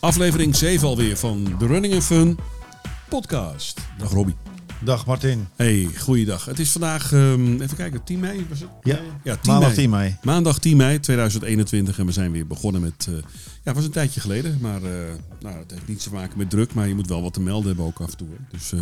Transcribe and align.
Aflevering 0.00 0.56
7 0.56 0.88
alweer 0.88 1.16
van 1.16 1.44
de 1.58 1.66
Running 1.66 1.94
and 1.94 2.04
Fun 2.04 2.38
podcast. 3.08 3.80
Dag 3.98 4.10
Robbie. 4.10 4.34
Dag 4.84 5.06
Martin. 5.06 5.48
Hey, 5.56 5.88
goeiedag. 5.98 6.44
Het 6.44 6.58
is 6.58 6.70
vandaag, 6.70 7.12
ehm, 7.12 7.60
even 7.60 7.76
kijken, 7.76 8.04
10 8.04 8.20
mei 8.20 8.46
was 8.48 8.60
het? 8.60 8.68
Ja, 8.82 8.98
ja 9.24 9.36
10 9.36 9.52
maandag 9.52 9.68
mei. 9.68 9.80
10 9.80 9.90
mei. 9.90 10.16
Maandag 10.22 10.58
10 10.58 10.76
mei 10.76 11.00
2021 11.00 11.98
en 11.98 12.06
we 12.06 12.12
zijn 12.12 12.32
weer 12.32 12.46
begonnen 12.46 12.80
met, 12.80 13.06
eh, 13.08 13.14
ja, 13.14 13.22
het 13.62 13.74
was 13.74 13.84
een 13.84 13.90
tijdje 13.90 14.20
geleden, 14.20 14.58
maar 14.60 14.82
eh, 14.82 14.90
nou, 15.40 15.58
het 15.58 15.70
heeft 15.70 15.88
niets 15.88 16.04
te 16.04 16.12
maken 16.12 16.38
met 16.38 16.50
druk, 16.50 16.74
maar 16.74 16.88
je 16.88 16.94
moet 16.94 17.08
wel 17.08 17.22
wat 17.22 17.32
te 17.32 17.40
melden 17.40 17.66
hebben 17.66 17.84
ook 17.86 18.00
af 18.00 18.10
en 18.10 18.16
toe. 18.16 18.28
hè. 18.28 18.58
Dus, 18.58 18.72
eh, 18.72 18.80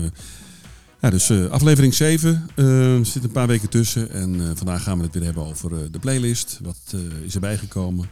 ja, 1.00 1.10
dus 1.10 1.30
aflevering 1.50 1.94
7 1.94 2.48
eh, 2.54 2.98
zit 3.02 3.24
een 3.24 3.30
paar 3.30 3.46
weken 3.46 3.68
tussen 3.68 4.10
en 4.10 4.56
vandaag 4.56 4.82
gaan 4.82 4.98
we 4.98 5.04
het 5.04 5.14
weer 5.14 5.24
hebben 5.24 5.44
over 5.44 5.92
de 5.92 5.98
playlist. 5.98 6.58
Wat 6.62 6.94
is 7.24 7.34
erbij 7.34 7.58
gekomen? 7.58 8.08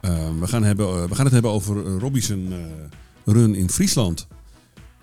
Eh, 0.00 0.38
we, 0.40 0.46
gaan 0.46 0.62
hebben, 0.64 0.86
eh, 0.86 1.04
we 1.08 1.14
gaan 1.14 1.24
het 1.24 1.32
hebben 1.34 1.50
over 1.50 1.86
uh, 1.86 1.96
Robbie's 1.98 2.28
run 3.24 3.54
in 3.54 3.70
Friesland. 3.70 4.26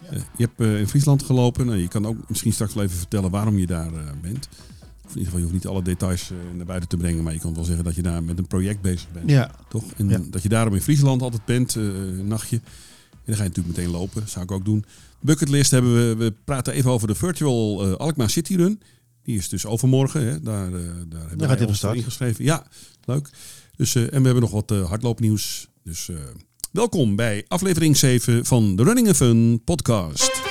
Eh, 0.09 0.19
je 0.37 0.43
hebt 0.43 0.59
eh, 0.59 0.79
in 0.79 0.87
Friesland 0.87 1.23
gelopen. 1.23 1.65
Nou, 1.65 1.77
je 1.77 1.87
kan 1.87 2.05
ook 2.07 2.17
misschien 2.27 2.53
straks 2.53 2.73
wel 2.73 2.83
even 2.83 2.97
vertellen 2.97 3.31
waarom 3.31 3.57
je 3.57 3.65
daar 3.67 3.93
eh, 3.93 3.99
bent. 4.21 4.49
Of 5.05 5.11
in 5.11 5.17
ieder 5.19 5.23
geval, 5.23 5.37
je 5.37 5.41
hoeft 5.43 5.53
niet 5.53 5.67
alle 5.67 5.81
details 5.81 6.31
eh, 6.31 6.37
naar 6.55 6.65
buiten 6.65 6.89
te 6.89 6.97
brengen. 6.97 7.23
Maar 7.23 7.33
je 7.33 7.39
kan 7.39 7.53
wel 7.55 7.63
zeggen 7.63 7.83
dat 7.83 7.95
je 7.95 8.01
daar 8.01 8.23
met 8.23 8.37
een 8.37 8.47
project 8.47 8.81
bezig 8.81 9.11
bent. 9.11 9.29
Ja, 9.29 9.51
Toch? 9.69 9.83
En 9.97 10.09
Ja. 10.09 10.19
dat 10.29 10.43
je 10.43 10.49
daarom 10.49 10.73
in 10.73 10.81
Friesland 10.81 11.21
altijd 11.21 11.45
bent, 11.45 11.75
eh, 11.75 11.83
een 11.83 12.27
nachtje. 12.27 12.55
En 12.55 13.31
dan 13.31 13.35
ga 13.35 13.43
je 13.43 13.49
natuurlijk 13.49 13.77
meteen 13.77 13.91
lopen. 13.93 14.29
Zou 14.29 14.45
ik 14.45 14.51
ook 14.51 14.65
doen. 14.65 14.85
Bucketlist 15.19 15.71
hebben 15.71 15.93
we. 15.93 16.15
We 16.15 16.33
praten 16.45 16.73
even 16.73 16.91
over 16.91 17.07
de 17.07 17.15
virtual 17.15 17.83
eh, 17.85 17.93
Alkmaar 17.95 18.29
City 18.29 18.55
Run. 18.55 18.81
Die 19.23 19.37
is 19.37 19.49
dus 19.49 19.65
overmorgen. 19.65 20.25
Hè? 20.25 20.41
Daar, 20.41 20.73
eh, 20.73 20.81
daar 21.37 21.47
hebben 21.49 21.67
ons 21.67 21.77
start. 21.77 21.95
ingeschreven. 21.95 22.43
Ja, 22.43 22.63
leuk. 23.05 23.29
Dus, 23.77 23.95
eh, 23.95 24.01
en 24.03 24.19
we 24.19 24.25
hebben 24.25 24.41
nog 24.41 24.51
wat 24.51 24.71
eh, 24.71 24.87
hardloopnieuws. 24.87 25.67
Dus 25.83 26.09
eh, 26.09 26.15
welkom 26.71 27.15
bij 27.15 27.45
aflevering 27.47 27.97
7 27.97 28.45
van 28.45 28.75
de 28.75 28.83
Running 28.83 29.09
Fun 29.15 29.61
podcast. 29.63 30.41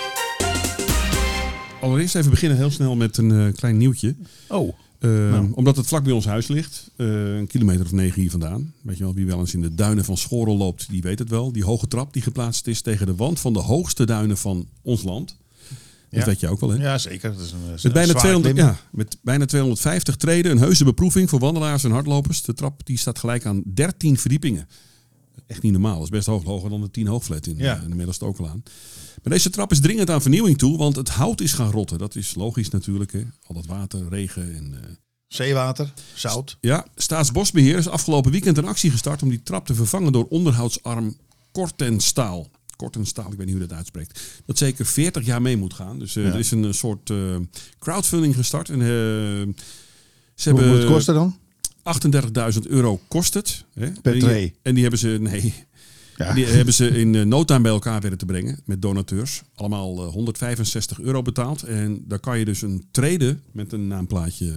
Allereerst 1.81 2.15
even 2.15 2.31
beginnen 2.31 2.59
heel 2.59 2.71
snel 2.71 2.97
met 2.97 3.17
een 3.17 3.53
klein 3.57 3.77
nieuwtje. 3.77 4.15
Oh, 4.49 4.75
Eh, 4.99 5.11
Nou. 5.11 5.51
Omdat 5.55 5.77
het 5.77 5.87
vlak 5.87 6.05
bij 6.05 6.13
ons 6.13 6.25
huis 6.25 6.47
ligt, 6.47 6.91
een 6.97 7.47
kilometer 7.47 7.85
of 7.85 7.93
negen 7.93 8.21
hier 8.21 8.31
vandaan. 8.31 8.73
Weet 8.83 8.97
je 8.99 9.05
wel, 9.05 9.15
wie 9.15 9.27
wel 9.27 9.39
eens 9.39 9.55
in 9.55 9.61
de 9.61 9.75
duinen 9.75 10.05
van 10.05 10.17
Schorel 10.17 10.57
loopt, 10.57 10.91
die 10.91 11.03
weet 11.03 11.19
het 11.19 11.29
wel. 11.29 11.53
Die 11.53 11.65
hoge 11.65 11.89
trap 11.89 12.13
die 12.13 12.23
geplaatst 12.23 12.67
is 12.67 12.81
tegen 12.81 13.07
de 13.07 13.15
wand 13.15 13.41
van 13.41 13.53
de 13.53 13.59
hoogste 13.59 14.05
duinen 14.07 14.37
van 14.39 14.67
ons 14.83 15.03
land. 15.03 15.37
Dat 16.19 16.25
weet 16.27 16.41
je 16.41 16.49
ook 16.49 16.61
wel, 16.61 16.71
hè? 16.71 16.77
ja 16.83 16.99
zeker. 16.99 17.33
Dat 17.33 17.41
is 17.41 17.53
een, 17.53 17.59
Met 17.83 17.93
bijna, 17.93 18.09
zwaar 18.09 18.21
200, 18.23 18.55
klim. 18.55 18.67
ja, 18.67 18.77
met 18.93 19.17
bijna 19.23 19.45
250 19.45 20.17
treden, 20.17 20.53
een 20.53 20.59
heuse 20.59 20.85
beproeving 20.85 21.29
voor 21.31 21.39
wandelaars 21.39 21.85
en 21.85 21.91
hardlopers. 21.91 22.43
De 22.43 22.55
trap 22.55 22.87
die 22.87 22.99
staat 22.99 23.19
gelijk 23.19 23.47
aan 23.47 23.63
13 23.75 24.19
verdiepingen. 24.19 24.69
Echt 25.47 25.63
niet 25.63 25.73
normaal. 25.73 25.95
Dat 25.95 26.03
is 26.03 26.09
best 26.09 26.27
hoog, 26.27 26.45
hoger 26.45 26.71
dan 26.71 26.81
de 26.81 26.91
10 26.91 27.07
hoogflat 27.07 27.47
in, 27.47 27.57
Ja. 27.57 27.77
eh, 27.77 27.83
in 27.83 27.91
de 27.91 27.97
Middelstokelaan. 27.97 28.63
Maar 29.23 29.33
deze 29.33 29.51
trap 29.51 29.71
is 29.71 29.81
dringend 29.81 30.11
aan 30.11 30.23
vernieuwing 30.23 30.59
toe, 30.59 30.79
want 30.79 30.97
het 30.97 31.09
hout 31.09 31.41
is 31.41 31.53
gaan 31.53 31.71
rotten. 31.71 31.99
Dat 31.99 32.15
is 32.17 32.35
logisch 32.35 32.69
natuurlijk. 32.71 33.13
Hè? 33.13 33.23
Al 33.47 33.55
dat 33.55 33.67
water, 33.67 34.09
regen 34.09 34.55
en... 34.57 34.75
eh, 34.83 34.91
Zeewater, 35.29 35.93
zout. 36.15 36.57
ja, 36.61 36.87
Staatsbosbeheer 36.95 37.77
is 37.77 37.89
afgelopen 37.89 38.31
weekend 38.31 38.59
een 38.59 38.67
actie 38.67 38.91
gestart 38.91 39.23
om 39.23 39.29
die 39.29 39.43
trap 39.43 39.67
te 39.67 39.75
vervangen 39.75 40.13
door 40.13 40.27
onderhoudsarm 40.29 41.17
Kortenstaal. 41.53 42.51
Kortenstaal, 42.77 43.31
ik 43.33 43.37
weet 43.39 43.47
niet 43.47 43.57
hoe 43.57 43.67
dat 43.67 43.77
uitspreekt. 43.77 44.21
Dat 44.47 44.59
zeker 44.59 44.87
40 44.87 45.25
jaar 45.27 45.43
mee 45.43 45.57
moet 45.57 45.75
gaan. 45.75 45.99
Dus 45.99 46.17
eh, 46.17 46.25
Ja. 46.25 46.33
er 46.33 46.39
is 46.39 46.51
een 46.51 46.65
eh, 46.65 46.73
soort 46.73 47.11
eh, 47.11 47.37
crowdfunding 47.79 48.35
gestart. 48.35 48.69
En, 48.69 48.81
eh, 48.81 48.87
ze 48.87 50.51
Hoe 50.51 50.53
moet 50.53 50.61
het 50.61 50.71
hebben 50.71 50.87
kosten 50.87 51.15
dan? 51.15 51.39
38.000 51.83 52.67
euro 52.67 53.01
kost 53.09 53.35
het. 53.35 53.65
Hè? 53.75 53.91
Per 53.91 54.13
En 54.13 54.19
die- 54.19 54.21
tray. 54.29 54.55
En 54.63 54.73
die 54.75 54.83
hebben 54.83 55.01
ze, 55.01 55.09
nee, 55.21 55.55
Ja. 56.17 56.33
die 56.33 56.45
hebben 56.47 56.75
ze 56.75 56.89
in 56.89 57.29
no 57.29 57.45
time 57.45 57.61
bij 57.61 57.71
elkaar 57.71 58.01
weten 58.01 58.19
te 58.19 58.27
brengen 58.27 58.61
met 58.65 58.83
donateurs. 58.83 59.43
Allemaal 59.55 60.07
eh, 60.07 60.13
165 60.13 61.01
euro 61.01 61.23
betaald. 61.23 61.63
En 61.63 62.05
daar 62.09 62.19
kan 62.21 62.39
je 62.39 62.45
dus 62.45 62.63
een 62.63 62.85
treden 62.91 63.43
met 63.53 63.73
een 63.73 63.87
naamplaatje 63.87 64.53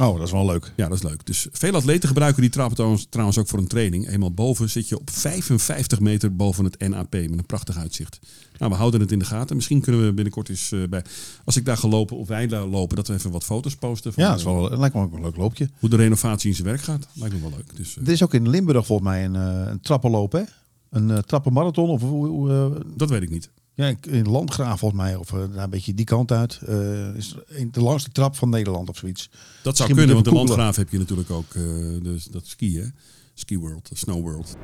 Oh, 0.00 0.16
dat 0.16 0.26
is 0.26 0.32
wel 0.32 0.46
leuk. 0.46 0.72
ja, 0.76 0.88
dat 0.88 0.96
is 0.96 1.02
leuk. 1.02 1.26
Dus 1.26 1.46
veel 1.52 1.74
atleten 1.74 2.08
gebruiken 2.08 2.40
die 2.42 2.50
trap 2.50 2.74
trouwens, 3.10 3.38
ook 3.38 3.48
voor 3.48 3.58
een 3.58 3.66
training. 3.66 4.08
Eenmaal 4.08 4.32
boven 4.32 4.70
zit 4.70 4.88
je 4.88 4.98
op 4.98 5.10
55 5.10 6.00
meter 6.00 6.36
boven 6.36 6.64
het 6.64 6.88
NAP 6.88 7.12
met 7.12 7.38
een 7.38 7.46
prachtig 7.46 7.76
uitzicht. 7.76 8.20
Nou, 8.58 8.70
we 8.72 8.78
houden 8.78 9.00
het 9.00 9.12
in 9.12 9.18
de 9.18 9.24
gaten. 9.24 9.56
Misschien 9.56 9.80
kunnen 9.80 10.04
we 10.04 10.12
binnenkort 10.12 10.48
eens 10.48 10.72
eh, 10.72 10.80
bij, 10.88 11.02
als 11.44 11.56
ik 11.56 11.64
daar 11.64 11.76
ga 11.76 11.88
lopen 11.88 12.16
of 12.16 12.28
wij 12.28 12.46
daar 12.46 12.64
lopen, 12.66 12.96
dat 12.96 13.08
we 13.08 13.14
even 13.14 13.30
wat 13.30 13.44
foto's 13.44 13.76
posten 13.76 14.12
van 14.12 14.22
Ja, 14.22 14.28
dat 14.30 14.38
is 14.38 14.44
eh, 14.44 14.52
wel, 14.52 14.78
lijkt 14.78 14.94
me 14.94 15.00
ook 15.02 15.12
een 15.12 15.22
leuk 15.22 15.36
loopje. 15.36 15.68
hoe 15.78 15.88
de 15.88 15.96
renovatie 15.96 16.48
in 16.48 16.54
zijn 16.54 16.68
werk 16.68 16.80
gaat. 16.80 17.06
Lijkt 17.12 17.34
me 17.34 17.40
wel 17.40 17.50
leuk. 17.50 17.76
Dus, 17.76 17.96
eh, 17.96 18.06
Er 18.06 18.12
is 18.12 18.22
ook 18.22 18.34
in 18.34 18.48
Limburg 18.48 18.86
volgens 18.86 19.08
mij 19.08 19.24
een, 19.24 19.36
eh, 19.36 19.70
een 19.70 19.80
trappenloop, 19.80 20.32
hè? 20.32 20.42
Een 20.90 21.24
trappenmarathon 21.24 21.88
of 21.88 22.00
hoe... 22.00 22.72
dat 22.96 23.10
weet 23.10 23.22
ik 23.22 23.30
niet. 23.30 23.50
Ja, 23.80 23.94
in 24.08 24.28
Landgraaf 24.28 24.78
volgens 24.78 25.00
mij. 25.02 25.16
Of 25.16 25.32
eh, 25.32 25.38
daar 25.54 25.64
een 25.64 25.70
beetje 25.70 25.94
die 25.94 26.04
kant 26.04 26.32
uit. 26.32 26.58
eh, 26.66 27.14
is 27.14 27.34
de 27.70 27.80
langste 27.80 28.10
trap 28.10 28.36
van 28.36 28.48
Nederland 28.48 28.88
of 28.88 28.96
zoiets. 28.96 29.30
Dat 29.30 29.38
zou 29.76 29.88
Misschien 29.88 29.96
kunnen, 29.96 30.14
want 30.14 30.24
de 30.24 30.32
Landgraaf 30.32 30.76
heb 30.76 30.90
je 30.90 30.98
natuurlijk 30.98 31.30
ook 31.30 31.54
eh, 31.54 31.62
dus 32.02 32.24
dat 32.24 32.46
ski, 32.46 32.78
hè? 32.80 32.86
Ski 33.34 33.58
World, 33.58 33.90
Snow 33.92 34.20
World. 34.22 34.56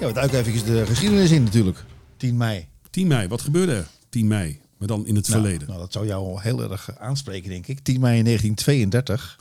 Ja, 0.00 0.06
we 0.06 0.12
duiken 0.12 0.38
even 0.38 0.66
de 0.74 0.86
geschiedenis 0.86 1.30
in 1.30 1.42
natuurlijk. 1.42 1.84
10 2.16 2.36
mei. 2.36 2.68
10 2.90 3.06
mei, 3.06 3.28
wat 3.28 3.40
gebeurde 3.40 3.72
er? 3.72 3.86
10 4.08 4.26
mei, 4.26 4.60
maar 4.76 4.88
dan 4.88 5.06
in 5.06 5.14
het 5.14 5.28
Nou, 5.28 5.40
verleden. 5.40 5.68
Nou, 5.68 5.80
dat 5.80 5.92
zou 5.92 6.06
jou 6.06 6.40
heel 6.40 6.70
erg 6.70 6.98
aanspreken, 6.98 7.50
denk 7.50 7.66
ik. 7.66 7.80
10 7.80 8.00
mei 8.00 8.22
1932. 8.22 9.38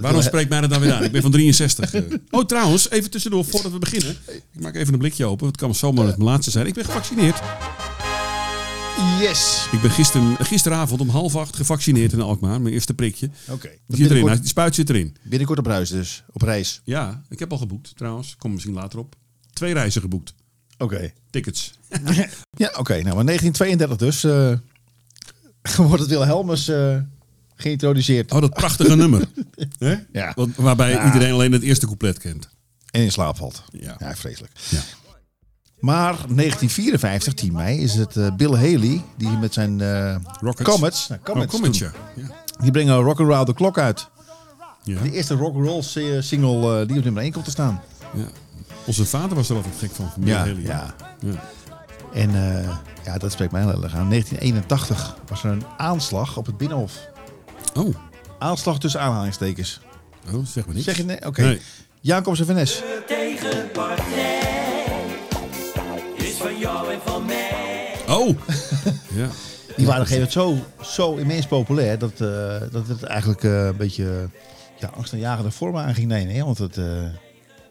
Waarom 0.00 0.20
heel- 0.20 0.28
spreekt 0.28 0.48
mij 0.48 0.60
dat 0.60 0.70
dan 0.70 0.80
weer 0.80 0.92
aan? 0.92 1.04
Ik 1.04 1.12
ben 1.12 1.22
van 1.22 1.30
63. 1.30 1.94
eh. 1.94 2.02
Oh, 2.30 2.44
trouwens, 2.44 2.90
even 2.90 3.10
tussendoor 3.10 3.44
voordat 3.44 3.72
we 3.72 3.78
beginnen. 3.78 4.16
Ik 4.26 4.60
maak 4.60 4.74
even 4.74 4.92
een 4.92 4.98
blikje 4.98 5.24
open. 5.24 5.46
Het 5.46 5.56
kan 5.56 5.74
zomaar 5.74 6.06
het 6.06 6.16
mijn 6.16 6.28
laatste 6.28 6.50
zijn. 6.50 6.66
Ik 6.66 6.74
ben 6.74 6.84
gevaccineerd. 6.84 7.40
Yes! 9.20 9.66
Ik 9.72 9.80
ben 9.80 9.90
gisteren, 9.90 10.36
gisteravond 10.40 11.00
om 11.00 11.08
half 11.08 11.36
acht 11.36 11.56
gevaccineerd 11.56 12.12
in 12.12 12.20
Alkmaar. 12.20 12.60
Mijn 12.60 12.74
eerste 12.74 12.94
prikje. 12.94 13.30
Oké. 13.50 13.68
Die, 13.86 13.96
zit 13.96 14.10
erin. 14.10 14.26
Die 14.26 14.46
spuit 14.48 14.74
zit 14.74 14.90
erin. 14.90 15.16
binnenkort 15.22 15.58
op 15.58 15.66
reis 15.66 15.88
dus. 15.90 16.24
Op 16.32 16.42
reis. 16.42 16.80
Ja, 16.84 17.22
ik 17.28 17.38
heb 17.38 17.52
al 17.52 17.58
geboekt 17.58 17.96
trouwens. 17.96 18.36
Kom 18.38 18.52
misschien 18.52 18.74
later 18.74 18.98
op. 18.98 19.14
Twee 19.52 19.72
reizen 19.72 20.00
geboekt. 20.00 20.34
Oké. 20.78 21.12
Tickets. 21.30 21.72
Ja, 22.56 22.72
oké. 22.78 22.92
Nou, 23.02 23.14
maar 23.14 23.24
1932 23.24 23.96
dus. 23.96 24.24
eh, 24.24 25.76
wordt 25.88 26.00
het 26.02 26.10
Wilhelmus 26.10 26.68
eh, 26.68 26.96
geïntroduceerd. 27.62 28.32
Oh, 28.32 28.40
dat 28.40 28.52
prachtige 28.54 28.96
nummer. 28.96 29.22
Hè? 29.78 29.96
Ja. 30.12 30.32
Wat- 30.34 30.48
waarbij 30.56 30.90
Ja. 30.90 31.04
iedereen 31.04 31.32
alleen 31.32 31.52
het 31.52 31.62
eerste 31.62 31.86
couplet 31.86 32.18
kent. 32.18 32.48
En 32.90 33.02
in 33.02 33.12
slaap 33.12 33.36
valt. 33.36 33.62
Ja. 33.72 33.96
Ja, 33.98 34.14
vreselijk. 34.16 34.52
Ja. 34.68 34.80
Maar 35.78 36.12
1954, 36.12 37.34
10 37.34 37.52
mei, 37.52 37.78
is 37.78 37.94
het 37.94 38.16
eh, 38.16 38.34
Bill 38.36 38.50
Haley 38.54 39.02
die 39.16 39.28
met 39.40 39.52
zijn 39.54 39.80
eh, 39.80 40.16
Rockets. 40.40 40.70
Comets, 40.70 41.08
nou, 41.08 41.20
Oh, 41.40 41.46
Comets 41.46 41.78
ja. 41.78 41.90
Die 42.60 42.70
brengen 42.70 42.96
Rock 42.96 43.20
Around 43.20 43.46
the 43.46 43.54
Clock 43.54 43.78
uit. 43.78 44.08
Ja. 44.84 45.00
De 45.02 45.12
eerste 45.12 45.34
rock'n'roll 45.34 45.82
si- 45.82 46.22
single 46.22 46.80
eh, 46.80 46.86
die 46.88 46.98
op 46.98 47.04
nummer 47.04 47.22
1 47.22 47.32
komt 47.32 47.44
te 47.44 47.50
staan. 47.50 47.82
Ja. 48.14 48.24
Onze 48.84 49.04
vader 49.06 49.36
was 49.36 49.48
er 49.48 49.56
altijd 49.56 49.74
gek 49.78 49.90
van. 49.90 50.10
van 50.10 50.26
Ja, 50.26 50.42
Bill 50.42 50.52
Haley, 50.54 50.66
ja. 50.68 50.94
ja. 51.20 51.42
En 52.12 52.30
ja, 53.04 53.18
dat 53.18 53.32
spreekt 53.32 53.52
mij 53.52 53.60
heel 53.62 53.82
erg 53.82 53.94
aan. 53.94 54.08
1981 54.08 55.16
was 55.28 55.44
er 55.44 55.50
een 55.50 55.62
aanslag 55.76 56.36
op 56.36 56.46
het 56.46 56.56
Binnenhof. 56.56 56.98
Oh. 57.74 57.94
Aanslag 58.38 58.78
tussen 58.78 59.00
aanhalingstekens. 59.00 59.80
oh, 60.34 60.46
zeg 60.46 60.66
maar 60.66 60.74
niet. 60.74 60.84
Zeg 60.84 60.96
je 60.96 61.04
nee? 61.04 61.26
Oké. 61.26 61.42
Nee. 61.42 61.60
Jacobs 62.00 62.40
en 62.40 62.46
Van 62.46 62.54
Nes. 62.54 62.82
tegenpartij 63.06 64.40
is 66.14 66.34
van 66.34 66.58
jou 66.58 66.92
en 66.92 67.00
van 67.04 67.24
mij. 67.24 67.94
Oh. 68.08 68.28
ja. 69.20 69.28
Die 69.76 69.86
waren 69.86 70.02
op 70.02 70.10
een 70.10 70.16
gegeven 70.16 70.40
moment 70.44 70.64
zo, 70.82 70.84
zo 70.84 71.14
immens 71.16 71.46
populair 71.46 71.98
dat, 71.98 72.12
eh, 72.12 72.60
dat 72.70 72.88
het 72.88 73.02
eigenlijk 73.02 73.44
eh, 73.44 73.64
een 73.66 73.76
beetje 73.76 74.28
ja, 74.78 74.90
angstaanjagende 74.94 75.50
vormen 75.50 75.82
aan 75.82 75.94
ging 75.94 76.08
nemen. 76.08 76.34
Hè? 76.34 76.44
Want 76.44 76.58
het, 76.58 76.76
eh, 76.76 76.84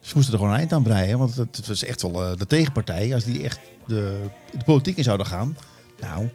ze 0.01 0.11
moesten 0.15 0.33
er 0.33 0.39
gewoon 0.39 0.53
een 0.53 0.59
eind 0.59 0.73
aan 0.73 0.83
breien. 0.83 1.17
Want 1.17 1.35
het, 1.35 1.55
het 1.55 1.67
was 1.67 1.83
echt 1.83 2.01
wel 2.01 2.23
eh, 2.23 2.37
de 2.37 2.47
tegenpartij. 2.47 3.13
Als 3.13 3.23
die 3.23 3.43
echt 3.43 3.59
de, 3.87 4.17
de 4.51 4.63
politiek 4.65 4.97
in 4.97 5.03
zouden 5.03 5.25
gaan. 5.25 5.57
Nou, 5.99 6.29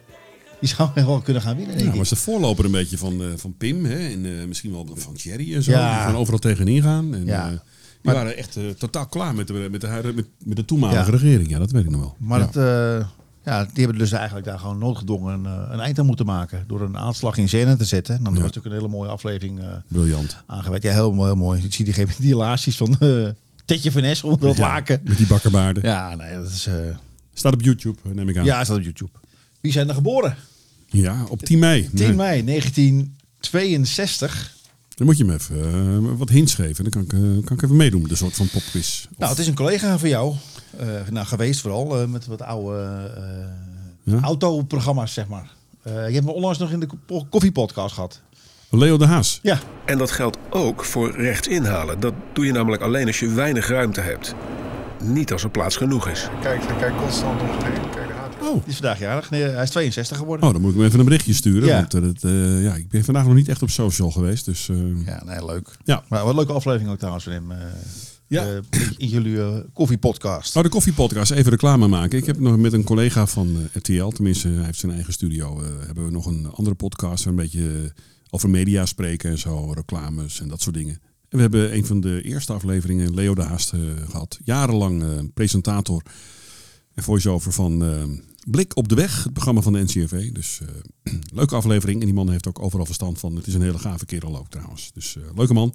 die 0.59 0.69
zouden 0.69 1.05
wel 1.05 1.19
kunnen 1.21 1.41
gaan 1.41 1.55
winnen, 1.55 1.75
denk 1.75 1.87
Ja, 1.87 1.91
ik. 1.93 1.97
was 1.99 2.09
de 2.09 2.15
voorloper 2.15 2.65
een 2.65 2.71
beetje 2.71 2.97
van, 2.97 3.21
eh, 3.21 3.27
van 3.35 3.53
Pim. 3.57 3.85
Hè? 3.85 3.97
En 4.09 4.25
eh, 4.39 4.47
misschien 4.47 4.71
wel 4.71 4.87
van 4.93 5.13
Thierry 5.13 5.55
en 5.55 5.63
zo. 5.63 5.71
Ja. 5.71 5.93
Die 5.93 6.01
gaan 6.05 6.15
overal 6.15 6.39
tegenin 6.39 6.81
gaan. 6.81 7.13
En, 7.15 7.25
Ja. 7.25 7.43
eh, 7.45 7.49
die 7.49 7.59
Maar- 8.01 8.13
waren 8.15 8.37
echt 8.37 8.59
totaal 8.77 9.05
klaar 9.07 9.35
met 9.35 9.47
de, 9.47 9.67
met 9.71 9.81
de, 9.81 10.11
met, 10.15 10.25
met 10.43 10.57
de 10.57 10.65
toenmalige 10.65 11.11
Ja. 11.11 11.17
regering. 11.17 11.49
Ja, 11.49 11.59
dat 11.59 11.71
weet 11.71 11.83
ik 11.83 11.89
nog 11.89 11.99
wel. 11.99 12.15
Maar 12.19 12.39
ja. 12.39 12.45
het, 12.45 12.55
ja, 13.43 13.63
die 13.63 13.83
hebben 13.83 13.97
dus 13.97 14.11
eigenlijk 14.11 14.45
daar 14.45 14.59
gewoon 14.59 14.77
noodgedwongen 14.77 15.33
een, 15.45 15.71
een 15.73 15.79
eind 15.79 15.99
aan 15.99 16.05
moeten 16.05 16.25
maken. 16.25 16.63
Door 16.67 16.81
een 16.81 16.97
aanslag 16.97 17.37
in 17.37 17.47
scène 17.47 17.77
te 17.77 17.85
zetten. 17.85 18.15
En 18.15 18.23
dan 18.23 18.33
Ja. 18.33 18.39
was 18.41 18.47
natuurlijk 18.47 18.75
een 18.75 18.81
hele 18.81 18.97
mooie 18.97 19.09
aflevering 19.09 19.59
Briljant. 19.87 20.43
aangewerkt. 20.45 20.83
Ja, 20.83 20.91
heel, 20.91 21.11
mooi, 21.13 21.27
heel 21.27 21.37
mooi. 21.39 21.63
Ik 21.63 21.73
zie 21.73 21.85
die, 21.85 21.93
die 22.19 22.31
relaties 22.31 22.77
van 22.77 22.97
Tetje 23.65 23.91
van 23.91 24.01
Nes 24.01 24.23
onder 24.23 24.47
het 24.47 24.57
Ja, 24.57 24.63
laken. 24.67 25.01
Met 25.03 25.17
die 25.17 25.27
bakkerbaarden. 25.27 25.83
Ja, 25.83 26.15
nee, 26.15 26.33
dat 26.35 26.47
is... 26.49 26.69
Staat 27.33 27.53
op 27.53 27.61
YouTube, 27.61 27.97
neem 28.13 28.29
ik 28.29 28.37
aan. 28.37 28.45
ja, 28.45 28.63
staat 28.63 28.77
op 28.77 28.83
YouTube. 28.83 29.11
Wie 29.61 29.71
zijn 29.71 29.87
er 29.89 29.95
geboren? 29.95 30.35
Ja, 30.87 31.23
op 31.29 31.41
10 31.41 31.59
mei. 31.59 31.89
10 31.93 32.07
Nee. 32.07 32.13
mei 32.13 32.43
1962. 32.43 34.55
Dan 34.95 35.07
moet 35.07 35.17
je 35.17 35.25
me 35.25 35.33
even 35.33 35.57
eh, 36.13 36.17
wat 36.17 36.29
hints 36.29 36.53
geven. 36.55 36.83
Dan 36.83 36.91
kan 36.91 37.01
ik, 37.01 37.13
eh, 37.13 37.19
kan 37.45 37.57
ik 37.57 37.61
even 37.63 37.75
meedoen 37.75 38.01
met 38.01 38.11
een 38.11 38.17
soort 38.17 38.35
van 38.35 38.49
popquiz. 38.49 39.05
Of- 39.11 39.17
Nou, 39.17 39.29
het 39.31 39.39
is 39.39 39.47
een 39.47 39.55
collega 39.55 39.97
van 39.97 40.09
jou. 40.09 40.35
eh, 40.77 40.87
nou, 41.09 41.25
geweest 41.27 41.61
vooral. 41.61 42.07
met 42.07 42.25
wat 42.25 42.41
oude 42.41 43.11
eh, 43.17 43.23
Ja? 44.13 44.19
autoprogramma's, 44.21 45.13
zeg 45.13 45.27
maar. 45.27 45.49
Eh, 45.83 46.07
je 46.07 46.13
hebt 46.13 46.25
me 46.25 46.31
onlangs 46.31 46.57
nog 46.57 46.71
in 46.71 46.79
de 46.79 46.87
ko- 47.07 47.25
koffiepodcast 47.29 47.93
gehad. 47.93 48.21
Leo 48.69 48.97
de 48.97 49.05
Haas. 49.05 49.39
Ja, 49.41 49.59
En 49.85 49.97
dat 49.97 50.11
geldt 50.11 50.37
ook 50.49 50.85
voor 50.85 51.11
rechts 51.11 51.47
inhalen. 51.47 51.99
Dat 51.99 52.13
doe 52.33 52.45
je 52.45 52.51
namelijk 52.51 52.81
alleen 52.81 53.07
als 53.07 53.19
je 53.19 53.27
weinig 53.29 53.67
ruimte 53.67 54.01
hebt. 54.01 54.33
Niet 55.03 55.31
als 55.31 55.43
er 55.43 55.49
plaats 55.49 55.75
genoeg 55.75 56.07
is. 56.07 56.27
Kijk, 56.41 56.63
hij 56.67 56.75
kijkt 56.75 56.97
constant 56.97 57.41
om 57.41 57.47
Oh. 58.47 58.53
die 58.53 58.63
is 58.67 58.73
vandaag 58.75 58.99
jarig. 58.99 59.29
Nee, 59.29 59.41
hij 59.43 59.63
is 59.63 59.69
62 59.69 60.17
geworden. 60.17 60.45
Oh, 60.47 60.51
dan 60.53 60.61
moet 60.61 60.71
ik 60.71 60.77
hem 60.77 60.85
even 60.85 60.99
een 60.99 61.05
berichtje 61.05 61.33
sturen. 61.33 61.67
Ja. 61.67 61.75
Want 61.79 61.93
eh, 61.93 62.01
het, 62.01 62.23
eh, 62.23 62.63
ja, 62.63 62.75
ik 62.75 62.89
ben 62.89 63.03
vandaag 63.03 63.25
nog 63.25 63.33
niet 63.35 63.47
echt 63.49 63.61
op 63.61 63.69
social 63.69 64.11
geweest. 64.11 64.45
Dus 64.45 64.69
eh, 64.69 65.05
Ja, 65.05 65.23
nee, 65.25 65.45
leuk. 65.45 65.69
ja. 65.83 66.03
Maar 66.09 66.19
wat 66.21 66.29
een 66.29 66.35
leuke 66.35 66.53
aflevering 66.53 66.89
ook 66.91 66.97
trouwens 66.97 67.23
van 67.23 67.33
hem. 67.33 67.51
eh, 67.51 67.57
Ja. 68.27 68.45
eh, 68.45 68.57
in 68.97 69.07
jullie 69.07 69.39
eh, 69.41 69.57
koffiepodcast. 69.73 70.53
Nou, 70.53 70.65
de 70.65 70.71
koffiepodcast, 70.71 71.31
even 71.31 71.51
reclame 71.51 71.87
maken. 71.87 72.17
Ik 72.17 72.25
heb 72.25 72.39
nog 72.39 72.57
met 72.57 72.73
een 72.73 72.83
collega 72.83 73.25
van 73.25 73.55
eh, 73.55 73.75
RTL, 73.75 74.07
tenminste, 74.07 74.47
hij 74.47 74.65
heeft 74.65 74.79
zijn 74.79 74.91
eigen 74.91 75.13
studio, 75.13 75.61
eh, 75.61 75.67
hebben 75.85 76.05
we 76.05 76.11
nog 76.11 76.25
een 76.25 76.47
andere 76.53 76.75
podcast 76.75 77.23
waar 77.23 77.33
een 77.33 77.39
beetje 77.39 77.67
eh, 77.67 77.89
over 78.29 78.49
media 78.49 78.85
spreken 78.85 79.29
en 79.29 79.37
zo, 79.37 79.71
reclames 79.73 80.41
en 80.41 80.47
dat 80.47 80.61
soort 80.61 80.75
dingen. 80.75 80.99
En 81.29 81.35
we 81.37 81.41
hebben 81.41 81.75
een 81.75 81.85
van 81.85 82.01
de 82.01 82.21
eerste 82.21 82.53
afleveringen, 82.53 83.13
Leo 83.13 83.35
de 83.35 83.41
Haast, 83.43 83.73
eh, 83.73 83.79
gehad. 84.09 84.39
Jarenlang 84.43 85.03
eh, 85.03 85.09
presentator 85.33 86.01
en 86.93 87.03
voice-over 87.03 87.51
van 87.51 87.83
eh, 87.83 88.03
Blik 88.51 88.75
op 88.75 88.87
de 88.87 88.95
Weg, 88.95 89.23
het 89.23 89.33
programma 89.33 89.61
van 89.61 89.73
de 89.73 89.83
NCRV. 89.83 90.31
Dus 90.31 90.59
eh, 91.03 91.13
leuke 91.39 91.55
aflevering. 91.55 91.99
En 91.99 92.05
die 92.05 92.15
man 92.15 92.29
heeft 92.29 92.47
ook 92.47 92.61
overal 92.61 92.85
verstand 92.85 93.19
van. 93.19 93.35
Het 93.35 93.47
is 93.47 93.53
een 93.53 93.61
hele 93.61 93.79
gave 93.79 94.05
kerel 94.05 94.37
ook 94.37 94.49
trouwens. 94.49 94.91
Dus 94.93 95.15
eh, 95.15 95.23
leuke 95.35 95.53
man. 95.53 95.73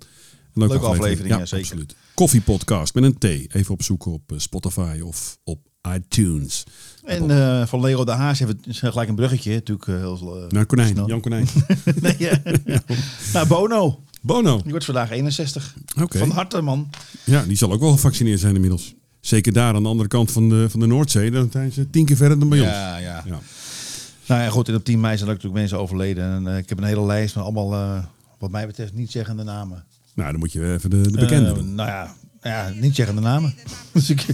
Een 0.54 0.68
Leuke 0.68 0.86
aflevering, 0.86 1.34
ja, 1.34 1.46
zeker. 1.46 1.64
Absoluut. 1.64 1.96
Koffiepodcast 2.14 2.94
met 2.94 3.04
een 3.04 3.18
T. 3.18 3.54
Even 3.54 3.74
opzoeken 3.74 4.12
op 4.12 4.32
eh, 4.32 4.38
Spotify 4.38 5.00
of 5.04 5.38
op 5.44 5.58
iTunes. 5.94 6.64
En 7.04 7.30
eh, 7.30 7.66
van 7.66 7.80
Leo 7.80 8.04
de 8.04 8.10
Haas 8.10 8.38
het 8.38 8.66
is 8.66 8.78
gelijk 8.78 9.08
een 9.08 9.14
bruggetje. 9.14 9.52
Natuurlijk 9.52 9.86
heel 9.86 10.46
Naar 10.48 10.66
Konijn, 10.66 10.88
snel. 10.88 11.08
Jan 11.08 11.20
Konijn. 11.20 11.46
nee, 12.00 12.14
ja. 12.18 12.42
Nou, 13.32 13.46
Bono. 13.46 14.02
Bono. 14.22 14.60
Die 14.62 14.70
wordt 14.70 14.84
vandaag 14.84 15.10
61. 15.10 15.74
Oké. 16.00 16.18
Van 16.18 16.30
harte, 16.30 16.60
man. 16.60 16.90
Ja, 17.24 17.44
die 17.44 17.56
zal 17.56 17.72
ook 17.72 17.80
wel 17.80 17.92
gevaccineerd 17.92 18.40
zijn 18.40 18.54
inmiddels. 18.54 18.94
Zeker 19.22 19.52
daar 19.52 19.74
aan 19.74 19.82
de 19.82 19.88
andere 19.88 20.08
kant 20.08 20.30
van 20.32 20.48
de, 20.48 20.66
van 20.70 20.80
de 20.80 20.86
Noordzee. 20.86 21.30
Dan 21.30 21.48
zijn 21.52 21.72
ze 21.72 21.90
tien 21.90 22.04
keer 22.04 22.16
verder 22.16 22.38
dan 22.38 22.48
bij 22.48 22.60
ons. 22.60 22.68
Ja, 22.70 22.96
ja. 22.96 23.22
Ja. 23.26 23.38
Nou 24.26 24.42
ja, 24.42 24.48
goed. 24.48 24.68
En 24.68 24.74
op 24.74 24.84
10 24.84 25.00
mei 25.00 25.16
zijn 25.16 25.28
er 25.28 25.34
natuurlijk 25.34 25.60
mensen 25.60 25.78
overleden. 25.78 26.24
En 26.24 26.46
eh, 26.46 26.56
ik 26.58 26.68
heb 26.68 26.78
een 26.78 26.84
hele 26.84 27.04
lijst 27.06 27.34
met 27.34 27.44
allemaal, 27.44 27.72
eh, 27.72 28.04
wat 28.38 28.50
mij 28.50 28.66
betreft, 28.66 28.92
niet 28.92 29.10
zeggende 29.10 29.42
namen. 29.42 29.84
Nou, 30.14 30.30
dan 30.30 30.38
moet 30.40 30.52
je 30.52 30.72
even 30.72 30.90
de, 30.90 31.00
de 31.00 31.18
bekende 31.18 31.48
Eh, 31.48 31.54
doen. 31.54 31.74
nou 31.74 31.88
ja, 31.88 32.14
ja, 32.42 32.72
niet 32.80 32.94
zeggende 32.94 33.20
namen. 33.20 33.54
dus 33.92 34.10
ik, 34.10 34.24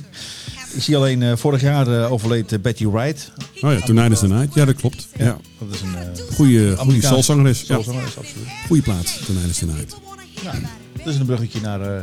ik 0.75 0.83
zie 0.83 0.97
alleen, 0.97 1.39
vorig 1.39 1.61
jaar 1.61 1.87
eh, 2.03 2.13
overleed 2.13 2.63
Betty 2.63 2.87
Wright. 2.87 3.33
Oh 3.61 3.73
ja, 3.73 3.81
Tonight 3.81 4.13
is 4.13 4.19
the 4.19 4.27
Night. 4.29 4.55
Ja, 4.55 4.65
dat 4.65 4.75
klopt. 4.77 5.09
Ja. 5.17 5.39
Dat 5.59 5.75
is 5.75 5.81
een 5.81 5.95
eh 5.97 6.03
Goeie, 6.05 6.35
goeie 6.35 6.79
Amerikaanse 6.79 7.07
soulzangeres. 7.09 7.61
Ja. 7.61 7.67
soulzangeres, 7.75 8.19
absoluut. 8.19 8.47
Goeie 8.67 8.83
plaat, 8.83 9.27
Tonight 9.27 9.49
is 9.51 9.59
the 9.59 9.67
Night. 9.67 9.97
Nou, 10.45 10.57
dat 10.97 11.07
is 11.07 11.17
een 11.21 11.27
bruggetje 11.27 11.61
naar 11.61 11.79
de 11.79 12.03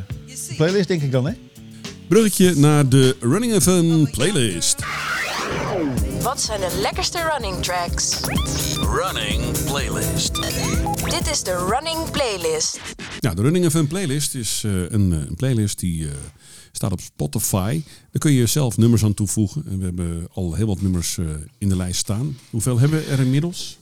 playlist, 0.58 0.88
denk 0.88 1.02
ik 1.02 1.12
dan, 1.12 1.26
hè? 1.26 1.34
Bruggetje 2.08 2.56
naar 2.56 2.90
de 2.90 3.16
Running 3.20 3.62
Fun 3.62 4.10
playlist. 4.12 4.76
Wat 6.22 6.42
zijn 6.42 6.60
de 6.60 6.80
lekkerste 6.82 7.20
running 7.32 7.64
tracks? 7.64 8.20
Running 8.80 9.64
Playlist. 9.66 10.34
Dit 11.10 11.30
is 11.32 11.44
de 11.44 11.68
Running 11.70 12.12
Playlist. 12.12 12.80
Nou, 13.20 13.36
de 13.36 13.42
Running 13.42 13.72
Fun 13.72 13.88
playlist 13.88 14.36
is 14.36 14.62
eh, 14.66 14.72
een, 14.72 15.14
eh, 15.14 15.20
een 15.20 15.36
playlist 15.36 15.80
die 15.80 16.08
eh, 16.08 16.14
staat 16.72 16.92
op 16.92 17.02
Spotify. 17.02 17.82
Daar 18.12 18.20
kun 18.20 18.32
je 18.32 18.46
zelf 18.46 18.78
nummers 18.78 19.04
aan 19.04 19.14
toevoegen. 19.14 19.64
En 19.70 19.78
we 19.78 19.84
hebben 19.84 20.28
al 20.34 20.54
heel 20.54 20.68
wat 20.68 20.82
nummers 20.82 21.18
eh, 21.18 21.26
in 21.58 21.70
de 21.70 21.76
lijst 21.76 22.00
staan. 22.00 22.38
Hoeveel 22.50 22.80
hebben 22.80 23.00
we 23.00 23.06
er 23.06 23.20
inmiddels? 23.20 23.78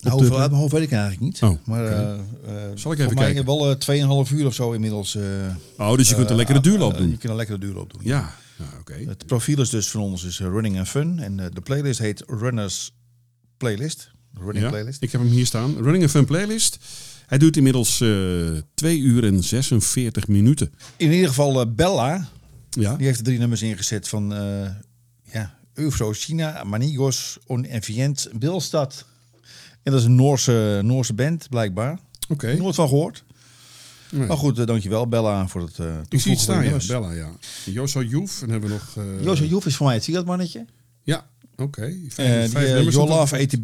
Nou, 0.00 0.16
de- 0.16 0.22
hoeveel 0.22 0.40
uit 0.40 0.50
mijn 0.50 0.60
hoofd 0.60 0.72
weet 0.72 0.82
ik 0.82 0.92
eigenlijk 0.92 1.20
niet. 1.22 1.42
Oh, 1.42 1.58
maar 1.64 1.84
eh, 1.86 2.12
eh, 2.12 2.18
Zal 2.74 2.92
ik 2.92 2.98
even 2.98 3.10
voor 3.12 3.20
mij 3.22 3.32
kijken? 3.32 3.44
wel 3.44 3.70
eh, 3.70 4.24
2,5 4.26 4.32
uur 4.32 4.46
of 4.46 4.54
zo 4.54 4.72
inmiddels. 4.72 5.14
eh, 5.14 5.22
Oh, 5.78 5.96
dus 5.96 6.08
je 6.08 6.14
kunt 6.14 6.30
een 6.30 6.36
lekkere 6.36 6.58
eh, 6.58 6.64
duurloop 6.64 6.92
eh, 6.92 6.98
doen. 6.98 7.10
Je 7.10 7.16
kunt 7.16 7.30
een 7.30 7.36
lekkere 7.36 7.58
duurloop 7.58 7.92
doen. 7.92 8.00
Ja, 8.04 8.34
ja 8.58 8.64
oké. 8.80 8.94
Het 9.06 9.26
profiel 9.26 9.60
is 9.60 9.70
dus 9.70 9.88
van 9.90 10.00
ons 10.00 10.24
is 10.24 10.40
eh, 10.40 10.46
Running 10.46 10.78
and 10.78 10.88
Fun. 10.88 11.18
En 11.18 11.40
eh, 11.40 11.46
de 11.52 11.60
playlist 11.60 11.98
heet 11.98 12.22
Runners 12.26 12.92
Playlist. 13.56 14.10
De 14.30 14.40
Running 14.40 14.64
Ja, 14.64 14.70
Playlist. 14.70 15.02
ik 15.02 15.12
heb 15.12 15.20
hem 15.20 15.30
hier 15.30 15.46
staan. 15.46 15.74
Running 15.82 16.10
Fun 16.10 16.24
playlist. 16.24 16.78
Hij 17.26 17.38
duurt 17.38 17.56
inmiddels 17.56 18.00
eh 18.00 18.08
2 18.74 18.98
uur 18.98 19.24
en 19.24 19.42
46 19.42 20.28
minuten. 20.28 20.72
In 20.96 21.12
ieder 21.12 21.28
geval 21.28 21.60
eh, 21.60 21.66
Bella. 21.74 22.28
Ja, 22.70 22.96
Die 22.96 23.06
heeft 23.06 23.18
er 23.18 23.24
drie 23.24 23.38
nummers 23.38 23.62
ingezet 23.62 24.08
van 24.08 24.34
eh 24.34 24.70
ja, 25.32 25.54
Eufro 25.74 26.12
China, 26.12 26.64
Manigos, 26.64 27.38
Onevient, 27.46 28.28
Bilstad. 28.38 29.04
En 29.86 29.92
dat 29.92 30.00
is 30.00 30.06
een 30.06 30.14
Noorse, 30.14 30.80
Noorse 30.84 31.14
band, 31.14 31.48
blijkbaar. 31.48 31.98
oké. 32.28 32.54
Nooit 32.56 32.74
van 32.74 32.88
gehoord. 32.88 33.24
Nee. 34.10 34.26
Maar 34.26 34.36
goed, 34.36 34.58
eh, 34.58 34.66
dankjewel 34.66 35.08
Bella 35.08 35.48
voor 35.48 35.60
het 35.60 35.78
eh 35.78 35.86
Ik 36.08 36.20
zie 36.20 36.30
het 36.30 36.40
staan, 36.40 36.64
ja. 36.64 36.76
Bella, 36.86 37.12
ja. 37.12 37.30
Joso 37.64 38.02
Joef. 38.02 38.42
En 38.42 38.50
hebben 38.50 38.68
we 38.68 38.74
nog... 38.74 39.04
eh, 39.06 39.24
Jozef 39.24 39.48
Joef 39.48 39.66
is 39.66 39.76
voor 39.76 39.86
mij 39.86 39.94
het, 39.94 40.04
zie 40.04 40.12
je 40.12 40.18
dat 40.18 40.28
mannetje? 40.28 40.64
Ja, 41.02 41.26
oké. 41.56 41.80
Vijf, 42.08 42.40
die 42.42 42.50
vijf 42.50 42.72
nummers 42.74 42.94
Your. 42.96 43.10
Love 43.10 43.36
ATB, 43.42 43.62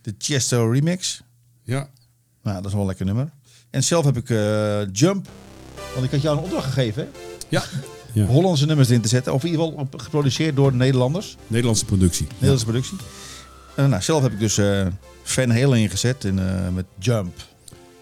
de 0.00 0.14
Chesto 0.18 0.70
remix. 0.70 1.22
Ja, 1.62 1.90
Nou, 2.42 2.56
dat 2.56 2.66
is 2.66 2.72
wel 2.72 2.80
een 2.80 2.86
lekker 2.86 3.06
nummer. 3.06 3.30
En 3.70 3.84
zelf 3.84 4.04
heb 4.04 4.16
ik 4.16 4.28
Jump. 4.92 5.28
Want 5.94 6.04
ik 6.04 6.10
had 6.10 6.22
jou 6.22 6.36
een 6.38 6.44
opdracht 6.44 6.66
gegeven, 6.66 7.02
hè? 7.02 7.08
ja. 7.48 7.64
ja. 8.12 8.24
Hollandse 8.34 8.66
nummers 8.66 8.88
erin 8.88 9.00
te 9.00 9.08
zetten. 9.08 9.32
Of 9.34 9.44
in 9.44 9.50
ieder 9.50 9.66
geval 9.66 9.88
geproduceerd 9.96 10.56
door 10.56 10.74
Nederlanders. 10.74 11.36
Nederlandse 11.46 11.84
productie. 11.84 12.26
Nederlandse 12.32 12.66
productie. 12.66 12.96
En 12.96 13.04
nou, 13.88 14.02
zelf 14.02 14.22
heb 14.22 14.32
ik 14.32 14.38
dus 14.38 14.58
eh 14.58 14.86
Van 15.22 15.50
Halen 15.50 15.78
ingezet 15.78 16.24
in, 16.24 16.38
eh, 16.38 16.68
met 16.74 16.84
Jump. 16.98 17.48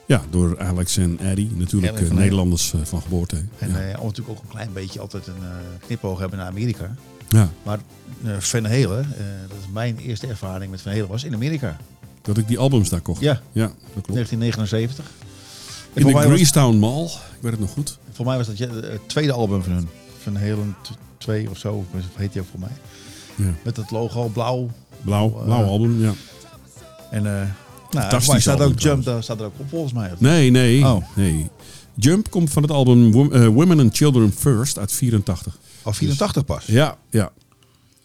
Ja, 0.06 0.22
door 0.30 0.60
Alex 0.60 0.96
en 0.96 1.18
Eddie. 1.20 1.50
Natuurlijk 1.54 1.98
eh, 2.00 2.06
van 2.06 2.16
Nederlanders 2.16 2.72
eh, 2.74 2.80
van 2.84 3.02
geboorte. 3.02 3.36
En 3.58 3.70
Ja. 3.70 3.76
eh, 3.80 4.02
natuurlijk 4.02 4.28
ook 4.28 4.42
een 4.42 4.48
klein 4.48 4.72
beetje 4.72 5.00
altijd 5.00 5.26
een 5.26 5.42
eh 5.42 5.86
knipoog 5.86 6.18
hebben 6.18 6.38
naar 6.38 6.46
Amerika. 6.48 6.94
ja, 7.28 7.48
Maar 7.62 7.78
eh 8.24 8.36
Van 8.38 8.64
Halen, 8.64 8.98
eh, 9.04 9.24
dat 9.48 9.56
is 9.60 9.72
mijn 9.72 9.96
eerste 9.98 10.26
ervaring 10.26 10.70
met 10.70 10.80
Van 10.80 10.92
Halen, 10.92 11.08
was 11.08 11.24
in 11.24 11.34
Amerika. 11.34 11.76
dat 12.22 12.36
ik 12.38 12.48
die 12.48 12.58
albums 12.58 12.88
daar 12.88 13.00
kocht. 13.00 13.20
Ja, 13.20 13.40
Ja, 13.52 13.66
dat 13.66 13.74
klopt. 13.92 14.08
1979. 14.12 15.04
En 15.94 16.00
In 16.00 16.06
de 16.06 16.12
was, 16.12 16.24
Greasetown 16.24 16.76
Mall. 16.76 17.04
Ik 17.04 17.10
weet 17.40 17.50
het 17.52 17.60
nog 17.60 17.70
goed. 17.70 17.98
voor 18.12 18.24
mij 18.26 18.36
was 18.36 18.46
dat 18.46 18.58
het 18.58 19.08
tweede 19.08 19.32
album 19.32 19.62
van 19.62 19.72
hun. 19.72 19.88
Van 20.22 20.36
Halen 20.36 20.76
2 21.18 21.50
of 21.50 21.58
zo, 21.58 21.84
heet 22.14 22.32
die 22.32 22.42
ook 22.42 22.48
voor 22.50 22.60
mij. 22.60 22.68
Ja. 23.46 23.54
Met 23.64 23.76
het 23.76 23.90
logo 23.90 24.28
blauw. 24.28 24.70
Blauw, 25.04 25.38
Eh, 25.38 25.44
blauw 25.44 25.64
album, 25.64 26.00
ja. 26.00 26.12
En 27.10 27.26
eh 27.26 27.48
nou, 27.90 28.22
mij 28.26 28.40
staat 28.40 28.60
ook 28.60 28.78
Jump, 28.80 29.04
daar 29.04 29.22
staat 29.22 29.40
er 29.40 29.46
ook 29.46 29.52
op 29.58 29.68
volgens 29.68 29.92
mij. 29.92 30.12
Nee, 30.18 30.50
nee, 30.50 30.84
Oh. 30.84 31.04
nee. 31.16 31.50
Jump 31.94 32.30
komt 32.30 32.50
van 32.50 32.62
het 32.62 32.70
album 32.72 33.12
Wom- 33.12 33.32
eh, 33.32 33.46
Women 33.46 33.80
and 33.80 33.96
Children 33.96 34.32
First 34.32 34.78
uit 34.78 34.92
84. 34.92 35.58
Al 35.82 35.92
84 35.92 36.44
pas. 36.44 36.64
Ja, 36.66 36.98
ja. 37.10 37.32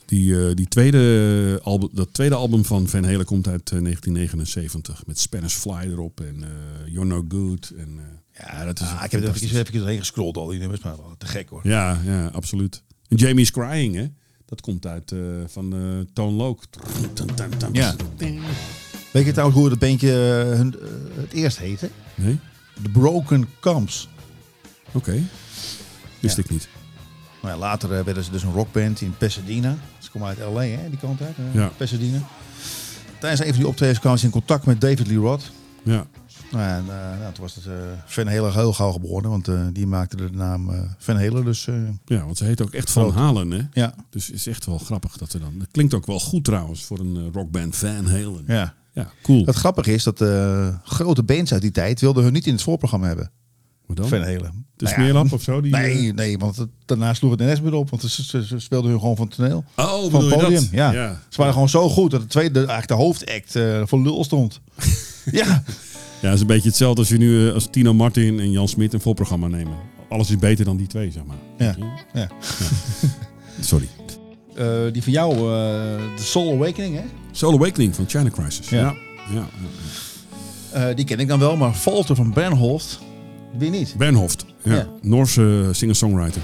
Die, 0.06 0.48
eh, 0.48 0.56
die 0.56 0.68
tweede 0.68 1.60
album, 1.64 1.90
dat 1.92 2.08
tweede 2.12 2.36
album 2.36 2.66
van 2.66 2.88
Van 2.88 3.04
Halen 3.04 3.26
komt 3.26 3.48
uit 3.48 3.72
eh, 3.72 3.80
1979. 3.82 5.04
Met 5.06 5.20
Spanish 5.20 5.54
Fly 5.56 5.80
erop 5.92 6.20
en 6.20 6.44
eh 6.44 6.92
You're 6.94 7.06
No 7.08 7.26
Good. 7.30 7.72
En, 7.78 7.90
eh, 7.98 8.46
ja, 8.48 8.66
dat 8.66 8.80
is 8.80 8.88
Ah, 8.88 9.02
ik 9.04 9.12
heb 9.12 9.24
er 9.24 9.30
even, 9.30 9.58
even 9.60 9.74
doorheen 9.80 10.00
gescrolld, 10.00 10.38
al 10.38 10.48
die 10.48 10.60
nummers, 10.60 10.82
maar 10.82 10.96
te 11.18 11.26
gek 11.26 11.50
hoor. 11.50 11.60
Ja, 11.64 12.02
ja, 12.06 12.28
absoluut. 12.28 12.84
En 13.08 13.18
Jamie's 13.18 13.52
Crying, 13.52 13.96
hè? 13.96 14.06
Dat 14.54 14.62
komt 14.62 14.86
uit 14.86 15.12
eh, 15.12 15.20
van 15.48 15.74
eh 15.74 16.14
Tone 16.14 16.32
Loc. 16.36 16.64
Ja. 17.72 17.96
Weet 19.12 19.26
je 19.26 19.32
trouwens 19.32 19.60
hoe 19.60 19.70
dat 19.70 19.80
bandje 19.80 20.10
eh, 20.12 20.58
hun, 20.58 20.76
het 21.14 21.32
eerst 21.32 21.58
heette? 21.58 21.90
Nee? 22.16 22.40
The 22.84 22.90
Broken 22.90 23.48
Camps. 23.60 24.10
Oké. 24.92 25.22
Wist 26.20 26.36
Ja. 26.38 26.44
ik 26.44 26.50
niet. 26.50 26.68
Nou 27.42 27.54
ja, 27.54 27.60
later 27.60 27.90
werden 27.90 28.24
ze 28.24 28.32
dus 28.32 28.44
een 28.44 28.52
rockband 28.54 29.02
in 29.02 29.18
Pasadena. 29.18 29.78
Ze 30.00 30.12
komen 30.12 30.28
uit 30.28 30.38
LA, 30.40 30.62
hè, 30.62 30.90
die 30.90 31.00
kant 31.00 31.22
uit. 31.22 31.36
eh, 31.38 31.54
Ja. 31.54 31.72
Pasadena. 31.78 32.28
Tijdens 33.20 33.42
een 33.42 33.48
van 33.48 33.58
die 33.58 33.68
optredens 33.68 34.00
kwamen 34.00 34.20
ze 34.20 34.26
in 34.26 34.32
contact 34.32 34.66
met 34.66 34.82
David 34.82 35.08
Lee 35.08 35.18
Roth. 35.18 35.52
Ja. 35.84 36.06
Nou, 36.54 36.70
en, 36.70 36.86
eh, 36.90 37.20
nou, 37.20 37.34
toen 37.34 37.44
was 37.44 37.56
het 37.56 37.66
eh 37.66 37.74
Van 38.06 38.28
Halen 38.28 38.54
heel 38.54 38.74
gauw 38.74 38.92
geboren, 38.92 39.30
want 39.30 39.48
eh, 39.48 39.62
die 39.72 39.88
maakte 39.88 40.16
de 40.16 40.30
naam 40.32 40.70
eh, 40.70 40.80
Van 40.98 41.16
Halen. 41.16 41.46
Dus 41.46 41.68
ja, 42.06 42.26
want 42.26 42.38
ze 42.38 42.46
heet 42.46 42.62
ook 42.62 42.74
echt 42.74 42.92
Van. 42.92 43.12
Halen, 43.12 43.52
hè? 43.52 43.62
ja, 43.72 43.96
Dus 44.10 44.28
het 44.28 44.36
is 44.36 44.48
echt 44.48 44.66
wel 44.66 44.78
grappig 44.78 45.18
dat 45.18 45.32
ze 45.32 45.40
dan... 45.40 45.54
Dat 45.58 45.68
klinkt 45.72 45.94
ook 45.94 46.06
wel 46.06 46.20
goed 46.20 46.44
trouwens 46.44 46.84
voor 46.84 47.00
een 47.00 47.32
rockband 47.32 47.76
Van 47.76 48.06
Halen. 48.06 48.44
ja. 48.48 48.74
Ja, 48.96 49.12
cool. 49.22 49.46
Het 49.46 49.56
grappige 49.56 49.94
is 49.94 50.04
dat 50.04 50.24
grote 50.84 51.24
bands 51.24 51.54
uit 51.54 51.62
die 51.62 51.72
tijd 51.72 52.02
wilden 52.02 52.24
hun 52.24 52.34
niet 52.34 52.48
in 52.48 52.54
het 52.54 52.62
voorprogramma 52.62 53.08
hebben. 53.08 53.32
Maar 53.86 53.96
dan? 53.96 54.08
Van 54.08 54.22
Halen. 54.22 54.66
De 54.76 54.84
Nou 54.84 54.96
ja, 54.96 55.02
smeerlap 55.02 55.32
of 55.32 55.42
zo? 55.42 55.62
Die, 55.62 55.72
Nee, 55.72 56.14
nee, 56.14 56.38
want 56.38 56.56
het, 56.56 56.70
daarna 56.86 57.14
sloeg 57.14 57.32
het 57.32 57.42
ineens 57.42 57.62
meer 57.62 57.74
op. 57.74 57.90
Want 57.90 58.02
ze, 58.02 58.24
ze, 58.24 58.46
ze 58.46 58.60
speelden 58.60 58.92
hun 58.92 59.00
gewoon 59.00 59.16
van 59.16 59.26
het 59.26 59.36
toneel. 59.36 59.64
Oh, 59.76 60.12
Van 60.12 60.26
het 60.26 60.40
podium. 60.40 60.68
Ja. 60.72 60.92
ja. 60.92 61.22
Ze 61.30 61.38
waren 61.38 61.54
gewoon 61.54 61.70
zo 61.70 61.90
goed 61.90 62.12
dat 62.12 62.22
de 62.22 62.28
tweede, 62.28 62.58
eigenlijk 62.58 62.88
de 62.88 62.94
hoofdact 62.94 63.52
voor 63.90 64.02
lul 64.02 64.24
stond. 64.24 64.62
ja. 65.32 65.64
Ja, 66.24 66.30
het 66.30 66.38
is 66.38 66.42
een 66.42 66.54
beetje 66.54 66.68
hetzelfde 66.68 67.00
als 67.00 67.10
je 67.10 67.18
nu 67.18 67.48
eh, 67.48 67.54
als 67.54 67.68
Tino 67.72 67.94
Martin 67.94 68.40
en 68.40 68.52
Jan 68.52 68.68
Smit 68.68 68.94
een 68.94 69.00
volprogramma 69.00 69.48
nemen. 69.48 69.74
Alles 70.10 70.30
is 70.30 70.38
beter 70.38 70.66
dan 70.66 70.78
die 70.78 70.88
twee, 70.88 71.12
zeg 71.12 71.24
maar. 71.26 71.36
Ja. 71.58 71.76
ja. 72.14 72.28
Sorry. 73.60 73.88
Eh, 74.56 74.68
die 74.92 75.04
van 75.04 75.12
jou, 75.12 75.34
eh, 75.34 75.40
de 76.16 76.24
Soul 76.24 76.54
Awakening, 76.54 76.96
hè? 76.96 77.02
Soul 77.32 77.54
Awakening 77.54 77.96
van 77.96 78.06
China 78.08 78.30
Crisis. 78.30 78.70
Ja. 78.70 78.96
Ja. 80.72 80.94
die 80.94 81.06
ken 81.06 81.20
ik 81.20 81.28
dan 81.28 81.40
wel, 81.40 81.58
maar 81.58 81.74
Falter 81.74 82.16
van 82.16 82.34
Bernhoft, 82.34 83.00
wie 83.58 83.70
niet? 83.70 83.96
Bernhoft. 83.98 84.46
Ja. 84.64 84.74
Ja. 84.74 84.88
Noorse 85.02 85.70
singer-songwriter. 85.72 86.42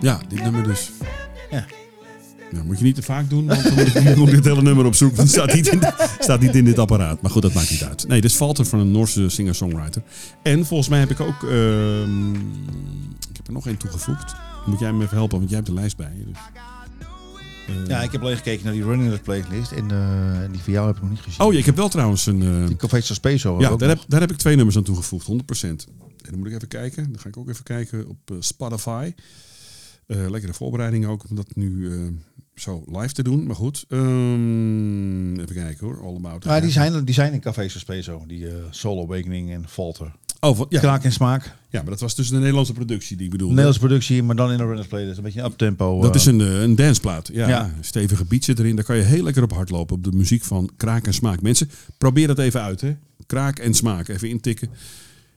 Ja, 0.00 0.20
dit 0.28 0.42
nummer 0.42 0.62
dus. 0.64 0.90
Ja. 1.50 1.64
Ja, 2.52 2.62
moet 2.62 2.78
je 2.78 2.84
niet 2.84 2.94
te 2.94 3.02
vaak 3.02 3.30
doen, 3.30 3.46
want 3.46 3.62
dan 3.62 3.74
moet 3.74 4.28
ik, 4.28 4.34
dit 4.34 4.44
hele 4.44 4.62
nummer 4.62 4.84
opzoeken. 4.86 5.16
want 5.16 5.34
Het 5.34 5.38
staat 5.44 5.54
niet, 5.54 5.66
in, 5.66 5.80
staat 6.20 6.40
niet 6.40 6.54
in 6.54 6.64
dit 6.64 6.78
apparaat. 6.78 7.22
Maar 7.22 7.30
goed, 7.30 7.42
dat 7.42 7.52
maakt 7.54 7.70
niet 7.70 7.84
uit. 7.84 8.08
Nee, 8.08 8.20
dit 8.20 8.30
is 8.30 8.36
Falter 8.36 8.64
van 8.66 8.78
een 8.78 8.90
Noorse 8.90 9.28
singer-songwriter. 9.28 10.02
En 10.42 10.66
volgens 10.66 10.88
mij 10.88 10.98
heb 10.98 11.10
ik 11.10 11.20
ook... 11.20 11.42
ehm, 11.42 12.34
ik 12.34 13.36
heb 13.36 13.46
er 13.46 13.52
nog 13.52 13.66
één 13.66 13.76
toegevoegd. 13.76 14.34
Moet 14.66 14.78
jij 14.78 14.92
me 14.92 15.04
even 15.04 15.16
helpen, 15.16 15.38
want 15.38 15.48
jij 15.50 15.58
hebt 15.58 15.70
de 15.70 15.74
lijst 15.76 15.96
bij 15.96 16.12
je. 16.18 16.24
Dus. 16.24 16.36
Eh, 17.68 17.86
Ja, 17.88 18.02
ik 18.02 18.12
heb 18.12 18.20
alleen 18.20 18.36
gekeken 18.36 18.64
naar 18.64 18.72
die 18.72 18.84
Running 18.84 19.12
the 19.12 19.18
Playlist 19.20 19.72
en 19.72 19.90
eh, 19.90 20.50
die 20.52 20.60
van 20.62 20.72
jou 20.72 20.86
heb 20.86 20.96
ik 20.96 21.02
nog 21.02 21.10
niet 21.10 21.20
gezien. 21.20 21.40
Oh, 21.46 21.52
ja, 21.52 21.58
ik 21.58 21.64
heb 21.66 21.76
wel 21.76 21.88
trouwens 21.88 22.26
een... 22.26 22.42
eh, 22.42 22.66
Die 22.66 22.76
Café 22.76 23.00
Sospeso. 23.00 23.60
ja, 23.60 23.76
daar 23.76 23.88
heb, 23.88 24.00
daar 24.08 24.20
heb 24.20 24.30
ik 24.30 24.36
twee 24.36 24.56
nummers 24.56 24.76
aan 24.76 24.82
toegevoegd, 24.82 25.26
100%. 25.32 25.34
En 25.62 25.78
dan 26.30 26.38
moet 26.38 26.46
ik 26.48 26.54
even 26.54 26.68
kijken. 26.68 27.04
Dan 27.12 27.20
ga 27.20 27.28
ik 27.28 27.36
ook 27.36 27.48
even 27.48 27.64
kijken 27.64 28.08
op 28.08 28.18
Spotify. 28.38 29.12
Eh, 30.06 30.30
lekkere 30.30 30.52
voorbereiding 30.54 31.06
ook 31.06 31.24
om 31.30 31.36
dat 31.36 31.46
nu 31.54 31.90
eh, 31.92 31.98
zo 32.54 32.84
live 32.86 33.12
te 33.12 33.22
doen. 33.22 33.46
Maar 33.46 33.56
goed, 33.56 33.84
ehm, 33.88 35.40
even 35.40 35.54
kijken 35.54 35.86
hoor. 35.86 36.00
All 36.02 36.14
about 36.16 36.44
Ja, 36.44 36.60
die 36.60 36.70
zijn, 36.70 37.04
die 37.04 37.14
zijn 37.14 37.32
in 37.32 37.40
Café 37.40 37.68
Sospeso. 37.68 38.24
Die 38.26 38.46
eh 38.48 38.54
Soul 38.70 39.02
Awakening 39.02 39.50
en 39.50 39.68
Falter. 39.68 40.12
Oh, 40.40 40.60
ja. 40.68 40.80
Kraak 40.80 41.04
en 41.04 41.12
smaak. 41.12 41.42
ja, 41.70 41.80
maar 41.82 41.90
dat 41.90 42.00
was 42.00 42.14
dus 42.14 42.28
de 42.28 42.36
Nederlandse 42.38 42.72
productie 42.72 43.16
die 43.16 43.24
ik 43.24 43.30
bedoelde. 43.30 43.54
Nederlandse 43.54 43.86
productie, 43.86 44.22
maar 44.22 44.36
dan 44.36 44.50
in 44.52 44.56
de 44.58 44.64
Runners 44.64 44.86
Playlist. 44.88 45.16
Een 45.16 45.22
beetje 45.22 45.40
een 45.40 45.46
uptempo. 45.46 46.00
Dat 46.00 46.14
is 46.14 46.26
een, 46.26 46.40
een 46.40 46.74
danceplaat. 46.74 47.30
Ja, 47.32 47.48
Ja. 47.48 47.70
stevige 47.80 48.24
beat 48.24 48.44
zit 48.44 48.58
erin. 48.58 48.76
Daar 48.76 48.84
kan 48.84 48.96
je 48.96 49.02
heel 49.02 49.22
lekker 49.22 49.42
op 49.42 49.52
hard 49.52 49.70
lopen. 49.70 49.96
Op 49.96 50.04
de 50.04 50.12
muziek 50.12 50.42
van 50.44 50.70
Kraak 50.76 51.06
en 51.06 51.14
Smaak. 51.14 51.42
Mensen, 51.42 51.70
probeer 51.98 52.26
dat 52.26 52.38
even 52.38 52.62
uit. 52.62 52.80
Hè. 52.80 52.96
Kraak 53.26 53.58
en 53.58 53.74
Smaak. 53.74 54.08
Even 54.08 54.28
intikken. 54.28 54.68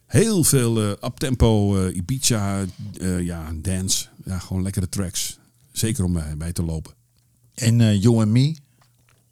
Heel 0.09 0.43
veel 0.43 0.81
eh 0.81 0.91
uptempo, 1.01 1.77
eh, 1.77 1.95
Ibiza, 1.95 2.65
eh, 2.99 3.21
ja, 3.21 3.51
dance. 3.55 4.05
Ja, 4.25 4.39
gewoon 4.39 4.63
lekkere 4.63 4.89
tracks. 4.89 5.39
Zeker 5.71 6.03
om 6.03 6.21
bij, 6.37 6.51
te 6.51 6.63
lopen. 6.63 6.93
En 7.55 7.99
You 7.99 8.19
and 8.19 8.27
Me. 8.27 8.55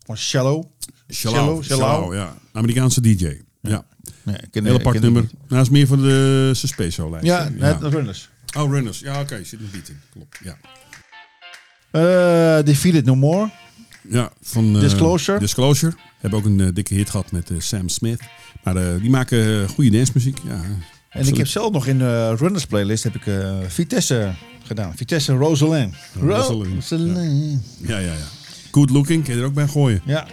Van 0.06 0.18
Shallow. 0.18 0.64
Shallow, 1.10 1.64
Shallow, 1.64 1.64
Shallow, 1.64 2.14
ja. 2.14 2.38
Amerikaanse 2.52 3.02
DJ. 3.02 3.42
Ja, 3.62 3.86
Nee, 4.24 4.38
ken 4.52 4.64
heel 4.66 4.74
ik 4.74 4.80
apart 4.80 4.94
ken 4.94 5.04
nummer. 5.04 5.22
Nou, 5.22 5.48
dat 5.48 5.62
is 5.62 5.70
meer 5.70 5.88
van 5.88 6.02
de 6.02 6.52
Suspeso-lijst. 6.54 7.26
Ja, 7.26 7.50
de 7.50 7.90
Runners. 7.90 8.30
Oh, 8.58 8.72
Runners. 8.72 9.00
Ja, 9.00 9.22
oké. 9.22 9.44
Zit 9.44 9.60
een 9.60 9.70
beat 9.72 9.88
in. 9.90 10.00
Klopt, 10.12 10.38
ja. 10.44 10.58
Eh 11.92 12.66
Defeated 12.66 13.06
No 13.06 13.16
More. 13.16 13.52
Ja, 14.10 14.32
van 14.42 14.80
Disclosure. 14.80 15.40
Disclosure. 15.40 15.96
Hebben 16.18 16.40
ook 16.40 16.46
een 16.46 16.60
eh, 16.60 16.68
dikke 16.74 16.94
hit 16.94 17.10
gehad 17.10 17.32
met 17.32 17.50
eh, 17.50 17.60
Sam 17.60 17.90
Smith. 17.90 18.20
Maar 18.64 18.76
eh, 18.76 19.02
die 19.02 19.10
maken 19.10 19.70
goede 19.70 19.90
dancemuziek. 19.90 20.40
Ja, 20.48 20.62
En 21.10 21.28
ik 21.28 21.38
heb 21.38 21.48
zelf 21.48 21.72
nog 21.72 21.88
in 21.88 21.98
de 21.98 22.36
Runners 22.36 22.66
Playlist 22.66 23.04
heb 23.04 23.16
ik 23.16 23.24
Vitesse 23.68 24.34
gedaan. 24.64 24.96
Vitesse 24.96 25.34
Rosalind. 25.34 25.96
Rosalind. 26.20 27.64
Ja, 27.82 27.98
ja, 27.98 28.14
ja. 28.14 28.28
Good 28.72 28.90
looking. 28.90 29.24
Kun 29.24 29.34
je 29.34 29.40
er 29.40 29.46
ook 29.46 29.54
bij 29.54 29.68
gooien. 29.68 30.02
Ja. 30.06 30.28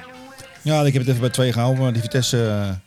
ja, 0.62 0.83
ik 0.83 0.93
heb 0.93 1.03
het 1.03 1.11
even 1.11 1.21
bij 1.21 1.31
twee 1.31 1.53
gehouden. 1.53 1.83
Maar 1.83 1.93
die 1.93 2.03
Vitesse... 2.03 2.79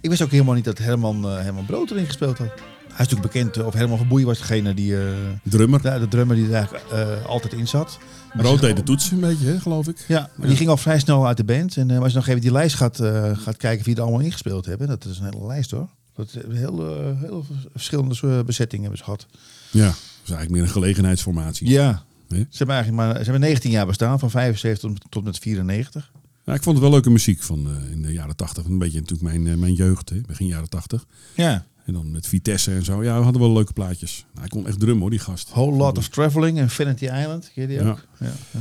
ik 0.00 0.10
wist 0.10 0.22
ook 0.22 0.30
helemaal 0.30 0.54
niet 0.54 0.64
dat 0.64 0.78
Herman, 0.78 1.24
Herman 1.24 1.66
Brood 1.66 1.90
erin 1.90 2.06
gespeeld 2.06 2.38
had. 2.38 2.48
Hij 2.48 3.06
is 3.06 3.12
natuurlijk 3.12 3.32
bekend, 3.32 3.62
of 3.62 3.74
Herman 3.74 3.98
van 3.98 4.08
Boeien 4.08 4.26
was 4.26 4.38
degene 4.38 4.74
die... 4.74 4.96
Drummer. 5.42 5.82
de, 5.82 5.98
de 5.98 6.08
drummer 6.08 6.36
die 6.36 6.46
er 6.46 6.54
eigenlijk 6.54 6.84
altijd 7.26 7.52
in 7.52 7.68
zat. 7.68 7.98
Maar 8.34 8.42
Brood 8.42 8.60
deed 8.60 8.76
de 8.76 8.82
toetsen 8.82 9.14
een 9.14 9.20
beetje, 9.20 9.46
hè, 9.46 9.60
geloof 9.60 9.88
ik. 9.88 10.04
Ja, 10.08 10.30
maar 10.34 10.46
die 10.46 10.56
ging 10.56 10.68
al 10.68 10.76
vrij 10.76 10.98
snel 10.98 11.26
uit 11.26 11.36
de 11.36 11.44
band. 11.44 11.76
En 11.76 11.90
eh, 11.90 11.98
als 11.98 12.12
je 12.12 12.18
nog 12.18 12.26
even 12.26 12.40
die 12.40 12.52
lijst 12.52 12.76
gaat, 12.76 13.00
eh, 13.00 13.36
gaat 13.36 13.56
kijken 13.56 13.84
wie 13.84 13.94
er 13.94 14.02
allemaal 14.02 14.20
ingespeeld 14.20 14.66
hebben. 14.66 14.88
Dat 14.88 15.04
is 15.04 15.18
een 15.18 15.24
hele 15.24 15.46
lijst 15.46 15.70
hoor. 15.70 15.88
Dat 16.14 16.26
is 16.26 16.56
heel, 16.58 17.06
heel 17.16 17.44
verschillende 17.72 18.44
bezettingen 18.44 18.82
hebben 18.82 18.98
ze 18.98 19.04
gehad. 19.04 19.26
Ja, 19.70 19.86
dat 19.86 19.96
is 20.24 20.30
eigenlijk 20.30 20.50
meer 20.50 20.62
een 20.62 20.68
gelegenheidsformatie. 20.68 21.68
Ja. 21.68 22.02
Nee? 22.28 22.46
Ze 22.50 22.56
hebben 22.56 22.76
eigenlijk 22.76 23.06
maar 23.06 23.16
ze 23.16 23.30
hebben 23.30 23.40
19 23.40 23.70
jaar 23.70 23.86
bestaan, 23.86 24.18
van 24.18 24.30
75 24.30 24.90
tot, 24.90 25.00
tot 25.08 25.24
met 25.24 25.38
94. 25.38 26.10
Ja, 26.44 26.54
ik 26.54 26.62
vond 26.62 26.74
het 26.74 26.84
wel 26.84 26.94
leuke 26.94 27.10
muziek 27.10 27.42
van 27.42 27.66
eh, 27.66 27.92
in 27.92 28.02
de 28.02 28.12
jaren 28.12 28.36
tachtig. 28.36 28.64
Een 28.64 28.78
beetje 28.78 29.00
natuurlijk 29.00 29.32
mijn, 29.32 29.58
mijn 29.58 29.74
jeugd, 29.74 30.08
hè, 30.08 30.20
begin 30.26 30.46
jaren 30.46 30.68
tachtig. 30.68 31.06
Ja. 31.34 31.64
En 31.84 31.92
dan 31.92 32.10
met 32.10 32.26
Vitesse 32.26 32.70
en 32.70 32.84
zo. 32.84 33.02
Ja, 33.04 33.16
we 33.16 33.22
hadden 33.22 33.40
wel 33.42 33.52
leuke 33.52 33.72
plaatjes. 33.72 34.24
Nou, 34.28 34.38
hij 34.40 34.48
kon 34.48 34.66
echt 34.66 34.78
drummen 34.80 35.00
hoor, 35.00 35.10
die 35.10 35.18
gast. 35.18 35.50
Whole 35.50 35.76
Lot 35.76 35.98
of 35.98 36.08
Traveling 36.08 36.58
Infinity 36.58 37.04
Island. 37.04 37.50
Ken 37.54 37.68
die 37.68 37.78
Ja. 37.78 37.90
ook? 37.90 38.06
Ja. 38.18 38.26
ja. 38.50 38.60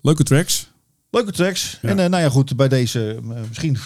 Leuke 0.00 0.22
tracks. 0.22 0.70
Leuke 1.10 1.32
tracks. 1.32 1.78
Ja. 1.82 1.88
En 1.88 1.98
eh, 1.98 2.08
nou 2.08 2.22
ja, 2.22 2.28
goed, 2.28 2.56
bij 2.56 2.68
deze, 2.68 3.20
eh, 3.34 3.40
misschien 3.48 3.76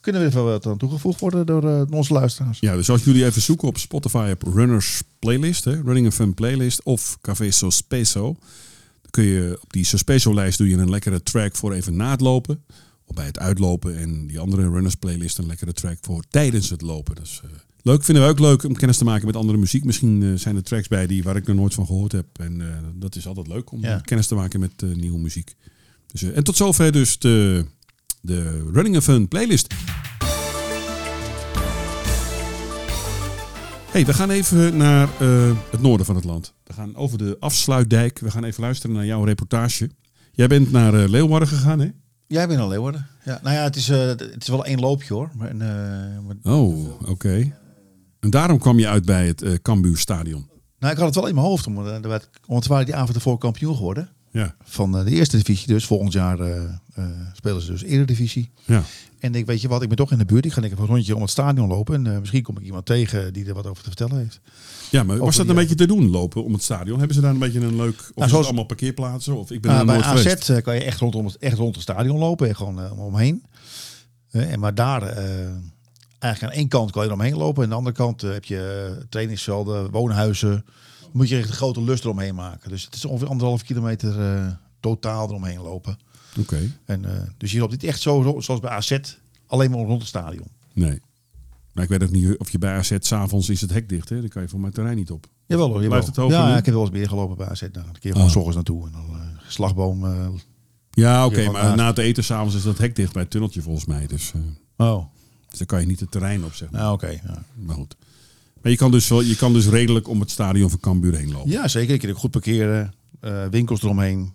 kunnen 0.00 0.20
we 0.22 0.26
er 0.28 0.34
wel 0.34 0.44
wat 0.44 0.66
aan 0.66 0.76
toegevoegd 0.78 1.20
worden 1.20 1.46
door 1.46 1.68
eh, 1.68 1.82
onze 1.90 2.12
luisteraars. 2.12 2.58
Ja, 2.60 2.74
dus 2.76 2.90
als 2.90 3.04
jullie 3.04 3.24
even 3.24 3.42
zoeken 3.42 3.68
op 3.68 3.78
Spotify 3.78 4.30
op 4.32 4.54
Runners 4.54 5.02
Playlist, 5.18 5.64
hè, 5.64 5.72
Running 5.80 6.06
a 6.06 6.10
Fun 6.10 6.34
Playlist 6.34 6.82
of 6.82 7.18
Café 7.20 7.50
Sospeso, 7.50 8.22
dan 9.02 9.10
kun 9.10 9.24
je 9.24 9.58
op 9.62 9.72
die 9.72 9.84
Sospeso 9.84 10.34
lijst 10.34 10.58
doe 10.58 10.68
je 10.68 10.76
een 10.76 10.90
lekkere 10.90 11.22
track 11.22 11.56
voor 11.56 11.72
even 11.72 11.96
na 11.96 12.10
het 12.10 12.20
lopen. 12.20 12.64
Of 13.06 13.14
bij 13.14 13.24
het 13.26 13.38
uitlopen. 13.38 13.96
En 13.98 14.26
die 14.26 14.38
andere 14.38 14.68
Runners 14.68 14.94
Playlist 14.94 15.38
een 15.38 15.46
lekkere 15.46 15.72
track 15.72 15.98
voor 16.00 16.22
tijdens 16.30 16.70
het 16.70 16.82
lopen. 16.82 17.14
Dus 17.14 17.40
leuk, 17.84 18.04
vinden 18.04 18.24
we 18.24 18.30
ook 18.30 18.38
leuk 18.38 18.64
om 18.64 18.74
kennis 18.74 18.96
te 18.98 19.04
maken 19.04 19.26
met 19.26 19.36
andere 19.36 19.58
muziek. 19.58 19.84
Misschien 19.84 20.22
eh, 20.22 20.28
zijn 20.34 20.56
er 20.56 20.62
tracks 20.62 20.88
bij 20.88 21.06
die 21.06 21.22
waar 21.22 21.36
ik 21.36 21.46
nog 21.46 21.56
nooit 21.56 21.74
van 21.74 21.86
gehoord 21.86 22.12
heb. 22.12 22.26
En 22.40 22.60
eh, 22.60 22.76
dat 22.94 23.16
is 23.16 23.26
altijd 23.26 23.48
leuk 23.48 23.70
om 23.72 23.80
Ja. 23.80 23.98
kennis 23.98 24.26
te 24.26 24.34
maken 24.34 24.60
met 24.60 24.72
eh, 24.76 24.88
nieuwe 24.94 25.18
muziek. 25.18 25.54
Dus, 26.06 26.22
en 26.22 26.44
tot 26.44 26.56
zover 26.56 26.92
dus 26.92 27.18
de, 27.18 27.64
de 28.20 28.70
Running 28.72 28.96
a 28.96 29.00
Fun 29.00 29.28
Playlist. 29.28 29.74
Hey, 33.90 34.04
we 34.06 34.14
gaan 34.14 34.30
even 34.30 34.76
naar 34.76 35.08
het 35.70 35.80
noorden 35.80 36.06
van 36.06 36.14
het 36.14 36.24
land. 36.24 36.52
We 36.64 36.72
gaan 36.72 36.96
over 36.96 37.18
de 37.18 37.36
afsluitdijk. 37.40 38.18
We 38.18 38.30
gaan 38.30 38.44
even 38.44 38.62
luisteren 38.62 38.96
naar 38.96 39.06
jouw 39.06 39.24
reportage. 39.24 39.90
Jij 40.32 40.46
bent 40.46 40.72
naar 40.72 40.94
eh, 41.02 41.08
Leeuwarden 41.08 41.48
gegaan, 41.48 41.78
hè? 41.80 41.88
Jij 42.26 42.48
bent 42.48 42.60
al 42.60 42.68
Leeuwarden. 42.68 43.06
Ja, 43.24 43.40
nou 43.42 43.54
ja, 43.56 43.62
het 43.62 43.76
is, 43.76 43.88
het 43.88 44.36
is 44.42 44.48
wel 44.48 44.64
één 44.64 44.80
loopje 44.80 45.14
hoor. 45.14 45.30
Maar, 45.36 45.52
Oh, 46.42 47.08
oké. 47.10 47.54
En 48.24 48.30
daarom 48.30 48.58
kwam 48.58 48.78
je 48.78 48.88
uit 48.88 49.04
bij 49.04 49.26
het 49.26 49.42
eh 49.42 49.52
Cambuur 49.62 49.96
Stadion. 49.98 50.46
nou, 50.78 50.92
ik 50.92 50.98
had 50.98 51.06
het 51.06 51.14
wel 51.14 51.26
in 51.26 51.34
mijn 51.34 51.46
hoofd, 51.46 51.66
omdat, 51.66 51.86
er 51.86 52.08
werd- 52.08 52.28
want 52.46 52.62
we 52.62 52.68
waren 52.70 52.86
die 52.86 52.94
avond 52.94 53.14
ervoor 53.14 53.38
kampioen 53.38 53.76
geworden. 53.76 54.08
Ja, 54.30 54.54
Van 54.64 54.98
eh, 54.98 55.04
de 55.04 55.10
eerste 55.10 55.36
divisie 55.36 55.66
dus. 55.66 55.84
Volgend 55.86 56.12
jaar 56.12 56.40
eh, 56.40 56.62
spelen 57.32 57.62
ze 57.62 57.70
dus 57.70 57.82
eredivisie. 57.82 58.50
ja. 58.64 58.82
En 59.18 59.34
ik 59.34 59.46
weet 59.46 59.60
je 59.60 59.68
wat, 59.68 59.82
ik 59.82 59.88
ben 59.88 59.96
toch 59.96 60.12
in 60.12 60.18
de 60.18 60.24
buurt. 60.24 60.44
Ik 60.44 60.52
ga 60.52 60.62
even 60.62 60.78
een 60.78 60.86
rondje 60.86 61.14
om 61.14 61.20
het 61.20 61.30
stadion 61.30 61.68
lopen. 61.68 62.06
En 62.06 62.20
misschien 62.20 62.42
kom 62.42 62.58
ik 62.58 62.64
iemand 62.64 62.86
tegen 62.86 63.32
die 63.32 63.46
er 63.46 63.54
wat 63.54 63.66
over 63.66 63.82
te 63.82 63.88
vertellen 63.88 64.18
heeft. 64.18 64.40
ja 64.90 65.02
maar 65.02 65.18
was 65.18 65.36
dat 65.36 65.46
die, 65.46 65.54
een 65.54 65.60
beetje 65.60 65.74
te 65.74 65.86
doen, 65.86 66.10
lopen 66.10 66.44
om 66.44 66.52
het 66.52 66.62
stadion? 66.62 66.98
Hebben 66.98 67.14
ze 67.16 67.22
daar 67.22 67.30
een 67.30 67.38
beetje 67.38 67.60
een 67.60 67.76
leuk... 67.76 68.10
Of 68.14 68.28
zoals- 68.28 68.46
allemaal 68.46 68.64
parkeerplaatsen? 68.64 69.36
Of 69.36 69.50
ik 69.50 69.60
ben 69.60 69.70
Nou, 69.70 69.80
er 69.88 69.94
bij 69.94 70.02
AZ 70.04 70.22
geweest. 70.22 70.62
kan 70.62 70.74
je 70.74 70.84
echt 70.84 71.00
rondom 71.00 71.24
het, 71.26 71.36
echt 71.36 71.56
rond 71.56 71.74
het 71.74 71.82
stadion 71.82 72.18
lopen. 72.18 72.48
En 72.48 72.56
gewoon 72.56 72.90
omheen. 72.98 73.42
En 74.30 74.60
maar 74.60 74.74
daar, 74.74 75.02
eigenlijk 76.24 76.52
aan 76.54 76.58
één 76.60 76.68
kant 76.68 76.90
kan 76.90 77.02
je 77.02 77.08
eromheen 77.08 77.36
lopen. 77.36 77.56
En 77.56 77.62
aan 77.62 77.68
de 77.70 77.76
andere 77.76 77.96
kant 77.96 78.22
eh, 78.22 78.32
heb 78.32 78.44
je 78.44 78.94
eh, 78.98 79.04
trainingsvelden, 79.08 79.90
woonhuizen. 79.90 80.64
Moet 81.12 81.28
je 81.28 81.36
echt 81.36 81.48
een 81.48 81.54
grote 81.54 81.82
lust 81.82 82.04
eromheen 82.04 82.34
maken. 82.34 82.70
Dus 82.70 82.84
het 82.84 82.94
is 82.94 83.04
ongeveer 83.04 83.28
anderhalf 83.28 83.62
kilometer 83.62 84.20
eh, 84.20 84.46
totaal 84.80 85.28
eromheen 85.28 85.60
lopen. 85.60 85.98
Oké, 86.40 86.70
En, 86.84 87.04
dus 87.38 87.52
je 87.52 87.58
loopt 87.58 87.70
niet 87.72 87.84
echt 87.84 88.00
zo 88.00 88.36
zoals 88.38 88.60
bij 88.60 88.70
AZ, 88.70 88.98
alleen 89.46 89.70
maar 89.70 89.80
rond 89.80 89.98
het 89.98 90.08
stadion. 90.08 90.46
nee. 90.72 91.00
Maar 91.72 91.84
ik 91.84 91.90
weet 91.90 92.02
ook 92.02 92.10
niet 92.10 92.38
of 92.38 92.50
je 92.50 92.58
bij 92.58 92.74
AZ 92.76 92.96
s'avonds 92.98 93.48
is 93.48 93.60
het 93.60 93.70
hek 93.72 93.88
dicht, 93.88 94.08
hè? 94.08 94.20
Dan 94.20 94.28
kan 94.28 94.42
je 94.42 94.48
voor 94.48 94.60
mijn 94.60 94.72
terrein 94.72 94.96
niet 94.96 95.10
op. 95.10 95.26
Jawel 95.46 95.68
hoor. 95.68 95.82
Blijft 95.86 96.06
het 96.06 96.16
hoger 96.16 96.36
ja, 96.36 96.56
ik 96.56 96.64
heb 96.64 96.74
wel 96.74 96.82
eens 96.82 96.92
meer 96.92 97.08
gelopen 97.08 97.36
bij 97.36 97.46
AZ. 97.46 97.60
Nou, 97.60 97.86
een 97.86 97.98
keer 98.00 98.12
gewoon 98.12 98.26
Oh. 98.26 98.32
s 98.32 98.36
ochtends 98.36 98.54
naartoe 98.56 98.86
en 98.86 98.92
dan 98.92 99.20
eh, 99.20 99.26
slagboom. 99.48 100.06
Ja, 100.90 101.26
oké, 101.26 101.50
maar 101.50 101.76
na 101.76 101.86
het 101.86 101.98
eten 101.98 102.24
s'avonds 102.24 102.54
is 102.54 102.62
dat 102.62 102.78
hek 102.78 102.96
dicht 102.96 103.12
bij 103.12 103.22
het 103.22 103.30
tunneltje 103.30 103.62
volgens 103.62 103.86
mij. 103.86 104.06
Dus, 104.06 104.32
oh, 104.76 105.04
dus 105.58 105.66
dan 105.66 105.66
kan 105.66 105.80
je 105.80 105.86
niet 105.86 106.00
het 106.00 106.10
terrein 106.10 106.44
op, 106.44 106.54
zeg 106.54 106.70
maar. 106.70 106.80
nou 106.80 106.92
oké. 106.94 107.08
ja. 107.08 107.44
Maar 107.54 107.74
goed. 107.74 107.96
Maar 108.62 108.72
je 108.72 108.78
kan, 108.78 108.90
dus 108.90 109.08
wel, 109.08 109.20
je 109.20 109.36
kan 109.36 109.52
dus 109.52 109.66
redelijk 109.66 110.08
om 110.08 110.20
het 110.20 110.30
stadion 110.30 110.70
van 110.70 110.80
Cambuur 110.80 111.16
heen 111.16 111.32
lopen. 111.32 111.50
ja, 111.50 111.68
zeker. 111.68 111.94
Ik 111.94 112.00
kan 112.00 112.10
ook 112.10 112.18
goed 112.18 112.30
parkeren. 112.30 112.94
eh, 113.20 113.46
winkels 113.50 113.82
eromheen. 113.82 114.32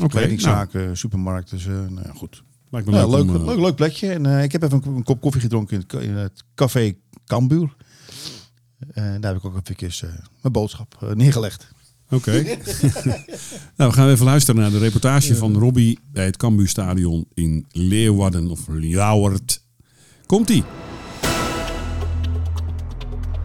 Oké, 0.00 0.08
kledingzaken, 0.08 0.96
supermarkten. 0.96 1.56
Dus, 1.56 1.66
eh, 1.66 1.72
nou 1.72 2.00
ja, 2.06 2.12
goed. 2.14 2.42
lijkt 2.70 2.88
me 2.88 2.94
Ja, 2.96 3.06
leuk, 3.06 3.22
om, 3.22 3.34
eh, 3.34 3.44
leuk, 3.44 3.58
leuk 3.58 3.74
plekje. 3.74 4.12
En 4.12 4.26
eh, 4.26 4.42
ik 4.42 4.52
heb 4.52 4.62
even 4.62 4.82
een, 4.84 5.02
kop 5.02 5.20
koffie 5.20 5.40
gedronken 5.40 5.84
in 6.00 6.10
het, 6.16 6.44
café 6.54 6.94
Cambuur. 7.26 7.74
Eh, 8.78 9.04
daar 9.04 9.32
heb 9.32 9.36
ik 9.36 9.44
ook 9.44 9.68
even 9.68 10.08
uh, 10.08 10.14
mijn 10.40 10.52
boodschap 10.52 10.98
uh, 11.02 11.10
neergelegd. 11.10 11.68
Oké. 12.10 12.32
nou, 13.76 13.90
we 13.90 13.92
gaan 13.92 14.08
even 14.08 14.24
luisteren 14.24 14.60
naar 14.60 14.70
de 14.70 14.78
reportage 14.78 15.36
van 15.36 15.58
Robbie 15.58 15.98
bij 16.12 16.24
het 16.24 16.36
Cambuurstadion 16.36 17.26
in 17.34 17.66
Leeuwarden 17.70 18.50
of 18.50 18.60
Ljouwert. 18.68 19.61
Komt-ie. 20.32 20.64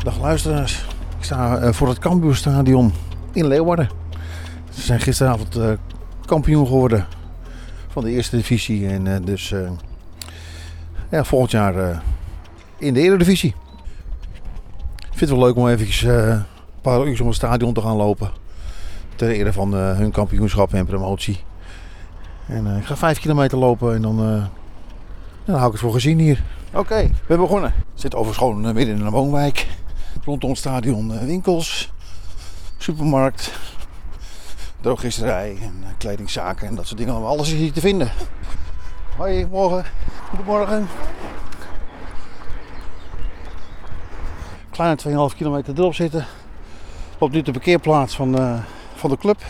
Dag 0.03 0.19
luisteraars. 0.21 0.85
Ik 1.17 1.23
sta 1.23 1.61
uh, 1.61 1.73
voor 1.73 1.87
het 1.87 1.99
Cambuurstadion 1.99 2.93
in 3.33 3.47
Leeuwarden. 3.47 3.89
Ze 4.69 4.81
zijn 4.81 4.99
gisteravond 4.99 5.57
uh, 5.57 5.71
kampioen 6.25 6.65
geworden 6.65 7.05
van 7.87 8.03
de 8.03 8.11
eerste 8.11 8.35
divisie. 8.35 8.87
En 8.87 9.05
uh, 9.05 9.15
dus 9.21 9.53
ja, 11.09 11.23
volgend 11.23 11.51
jaar 11.51 12.03
in 12.77 12.93
de 12.93 12.99
Eredivisie. 12.99 13.55
Ik 14.95 15.17
vind 15.17 15.19
het 15.19 15.29
wel 15.29 15.47
leuk 15.47 15.55
om 15.55 15.67
eventjes 15.67 16.01
een 16.01 16.43
paar 16.81 17.07
uur 17.07 17.21
om 17.21 17.27
het 17.27 17.35
stadion 17.35 17.73
te 17.73 17.81
gaan 17.81 17.95
lopen. 17.95 18.31
Ter 19.15 19.29
ere 19.29 19.53
van 19.53 19.73
hun 19.73 20.11
kampioenschap 20.11 20.73
en 20.73 20.85
promotie. 20.85 21.43
En 22.45 22.77
ik 22.77 22.85
ga 22.85 22.97
vijf 22.97 23.19
kilometer 23.19 23.57
lopen 23.57 23.95
en 23.95 24.01
dan, 24.01 24.17
dan 25.45 25.55
hou 25.55 25.65
ik 25.65 25.71
het 25.71 25.81
voor 25.81 25.93
gezien 25.93 26.19
hier. 26.19 26.43
Oké, 26.77 26.95
we 26.95 27.13
hebben 27.17 27.47
begonnen. 27.47 27.73
Het 27.73 28.01
zit 28.01 28.15
overigens 28.15 28.37
gewoon 28.37 28.73
midden 28.73 28.95
in 28.95 29.05
een 29.05 29.11
woonwijk. 29.11 29.67
Rondom 30.25 30.49
het 30.49 30.59
stadion 30.59 31.25
winkels, 31.25 31.91
supermarkt, 32.77 33.51
drogisterij 34.81 35.57
en 35.61 35.83
kledingzaken 35.97 36.67
en 36.67 36.75
dat 36.75 36.87
soort 36.87 36.97
dingen. 36.97 37.25
Alles 37.25 37.51
is 37.51 37.59
hier 37.59 37.71
te 37.71 37.79
vinden. 37.79 38.11
Hoi, 39.17 39.45
morgen. 39.45 39.85
Goedemorgen. 40.29 40.87
Kleine 44.71 45.29
2,5 45.31 45.37
kilometer 45.37 45.73
erop 45.77 45.93
zitten. 45.93 46.25
Op 47.17 47.31
nu 47.31 47.41
de 47.41 47.51
parkeerplaats 47.51 48.15
van, 48.15 48.61
van 48.95 49.09
de 49.09 49.17
club. 49.17 49.39
Er 49.39 49.45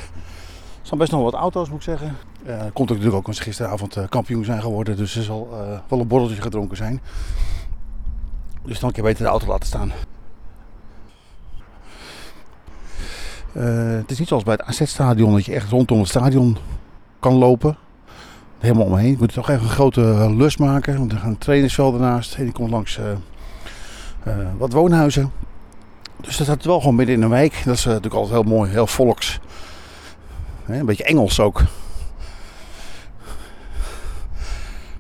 staan 0.82 0.98
best 0.98 1.12
nog 1.12 1.22
wat 1.22 1.34
auto's, 1.34 1.70
moet 1.70 1.78
ik 1.78 1.84
zeggen. 1.84 2.18
Uh, 2.48 2.62
komt 2.74 2.90
natuurlijk 2.90 3.16
ook 3.16 3.26
omdat 3.26 3.36
ze 3.36 3.42
gisteravond 3.42 3.98
uh, 3.98 4.04
kampioen 4.10 4.46
zijn 4.46 4.62
geworden. 4.62 4.98
Dus 4.98 5.16
er 5.16 5.24
zal 5.24 5.50
wel 5.88 6.00
een 6.00 6.08
borreltje 6.08 6.42
gedronken 6.42 6.78
zijn. 6.78 7.02
Dus 8.64 8.80
dan 8.80 8.92
kan 8.92 9.04
je 9.04 9.10
beter 9.10 9.24
de 9.24 9.30
auto 9.30 9.48
laten 9.48 9.68
staan. 9.68 9.92
Het 13.52 14.12
is 14.12 14.20
niet 14.20 14.28
zoals 14.28 14.44
bij 14.44 14.54
het 14.54 14.64
AZ-stadion 14.64 15.34
dat 15.34 15.46
je 15.46 15.54
echt 15.54 15.70
rondom 15.70 16.00
het 16.00 16.08
stadion 16.08 16.58
kan 17.20 17.34
lopen. 17.34 17.78
Helemaal 18.60 18.86
omheen. 18.86 19.12
Je 19.12 19.18
moet 19.20 19.34
toch 19.34 19.50
even 19.50 19.64
een 19.64 19.70
grote 19.70 20.34
lus 20.36 20.58
maken. 20.58 20.98
Want 20.98 21.12
er 21.12 21.18
gaan 21.18 21.38
trainingsvelden 21.38 22.02
naast. 22.02 22.36
En 22.36 22.44
die 22.44 22.54
komt 22.54 22.70
langs 22.70 23.00
wat 24.58 24.74
woonhuizen. 24.74 25.32
Dus 26.22 26.38
dat 26.38 26.48
staat 26.48 26.66
wel 26.66 26.80
gewoon 26.80 26.96
midden 26.96 27.16
in 27.16 27.22
een 27.22 27.30
wijk. 27.30 27.62
Dat 27.66 27.76
is 27.76 27.86
natuurlijk 27.86 28.16
altijd 28.16 28.34
heel 28.34 28.54
mooi. 28.54 28.72
Heel 28.72 28.88
volks. 28.88 29.40
een 30.66 30.86
beetje 30.86 31.04
Engels 31.04 31.40
ook. 31.40 31.64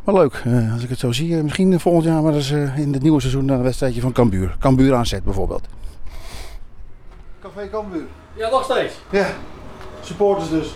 Maar 0.08 0.16
leuk, 0.16 0.44
als 0.74 0.84
ik 0.84 0.90
het 0.90 1.00
zo 1.00 1.12
zie. 1.12 1.44
misschien 1.44 1.80
volgend 1.80 2.06
jaar 2.06 2.22
maar 2.22 2.34
eens 2.34 2.52
in 2.52 2.94
het 2.94 3.02
nieuwe 3.02 3.20
seizoen 3.20 3.50
een 3.50 3.64
wedstrijdje 3.64 4.02
van 4.02 4.12
Cambuur. 4.12 4.56
Cambuur 4.60 4.96
aanzet 4.96 5.24
bijvoorbeeld. 5.24 5.68
Café 7.42 7.70
Cambuur. 7.70 8.06
Ja, 8.34 8.50
nog 8.50 8.64
steeds. 8.64 8.94
Ja, 9.10 9.26
supporters 10.02 10.50
dus. 10.50 10.76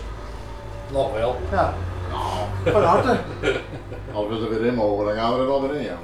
Nog 0.92 1.12
wel. 1.12 1.36
Ja. 1.50 1.74
Van 2.64 2.82
harte. 2.82 3.16
Als 4.12 4.28
we 4.28 4.34
er 4.34 4.48
weer 4.48 4.66
in 4.66 4.74
mogen, 4.74 5.04
dan 5.04 5.14
gaan 5.14 5.34
we 5.34 5.40
er 5.40 5.46
wel 5.46 5.62
weer 5.62 5.74
in. 5.74 5.82
Ja. 5.82 5.96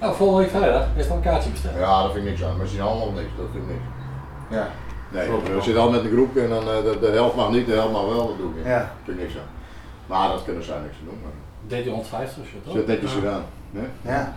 Nou, 0.00 0.14
volgende 0.14 0.42
week 0.42 0.50
vrijdag 0.50 0.86
is 0.96 1.08
dan 1.08 1.16
een 1.16 1.22
kaartje 1.22 1.50
bestellen. 1.50 1.80
Ja, 1.80 2.02
dat 2.02 2.12
vind 2.12 2.24
ik 2.24 2.30
niks 2.30 2.44
aan. 2.44 2.56
Maar 2.56 2.66
ze 2.66 2.72
zien 2.72 2.82
allemaal 2.82 3.10
niks, 3.10 3.30
dat 3.36 3.46
vind 3.52 3.64
ik 3.64 3.70
niks. 3.70 3.84
Ja. 4.50 4.68
Nee, 5.12 5.28
we 5.30 5.62
zitten 5.62 5.82
al 5.82 5.90
met 5.90 6.04
een 6.04 6.10
groep 6.10 6.36
en 6.36 6.48
dan, 6.48 6.64
de, 6.64 6.96
de, 7.00 7.06
helft 7.06 7.36
mag 7.36 7.50
niet, 7.50 7.66
de 7.66 7.72
helft 7.72 7.92
mag 7.92 8.06
wel, 8.06 8.26
dat 8.26 8.36
doe 8.38 8.50
ik 8.50 8.56
niet. 8.56 8.64
Ja. 8.64 8.78
Dat 8.78 8.88
vind 9.04 9.18
ik 9.18 9.24
niks 9.24 9.36
aan. 9.36 9.50
Maar 10.06 10.28
dat 10.28 10.44
kunnen 10.44 10.64
zij 10.64 10.78
niks 10.78 10.96
aan 11.00 11.04
doen. 11.04 11.20
Maar... 11.22 11.47
Deed 11.68 11.84
hij 11.84 11.92
150 11.92 12.42
of 12.42 12.48
zo, 12.48 12.56
toch? 12.64 12.72
Zit 12.72 12.86
netjes 12.86 13.12
gedaan. 13.12 13.44
Nee? 13.70 13.86
Ja. 14.02 14.34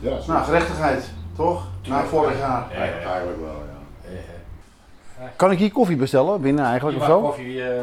Ja, 0.00 0.18
nou, 0.26 0.44
gerechtigheid, 0.44 1.10
toch? 1.36 1.66
Na 1.86 2.04
vorig 2.04 2.38
jaar. 2.38 2.66
Ja, 2.72 2.84
ja, 2.84 2.92
eigenlijk 2.92 3.40
wel, 3.40 3.50
ja. 3.50 3.80
Kan 5.36 5.50
ik 5.50 5.58
hier 5.58 5.72
koffie 5.72 5.96
bestellen 5.96 6.40
binnen 6.40 6.64
eigenlijk 6.64 6.96
je 6.96 7.02
of 7.02 7.08
zo? 7.10 7.20
koffie, 7.20 7.54
uh, 7.54 7.80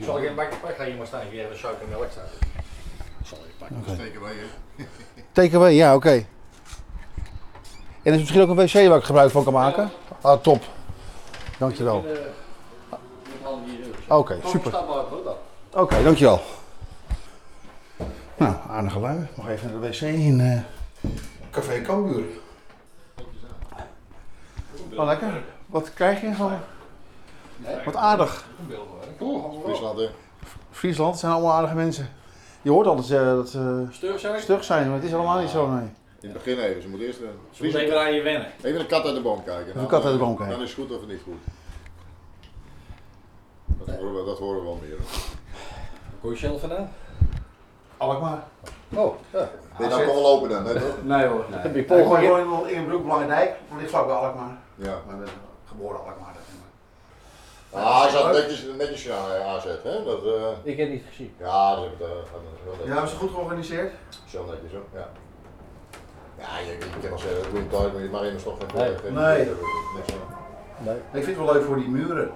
zal 0.00 0.18
ik 0.18 0.28
een 0.28 0.34
bakje 0.34 0.58
pak? 0.58 0.76
Ga 0.76 0.84
hier 0.84 0.96
maar 0.96 1.06
staan, 1.06 1.20
hier 1.30 1.40
hebben 1.40 1.58
suiker 1.58 1.82
en 1.82 1.88
melk 1.88 2.06
staan. 2.10 2.24
Zal 3.22 3.38
ik 3.38 3.54
pakken. 3.58 4.10
Okay. 5.32 5.48
TKW, 5.48 5.70
ja, 5.70 5.94
oké. 5.94 6.06
Okay. 6.06 6.26
En 8.02 8.12
is 8.12 8.18
misschien 8.18 8.40
ook 8.40 8.48
een 8.48 8.56
wc 8.56 8.72
waar 8.72 8.98
ik 8.98 9.04
gebruik 9.04 9.30
van 9.30 9.44
kan 9.44 9.52
maken? 9.52 9.90
Ah, 10.20 10.40
top. 10.40 10.62
Dankjewel. 11.58 12.04
Oké, 14.08 14.14
okay, 14.14 14.38
super. 14.44 14.74
Oké, 14.76 15.34
okay, 15.70 16.02
dankjewel. 16.02 16.40
Nou, 18.36 18.54
aardige 18.68 18.98
lui. 18.98 19.26
Nog 19.36 19.48
even 19.48 19.70
naar 19.70 19.80
de 19.80 19.88
wc 19.88 20.00
in 20.00 20.40
uh, 20.40 20.60
Café 21.50 21.80
Cambuur. 21.80 22.24
Oh, 24.96 25.06
lekker. 25.06 25.42
Wat 25.66 25.94
krijg 25.94 26.20
je 26.20 26.34
van? 26.34 26.58
Wat 27.84 27.96
aardig. 27.96 28.44
Oh, 29.18 29.64
Friesland, 29.64 29.98
hè? 29.98 30.08
Friesland 30.70 31.18
zijn 31.18 31.32
allemaal 31.32 31.52
aardige 31.52 31.74
mensen. 31.74 32.08
Je 32.62 32.70
hoort 32.70 32.86
altijd 32.86 33.10
uh, 33.10 33.26
dat 33.26 33.48
ze 33.48 33.86
stug 33.90 34.20
zijn? 34.20 34.40
stug 34.40 34.64
zijn, 34.64 34.86
maar 34.86 34.94
het 34.94 35.04
is 35.04 35.14
allemaal 35.14 35.40
niet 35.40 35.50
zo, 35.50 35.70
nee. 35.70 35.88
In 36.20 36.28
het 36.28 36.32
begin 36.32 36.58
even, 36.58 36.82
ze 36.82 36.88
moet 36.88 37.00
eerst 37.00 37.18
ze 37.50 37.64
moet 37.64 37.74
even 37.74 38.00
aan 38.00 38.12
je 38.12 38.22
wennen. 38.22 38.46
Even 38.62 38.80
een 38.80 38.86
kat 38.86 39.04
uit 39.04 39.14
de 39.14 39.20
boom 39.20 39.44
kijken. 39.44 39.68
Even 39.68 39.80
een 39.80 39.86
kat 39.86 40.04
uit 40.04 40.12
de 40.12 40.18
boom 40.18 40.36
kijken. 40.36 40.54
Dan 40.54 40.64
is 40.64 40.74
het 40.74 40.78
goed 40.78 40.96
of 40.98 41.06
niet 41.06 41.20
goed. 41.24 41.34
Dat 43.84 43.96
horen 43.96 44.14
we, 44.14 44.24
dat 44.24 44.38
horen 44.38 44.58
we 44.58 44.64
wel 44.64 44.80
meer. 44.82 44.96
Waar 44.96 46.20
kom 46.20 46.30
je 46.30 46.36
zelf 46.36 46.60
vandaan? 46.60 46.92
Alkmaar. 47.96 48.42
Oh, 48.94 49.14
ja. 49.30 49.48
Ben 49.78 49.88
je 49.88 49.94
nou 49.94 50.06
komen 50.06 50.22
lopen 50.22 50.48
dan, 50.48 50.66
hè, 50.66 50.80
toch? 50.80 50.96
Nee 51.02 51.26
hoor. 51.26 51.44
Nee. 51.50 51.58
Heb 51.58 51.74
je 51.74 51.84
Paul 51.84 52.04
gewoon 52.04 52.68
in 52.68 52.86
Broek, 52.86 53.06
Langendijk. 53.06 53.54
Dat 53.68 53.78
ligt 53.78 53.90
vlak 53.90 54.06
bij 54.06 54.14
Alkmaar. 54.14 54.56
Ja. 54.74 55.00
Maar 55.06 55.14
ik 55.14 55.20
ben 55.20 55.28
geboren 55.68 55.98
Alkmaar. 55.98 56.34
Ah, 57.76 58.02
hij 58.02 58.10
zat 58.10 58.32
netjes, 58.32 58.64
netjes 58.78 59.10
aan 59.10 59.42
AZ, 59.42 59.64
hè? 59.64 60.04
Dat, 60.04 60.24
uh... 60.24 60.32
Ik 60.62 60.76
heb 60.76 60.88
niet 60.88 61.02
gezien. 61.08 61.34
Ja, 61.38 61.74
dat 61.74 61.84
hebben 61.84 62.08
uh, 62.08 62.86
Ja, 62.86 62.92
hebben 62.92 63.10
ze 63.10 63.16
goed 63.16 63.30
georganiseerd? 63.30 63.92
Zo 64.26 64.44
netjes 64.44 64.72
hoor, 64.72 64.84
ja. 64.94 65.08
Ja, 66.38 66.58
je, 66.58 66.72
je 66.72 67.00
kan 67.00 67.08
wel 67.08 67.18
zeggen, 67.18 67.42
dat 67.42 67.50
doe 67.50 67.60
je 67.60 67.68
thuis, 67.68 67.92
maar 67.92 68.10
mag 68.10 68.22
immers 68.22 68.42
toch 68.42 68.56
geen 68.58 69.14
Nee. 69.14 69.50
nee. 70.78 70.96
Ik 70.96 71.24
vind 71.24 71.26
het 71.26 71.36
wel 71.36 71.52
leuk 71.52 71.64
voor 71.64 71.76
die 71.76 71.88
muren. 71.88 72.30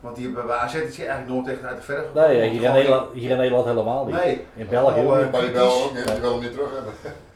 Want 0.00 0.16
die 0.16 0.24
hebben 0.26 0.46
bij 0.46 0.56
AZ 0.56 0.74
is 0.74 0.94
die 0.96 1.06
eigenlijk 1.06 1.28
nooit 1.46 1.56
echt 1.56 1.66
uit 1.68 1.76
de 1.76 1.82
verf. 1.82 2.04
Nee, 2.14 2.48
hier 2.50 2.62
in, 2.62 2.72
Nederland, 2.72 3.12
hier 3.12 3.30
in 3.30 3.36
Nederland 3.36 3.64
helemaal 3.66 4.04
niet. 4.04 4.14
Nee. 4.14 4.46
In 4.54 4.66
België 4.68 5.00
ook 5.00 5.16
niet. 5.16 5.30
Bij 5.30 5.40
de 5.40 5.50
Bel 5.50 5.82
ook 5.84 5.94
niet, 5.94 6.04
willen 6.04 6.30
hem 6.32 6.40
niet 6.40 6.52
terug 6.52 6.70
hebben. 6.74 6.92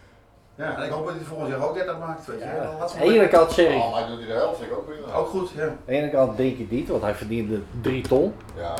Ja, 0.57 0.77
en 0.77 0.85
ik 0.85 0.90
hoop 0.90 1.07
dat 1.07 1.14
hij 1.14 1.24
volgend 1.24 1.48
jaar 1.48 1.68
ook 1.68 1.74
30 1.74 1.98
maakt. 1.98 2.27
Weet 2.27 2.38
je. 2.38 2.44
Ja. 2.44 2.77
Aan 2.81 2.88
de 2.98 3.14
ene 3.14 3.29
kant 3.29 3.53
zeg 3.53 3.68
ik, 3.68 3.77
Oh, 3.83 3.90
maar 3.92 4.00
hij 4.00 4.09
doet 4.11 4.18
hij 4.18 4.27
de 4.27 4.33
helft, 4.33 4.59
vind 4.59 4.70
ik 4.70 4.77
ook 4.77 4.87
prima. 4.87 5.14
ook 5.14 5.27
goed, 5.27 5.50
ja. 5.50 5.62
aan 5.62 5.79
de 5.87 5.92
ene 5.92 6.11
kant 6.11 6.37
denk 6.37 6.59
ik 6.59 6.70
niet, 6.70 6.88
want 6.88 7.03
hij 7.03 7.14
verdiende 7.14 7.61
3 7.81 8.03
ton. 8.03 8.35
Ja, 8.57 8.74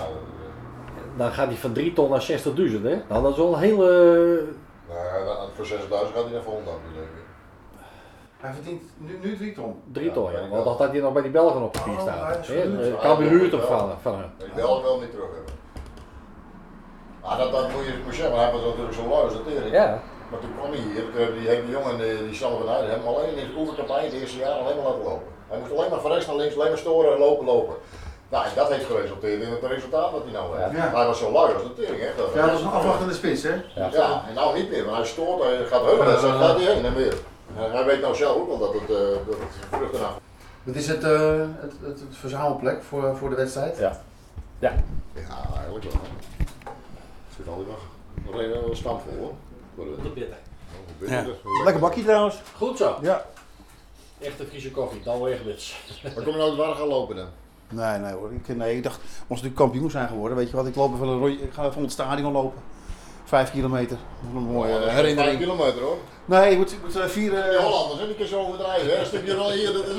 Dan 1.17 1.31
gaat 1.33 1.47
hij 1.47 1.57
van 1.57 1.73
3 1.73 1.93
ton 1.93 2.11
naar 2.11 2.27
60.000 2.31 2.83
hè. 2.83 3.01
Nou, 3.09 3.23
dat 3.23 3.31
is 3.31 3.37
wel 3.37 3.53
een 3.55 3.59
hele... 3.59 3.87
nou, 4.89 5.25
ja, 5.27 5.37
voor 5.55 5.67
6000 5.67 6.15
gaat 6.15 6.25
hij 6.25 6.33
naar 6.33 6.43
Volendam 6.43 6.75
nu, 6.89 6.95
denk 6.95 7.07
ik. 7.07 7.24
Hij 8.45 8.53
verdient 8.53 8.83
nu, 8.97 9.19
nu 9.23 9.37
3 9.37 9.53
ton. 9.53 9.73
3 9.93 10.13
ton, 10.13 10.33
ja. 10.33 10.49
Want 10.49 10.65
dat 10.65 10.79
had 10.79 10.91
hij 10.91 11.01
nog 11.01 11.13
bij 11.13 11.23
die 11.23 11.31
Belgen 11.31 11.63
op 11.63 11.73
papier 11.73 11.93
Oh, 11.93 12.01
staan. 12.01 12.27
Hè, 12.27 12.35
goed. 12.35 12.47
eh, 13.63 13.69
van, 13.73 13.91
van 14.03 14.13
hem. 14.13 14.31
Maar 14.39 14.47
die 14.47 14.55
Bel 14.55 14.83
wil 14.83 14.93
hem 14.93 15.01
niet 15.01 15.11
terug 15.11 15.31
hebben. 15.37 15.55
Maar 17.23 17.39
dat, 17.39 17.51
dat 17.53 17.67
moet 17.73 17.85
je 17.87 17.95
moet 18.05 18.15
je 18.15 18.21
zeggen, 18.21 18.35
maar 18.37 18.45
hij 18.45 18.53
was 18.57 18.65
natuurlijk 18.65 18.95
zo 19.01 19.05
lui 19.13 19.23
als 19.29 19.33
de 19.39 19.45
tering. 19.49 19.73
Ja. 19.81 19.89
Maar 20.31 20.41
toen 20.41 20.55
kwam 20.59 20.71
hij 20.75 20.81
hier, 20.89 21.05
die 21.39 21.49
hele 21.53 21.71
jongen, 21.77 21.95
die, 21.99 22.27
die 22.29 22.35
Sander 22.41 22.59
van 22.61 22.69
Heijden, 22.73 22.91
hem 22.91 23.07
alleen 23.13 23.37
in 23.43 23.49
de 23.51 23.57
oefencampagne 23.61 24.05
het 24.09 24.17
eerste 24.21 24.39
jaar 24.45 24.57
alleen 24.63 24.77
maar 24.79 24.89
laten 24.91 25.05
lopen. 25.11 25.29
Hij 25.51 25.59
moest 25.61 25.73
alleen 25.77 25.91
maar 25.93 26.01
van 26.05 26.11
rechts 26.15 26.27
naar 26.27 26.37
links, 26.37 26.55
alleen 26.57 26.73
maar 26.75 26.85
storen 26.87 27.13
en 27.15 27.19
lopen, 27.27 27.45
lopen. 27.55 27.77
Nou, 28.33 28.43
en 28.49 28.55
dat 28.61 28.69
heeft 28.73 28.87
geresulteerd 28.91 29.43
in 29.43 29.51
het 29.57 29.65
resultaat 29.77 30.11
wat 30.17 30.25
hij 30.27 30.33
nou 30.39 30.47
heeft. 30.57 30.73
Ja. 30.77 30.85
Maar 30.91 31.01
hij 31.03 31.11
was 31.13 31.19
zo 31.25 31.31
lui 31.37 31.49
als 31.55 31.63
de 31.69 31.75
tering, 31.81 32.01
hè. 32.07 32.11
Ja, 32.41 32.47
dat 32.47 32.59
is 32.59 32.65
een 32.65 32.79
afwachtende 32.79 33.15
spits, 33.21 33.43
hè? 33.43 33.55
Ja. 33.75 34.25
en 34.29 34.35
nou 34.35 34.49
niet 34.59 34.71
meer, 34.71 34.85
want 34.85 34.97
hij 34.97 35.07
stoort, 35.07 35.43
hij 35.43 35.65
gaat 35.73 35.85
heulen, 35.89 36.21
dan 36.23 36.35
gaat 36.43 36.57
hij 36.61 36.75
heen 36.75 36.85
en 36.85 36.95
weer. 36.95 37.15
Hij 37.55 37.85
weet 37.85 38.01
nou 38.01 38.15
zelf 38.15 38.37
ook 38.37 38.47
wel 38.49 38.59
dat 38.59 38.73
het, 38.73 38.83
uh, 38.83 38.97
dat 39.27 39.39
het 39.39 39.67
vruchten 39.71 40.07
af. 40.07 40.19
Dit 40.63 40.77
is 40.77 40.87
het, 40.89 41.05
uh, 41.05 41.39
het, 41.61 41.73
het, 41.81 42.01
het 42.01 42.17
verzamelplek 42.17 42.83
voor, 42.83 43.17
voor 43.17 43.31
de 43.31 43.37
wedstrijd. 43.37 43.79
Ja. 43.79 44.01
Ja. 44.59 44.73
Ja, 45.15 45.23
eigenlijk 45.57 45.85
wel. 45.85 45.93
Er 46.73 47.37
zit 47.37 47.49
altijd 47.49 47.67
nog, 47.67 47.79
nog 48.27 48.35
een 48.41 48.49
uh, 48.69 48.75
stampvol 48.75 49.17
hoor. 49.19 49.33
Voor 49.77 49.85
de- 49.85 50.03
Dat 50.03 50.15
bitter. 50.15 50.37
oh, 50.73 50.99
bitter, 50.99 51.25
dus. 51.25 51.37
Lekker 51.65 51.81
bakje 51.83 52.03
trouwens. 52.03 52.41
Goed 52.57 52.77
zo. 52.79 52.97
Ja. 53.03 53.25
Echte 54.21 54.45
Friese 54.47 54.71
koffie, 54.71 55.03
dan 55.03 55.23
weer 55.23 55.37
gewits. 55.37 55.77
Maar 56.03 56.13
kom 56.13 56.27
je 56.33 56.39
nou 56.39 56.57
waar 56.57 56.75
gaan 56.75 56.87
lopen 56.89 57.17
dan? 57.17 57.27
Nee, 57.69 57.99
nee 57.99 58.13
hoor. 58.13 58.33
Ik, 58.33 58.57
nee, 58.57 58.77
ik 58.77 58.83
dacht, 58.83 58.97
als 59.01 59.07
we 59.11 59.25
natuurlijk 59.29 59.55
kampioen 59.57 59.91
zijn 59.91 60.09
geworden, 60.09 60.37
weet 60.37 60.51
je 60.51 60.57
wat, 60.57 60.67
ik 60.67 60.75
loop 60.75 60.95
even 60.95 61.09
een 61.09 61.19
rondje, 61.19 61.45
ik 61.45 61.53
ga 61.53 61.65
even 61.65 61.77
om 61.77 61.83
het 61.83 61.93
stadion 61.93 62.33
lopen. 62.33 62.61
Vijf 63.35 63.51
kilometer. 63.51 63.97
Een 64.35 64.43
mooie 64.43 64.69
Oh, 64.73 64.75
dat 64.75 64.83
is 64.83 64.89
eh, 64.89 64.95
herinnering. 64.95 65.37
vijf 65.39 65.49
kilometer 65.51 65.81
hoor. 65.83 65.97
Nee, 66.25 66.51
je 66.51 66.57
moet, 66.57 66.71
je 66.71 66.77
moet 66.85 66.97
eh, 66.97 67.05
vier... 67.05 67.35
eh, 67.35 67.51
De 67.51 67.63
Hollanders, 67.63 68.01
hè, 68.01 68.07
die 68.07 68.15
kunnen 68.15 68.29
zo 68.35 68.41
overdrijven. 68.41 68.91
hè. 68.91 68.99
Een 69.01 69.07
stukje 69.07 69.35
al 69.35 69.51
hier, 69.53 69.73
dat 69.73 69.87
is 69.87 69.93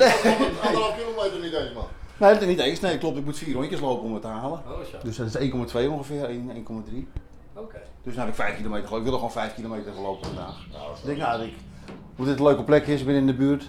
anderhalf 0.65 0.95
kilometer 0.97 1.39
niet 1.41 1.53
eens 1.53 1.73
man. 1.73 1.83
Nee, 2.17 2.33
dat 2.33 2.41
is 2.41 2.47
niet 2.47 2.59
eens. 2.59 2.79
Nee, 2.79 2.97
klopt. 2.97 3.17
Ik 3.17 3.25
moet 3.25 3.37
vier 3.37 3.53
rondjes 3.55 3.79
lopen 3.79 4.03
om 4.03 4.13
het 4.13 4.21
te 4.21 4.27
halen. 4.27 4.59
Oh, 4.67 4.79
zo. 4.91 4.97
Dus 5.03 5.17
dat 5.17 5.27
is 5.27 5.49
1,2 5.49 5.89
ongeveer, 5.89 6.23
1, 6.25 6.51
1,3. 6.89 7.07
Oké. 7.53 7.81
Dus 8.03 8.13
nou 8.15 8.25
heb 8.25 8.27
ik 8.27 8.43
5 8.43 8.55
kilometer 8.55 8.87
gelopen. 8.87 8.97
Ik 8.97 9.03
wil 9.03 9.21
er 9.21 9.29
gewoon 9.29 9.43
5 9.43 9.55
kilometer 9.55 9.93
gelopen 9.93 10.25
vandaag. 10.27 10.55
Nou, 10.71 10.91
Ik 10.99 11.05
denk, 11.05 11.17
nou, 11.17 11.43
ik, 11.43 11.53
hoe 12.15 12.25
dit 12.25 12.37
een 12.39 12.43
leuke 12.45 12.63
plek 12.63 12.87
is, 12.87 12.99
ik 12.99 13.05
ben 13.05 13.15
in 13.15 13.25
de 13.27 13.33
buurt. 13.33 13.61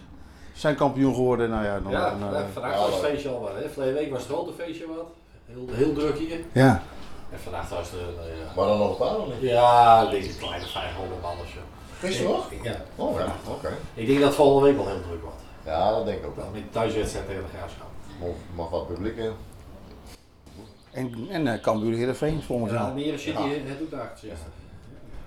Ze 0.52 0.60
zijn 0.60 0.74
kampioen 0.74 1.14
geworden, 1.14 1.50
nou 1.50 1.64
ja, 1.64 1.80
dan... 1.80 1.92
Ja, 1.92 2.10
dan, 2.10 2.18
ja, 2.32 2.38
eh, 2.38 2.44
vandaag 2.52 2.72
ja, 2.72 2.78
was 2.78 2.90
het 2.90 3.04
feestje 3.04 3.28
al 3.28 3.40
wat. 3.40 3.50
Hè. 3.62 3.68
Verleden 3.68 3.94
week 3.94 4.10
was 4.10 4.18
het 4.22 4.28
grote 4.32 4.52
feestje 4.58 4.86
wat. 4.86 5.06
Heel, 5.46 5.66
heel 5.70 5.92
druk 5.92 6.18
hier. 6.18 6.38
ja. 6.52 6.82
En 7.32 7.38
vandaag 7.38 7.68
was 7.68 7.90
het... 7.90 8.00
eh, 8.00 8.38
ja. 8.38 8.52
Maar 8.56 8.66
dan 8.66 8.78
nog 8.78 8.90
een 8.90 8.96
paar 8.96 9.16
of 9.18 9.26
niet? 9.26 9.40
Ja, 9.50 10.06
denk 10.10 10.24
een 10.24 10.38
kleine 10.38 10.66
500 10.66 11.22
man 11.22 11.32
of 11.40 11.48
zo. 11.48 12.06
Is 12.06 12.18
er 12.18 12.24
nog? 12.24 12.50
Ja. 12.62 12.76
Oh 12.96 13.18
ja, 13.18 13.34
oké. 13.48 13.76
Ik 13.94 14.06
denk 14.06 14.20
dat 14.20 14.34
volgende 14.34 14.68
week 14.68 14.76
wel 14.76 14.86
heel 14.94 15.02
druk 15.02 15.22
wordt. 15.22 15.36
Ja, 15.64 15.90
dat 15.90 16.04
denk 16.06 16.18
ik 16.18 16.26
ook 16.26 16.36
Wel 16.36 16.50
met 16.52 16.62
de 16.62 16.70
thuiswedstrijd 16.70 17.26
tegen 17.26 17.42
de 17.42 17.48
Graafschap. 17.56 17.86
Mag, 18.20 18.28
mag 18.54 18.70
wat 18.70 18.86
publiek 18.86 19.16
in. 19.16 19.32
En, 20.92 21.26
en 21.30 21.46
uh, 21.46 21.60
Cambuur 21.60 21.96
Heerenveen 21.96 22.42
volgend 22.42 22.70
En 22.70 22.76
jaar. 22.76 22.84
Almere 22.84 23.18
City 23.18 23.38
Ja. 23.42 23.48
het 23.48 23.78
doet 23.78 23.90
daar 23.90 24.10
gezegd. 24.18 24.40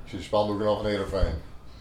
Ik 0.03 0.09
zie 0.09 0.17
de 0.17 0.23
spandoeken 0.23 0.65
nog 0.65 0.77
van 0.77 0.85
Heerenveen. 0.89 1.33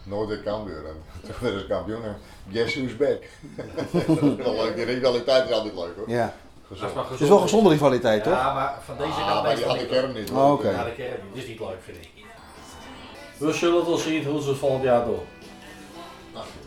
Nooit 0.05 0.29
weer 0.29 0.43
Cambuur. 0.43 0.85
En 0.87 0.95
toen 1.25 1.35
werden 1.41 1.61
ze 1.61 1.67
kampioen. 1.67 2.03
en 2.05 2.17
Guess 2.53 2.75
who's 2.75 2.97
back? 2.97 3.23
dat 3.93 4.07
is 4.23 4.37
wel 4.37 4.55
leuk. 4.55 4.75
Die 4.77 4.85
rivaliteit 4.85 5.49
is 5.49 5.55
altijd 5.55 5.75
leuk 5.75 5.97
hoor. 5.97 6.11
Ja. 6.11 6.35
Is 6.71 6.81
gezond. 6.81 7.09
Het 7.09 7.21
is 7.21 7.29
wel 7.29 7.39
gezonde 7.39 7.69
rivaliteit, 7.71 8.23
toch? 8.25 8.33
Ja, 8.33 8.55
maar 8.55 8.79
van 8.85 8.97
deze 8.97 9.11
Ah, 9.11 9.29
kant 9.29 9.43
maar 9.47 9.55
die 9.57 9.65
had 9.65 9.75
de 9.75 9.81
hoor. 9.81 9.89
kern 9.89 10.13
niet. 10.15 10.31
Oh, 10.31 10.53
oké. 10.53 10.71
Ja, 10.71 10.85
de 10.85 10.93
kern 10.93 11.11
niet. 11.25 11.35
Dit 11.35 11.43
is 11.43 11.49
niet 11.49 11.59
leuk, 11.61 11.79
vind 11.83 11.97
ik. 11.97 12.11
We 13.39 13.53
zullen 13.53 13.85
wel 13.87 13.97
zien 13.97 14.25
hoe 14.25 14.43
ze 14.43 14.49
het 14.49 14.59
volgend 14.59 14.83
jaar 14.83 15.05
doen. 15.05 15.19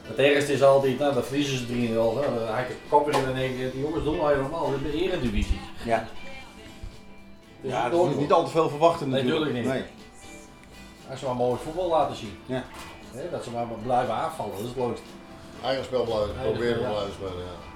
Het 0.03 0.17
ergste 0.19 0.53
is 0.53 0.63
altijd, 0.63 0.99
nou, 0.99 1.13
dan 1.13 1.23
verliezen 1.23 1.57
ze 1.57 1.65
3-0. 1.65 2.13
Nou, 2.13 2.35
dan 2.35 2.47
haak 2.47 2.69
ik 2.69 2.75
kop 2.89 3.07
in 3.09 3.13
en 3.13 3.25
dan 3.25 3.35
denk 3.35 3.57
ik, 3.57 3.71
die 3.71 3.81
jongens 3.81 4.03
doen 4.03 4.19
al 4.19 4.27
helemaal 4.27 4.65
in 4.73 4.83
de 4.91 5.01
eredivisie. 5.03 5.59
Ja. 5.85 6.07
Dus 7.61 7.71
Ja, 7.71 7.81
het 7.83 7.91
dat 7.91 7.99
is 7.99 8.05
wordt- 8.05 8.19
niet 8.19 8.31
al 8.31 8.43
te 8.45 8.51
veel 8.51 8.69
verwachten 8.69 9.09
Nee, 9.09 9.23
natuurlijk. 9.23 9.51
tuurlijk 9.51 9.65
niet. 9.65 9.73
Nee. 9.83 9.89
Als 11.09 11.19
ze 11.19 11.25
maar 11.25 11.35
mooi 11.35 11.59
voetbal 11.63 11.89
laten 11.89 12.15
zien. 12.15 12.37
Ja. 12.45 12.63
Hè, 13.11 13.29
dat 13.29 13.43
ze 13.43 13.51
maar 13.51 13.65
blijven 13.83 14.13
aanvallen, 14.13 14.51
dat 14.51 14.61
is 14.61 14.67
het 14.67 14.77
leukste. 14.77 15.05
Eigen 15.63 15.83
spel 15.85 16.03
blijven, 16.03 16.29
proberen 16.43 16.73
te 16.77 16.79
blijven 16.89 17.13
spelen. 17.13 17.33
Ja. 17.37 17.70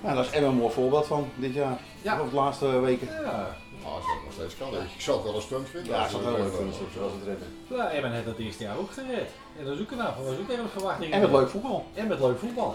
Nou, 0.00 0.14
daar 0.14 0.24
is 0.24 0.30
Emma 0.30 0.48
een 0.48 0.54
mooi 0.54 0.72
voorbeeld 0.72 1.06
van 1.06 1.30
dit 1.34 1.54
jaar. 1.54 1.78
Ja. 2.02 2.20
Of 2.20 2.28
de 2.28 2.34
laatste 2.34 2.80
weken. 2.80 3.08
Ja, 3.22 3.56
als 3.84 4.06
dat 4.06 4.24
nog 4.24 4.32
steeds 4.32 4.56
kan. 4.56 4.74
Ik 4.74 5.00
zou 5.00 5.16
het 5.16 5.26
wel 5.26 5.34
een 5.36 5.42
stunt 5.42 5.68
vinden. 5.68 5.92
Ja, 5.92 6.04
ik 6.04 6.10
zou 6.10 6.24
het 6.24 6.32
wel 6.32 6.42
dat 6.42 6.52
leuk 6.52 6.60
doen. 6.60 6.72
vinden 6.72 6.92
zoals 6.94 7.12
het 7.12 7.22
redden. 7.24 7.48
ja 7.68 7.90
Emmen 7.90 8.12
heeft 8.12 8.26
dat 8.26 8.38
eerste 8.38 8.62
jaar 8.62 8.76
ook 8.76 8.90
gered. 8.92 9.30
En 9.58 9.64
dat 9.64 9.74
is 9.74 9.80
ook 9.80 9.86
knap, 9.86 10.16
dat 10.16 10.26
was 10.26 10.38
ook 10.38 10.48
tegen 10.48 10.64
de 10.64 10.68
verwachtingen. 10.68 11.12
En 11.12 11.20
met 11.20 11.30
leuk 11.30 11.48
voetbal. 11.48 11.84
En 11.94 12.06
met 12.06 12.20
leuk 12.20 12.38
voetbal. 12.38 12.74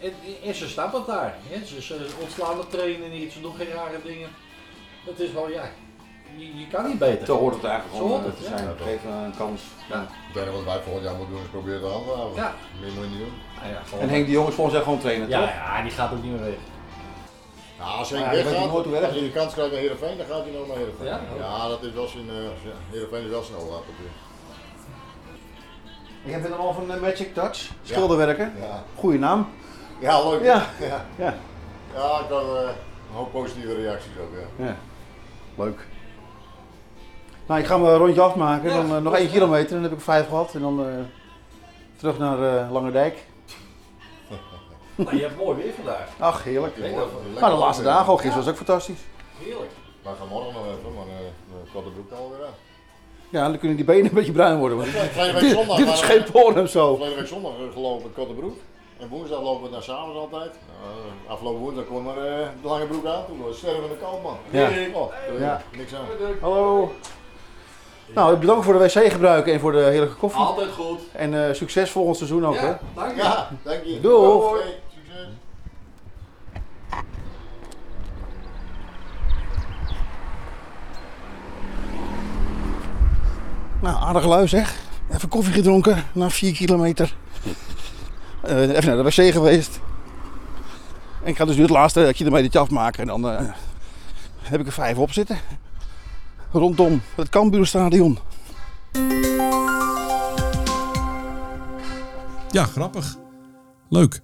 En, 0.00 0.12
en 0.44 0.54
ze 0.54 0.68
snappen 0.68 0.98
het 0.98 1.08
daar. 1.08 1.36
Hè. 1.42 1.66
Ze, 1.66 1.82
ze 1.82 2.06
ontslaan 2.20 2.56
de 2.56 2.66
trainen 2.68 3.10
niet, 3.10 3.32
ze 3.32 3.40
doen 3.40 3.54
geen 3.54 3.72
rare 3.72 3.98
dingen. 4.04 4.28
Het 5.04 5.20
is 5.20 5.32
wel, 5.32 5.50
ja, 5.50 5.70
je, 6.36 6.58
je 6.58 6.66
kan 6.66 6.86
niet 6.88 6.98
beter. 6.98 7.26
Zo 7.26 7.38
hoort 7.38 7.54
het 7.54 7.64
eigenlijk 7.64 7.96
gewoon 7.96 8.20
eh, 8.20 8.26
het, 8.26 8.36
te 8.36 8.42
ja. 8.42 8.56
zijn. 8.56 8.68
Geef 8.76 9.04
eh, 9.04 9.24
een 9.24 9.36
kans. 9.36 9.62
Ja. 9.88 10.06
Het 10.28 10.36
enige 10.36 10.56
wat 10.56 10.64
wij 10.64 10.80
volgend 10.84 11.04
jaar 11.04 11.14
moeten 11.14 11.34
doen 11.34 11.44
is 11.44 11.50
proberen 11.50 11.80
te 11.80 11.86
handhaven. 11.86 12.34
Ja. 12.34 12.54
Meer 12.80 12.92
moet 12.92 13.04
je 13.04 13.10
niet 13.10 13.18
doen. 13.18 13.34
Ja, 13.72 13.98
En 14.00 14.08
Henk 14.08 14.26
de 14.26 14.32
Jong 14.32 14.48
is 14.48 14.54
volgens 14.54 14.76
mij 14.76 14.84
gewoon 14.84 14.98
trainer, 14.98 15.28
ja, 15.28 15.40
toch? 15.40 15.48
ja, 15.48 15.82
die 15.82 15.90
gaat 15.90 16.12
ook 16.12 16.22
niet 16.22 16.32
meer 16.32 16.44
weg. 16.44 16.60
Ja, 17.78 17.84
als 17.84 18.10
weet 18.10 18.20
weggaat, 18.20 18.70
als 18.70 18.86
hij 18.86 19.20
de 19.20 19.30
kans 19.30 19.52
krijgt 19.52 19.72
naar 19.72 19.80
Heerenveen, 19.80 20.16
dan 20.16 20.26
gaat 20.26 20.42
hij 20.44 20.52
nog 20.52 20.66
naar 20.66 20.76
Heerenveen. 20.76 21.06
Ja? 21.06 21.20
Ja, 21.38 21.68
dat 21.68 21.82
is 21.82 21.92
wel 21.92 22.08
zijn, 22.08 22.26
uh, 22.26 22.32
Heerenveen 22.90 23.24
is 23.24 23.30
wel 23.30 23.42
snel 23.42 23.60
laat 23.70 23.84
natuurlijk. 23.90 24.16
Ik 26.24 26.32
heb 26.32 26.42
het 26.42 26.58
al 26.58 26.72
van 26.72 26.90
eh, 26.92 27.00
Magic 27.00 27.34
Touch, 27.34 27.70
schilderwerken. 27.82 28.52
Ja. 28.60 28.84
Goeie 28.94 29.18
naam. 29.18 29.48
Ja, 30.00 30.28
leuk. 30.28 30.42
Ja. 30.42 30.66
ja. 30.80 31.04
Ja. 31.16 31.34
Ja, 31.94 32.18
ik 32.18 32.28
had 32.28 32.42
eh, 32.42 32.68
een 33.08 33.14
hoop 33.14 33.32
positieve 33.32 33.74
reacties 33.74 34.10
ja. 34.56 34.64
ja. 34.64 34.76
Leuk. 35.56 35.86
Nou, 37.46 37.60
ik 37.60 37.66
ga 37.66 37.76
mijn 37.78 37.96
rondje 37.96 38.20
afmaken. 38.20 38.70
Ja, 38.70 38.76
dan 38.76 38.96
eh, 38.96 39.02
nog 39.02 39.14
één 39.16 39.30
kilometer, 39.30 39.70
dan 39.74 39.82
heb 39.82 39.92
ik 39.92 40.00
vijf 40.00 40.28
gehad. 40.28 40.54
En 40.54 40.60
dan 40.60 40.86
eh, 40.86 40.94
terug 41.96 42.18
naar 42.18 42.58
eh 42.58 42.70
Langerdijk. 42.72 43.26
Maar 44.94 45.14
je 45.16 45.22
hebt 45.22 45.36
mooi 45.36 45.56
weer 45.62 45.72
vandaag. 45.74 46.08
Ach, 46.18 46.44
heerlijk. 46.44 46.76
Lekker, 46.76 47.00
lekker 47.00 47.40
Maar 47.40 47.50
de 47.50 47.56
laatste 47.56 47.82
dagen 47.84 48.12
ook, 48.12 48.20
gisteren 48.20 48.44
was 48.44 48.48
ook 48.52 48.56
fantastisch. 48.56 49.00
Heerlijk. 49.38 49.70
Wij 50.02 50.12
gaan 50.18 50.28
morgen 50.28 50.52
nog 50.52 50.62
even, 50.66 50.94
maar 50.94 51.06
uh, 51.06 51.12
de 51.64 51.70
korte 51.72 51.88
broek 51.90 52.10
alweer 52.18 52.46
aan. 52.46 52.52
Ja, 53.28 53.48
dan 53.48 53.58
kunnen 53.58 53.76
die 53.76 53.86
benen 53.86 54.04
een 54.04 54.14
beetje 54.14 54.32
bruin 54.32 54.58
worden. 54.58 54.76
Want 54.78 54.88
Verleden 54.88 55.32
week 55.34 55.42
dit, 55.42 55.52
zondag. 55.52 55.76
dit 55.76 55.88
is 55.88 56.00
geen 56.02 56.22
we- 56.24 56.30
porum 56.32 56.66
zo. 56.66 56.94
Verleden 56.96 57.18
week 57.18 57.26
zondag 57.26 57.52
gelopen 57.72 58.12
korte 58.12 58.32
broek. 58.32 58.56
En 58.98 59.08
woensdag 59.08 59.42
lopen 59.42 59.62
we 59.64 59.70
naar 59.70 59.82
s'avonds 59.82 60.18
altijd. 60.18 60.50
Uh, 60.54 61.30
afgelopen 61.30 61.60
woensdag 61.60 61.84
kwam 61.84 62.02
maar 62.02 62.16
uh, 62.16 62.22
de 62.62 62.68
lange 62.68 62.86
broek 62.86 63.06
aan. 63.06 63.26
Toen 63.26 63.38
was 63.38 63.48
het 63.48 63.56
sterven 63.58 63.88
de 63.88 63.96
koud 64.00 64.22
man. 64.22 64.36
Ja. 64.50 64.68
Oh, 64.94 65.12
Ja. 65.38 65.62
Niks 65.76 65.94
aan. 65.94 66.04
Hallo. 66.40 66.92
Nou, 68.14 68.36
bedankt 68.36 68.64
voor 68.64 68.72
de 68.72 68.78
wc 68.78 69.12
gebruiken 69.12 69.52
en 69.52 69.60
voor 69.60 69.72
de 69.72 69.78
heerlijke 69.78 70.14
koffie. 70.14 70.40
Altijd 70.40 70.70
goed. 70.70 71.00
En 71.12 71.48
eh, 71.48 71.54
succes 71.54 71.90
volgend 71.90 72.16
seizoen 72.16 72.46
ook, 72.46 72.56
hè? 72.56 72.66
Ja, 72.66 72.78
dank 72.94 73.10
je. 73.16 73.22
Ja, 73.22 73.48
dank 73.62 73.84
je. 73.84 74.00
Doeg. 74.00 74.50
Hey, 74.50 74.74
succes. 74.94 75.28
Nou, 83.80 83.96
aardig 84.04 84.24
lui 84.26 84.48
zeg. 84.48 84.76
Even 85.12 85.28
koffie 85.28 85.52
gedronken 85.52 86.04
na 86.12 86.30
4 86.30 86.52
kilometer. 86.52 87.14
Eh, 88.40 88.60
even 88.60 88.86
naar 88.86 88.96
de 88.96 89.02
wc 89.02 89.32
geweest. 89.32 89.80
En 91.22 91.30
ik 91.30 91.36
ga 91.36 91.44
dus 91.44 91.56
nu 91.56 91.62
het 91.62 91.70
laatste 91.70 92.12
kilometertje 92.14 92.58
afmaken. 92.58 93.00
En 93.00 93.06
dan 93.06 93.30
eh, 93.30 93.40
heb 94.42 94.60
ik 94.60 94.66
er 94.66 94.72
vijf 94.72 94.98
op 94.98 95.12
zitten. 95.12 95.38
Rondom 96.58 97.00
het 97.16 97.28
Cambuurstadion. 97.28 98.18
Ja, 102.50 102.64
grappig. 102.64 103.16
Leuk. 103.88 104.20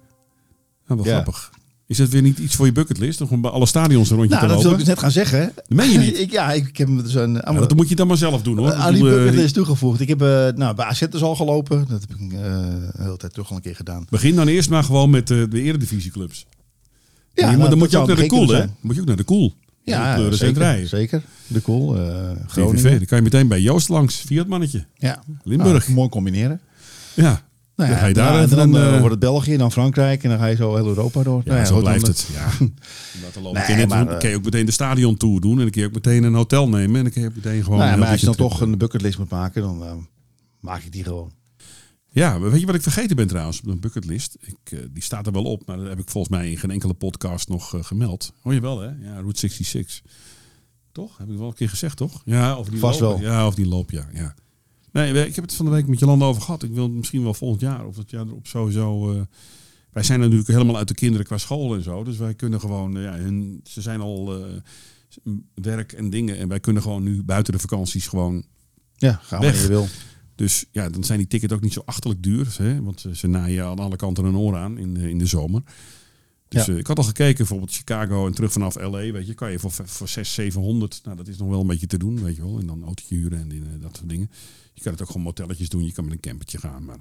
Ja, 0.87 0.95
wel 0.95 1.05
Ja. 1.05 1.11
grappig. 1.11 1.51
Is 1.87 1.97
dat 1.97 2.09
weer 2.09 2.21
niet 2.21 2.37
iets 2.37 2.55
voor 2.55 2.65
je 2.65 2.71
bucketlist? 2.71 3.21
Om 3.21 3.27
gewoon 3.27 3.41
bij 3.41 3.51
alle 3.51 3.65
stadions 3.65 4.09
een 4.09 4.17
rondje 4.17 4.35
Nou, 4.35 4.47
te 4.47 4.53
dat 4.53 4.63
wil 4.63 4.71
ik 4.71 4.77
lopen? 4.77 4.77
dus 4.85 4.87
net 4.87 4.99
gaan 4.99 5.11
zeggen. 5.11 5.39
hè. 5.39 5.45
Dat 5.55 5.65
meen 5.67 5.89
je 5.89 5.97
niet. 5.97 6.19
ik, 6.23 6.31
ja, 6.31 6.51
ik, 6.51 6.77
heb 6.77 6.87
hem 6.87 7.03
dus 7.03 7.13
Ja, 7.13 7.27
dat 7.53 7.75
moet 7.75 7.89
je 7.89 7.95
dan 7.95 8.07
maar 8.07 8.17
zelf 8.17 8.41
doen 8.41 8.57
hoor. 8.57 8.73
aan 8.73 8.93
Ik 8.95 9.01
die 9.01 9.09
eh, 9.09 9.15
bucketlist 9.15 9.53
toegevoegd. 9.53 9.99
Ik 9.99 10.07
heb 10.07 10.21
eh, 10.21 10.27
nou, 10.55 10.75
bij 10.75 10.85
AZ 10.85 10.99
dus 11.09 11.21
al 11.21 11.35
gelopen. 11.35 11.85
Dat 11.89 12.01
heb 12.01 12.09
ik 12.09 12.33
eh, 12.33 12.39
een 12.39 12.91
hele 12.97 13.17
tijd 13.17 13.31
terug 13.33 13.49
al 13.49 13.55
een 13.55 13.61
keer 13.61 13.75
gedaan. 13.75 14.05
Begin 14.09 14.35
dan 14.35 14.47
eerst 14.47 14.69
maar 14.69 14.83
gewoon 14.83 15.09
met 15.09 15.31
eh, 15.31 15.43
de 15.49 15.61
eredivisieclubs. 15.61 16.45
Ja, 17.33 17.55
nou, 17.55 17.69
dan 17.69 17.77
moet 17.77 17.91
je 17.91 17.97
ook 17.97 18.07
naar 18.07 18.15
de 18.15 18.25
cool, 18.25 18.47
hè? 18.49 18.65
moet 18.81 18.95
je 18.95 19.01
ook 19.01 19.07
naar 19.07 19.15
de 19.15 19.23
cool. 19.25 19.53
Ja, 19.83 20.15
Pleuris 20.15 20.41
en 20.41 20.55
zeker, 20.55 20.87
zeker. 20.87 21.21
De 21.47 21.61
Cool, 21.61 21.97
eh 21.97 22.29
VVV. 22.31 22.51
Groningen. 22.51 22.97
Dan 22.97 23.05
kan 23.05 23.17
je 23.17 23.23
meteen 23.23 23.47
bij 23.47 23.61
Joost 23.61 23.89
langs. 23.89 24.15
Fiat 24.15 24.47
mannetje. 24.47 24.85
Ja. 24.95 25.23
Limburg. 25.43 25.83
Nou, 25.83 25.95
mooi 25.97 26.09
combineren. 26.09 26.61
Ja. 27.13 27.41
Nou 27.75 27.89
Dan 27.89 27.99
ja, 27.99 28.01
ga 28.01 28.07
je 28.07 28.13
daar 28.13 28.31
nou, 28.31 28.43
even 28.45 28.57
dan, 28.57 28.71
dan, 28.71 28.81
eh, 28.81 28.87
eh, 28.87 28.95
wordt 28.99 29.11
het 29.11 29.19
België, 29.19 29.57
dan 29.57 29.71
Frankrijk 29.71 30.23
en 30.23 30.29
dan 30.29 30.39
ga 30.39 30.45
je 30.45 30.55
zo 30.55 30.75
heel 30.75 30.87
Europa 30.87 31.23
door. 31.23 31.41
Ja, 31.45 31.49
Nou 31.51 31.59
ja, 31.59 31.65
zo 31.65 31.79
blijft 31.79 32.01
dan- 32.01 32.09
het. 32.09 32.27
Ja. 32.33 32.49
Dan 33.41 33.53
Nee, 33.53 33.87
maar, 33.87 34.05
dan 34.05 34.13
eh, 34.13 34.19
kun 34.19 34.29
je 34.29 34.35
ook 34.35 34.43
meteen 34.43 34.65
de 34.65 34.71
stadion 34.71 35.17
tour 35.17 35.41
doen. 35.41 35.51
En 35.51 35.57
dan 35.61 35.69
kun 35.69 35.81
je 35.81 35.87
ook 35.87 35.93
meteen 35.93 36.23
een 36.23 36.33
hotel 36.33 36.69
nemen. 36.69 36.95
En 36.95 37.03
dan 37.03 37.11
kun 37.11 37.21
je 37.21 37.27
ook 37.27 37.35
meteen 37.35 37.63
gewoon... 37.63 37.79
Nou 37.79 37.91
ja, 37.91 37.97
maar 37.97 38.07
als 38.09 38.19
je 38.19 38.25
dan 38.25 38.35
toch 38.35 38.61
een 38.61 38.77
bucketlist 38.77 39.17
moet 39.17 39.29
maken, 39.29 39.61
dan 39.61 39.83
eh, 39.83 39.91
maak 40.59 40.83
ik 40.83 40.91
die 40.91 41.03
gewoon. 41.03 41.31
Ja, 42.13 42.39
weet 42.39 42.59
je 42.59 42.65
wat 42.65 42.75
ik 42.75 42.81
vergeten 42.81 43.15
ben 43.15 43.27
trouwens 43.27 43.59
op 43.59 43.65
de 43.65 43.75
bucketlist? 43.75 44.37
Ik, 44.41 44.57
eh, 44.71 44.79
die 44.91 45.03
staat 45.03 45.25
er 45.25 45.31
wel 45.31 45.43
op, 45.43 45.65
maar 45.65 45.77
dat 45.77 45.87
heb 45.87 45.99
ik 45.99 46.09
volgens 46.09 46.33
mij 46.37 46.49
in 46.51 46.57
geen 46.57 46.71
enkele 46.71 46.93
podcast 46.93 47.47
nog 47.47 47.75
eh, 47.75 47.83
gemeld. 47.83 48.33
Hoor 48.41 48.53
je 48.53 48.59
wel 48.61 48.79
hè? 48.79 48.87
Ja, 48.87 49.19
Route 49.19 49.39
66. 49.39 50.01
Toch? 50.91 51.17
Heb 51.17 51.29
ik 51.29 51.37
wel 51.37 51.47
een 51.47 51.53
keer 51.53 51.69
gezegd, 51.69 51.97
toch? 51.97 52.21
Ja, 52.25 52.57
of 52.57 52.67
die 52.69 52.79
Vast 52.79 52.99
loop. 52.99 53.19
wel. 53.19 53.29
Ja, 53.31 53.47
of 53.47 53.55
die 53.55 53.67
loop, 53.67 53.91
ja. 53.91 54.07
ja. 54.13 54.35
Nee, 54.91 55.13
we- 55.13 55.25
ik 55.27 55.35
heb 55.35 55.43
het 55.43 55.53
van 55.53 55.65
de 55.65 55.71
week 55.71 55.87
met 55.87 55.99
Jolanda 55.99 56.25
over 56.25 56.41
gehad. 56.41 56.63
Ik 56.63 56.71
wil 56.73 56.89
misschien 56.89 57.23
wel 57.23 57.33
volgend 57.33 57.61
jaar 57.61 57.85
of 57.85 57.95
dat 57.95 58.09
jaar 58.11 58.25
erop 58.27 58.47
sowieso... 58.47 59.13
eh, 59.13 59.21
wij 59.91 60.03
zijn 60.03 60.19
natuurlijk 60.19 60.47
helemaal 60.47 60.77
uit 60.77 60.87
de 60.87 60.93
kinderen 60.93 61.25
qua 61.25 61.37
school 61.37 61.75
en 61.75 61.83
zo. 61.83 62.03
Dus 62.03 62.17
wij 62.17 62.33
kunnen 62.33 62.59
gewoon... 62.59 62.91
ja, 63.01 63.13
hun, 63.13 63.59
ze 63.63 63.81
zijn 63.81 64.01
al 64.01 64.33
werk 65.53 65.91
en 65.93 66.09
dingen. 66.09 66.37
En 66.37 66.47
wij 66.47 66.59
kunnen 66.59 66.81
gewoon 66.81 67.03
nu 67.03 67.23
buiten 67.23 67.53
de 67.53 67.59
vakanties 67.59 68.07
gewoon 68.07 68.43
Ja, 68.95 69.13
ga 69.23 69.37
maar 69.39 69.45
Weg. 69.45 69.51
wanneer 69.51 69.61
je 69.61 69.67
wil. 69.67 69.87
Dus 70.41 70.65
ja, 70.71 70.89
dan 70.89 71.03
zijn 71.03 71.17
die 71.19 71.27
tickets 71.27 71.53
ook 71.53 71.61
niet 71.61 71.73
zo 71.73 71.81
achterlijk 71.85 72.23
duur. 72.23 72.55
Hè? 72.57 72.81
Want 72.83 73.05
ze- 73.13 73.27
naaien 73.27 73.65
aan 73.65 73.79
alle 73.79 73.95
kanten 73.95 74.25
een 74.25 74.35
oor 74.37 74.55
aan 74.55 74.77
in 74.77 74.93
de, 74.93 75.09
in 75.09 75.17
de 75.17 75.25
zomer. 75.25 75.61
Dus 76.47 76.65
Ja. 76.65 76.73
eh, 76.73 76.79
ik 76.79 76.87
had 76.87 76.97
al 76.97 77.03
gekeken, 77.03 77.37
bijvoorbeeld 77.37 77.71
Chicago 77.71 78.27
en 78.27 78.33
terug 78.33 78.51
vanaf 78.51 78.75
LA. 78.75 79.11
Weet 79.11 79.27
je, 79.27 79.33
kan 79.33 79.51
je 79.51 79.59
voor, 79.59 79.71
voor 79.71 80.07
600, 80.07 80.27
700. 80.53 81.01
Nou, 81.03 81.17
dat 81.17 81.27
is 81.27 81.37
nog 81.37 81.49
wel 81.49 81.61
een 81.61 81.67
beetje 81.67 81.87
te 81.87 81.97
doen, 81.97 82.23
weet 82.23 82.35
je 82.35 82.41
wel. 82.41 82.59
En 82.59 82.65
dan 82.67 82.83
autootje 82.83 83.15
huren 83.15 83.39
en 83.39 83.47
die, 83.49 83.61
eh, 83.61 83.81
dat 83.81 83.95
soort 83.97 84.09
dingen. 84.09 84.29
Je 84.73 84.81
kan 84.81 84.91
het 84.91 85.01
ook 85.01 85.07
gewoon 85.07 85.23
motelletjes 85.23 85.69
doen. 85.69 85.85
Je 85.85 85.91
kan 85.91 86.03
met 86.03 86.13
een 86.13 86.19
campertje 86.19 86.57
gaan. 86.57 86.85
Maar, 86.85 86.99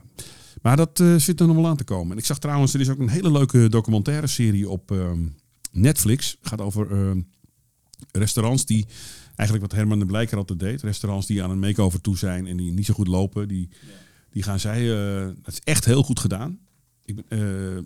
maar 0.63 0.77
dat 0.77 1.01
eh, 1.01 1.17
zit 1.17 1.41
er 1.41 1.47
nog 1.47 1.57
wel 1.57 1.67
aan 1.67 1.77
te 1.77 1.85
komen. 1.85 2.13
En 2.13 2.19
ik 2.19 2.25
zag 2.25 2.39
trouwens, 2.39 2.75
er 2.75 2.81
is 2.81 2.89
ook 2.89 2.99
een 2.99 3.09
hele 3.09 3.31
leuke 3.33 3.69
documentaire 3.69 4.27
serie 4.27 4.69
op 4.69 4.91
ehm, 4.91 5.21
Netflix. 5.73 6.37
Het 6.41 6.49
gaat 6.49 6.61
over 6.61 6.91
ehm, 6.91 7.21
restaurants 8.13 8.65
die, 8.65 8.87
eigenlijk 9.41 9.71
wat 9.71 9.79
Herman 9.79 9.99
de 9.99 10.07
Blijker 10.07 10.37
altijd 10.37 10.59
deed, 10.59 10.83
restaurants 10.83 11.27
die 11.27 11.43
aan 11.43 11.51
een 11.51 11.59
makeover 11.59 12.01
toe 12.01 12.19
zijn 12.19 12.47
en 12.47 12.57
die 12.57 12.73
niet 12.73 12.87
zo 12.87 12.95
goed 12.95 13.07
lopen, 13.07 13.49
die, 13.49 13.69
die 14.31 14.43
gaan 14.43 14.61
zij, 14.61 14.81
eh, 14.81 15.27
dat 15.43 15.53
is 15.53 15.61
echt 15.65 15.85
heel 15.85 16.03
goed 16.03 16.21
gedaan. 16.21 16.59
Ik 17.05 17.15
ben, 17.15 17.25
eh, 17.29 17.83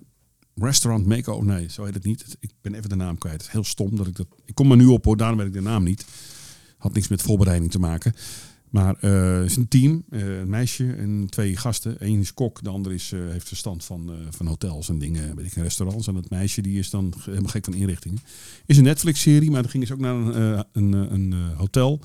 restaurant 0.64 1.06
makeover, 1.06 1.46
nee, 1.46 1.68
zo 1.70 1.84
heet 1.84 1.94
het 1.94 2.04
niet. 2.04 2.36
Ik 2.40 2.50
ben 2.60 2.74
even 2.74 2.88
de 2.88 2.94
naam 2.94 3.18
kwijt. 3.18 3.36
Het 3.36 3.46
is 3.46 3.52
heel 3.52 3.64
stom 3.64 3.96
dat 3.96 4.06
ik 4.06 4.16
dat, 4.16 4.26
ik 4.44 4.54
kom 4.54 4.70
er 4.70 4.76
nu 4.76 4.86
op 4.86 5.04
hoor, 5.04 5.16
daarom 5.16 5.38
weet 5.38 5.46
ik 5.46 5.52
de 5.52 5.60
naam 5.60 5.82
niet. 5.82 6.06
Had 6.78 6.94
niks 6.94 7.08
met 7.08 7.22
voorbereiding 7.22 7.70
te 7.70 7.78
maken. 7.78 8.14
Maar 8.74 8.96
eh, 9.00 9.36
het 9.36 9.50
is 9.50 9.56
een 9.56 9.68
team, 9.68 10.04
eh, 10.10 10.38
een 10.38 10.48
meisje 10.48 10.92
en 10.92 11.26
twee 11.30 11.56
gasten. 11.56 11.96
Eén 11.98 12.20
is 12.20 12.34
kok, 12.34 12.62
de 12.62 12.68
ander 12.68 12.92
is, 12.92 13.12
eh, 13.12 13.20
heeft 13.30 13.48
verstand 13.48 13.84
van, 13.84 14.10
van 14.30 14.46
hotels 14.46 14.88
en 14.88 14.98
dingen, 14.98 15.36
weet 15.36 15.46
ik, 15.46 15.52
restaurants. 15.52 16.06
En 16.06 16.14
dat 16.14 16.30
meisje 16.30 16.62
die 16.62 16.78
is 16.78 16.90
dan 16.90 17.14
helemaal 17.24 17.50
gek 17.50 17.64
van 17.64 17.74
inrichtingen. 17.74 18.18
Is 18.66 18.76
een 18.76 18.84
Netflix-serie, 18.84 19.50
maar 19.50 19.62
dan 19.62 19.70
gingen 19.70 19.86
ze 19.86 19.92
ook 19.92 19.98
naar 19.98 20.14
een, 20.14 20.64
een, 20.72 20.92
een 20.92 21.34
hotel 21.56 22.00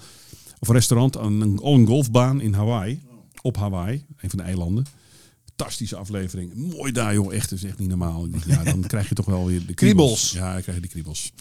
of 0.60 0.68
een 0.68 0.76
restaurant 0.76 1.18
aan 1.18 1.42
een, 1.42 1.60
een 1.64 1.86
golfbaan 1.86 2.42
in 2.42 2.54
Hawaii. 2.54 3.02
Op 3.42 3.58
Hawaii, 3.58 4.06
een 4.18 4.30
van 4.30 4.40
de 4.40 4.46
eilanden. 4.46 4.86
Fantastische 5.46 5.96
aflevering. 5.96 6.54
Mooi 6.56 6.92
daar 6.92 7.14
joh, 7.14 7.34
echt. 7.34 7.52
is 7.52 7.64
echt 7.64 7.80
niet 7.80 7.90
normaal. 7.90 8.26
Ik 8.26 8.46
Ja, 8.46 8.64
dan 8.64 8.82
krijg 8.94 9.10
je 9.10 9.16
toch 9.16 9.26
wel 9.26 9.46
weer 9.46 9.66
de 9.66 9.74
kriebels. 9.74 10.30
Kriebels. 10.30 10.32
Ja, 10.32 10.54
dan 10.54 10.62
krijg 10.62 10.78
je 10.78 10.82
die 10.82 10.92
kriebels. 10.92 11.34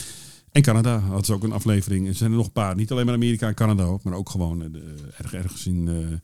En 0.52 0.62
Canada 0.62 0.98
had 0.98 1.26
ze 1.26 1.32
ook 1.32 1.42
een 1.42 1.52
aflevering. 1.52 2.06
Er 2.08 2.14
zijn 2.14 2.30
er 2.30 2.36
nog 2.36 2.46
een 2.46 2.52
paar. 2.52 2.74
Niet 2.74 2.90
alleen 2.90 3.04
maar 3.04 3.14
Amerika 3.14 3.48
en 3.48 3.54
Canada 3.54 3.82
ook, 3.84 4.02
maar 4.02 4.14
ook 4.14 4.30
gewoon 4.30 4.62
eh, 4.62 4.72
de, 4.72 4.94
erg, 5.16 5.34
ergens 5.34 5.66
in 5.66 5.88
eh, 5.88 6.16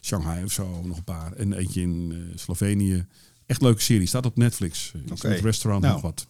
Shanghai 0.00 0.44
of 0.44 0.52
zo. 0.52 0.82
Nog 0.84 0.96
een 0.96 1.04
paar. 1.04 1.32
En 1.32 1.52
eentje 1.52 1.80
in 1.80 2.12
eh, 2.12 2.38
Slovenië. 2.38 3.06
Echt 3.46 3.62
leuke 3.62 3.80
serie. 3.82 4.06
Staat 4.06 4.26
op 4.26 4.36
Netflix. 4.36 4.92
Met 5.08 5.40
restaurant 5.40 5.82
Nou, 5.82 5.94
nog 5.94 6.02
wat. 6.02 6.26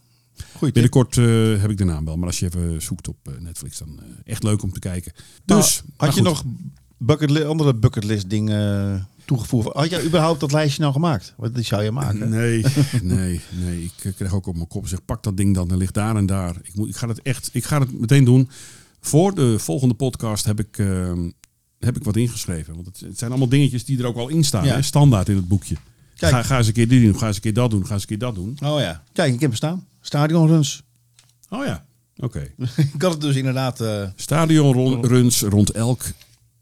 Goeie. 0.56 0.72
Binnenkort 0.72 1.16
eh, 1.18 1.60
heb 1.60 1.70
ik 1.70 1.76
de 1.78 1.84
naam 1.84 2.04
wel. 2.04 2.16
Maar 2.16 2.26
als 2.26 2.38
je 2.38 2.46
even 2.46 2.82
zoekt 2.82 3.08
op 3.08 3.16
eh, 3.22 3.32
Netflix, 3.38 3.78
dan 3.78 4.00
eh, 4.00 4.04
echt 4.24 4.42
leuk 4.42 4.62
om 4.62 4.72
te 4.72 4.80
kijken. 4.80 5.12
Nou, 5.44 5.60
Dus, 5.60 5.82
had 5.96 6.08
je 6.14 6.20
goed. 6.20 6.28
nog 6.28 6.44
bucket 6.96 7.44
andere 7.44 7.74
bucketlist 7.74 8.30
dingen 8.30 8.94
eh, 8.94 9.02
toegevoegd? 9.24 9.72
Had 9.72 9.90
jij 9.90 10.04
überhaupt 10.04 10.40
dat 10.40 10.52
lijstje 10.52 10.80
nou 10.80 10.92
gemaakt? 10.92 11.34
Die 11.52 11.64
zou 11.64 11.82
je 11.82 11.90
maken. 11.90 12.28
Nee, 12.28 12.64
nee, 13.02 13.40
nee. 13.50 13.84
Ik 13.84 14.04
eh, 14.04 14.12
krijg 14.16 14.34
ook 14.34 14.46
op 14.46 14.54
mijn 14.54 14.68
kop. 14.68 14.88
Zeg, 14.88 15.04
pak 15.04 15.22
dat 15.22 15.36
ding 15.36 15.54
dan. 15.54 15.68
Dan 15.68 15.78
ligt 15.78 15.94
daar 15.94 16.16
en 16.16 16.26
daar. 16.26 16.56
Ik, 16.62 16.74
moet, 16.74 16.88
ik 16.88 16.96
ga 16.96 17.08
het 17.08 17.22
echt. 17.22 17.50
Ik 17.52 17.64
ga 17.64 17.80
het 17.80 18.00
meteen 18.00 18.24
doen. 18.24 18.50
Voor 19.00 19.34
de 19.34 19.58
volgende 19.58 19.94
podcast 19.94 20.44
heb 20.44 20.60
ik, 20.60 20.78
ehm, 20.78 21.30
heb 21.78 21.96
ik 21.96 22.04
wat 22.04 22.16
ingeschreven. 22.16 22.74
Want 22.74 22.86
het, 22.86 23.00
het 23.00 23.18
zijn 23.18 23.30
allemaal 23.30 23.48
dingetjes 23.48 23.84
die 23.84 23.98
er 23.98 24.06
ook 24.06 24.16
al 24.16 24.28
in 24.28 24.44
staan. 24.44 24.64
Ja. 24.64 24.74
Hè? 24.74 24.82
Standaard 24.82 25.28
in 25.28 25.36
het 25.36 25.48
boekje. 25.48 25.76
Kijk. 26.16 26.32
Ga, 26.32 26.42
ga 26.42 26.58
eens 26.58 26.66
een 26.66 26.72
keer 26.72 26.88
dit 26.88 27.02
doen. 27.02 27.18
Ga 27.18 27.26
eens 27.26 27.36
een 27.36 27.42
keer 27.42 27.54
dat 27.54 27.70
doen. 27.70 27.86
Ga 27.86 27.92
eens 27.92 28.02
een 28.02 28.08
keer 28.08 28.18
dat 28.18 28.34
doen. 28.34 28.58
Oh 28.64 28.80
ja. 28.80 29.02
Kijk, 29.12 29.34
ik 29.34 29.40
heb 29.40 29.48
hem 29.48 29.56
staan. 29.56 29.86
Stadionruns. 30.00 30.82
Oh 31.48 31.64
ja. 31.64 31.84
Oké. 32.16 32.40
ik 32.94 33.02
had 33.02 33.12
het 33.12 33.20
dus 33.20 33.36
inderdaad 33.36 33.80
eh 33.80 34.08
Stadionruns 34.16 35.40
rond 35.40 35.70
elk 35.70 36.02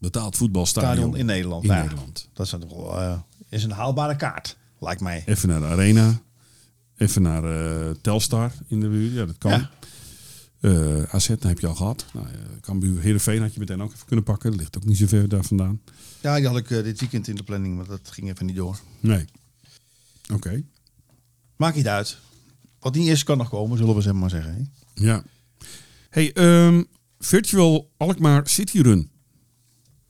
betaald 0.01 0.37
voetbalstadion 0.37 0.93
stadion 0.93 1.17
in 1.17 1.25
Nederland. 1.25 1.63
in 1.63 1.69
Ja, 1.69 1.81
Nederland. 1.81 2.29
Dat 2.33 2.45
is, 2.45 2.53
eh, 2.53 3.19
is 3.49 3.63
een 3.63 3.71
haalbare 3.71 4.15
kaart, 4.15 4.57
lijkt 4.79 5.01
mij. 5.01 5.23
Even 5.25 5.49
naar 5.49 5.59
de 5.59 5.65
Arena. 5.65 6.21
Even 6.97 7.21
naar 7.21 7.43
eh, 7.43 7.89
Telstar 8.01 8.51
in 8.67 8.79
de 8.79 8.87
buurt. 8.89 9.13
Ja, 9.13 9.25
dat 9.25 9.37
kan. 9.37 9.51
Ja. 9.51 9.69
Eh, 10.59 11.03
AZ, 11.03 11.27
heb 11.39 11.59
je 11.59 11.67
al 11.67 11.75
gehad. 11.75 12.05
Nou, 12.13 12.27
Cambuur, 12.61 13.01
Heerenveen 13.01 13.41
had 13.41 13.53
je 13.53 13.59
meteen 13.59 13.81
ook 13.81 13.93
even 13.93 14.05
kunnen 14.05 14.25
pakken. 14.25 14.49
Dat 14.51 14.59
ligt 14.59 14.77
ook 14.77 14.85
niet 14.85 14.97
zo 14.97 15.07
ver 15.07 15.29
daar 15.29 15.43
vandaan. 15.43 15.81
Ja, 16.21 16.35
die 16.35 16.47
had 16.47 16.57
ik 16.57 16.67
dit 16.67 16.99
weekend 16.99 17.27
in 17.27 17.35
de 17.35 17.43
planning, 17.43 17.75
maar 17.75 17.85
dat 17.87 17.99
ging 18.11 18.29
even 18.29 18.45
niet 18.45 18.55
door. 18.55 18.79
Nee. 18.99 19.25
Oké. 20.33 20.63
Maakt 21.55 21.75
niet 21.75 21.87
uit. 21.87 22.17
Wat 22.79 22.95
niet 22.95 23.07
is, 23.07 23.23
kan 23.23 23.37
nog 23.37 23.49
komen, 23.49 23.77
zullen 23.77 23.95
we 23.95 24.01
zeg 24.01 24.13
maar 24.13 24.29
zeggen. 24.29 24.53
hè? 24.53 24.61
Ja. 25.05 25.23
Hey, 26.09 26.33
ehm, 26.33 26.83
Virtual 27.19 27.91
Alkmaar 27.97 28.47
City 28.47 28.79
Run. 28.79 29.10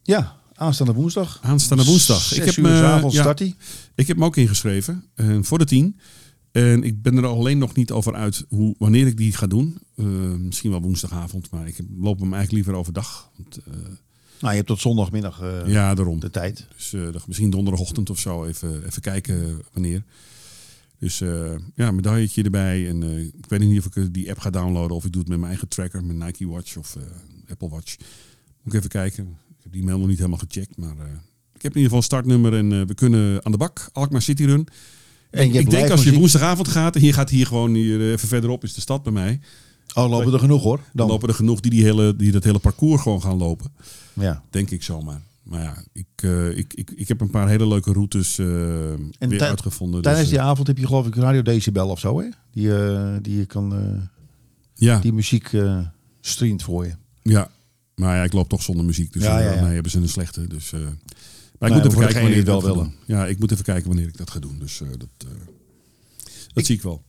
Ja, 0.04 0.36
aanstaande 0.54 0.94
woensdag. 0.94 1.40
Aanstaande 1.42 1.84
woensdag. 1.86 2.34
Ik 2.36 2.44
heb 2.44 2.56
uur 2.56 2.64
me- 2.64 2.78
's 2.78 2.82
avonds 2.82 3.16
ja. 3.16 3.22
start 3.22 3.38
die. 3.38 3.56
Ik 3.96 4.08
heb 4.08 4.16
hem 4.16 4.26
ook 4.26 4.38
ingeschreven. 4.38 5.04
eh, 5.16 5.38
voor 5.42 5.58
de 5.58 5.66
tien. 5.66 6.00
En 6.52 6.84
ik 6.84 7.02
ben 7.02 7.18
er 7.18 7.26
alleen 7.26 7.58
nog 7.58 7.76
niet 7.76 7.92
over 7.92 8.14
uit 8.16 8.46
hoe, 8.50 8.76
wanneer 8.78 9.08
ik 9.08 9.18
die 9.18 9.34
ga 9.34 9.48
doen. 9.48 9.78
Eh, 9.96 10.06
misschien 10.38 10.72
wel 10.72 10.82
woensdagavond. 10.82 11.52
Maar 11.52 11.68
ik 11.68 11.78
loop 11.98 12.20
hem 12.20 12.34
eigenlijk 12.34 12.52
liever 12.52 12.74
overdag. 12.74 13.32
Want, 13.38 13.58
eh, 13.58 13.74
Nou, 14.40 14.52
je 14.54 14.56
hebt 14.60 14.68
tot 14.68 14.80
zondagmiddag 14.82 15.42
ja, 15.66 15.94
daarom. 15.96 16.20
de 16.20 16.30
tijd. 16.30 16.68
Dus 16.76 16.94
misschien 17.28 17.50
donderdagochtend 17.50 18.10
of 18.10 18.20
zo 18.20 18.46
even, 18.46 18.86
even 18.86 19.02
kijken 19.02 19.62
wanneer. 19.74 20.04
Dus 21.00 21.18
ja, 21.76 21.92
medailletje 21.92 22.44
erbij. 22.44 22.90
En 22.90 23.04
ik 23.38 23.46
weet 23.48 23.60
niet 23.60 23.80
of 23.86 23.96
ik 23.96 24.14
die 24.14 24.30
app 24.30 24.40
ga 24.40 24.50
downloaden 24.50 24.96
of 24.96 25.06
ik 25.06 25.12
doe 25.12 25.22
het 25.22 25.30
met 25.30 25.38
mijn 25.40 25.50
eigen 25.52 25.68
tracker, 25.70 26.04
mijn 26.04 26.18
Nike 26.18 26.48
Watch 26.48 26.78
of 26.78 26.98
Apple 27.50 27.70
Watch. 27.70 27.98
Moet 28.64 28.74
ik 28.74 28.80
even 28.80 28.90
kijken. 28.90 29.38
Ik 29.62 29.67
heb 29.67 29.71
die 29.71 29.84
mail 29.84 29.97
nog 29.97 30.08
niet 30.08 30.17
helemaal 30.17 30.39
gecheckt, 30.50 30.78
maar 30.78 30.97
eh, 30.97 31.06
ik 31.54 31.62
heb 31.62 31.76
in 31.76 31.82
ieder 31.82 31.84
geval 31.84 31.97
een 31.97 32.04
startnummer 32.04 32.54
en 32.54 32.71
eh, 32.71 32.82
we 32.88 32.93
kunnen 32.93 33.45
aan 33.45 33.52
de 33.52 33.58
bak. 33.58 33.89
Alkmaar 33.93 34.21
City 34.21 34.43
Run. 34.45 34.67
En 35.30 35.54
ik 35.54 35.69
denk 35.69 35.89
als 35.89 36.04
je 36.04 36.13
woensdagavond 36.13 36.67
gaat 36.67 36.95
en 36.95 37.02
je 37.02 37.13
gaat 37.13 37.30
hier 37.30 37.45
gewoon 37.47 37.74
hier 37.74 38.00
eh, 38.02 38.12
even 38.12 38.28
verderop 38.28 38.63
is 38.63 38.74
de 38.74 38.82
stad 38.82 39.04
bij 39.04 39.12
mij. 39.13 39.39
Oh, 39.93 40.10
lopen 40.10 40.34
er 40.34 40.39
genoeg 40.39 40.63
hoor. 40.63 40.78
Dan 40.78 40.86
Dan. 40.93 41.08
lopen 41.08 41.30
er 41.30 41.36
genoeg 41.36 41.60
die, 41.60 41.71
die, 41.71 41.84
hele, 41.84 42.15
die 42.15 42.32
dat 42.32 42.43
hele 42.43 42.60
parcours 42.60 43.02
gewoon 43.02 43.21
gaan 43.21 43.38
lopen. 43.38 43.71
Ja. 44.13 44.43
Denk 44.50 44.69
ik 44.69 44.84
zomaar. 44.84 45.21
Maar 45.43 45.62
ja, 45.62 45.84
ik, 45.93 46.21
ik, 46.58 46.74
ik, 46.74 46.91
ik 46.95 47.08
heb 47.08 47.21
een 47.21 47.30
paar 47.30 47.47
hele 47.47 47.67
leuke 47.67 47.93
routes 47.93 48.38
eh, 48.38 48.45
weer 49.19 49.38
tij- 49.38 49.50
uitgevonden. 49.50 50.02
Tijdens 50.02 50.24
dus, 50.24 50.34
die 50.34 50.39
eh, 50.43 50.50
avond 50.50 50.67
heb 50.67 50.78
je 50.78 50.86
geloof 50.86 51.08
ik 51.08 51.15
Radio 51.15 51.41
Decibel 51.41 51.88
of 51.89 52.00
zo, 52.00 52.19
hè? 52.19 52.28
Die, 52.52 52.71
die 53.21 53.38
je 53.38 53.45
kan, 53.45 53.74
ja, 54.74 55.00
die 55.00 55.13
muziek 55.13 55.52
streamt 56.21 56.63
voor 56.63 56.86
je. 56.86 56.93
ja, 57.21 57.50
maar 58.02 58.16
ja, 58.16 58.24
ik 58.24 58.34
loop 58.34 58.50
toch 58.50 58.62
zonder 58.64 58.86
muziek. 58.86 59.14
Dus 59.14 59.24
Ja, 59.24 59.40
ja, 59.40 59.46
ja, 59.46 59.54
ja. 59.56 59.62
nee, 59.62 59.74
hebben 59.74 59.92
ze 59.92 59.98
een 59.98 60.10
slechte. 60.10 60.48
Dus, 60.48 60.74
eh, 60.74 60.80
maar 61.60 61.70
ik 61.70 61.76
moet 61.76 61.86
even 61.86 62.00
kijken 62.00 62.22
wanneer 62.22 62.40
ik 62.40 62.46
dat 62.46 62.64
wel 62.64 62.74
doen. 62.76 62.94
Ja, 63.06 63.28
ik 63.28 63.40
moet 63.40 63.52
even 63.52 63.64
kijken 63.64 63.88
wanneer 63.88 64.08
ik 64.08 64.18
dat 64.18 64.30
ga 64.32 64.40
doen. 64.40 64.60
Dus 64.60 64.82
eh, 64.82 64.88
dat, 64.98 65.08
eh, 65.18 65.28
dat 66.54 66.66
zie 66.66 66.76
ik 66.76 66.82
wel. 66.82 67.04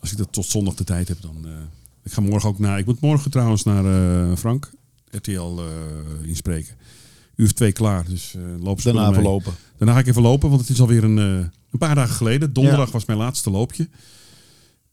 Als 0.00 0.12
ik 0.12 0.18
dat 0.18 0.32
tot 0.32 0.46
zondag 0.46 0.74
de 0.74 0.84
tijd 0.84 1.08
heb, 1.08 1.20
dan... 1.20 1.36
eh, 1.44 1.50
ik 2.02 2.12
ga 2.12 2.20
morgen 2.20 2.48
ook 2.48 2.58
naar... 2.58 2.78
Ik 2.78 2.86
moet 2.86 3.00
morgen 3.00 3.30
trouwens 3.30 3.62
naar 3.62 3.84
eh, 3.84 4.36
Frank, 4.36 4.70
RTL, 5.10 5.58
eh 5.58 6.28
inspreken. 6.28 6.74
Uur 7.36 7.46
of 7.46 7.52
twee 7.52 7.72
klaar, 7.72 8.04
dus 8.08 8.34
loop 8.60 8.80
ze 8.80 8.92
Daarna 8.92 9.12
verlopen. 9.12 9.52
Daarna 9.78 9.94
ga 9.94 10.00
ik 10.00 10.06
even 10.06 10.22
lopen, 10.22 10.48
want 10.48 10.60
het 10.60 10.70
is 10.70 10.80
alweer 10.80 11.04
een, 11.04 11.18
eh, 11.18 11.46
een 11.70 11.78
paar 11.78 11.94
dagen 11.94 12.14
geleden. 12.14 12.52
Donderdag 12.52 12.90
was 12.90 13.04
mijn 13.04 13.18
laatste 13.18 13.50
loopje. 13.50 13.88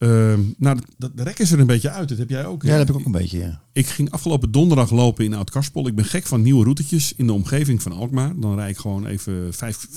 Ehm, 0.01 0.41
nou, 0.57 0.77
de, 0.97 1.11
de 1.15 1.23
rek 1.23 1.39
is 1.39 1.51
er 1.51 1.59
een 1.59 1.67
beetje 1.67 1.89
uit. 1.89 2.09
Dat 2.09 2.17
heb 2.17 2.29
jij 2.29 2.45
ook. 2.45 2.63
Ja, 2.63 2.69
dat 2.69 2.87
heb 2.87 2.89
ik 2.89 2.95
ook 2.95 3.05
een 3.05 3.11
beetje, 3.11 3.37
ja. 3.37 3.61
Ik 3.73 3.87
ging 3.87 4.11
afgelopen 4.11 4.51
donderdag 4.51 4.91
lopen 4.91 5.25
in 5.25 5.33
Oud-Karspel. 5.33 5.87
Ik 5.87 5.95
ben 5.95 6.05
gek 6.05 6.25
van 6.25 6.41
nieuwe 6.41 6.63
routetjes 6.63 7.13
in 7.15 7.27
de 7.27 7.33
omgeving 7.33 7.81
van 7.81 7.91
Alkmaar. 7.91 8.39
Dan 8.39 8.55
rijd 8.55 8.69
ik 8.69 8.77
gewoon 8.77 9.05
even 9.05 9.53
vijf, 9.53 9.87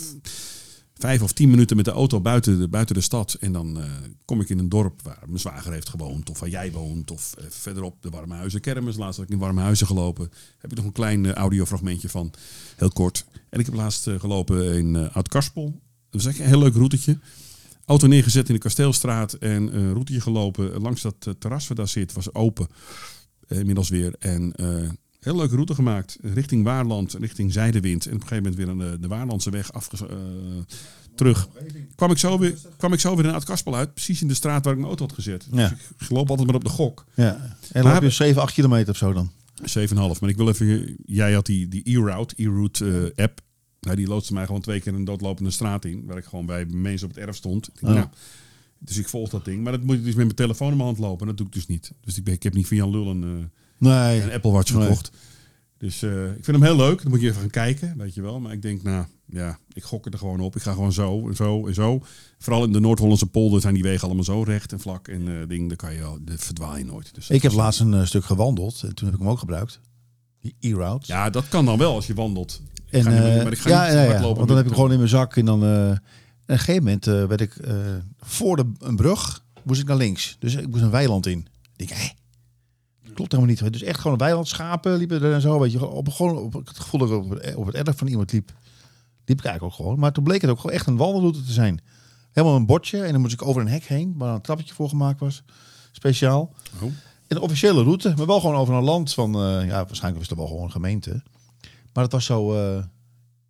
vijf 0.94 1.22
of 1.22 1.32
tien 1.32 1.50
minuten 1.50 1.76
met 1.76 1.84
de 1.84 1.90
auto 1.90 2.20
buiten 2.20 2.58
de, 2.58 2.68
buiten 2.68 2.94
de 2.94 3.00
stad. 3.00 3.36
En 3.40 3.52
dan 3.52 3.80
eh, 3.80 3.84
kom 4.24 4.40
ik 4.40 4.48
in 4.48 4.58
een 4.58 4.68
dorp 4.68 5.02
waar 5.02 5.22
mijn 5.26 5.40
zwager 5.40 5.72
heeft 5.72 5.88
gewoond. 5.88 6.30
Of 6.30 6.40
waar 6.40 6.48
jij 6.48 6.72
woont. 6.72 7.10
Of 7.10 7.34
eh, 7.38 7.44
verderop 7.48 8.02
de 8.02 8.10
Warmhuizen 8.10 8.60
Kermis. 8.60 8.96
Laatst 8.96 9.16
had 9.16 9.26
ik 9.26 9.32
in 9.32 9.38
Warmhuizen 9.38 9.86
gelopen. 9.86 10.30
Heb 10.58 10.70
ik 10.70 10.76
nog 10.76 10.86
een 10.86 10.92
klein 10.92 11.26
eh, 11.26 11.32
audiofragmentje 11.32 12.08
van. 12.08 12.32
Heel 12.76 12.90
kort. 12.90 13.24
En 13.48 13.60
ik 13.60 13.66
heb 13.66 13.74
laatst 13.74 14.10
gelopen 14.18 14.74
in 14.74 15.12
Oud-Karspel. 15.12 15.80
Dat 16.10 16.22
was 16.22 16.26
echt 16.26 16.38
een 16.38 16.46
heel 16.46 16.58
leuk 16.58 16.74
routetje. 16.74 17.18
Auto 17.86 18.06
neergezet 18.06 18.48
in 18.48 18.54
de 18.54 18.60
Kasteelstraat 18.60 19.32
en 19.32 19.76
een 19.76 19.92
routetje 19.92 20.20
gelopen 20.20 20.80
langs 20.80 21.02
dat 21.02 21.14
eh, 21.18 21.32
terras 21.38 21.66
waar 21.66 21.76
daar 21.76 21.88
zit. 21.88 22.12
Was 22.12 22.34
open 22.34 22.66
eh, 23.48 23.58
inmiddels 23.58 23.88
weer. 23.88 24.14
En 24.18 24.52
eh 24.52 24.88
heel 25.20 25.36
leuke 25.36 25.54
route 25.54 25.74
gemaakt. 25.74 26.18
Richting 26.22 26.64
Waarland, 26.64 27.12
richting 27.12 27.52
Zijdewind. 27.52 28.06
En 28.06 28.14
op 28.14 28.20
een 28.20 28.28
gegeven 28.28 28.42
moment 28.42 28.78
weer 28.78 28.86
aan 28.86 28.92
de, 28.92 29.00
de 29.00 29.08
Waarlandse 29.08 29.50
weg 29.50 29.72
afge, 29.72 30.08
terug. 31.14 31.48
Kwam 31.94 32.10
ik, 32.10 32.18
zo 32.18 32.38
weer, 32.38 32.58
kwam 32.76 32.92
ik 32.92 33.00
zo 33.00 33.16
weer 33.16 33.24
in 33.24 33.32
Oud-Kaspel 33.32 33.76
uit. 33.76 33.94
Precies 33.94 34.22
in 34.22 34.28
de 34.28 34.34
straat 34.34 34.64
waar 34.64 34.72
ik 34.72 34.78
mijn 34.78 34.88
auto 34.88 35.04
had 35.06 35.14
gezet. 35.14 35.46
Ja. 35.52 35.68
Dus 35.68 36.08
ik 36.08 36.10
loop 36.10 36.28
altijd 36.28 36.46
maar 36.46 36.56
op 36.56 36.64
de 36.64 36.70
gok. 36.70 37.04
ja. 37.14 37.56
En 37.72 37.82
loop 37.82 38.02
je 38.02 38.10
7, 38.10 38.42
8 38.42 38.54
kilometer 38.54 38.90
of 38.90 38.96
zo 38.96 39.12
dan? 39.12 39.30
7,5. 39.60 39.94
Maar 39.94 40.28
ik 40.28 40.36
wil 40.36 40.48
even... 40.48 40.96
Jij 41.04 41.32
had 41.32 41.46
die, 41.46 41.68
die 41.68 41.82
e-route, 41.84 42.34
e-route 42.36 43.12
app. 43.16 43.40
Nou, 43.84 43.96
die 43.96 44.06
loodste 44.06 44.32
mij 44.32 44.46
gewoon 44.46 44.60
twee 44.60 44.80
keer 44.80 44.94
een 44.94 45.04
doodlopende 45.04 45.50
straat 45.50 45.84
in. 45.84 46.04
Waar 46.06 46.16
ik 46.18 46.24
gewoon 46.24 46.46
bij 46.46 46.64
mensen 46.66 47.08
op 47.08 47.14
het 47.14 47.24
erf 47.26 47.36
stond. 47.36 47.68
Ik 47.68 47.74
denk, 47.74 47.86
Oh. 47.92 47.94
nou, 47.94 48.08
dus 48.78 48.96
ik 48.98 49.08
volg 49.08 49.30
dat 49.30 49.44
ding. 49.44 49.62
Maar 49.62 49.72
dat 49.72 49.82
moet 49.82 49.94
ik 49.96 50.04
dus 50.04 50.14
met 50.14 50.24
mijn 50.24 50.36
telefoon 50.36 50.70
in 50.70 50.74
mijn 50.76 50.88
hand 50.88 50.98
lopen. 51.00 51.20
En 51.20 51.26
dat 51.26 51.36
doe 51.36 51.46
ik 51.46 51.52
dus 51.52 51.66
niet. 51.66 51.92
Dus 52.00 52.16
ik, 52.16 52.24
ben, 52.24 52.34
ik 52.34 52.42
heb 52.42 52.54
niet 52.54 52.66
van 52.68 52.76
Jan 52.76 52.90
Lul 52.90 53.06
een, 53.06 53.22
eh, 53.22 53.44
Nee. 53.78 54.22
een 54.22 54.32
Apple 54.32 54.50
Watch 54.50 54.72
Nee. 54.74 54.82
gekocht. 54.82 55.10
Dus 55.78 56.02
eh, 56.02 56.26
ik 56.26 56.44
vind 56.44 56.56
hem 56.56 56.62
heel 56.62 56.76
leuk. 56.76 57.02
Dan 57.02 57.10
moet 57.10 57.20
je 57.20 57.28
even 57.28 57.40
gaan 57.40 57.50
kijken, 57.50 57.94
weet 57.96 58.14
je 58.14 58.22
wel. 58.22 58.40
Maar 58.40 58.52
ik 58.52 58.62
denk, 58.62 58.82
nou 58.82 59.06
ja, 59.26 59.58
ik 59.72 59.82
gok 59.82 60.06
er 60.06 60.18
gewoon 60.18 60.40
op. 60.40 60.56
Ik 60.56 60.62
ga 60.62 60.72
gewoon 60.72 60.92
zo 60.92 61.28
en 61.28 61.36
zo 61.36 61.66
en 61.66 61.74
zo. 61.74 62.02
Vooral 62.38 62.64
in 62.64 62.72
de 62.72 62.80
Noord-Hollandse 62.80 63.26
polder 63.26 63.60
zijn 63.60 63.74
die 63.74 63.82
wegen 63.82 64.04
allemaal 64.06 64.24
zo 64.24 64.42
recht 64.42 64.72
en 64.72 64.80
vlak. 64.80 65.08
En 65.08 65.28
eh 65.40 65.48
ding, 65.48 65.68
daar 65.68 65.76
kan 65.76 65.94
je 65.94 66.02
al, 66.02 66.18
daar 66.20 66.38
verdwaal 66.38 66.76
je 66.78 66.84
nooit. 66.84 67.14
Dus 67.14 67.30
Ik 67.30 67.42
heb 67.42 67.52
laatst 67.52 67.80
een 67.80 68.06
stuk 68.06 68.24
gewandeld. 68.24 68.82
En 68.82 68.94
toen 68.94 69.06
heb 69.06 69.14
ik 69.14 69.20
hem 69.22 69.30
ook 69.30 69.38
gebruikt. 69.38 69.80
Die 70.40 70.54
e-route. 70.60 71.06
Ja, 71.06 71.30
dat 71.30 71.48
kan 71.48 71.64
dan 71.64 71.78
wel 71.78 71.94
als 71.94 72.06
je 72.06 72.14
wandelt. 72.14 72.62
Ik 72.98 73.04
En, 73.04 73.12
ga 73.12 73.18
niet- 73.24 73.36
eh, 73.36 73.42
maar 73.42 73.52
ik 73.52 73.58
ga 73.58 73.68
ja, 73.68 73.84
niet 73.84 73.92
ja, 73.92 74.06
hardlopen 74.06 74.36
want 74.36 74.48
dan 74.48 74.56
heb 74.56 74.66
ik 74.66 74.72
gewoon 74.74 74.90
in 74.92 74.96
mijn 74.98 75.08
zak. 75.08 75.36
En 75.36 75.44
dan 75.44 75.62
eh, 75.62 75.88
en 75.88 75.92
op 75.92 75.98
een 76.46 76.58
gegeven 76.58 76.82
moment 76.84 77.06
eh, 77.06 77.24
werd 77.24 77.40
ik 77.40 77.56
voor 78.20 78.56
de, 78.56 78.72
een 78.78 78.96
brug, 78.96 79.44
moest 79.62 79.80
ik 79.80 79.86
naar 79.86 79.96
links. 79.96 80.36
Dus 80.38 80.54
ik 80.54 80.68
moest 80.68 80.82
een 80.82 80.90
weiland 80.90 81.26
in. 81.26 81.46
Ik 81.76 81.88
denk, 81.88 82.00
hé, 82.00 82.08
Klopt 83.14 83.32
helemaal 83.32 83.54
niet. 83.62 83.72
Dus 83.72 83.82
echt 83.82 84.00
gewoon 84.00 84.18
weilandschapen 84.18 84.96
liepen 84.96 85.22
er 85.22 85.32
en 85.32 85.40
zo. 85.40 85.58
Weet 85.58 85.72
je, 85.72 85.86
op, 85.86 86.08
gewoon 86.08 86.36
op 86.38 86.52
het 86.52 86.78
gevoel 86.78 87.00
dat 87.00 87.08
ik 87.10 87.16
op, 87.16 87.30
het- 87.30 87.54
op 87.54 87.66
het 87.66 87.74
erf 87.74 87.96
van 87.98 88.06
iemand 88.06 88.32
liep. 88.32 88.52
Liep 89.24 89.38
ik 89.38 89.44
eigenlijk 89.44 89.62
ook 89.62 89.84
gewoon. 89.84 89.98
Maar 89.98 90.12
toen 90.12 90.24
bleek 90.24 90.40
het 90.40 90.50
ook 90.50 90.60
gewoon 90.60 90.76
echt 90.76 90.86
een 90.86 90.96
wandelroute 90.96 91.42
te 91.44 91.52
zijn. 91.52 91.80
Helemaal 92.32 92.56
een 92.56 92.66
bordje. 92.66 93.02
En 93.02 93.12
dan 93.12 93.20
moest 93.20 93.32
ik 93.32 93.42
over 93.46 93.60
een 93.62 93.68
hek 93.68 93.84
heen. 93.84 94.14
Waar 94.16 94.34
een 94.34 94.40
trappetje 94.40 94.74
voor 94.74 94.88
gemaakt 94.88 95.20
was. 95.20 95.42
Speciaal. 95.92 96.54
Oh. 96.82 96.90
Een 97.28 97.38
officiële 97.40 97.82
route. 97.82 98.14
Maar 98.16 98.26
wel 98.26 98.40
gewoon 98.40 98.56
over 98.56 98.74
een 98.74 98.82
land 98.84 99.14
van... 99.14 99.30
ja, 99.66 99.84
waarschijnlijk 99.86 100.18
was 100.18 100.28
het 100.28 100.38
wel 100.38 100.46
gewoon 100.46 100.62
een 100.64 100.70
gemeente. 100.70 101.22
Maar 101.94 102.04
het 102.04 102.12
was 102.12 102.24
zo... 102.24 102.54
eh, 102.54 102.84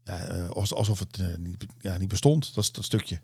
ja, 0.05 0.19
eh, 0.19 0.49
als- 0.49 0.75
alsof 0.75 0.99
het 0.99 1.19
eh, 1.19 1.27
niet, 1.39 1.67
ja, 1.81 1.99
niet 1.99 2.09
bestond. 2.09 2.55
Dat, 2.55 2.71
stukje. 2.81 3.21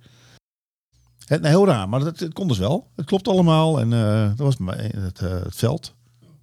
Het, 1.25 1.41
nee, 1.41 1.51
heel 1.51 1.67
raar. 1.67 1.89
Maar 1.89 2.01
het, 2.01 2.21
het 2.21 2.33
kon 2.33 2.49
dus 2.49 2.59
wel. 2.59 2.91
Het 2.97 3.07
klopt 3.07 3.29
allemaal. 3.29 3.81
En 3.81 3.91
dat 4.37 4.39
was 4.39 4.57
het, 4.77 5.21
het 5.21 5.57
veld. 5.57 5.95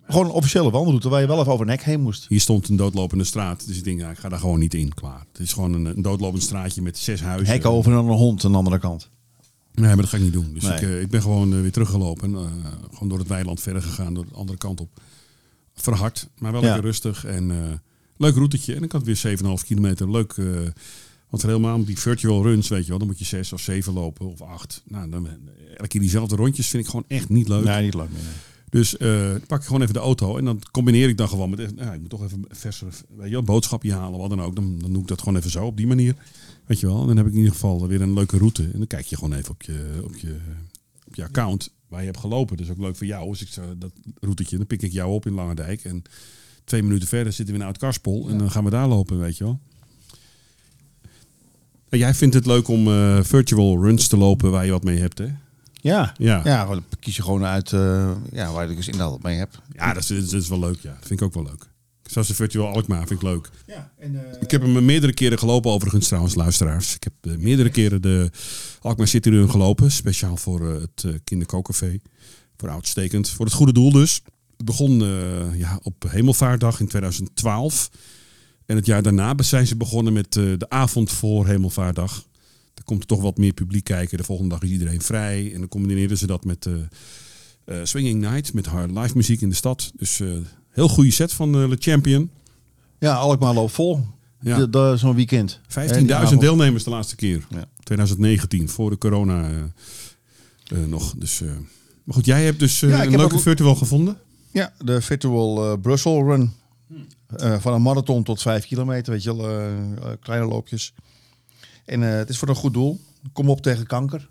Gewoon 0.03 0.25
een 0.25 0.31
officiële 0.31 0.71
wandelroute 0.71 1.09
waar 1.09 1.21
je 1.21 1.27
wel 1.27 1.39
even 1.39 1.51
over 1.51 1.65
nek 1.65 1.81
heen 1.83 2.01
moest. 2.01 2.25
Hier 2.27 2.39
stond 2.39 2.69
een 2.69 2.75
doodlopende 2.75 3.23
straat. 3.23 3.67
Dus 3.67 3.77
ik 3.77 3.83
denk, 3.83 3.99
ja, 3.99 4.09
ik 4.09 4.17
ga 4.17 4.29
daar 4.29 4.39
gewoon 4.39 4.59
niet 4.59 4.73
in. 4.73 4.93
Klaar. 4.93 5.25
Het 5.31 5.39
is 5.39 5.53
gewoon 5.53 5.73
een, 5.73 5.85
een 5.85 6.01
doodlopend 6.01 6.43
straatje 6.43 6.81
met 6.81 6.97
zes 6.97 7.21
huizen. 7.21 7.47
Hek 7.53 7.65
over 7.65 7.91
en 7.91 7.97
dan 7.97 8.07
een 8.09 8.17
hond 8.17 8.45
aan 8.45 8.51
de 8.51 8.57
andere 8.57 8.79
kant. 8.79 9.09
Nee, 9.73 9.87
maar 9.87 9.95
dat 9.97 10.09
ga 10.09 10.17
ik 10.17 10.23
niet 10.23 10.33
doen. 10.33 10.53
Dus 10.53 10.63
Nee. 10.63 10.73
ik, 10.73 11.01
ik 11.01 11.09
ben 11.09 11.21
gewoon 11.21 11.61
weer 11.61 11.71
teruggelopen. 11.71 12.35
En, 12.35 12.49
gewoon 12.91 13.09
door 13.09 13.19
het 13.19 13.27
weiland 13.27 13.59
verder 13.61 13.81
gegaan. 13.81 14.13
Door 14.13 14.25
de 14.25 14.35
andere 14.35 14.57
kant 14.57 14.81
op. 14.81 14.89
Verhard, 15.73 16.27
maar 16.37 16.51
wel 16.51 16.61
Ja. 16.61 16.67
lekker 16.67 16.85
rustig. 16.85 17.25
En 17.25 17.51
leuk 18.17 18.35
routetje. 18.35 18.75
En 18.75 18.83
ik 18.83 18.91
had 18.91 19.03
weer 19.03 19.37
7,5 19.37 19.65
kilometer. 19.65 20.11
Leuk. 20.11 20.31
eh, 20.31 20.45
want 21.29 21.43
helemaal 21.43 21.85
die 21.85 21.99
virtual 21.99 22.43
runs, 22.43 22.67
weet 22.67 22.83
je 22.83 22.89
wel. 22.89 22.97
Dan 22.97 23.07
moet 23.07 23.19
je 23.19 23.25
zes 23.25 23.53
of 23.53 23.61
zeven 23.61 23.93
lopen 23.93 24.25
of 24.25 24.41
acht. 24.41 24.83
Nou, 24.87 25.09
dan, 25.09 25.27
elke 25.69 25.87
keer 25.87 26.01
diezelfde 26.01 26.35
rondjes 26.35 26.67
vind 26.67 26.83
ik 26.83 26.89
gewoon 26.89 27.05
echt 27.07 27.29
niet 27.29 27.47
leuk. 27.47 27.63
Nee, 27.63 27.83
niet 27.83 27.93
leuk 27.93 28.09
meer. 28.09 28.21
nee. 28.21 28.33
Dus 28.69 28.97
eh, 28.97 29.31
dan 29.31 29.45
pak 29.47 29.59
ik 29.59 29.65
gewoon 29.65 29.81
even 29.81 29.93
de 29.93 29.99
auto 29.99 30.37
en 30.37 30.45
dan 30.45 30.61
combineer 30.71 31.09
ik 31.09 31.17
dan 31.17 31.29
gewoon 31.29 31.49
met, 31.49 31.73
ja, 31.77 31.93
ik 31.93 31.99
moet 31.99 32.09
toch 32.09 32.23
even 32.23 32.45
verse, 32.49 32.85
weet 32.85 33.27
je 33.27 33.31
wel, 33.31 33.43
boodschapje 33.43 33.93
halen, 33.93 34.19
wat 34.19 34.29
dan 34.29 34.41
ook. 34.41 34.55
Dan, 34.55 34.79
dan 34.79 34.93
doe 34.93 35.01
ik 35.01 35.07
dat 35.07 35.19
gewoon 35.19 35.37
even 35.37 35.51
zo 35.51 35.65
op 35.65 35.77
die 35.77 35.87
manier, 35.87 36.15
weet 36.65 36.79
je 36.79 36.85
wel. 36.85 37.01
En 37.01 37.07
dan 37.07 37.17
heb 37.17 37.25
ik 37.25 37.31
in 37.31 37.37
ieder 37.37 37.53
geval 37.53 37.87
weer 37.87 38.01
een 38.01 38.13
leuke 38.13 38.37
route. 38.37 38.63
En 38.63 38.77
dan 38.77 38.87
kijk 38.87 39.05
je 39.05 39.15
gewoon 39.15 39.33
even 39.33 39.51
op 39.51 39.61
je, 39.61 40.01
op 40.03 40.15
je, 40.15 40.37
op 41.07 41.15
je 41.15 41.23
account 41.23 41.73
waar 41.87 41.99
je 41.99 42.05
hebt 42.05 42.19
gelopen. 42.19 42.57
Dus 42.57 42.69
ook 42.69 42.77
leuk 42.77 42.95
voor 42.95 43.07
jou. 43.07 43.29
Als 43.29 43.41
ik 43.41 43.47
zo 43.47 43.77
dat 43.77 43.91
routetje, 44.19 44.57
dan 44.57 44.67
pik 44.67 44.81
ik 44.81 44.91
jou 44.91 45.11
op 45.11 45.25
in 45.25 45.33
Langendijk 45.33 45.83
en 45.83 46.03
twee 46.67 46.83
minuten 46.83 47.07
verder 47.07 47.33
zitten 47.33 47.55
we 47.55 47.59
in 47.59 47.65
Oud-Karspel 47.65 48.25
en 48.29 48.37
dan 48.37 48.51
gaan 48.51 48.63
we 48.63 48.69
daar 48.69 48.87
lopen, 48.87 49.19
weet 49.19 49.37
je 49.37 49.43
wel. 49.43 49.59
En 51.89 51.97
jij 51.97 52.13
vindt 52.13 52.35
het 52.35 52.45
leuk 52.45 52.67
om 52.67 52.87
eh, 52.87 53.23
virtual 53.23 53.81
runs 53.81 54.07
te 54.07 54.17
lopen 54.17 54.51
waar 54.51 54.65
je 54.65 54.71
wat 54.71 54.83
mee 54.83 54.99
hebt, 54.99 55.17
hè? 55.17 55.27
Ja. 55.73 56.13
Ja. 56.17 56.41
Ja, 56.43 56.79
kies 56.99 57.15
je 57.15 57.21
gewoon 57.21 57.45
uit 57.45 57.73
eh, 57.73 58.11
ja, 58.31 58.51
waar 58.51 58.69
ik 58.69 58.75
dus 58.75 58.87
inderdaad 58.87 59.21
mee 59.21 59.37
heb. 59.37 59.61
Ja, 59.73 59.93
dat 59.93 60.09
is, 60.09 60.29
dat 60.29 60.41
is 60.41 60.47
wel 60.47 60.59
leuk. 60.59 60.79
Ja, 60.81 60.93
dat 60.93 61.07
vind 61.07 61.19
ik 61.19 61.25
ook 61.25 61.33
wel 61.33 61.43
leuk. 61.43 61.67
Zoals 62.03 62.27
de 62.27 62.33
Virtual 62.33 62.73
Alkmaar 62.73 63.07
vind 63.07 63.21
ik 63.21 63.27
leuk. 63.27 63.49
Ja, 63.67 63.91
en, 63.97 64.19
Ik 64.39 64.51
heb 64.51 64.61
hem 64.61 64.85
meerdere 64.85 65.13
keren 65.13 65.39
gelopen, 65.39 65.71
overigens 65.71 66.07
trouwens, 66.07 66.35
luisteraars. 66.35 66.95
Ik 66.95 67.03
heb 67.03 67.13
eh, 67.21 67.37
meerdere 67.37 67.69
keren 67.69 68.01
de 68.01 68.29
Alkmaar 68.81 69.07
City 69.07 69.29
Run 69.29 69.49
gelopen. 69.49 69.91
Speciaal 69.91 70.37
voor 70.37 70.73
eh, 70.73 70.81
het 70.81 71.21
kinderkookcafé. 71.23 71.99
Voor 72.57 72.69
uitstekend. 72.69 73.29
Voor 73.29 73.45
het 73.45 73.53
goede 73.53 73.73
doel 73.73 73.91
dus. 73.91 74.21
Het 74.57 74.65
begon 74.65 75.01
eh, 75.01 75.59
ja, 75.59 75.79
op 75.83 76.05
Hemelvaartdag 76.07 76.79
in 76.79 76.87
2012. 76.87 77.89
En 78.65 78.75
het 78.75 78.85
jaar 78.85 79.01
daarna 79.01 79.33
zijn 79.37 79.67
ze 79.67 79.75
begonnen 79.75 80.13
met 80.13 80.35
eh, 80.35 80.43
de 80.57 80.69
avond 80.69 81.11
voor 81.11 81.47
Hemelvaartdag. 81.47 82.25
Er 82.73 82.83
komt 82.83 83.01
er 83.01 83.07
toch 83.07 83.21
wat 83.21 83.37
meer 83.37 83.53
publiek 83.53 83.83
kijken. 83.83 84.17
De 84.17 84.23
volgende 84.23 84.49
dag 84.49 84.61
is 84.63 84.69
iedereen 84.69 85.01
vrij. 85.01 85.53
En 85.53 85.59
dan 85.59 85.67
combineerden 85.69 86.17
ze 86.17 86.27
dat 86.27 86.45
met 86.45 86.65
eh, 86.65 87.75
Swinging 87.83 88.21
Night. 88.21 88.53
Met 88.53 88.65
haar 88.65 88.87
live 88.89 89.15
muziek 89.15 89.41
in 89.41 89.49
de 89.49 89.55
stad. 89.55 89.91
Dus 89.97 90.21
heel 90.69 90.87
goede 90.89 91.11
set 91.11 91.33
van 91.33 91.55
eh, 91.61 91.67
Le 91.67 91.75
Champion. 91.79 92.29
Ja, 92.99 93.13
Alkmaar 93.15 93.53
loopt 93.53 93.71
vol. 93.73 94.05
Ja. 94.41 94.57
De- 94.57 94.69
de- 94.69 94.93
Zo'n 94.97 95.15
weekend. 95.15 95.59
15.000 95.69 95.97
En 95.97 96.03
die 96.05 96.15
avond- 96.15 96.41
deelnemers 96.41 96.83
de 96.83 96.89
laatste 96.89 97.15
keer. 97.15 97.45
Ja. 97.49 97.65
2019, 97.83 98.69
voor 98.69 98.89
de 98.89 98.97
corona 98.97 99.49
nog. 100.87 101.13
Dus, 101.17 101.41
maar 102.03 102.15
goed, 102.15 102.25
jij 102.25 102.43
hebt 102.45 102.59
dus 102.59 102.79
Ja, 102.79 102.87
een 102.87 102.99
heb 103.11 103.19
leuke 103.19 103.35
ook- 103.35 103.41
virtual 103.41 103.75
gevonden. 103.75 104.17
Ja, 104.51 104.73
de 104.77 105.01
Virtual 105.01 105.71
eh, 105.71 105.79
Brussel 105.81 106.23
Run. 106.23 106.53
Eh, 107.27 107.59
van 107.59 107.73
een 107.73 107.81
marathon 107.81 108.23
tot 108.23 108.41
vijf 108.41 108.65
kilometer, 108.65 109.13
weet 109.13 109.23
je 109.23 109.35
wel, 109.35 109.49
eh, 109.49 110.11
kleine 110.19 110.45
loopjes. 110.45 110.93
En 111.85 112.01
het 112.01 112.29
is 112.29 112.37
voor 112.37 112.49
een 112.49 112.55
goed 112.55 112.73
doel. 112.73 112.99
Kom 113.33 113.49
op 113.49 113.61
tegen 113.61 113.87
kanker. 113.87 114.29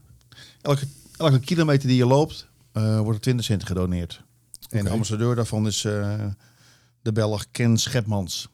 Elke, 0.63 0.87
elke 1.17 1.41
kilometer 1.41 1.89
die 1.89 1.97
je 1.97 2.07
loopt, 2.07 2.49
wordt 2.73 3.15
er 3.15 3.21
20 3.21 3.45
cent 3.45 3.67
gedoneerd. 3.67 4.23
En 4.69 4.85
de 4.85 4.91
ambassadeur 4.91 5.35
daarvan 5.35 5.67
is 5.67 5.81
de 7.03 7.13
Belg 7.13 7.47
Ken 7.51 7.79
Schepmans. 7.79 8.49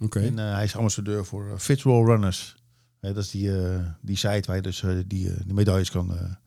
Oké. 0.00 0.20
En 0.20 0.36
hij 0.36 0.64
is 0.64 0.76
ambassadeur 0.76 1.24
voor 1.24 1.60
Virtual 1.60 2.04
Runners. 2.04 2.56
Dat 3.00 3.16
is 3.16 3.30
die, 3.30 3.50
die 4.00 4.16
site 4.16 4.42
waar 4.46 4.56
je 4.56 4.62
dus 4.62 4.80
die, 4.80 5.04
die 5.44 5.54
medailles 5.54 5.90
kan, 5.90 6.38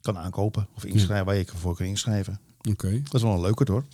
kan 0.00 0.18
aankopen. 0.18 0.66
Of 0.76 0.84
inschrijven, 0.84 1.26
waar 1.26 1.36
je 1.36 1.44
voor 1.60 1.76
kan 1.76 1.86
inschrijven. 1.86 2.40
Oké. 2.70 2.90
Dat 3.04 3.14
is 3.14 3.22
wel 3.22 3.32
een 3.34 3.40
leuke 3.40 3.72
hoor. 3.72 3.84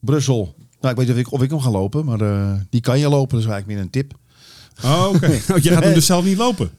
Brussel. 0.00 0.54
Nou, 0.80 0.94
ik 0.94 0.96
weet 0.98 1.06
niet 1.06 1.16
of 1.16 1.20
ik, 1.26 1.32
of 1.32 1.42
ik 1.42 1.50
hem 1.50 1.60
ga 1.60 1.70
lopen, 1.70 2.04
maar 2.04 2.20
eh, 2.20 2.54
die 2.70 2.80
kan 2.80 2.98
je 2.98 3.08
lopen. 3.08 3.36
Dus 3.36 3.46
eigenlijk 3.46 3.66
meer 3.66 3.84
een 3.84 3.90
tip. 3.90 4.14
Oh, 4.84 5.08
oké. 5.14 5.26
Oh, 5.52 5.58
je 5.58 5.70
gaat 5.70 5.84
hem 5.84 5.94
dus 5.94 6.06
zelf 6.06 6.24
niet 6.24 6.36
lopen. 6.36 6.70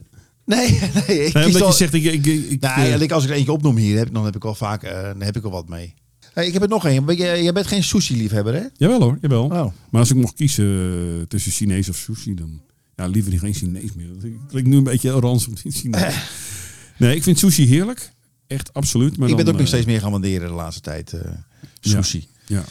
Nee, 0.45 0.69
nee. 1.07 1.25
Ik 1.25 1.33
Nee, 1.33 1.45
omdat 1.45 1.61
al- 1.61 1.67
je 1.67 1.73
zegt, 1.73 1.93
ik, 1.93 2.03
ik, 2.03 2.25
ik, 2.25 2.59
Nou, 2.61 2.81
eh, 2.81 2.89
ja, 2.89 2.95
ik- 2.95 3.11
als 3.11 3.23
ik 3.23 3.29
er 3.29 3.35
eentje 3.35 3.51
opnoem 3.51 3.75
hier, 3.77 3.97
heb, 3.97 4.13
dan 4.13 4.25
heb 4.25 4.35
ik 4.35 4.43
wel 4.43 4.55
vaak 4.55 4.83
eh, 4.83 5.01
dan 5.03 5.21
heb 5.21 5.35
ik 5.35 5.41
wel 5.41 5.51
wat 5.51 5.69
mee. 5.69 5.93
Hey, 6.33 6.47
ik 6.47 6.53
heb 6.53 6.61
er 6.61 6.67
nog 6.67 6.85
één. 6.85 7.15
Jij 7.15 7.53
bent 7.53 7.67
geen 7.67 7.83
sushi-liefhebber, 7.83 8.53
hè? 8.53 8.63
Jawel 8.77 9.01
hoor, 9.01 9.17
jawel. 9.21 9.43
Oh. 9.43 9.51
Maar 9.89 10.01
als 10.01 10.09
ik 10.09 10.15
mocht 10.15 10.33
kiezen 10.33 11.25
tussen 11.27 11.51
Chinees 11.51 11.89
of 11.89 11.95
sushi, 11.95 12.33
dan... 12.33 12.61
Ja, 12.95 13.07
liever 13.07 13.31
niet 13.31 13.39
geen 13.39 13.53
Chinees 13.53 13.93
meer. 13.93 14.07
Dat 14.07 14.29
klinkt 14.47 14.69
nu 14.69 14.77
een 14.77 14.83
beetje 14.83 15.21
met 15.49 15.61
Chinees. 15.73 16.15
Nee, 16.97 17.15
ik 17.15 17.23
vind 17.23 17.39
sushi 17.39 17.65
heerlijk. 17.67 18.11
Echt, 18.47 18.73
absoluut. 18.73 19.17
Maar 19.17 19.29
ik 19.29 19.35
ben 19.35 19.45
dan, 19.45 19.53
ook 19.53 19.59
nog 19.59 19.69
eh, 19.69 19.73
steeds 19.73 19.85
meer 19.91 19.99
gaan 20.01 20.11
waarderen 20.11 20.47
de 20.47 20.53
laatste 20.53 20.81
tijd. 20.81 21.13
eh, 21.13 21.31
sushi. 21.79 22.27
Ja. 22.45 22.63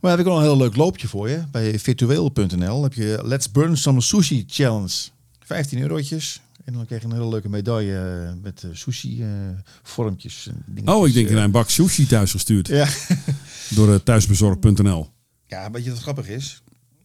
Maar 0.00 0.10
heb 0.10 0.20
ik 0.20 0.26
wel 0.26 0.36
een 0.36 0.42
heel 0.42 0.56
leuk 0.56 0.76
loopje 0.76 1.08
voor 1.08 1.28
je. 1.28 1.42
Bij 1.50 1.78
virtueel.nl 1.78 2.82
heb 2.82 2.92
je 2.92 3.20
Let's 3.22 3.50
Burn 3.50 3.76
Some 3.76 4.00
Sushi 4.00 4.44
Challenge. 4.46 4.92
15 5.44 5.80
eurotjes. 5.80 6.40
En 6.64 6.72
dan 6.72 6.86
krijg 6.86 7.02
je 7.02 7.08
een 7.08 7.14
hele 7.14 7.28
leuke 7.28 7.48
medaille 7.48 8.24
eh, 8.26 8.42
met 8.42 8.64
sushi 8.72 9.24
vormpjes. 9.82 10.50
en 10.76 10.88
Oh, 10.88 11.08
ik 11.08 11.14
denk 11.14 11.28
dat 11.28 11.36
een 11.36 11.50
bak 11.50 11.70
sushi 11.70 12.06
thuis 12.06 12.30
gestuurd. 12.30 12.68
Ja. 12.68 12.88
Door 13.76 14.02
thuisbezorg.nl. 14.02 15.08
Ja, 15.46 15.70
weet 15.70 15.84
je 15.84 15.90
wat 15.90 15.98
grappig 16.00 16.28
is? 16.28 16.62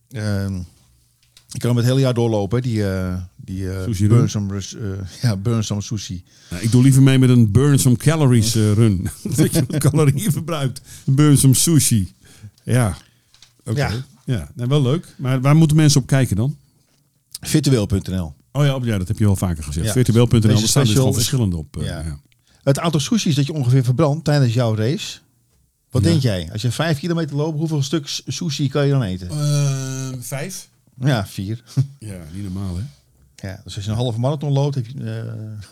Ehm 0.10 0.60
je 1.51 1.60
kan 1.60 1.69
hem 1.69 1.77
het 1.77 1.86
hele 1.88 1.99
jaar 1.99 2.13
doorlopen, 2.13 2.62
die, 2.62 2.84
die 3.49 3.69
eh, 3.71 3.83
Sushi 3.83 4.07
burn, 4.07 4.19
run. 4.19 4.29
some, 4.29 4.53
rus- 4.53 4.75
eh, 4.75 4.89
ja, 5.21 5.35
burn 5.38 5.63
some 5.63 5.81
sushi. 5.81 6.23
Nou, 6.49 6.63
ik 6.63 6.71
doe 6.71 6.83
liever 6.83 7.01
mee 7.01 7.19
met 7.19 7.29
een 7.29 7.51
burn 7.51 7.79
some 7.79 7.95
calories 7.97 8.55
eh, 8.55 8.73
run. 8.73 9.09
dat 9.35 9.53
je 9.53 9.63
wat 9.67 9.77
calorieën 9.79 10.31
verbruikt. 10.31 10.81
Burn 11.03 11.38
some 11.38 11.53
sushi. 11.53 12.13
Ja. 12.63 12.97
Oké. 13.65 13.77
Ja. 13.79 13.91
Ja, 14.25 14.51
nou, 14.55 14.69
wel 14.69 14.81
leuk. 14.81 15.15
Maar 15.17 15.41
waar 15.41 15.55
moeten 15.55 15.77
mensen 15.77 16.01
op 16.01 16.07
kijken 16.07 16.35
dan? 16.35 16.57
Virtueel.nl. 17.41 18.33
Oh 18.51 18.65
ja, 18.65 18.75
op- 18.75 18.83
ja, 18.85 18.97
dat 18.97 19.07
heb 19.07 19.17
je 19.17 19.25
wel 19.25 19.35
vaker 19.35 19.63
gezegd. 19.63 19.85
Ja. 19.85 19.91
Virtueel.nl, 19.91 20.49
er 20.49 20.57
staan 20.67 20.85
dus 20.85 20.95
is- 20.95 21.13
verschillende 21.13 21.57
op. 21.57 21.75
Ja. 21.79 21.85
ja. 21.85 22.19
Het 22.63 22.79
aantal 22.79 22.99
sushi's 22.99 23.35
dat 23.35 23.45
je 23.45 23.53
ongeveer 23.53 23.83
verbrandt 23.83 24.25
tijdens 24.25 24.53
jouw 24.53 24.75
race. 24.75 25.19
Wat 25.91 26.03
Ja. 26.03 26.09
denk 26.09 26.21
jij? 26.21 26.49
Als 26.51 26.62
je 26.62 26.71
vijf 26.71 26.99
kilometer 26.99 27.35
loopt, 27.35 27.57
hoeveel 27.57 27.83
stuk 27.83 28.07
s- 28.07 28.21
sushi 28.27 28.69
kan 28.69 28.85
je 28.85 28.91
dan 28.91 29.03
eten? 29.03 29.29
Eh, 29.29 30.09
vijf? 30.19 30.69
Ja, 30.99 31.27
vier. 31.27 31.63
Ja, 31.99 32.17
niet 32.33 32.43
normaal 32.43 32.75
hè. 32.77 32.81
Ja, 33.41 33.62
dus 33.63 33.75
als 33.75 33.86
je 33.86 33.91
een 33.91 33.97
halve 33.97 34.19
marathon 34.19 34.52
loopt, 34.54 34.75
heb 34.75 34.86
je... 34.86 35.04
eh, 35.04 35.67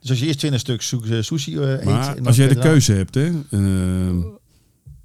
dus 0.00 0.10
als 0.10 0.18
je 0.18 0.26
eerst 0.26 0.38
20 0.38 0.60
stuk 0.80 1.04
eh, 1.04 1.20
sushi 1.22 1.56
eh, 1.58 1.70
eet... 1.70 1.84
Maar 1.84 2.08
en 2.08 2.16
dan 2.16 2.26
als 2.26 2.36
jij 2.36 2.48
de 2.48 2.58
keuze 2.58 2.92
hebt, 2.92 3.14
hè, 3.14 3.30
ehm, 3.50 4.16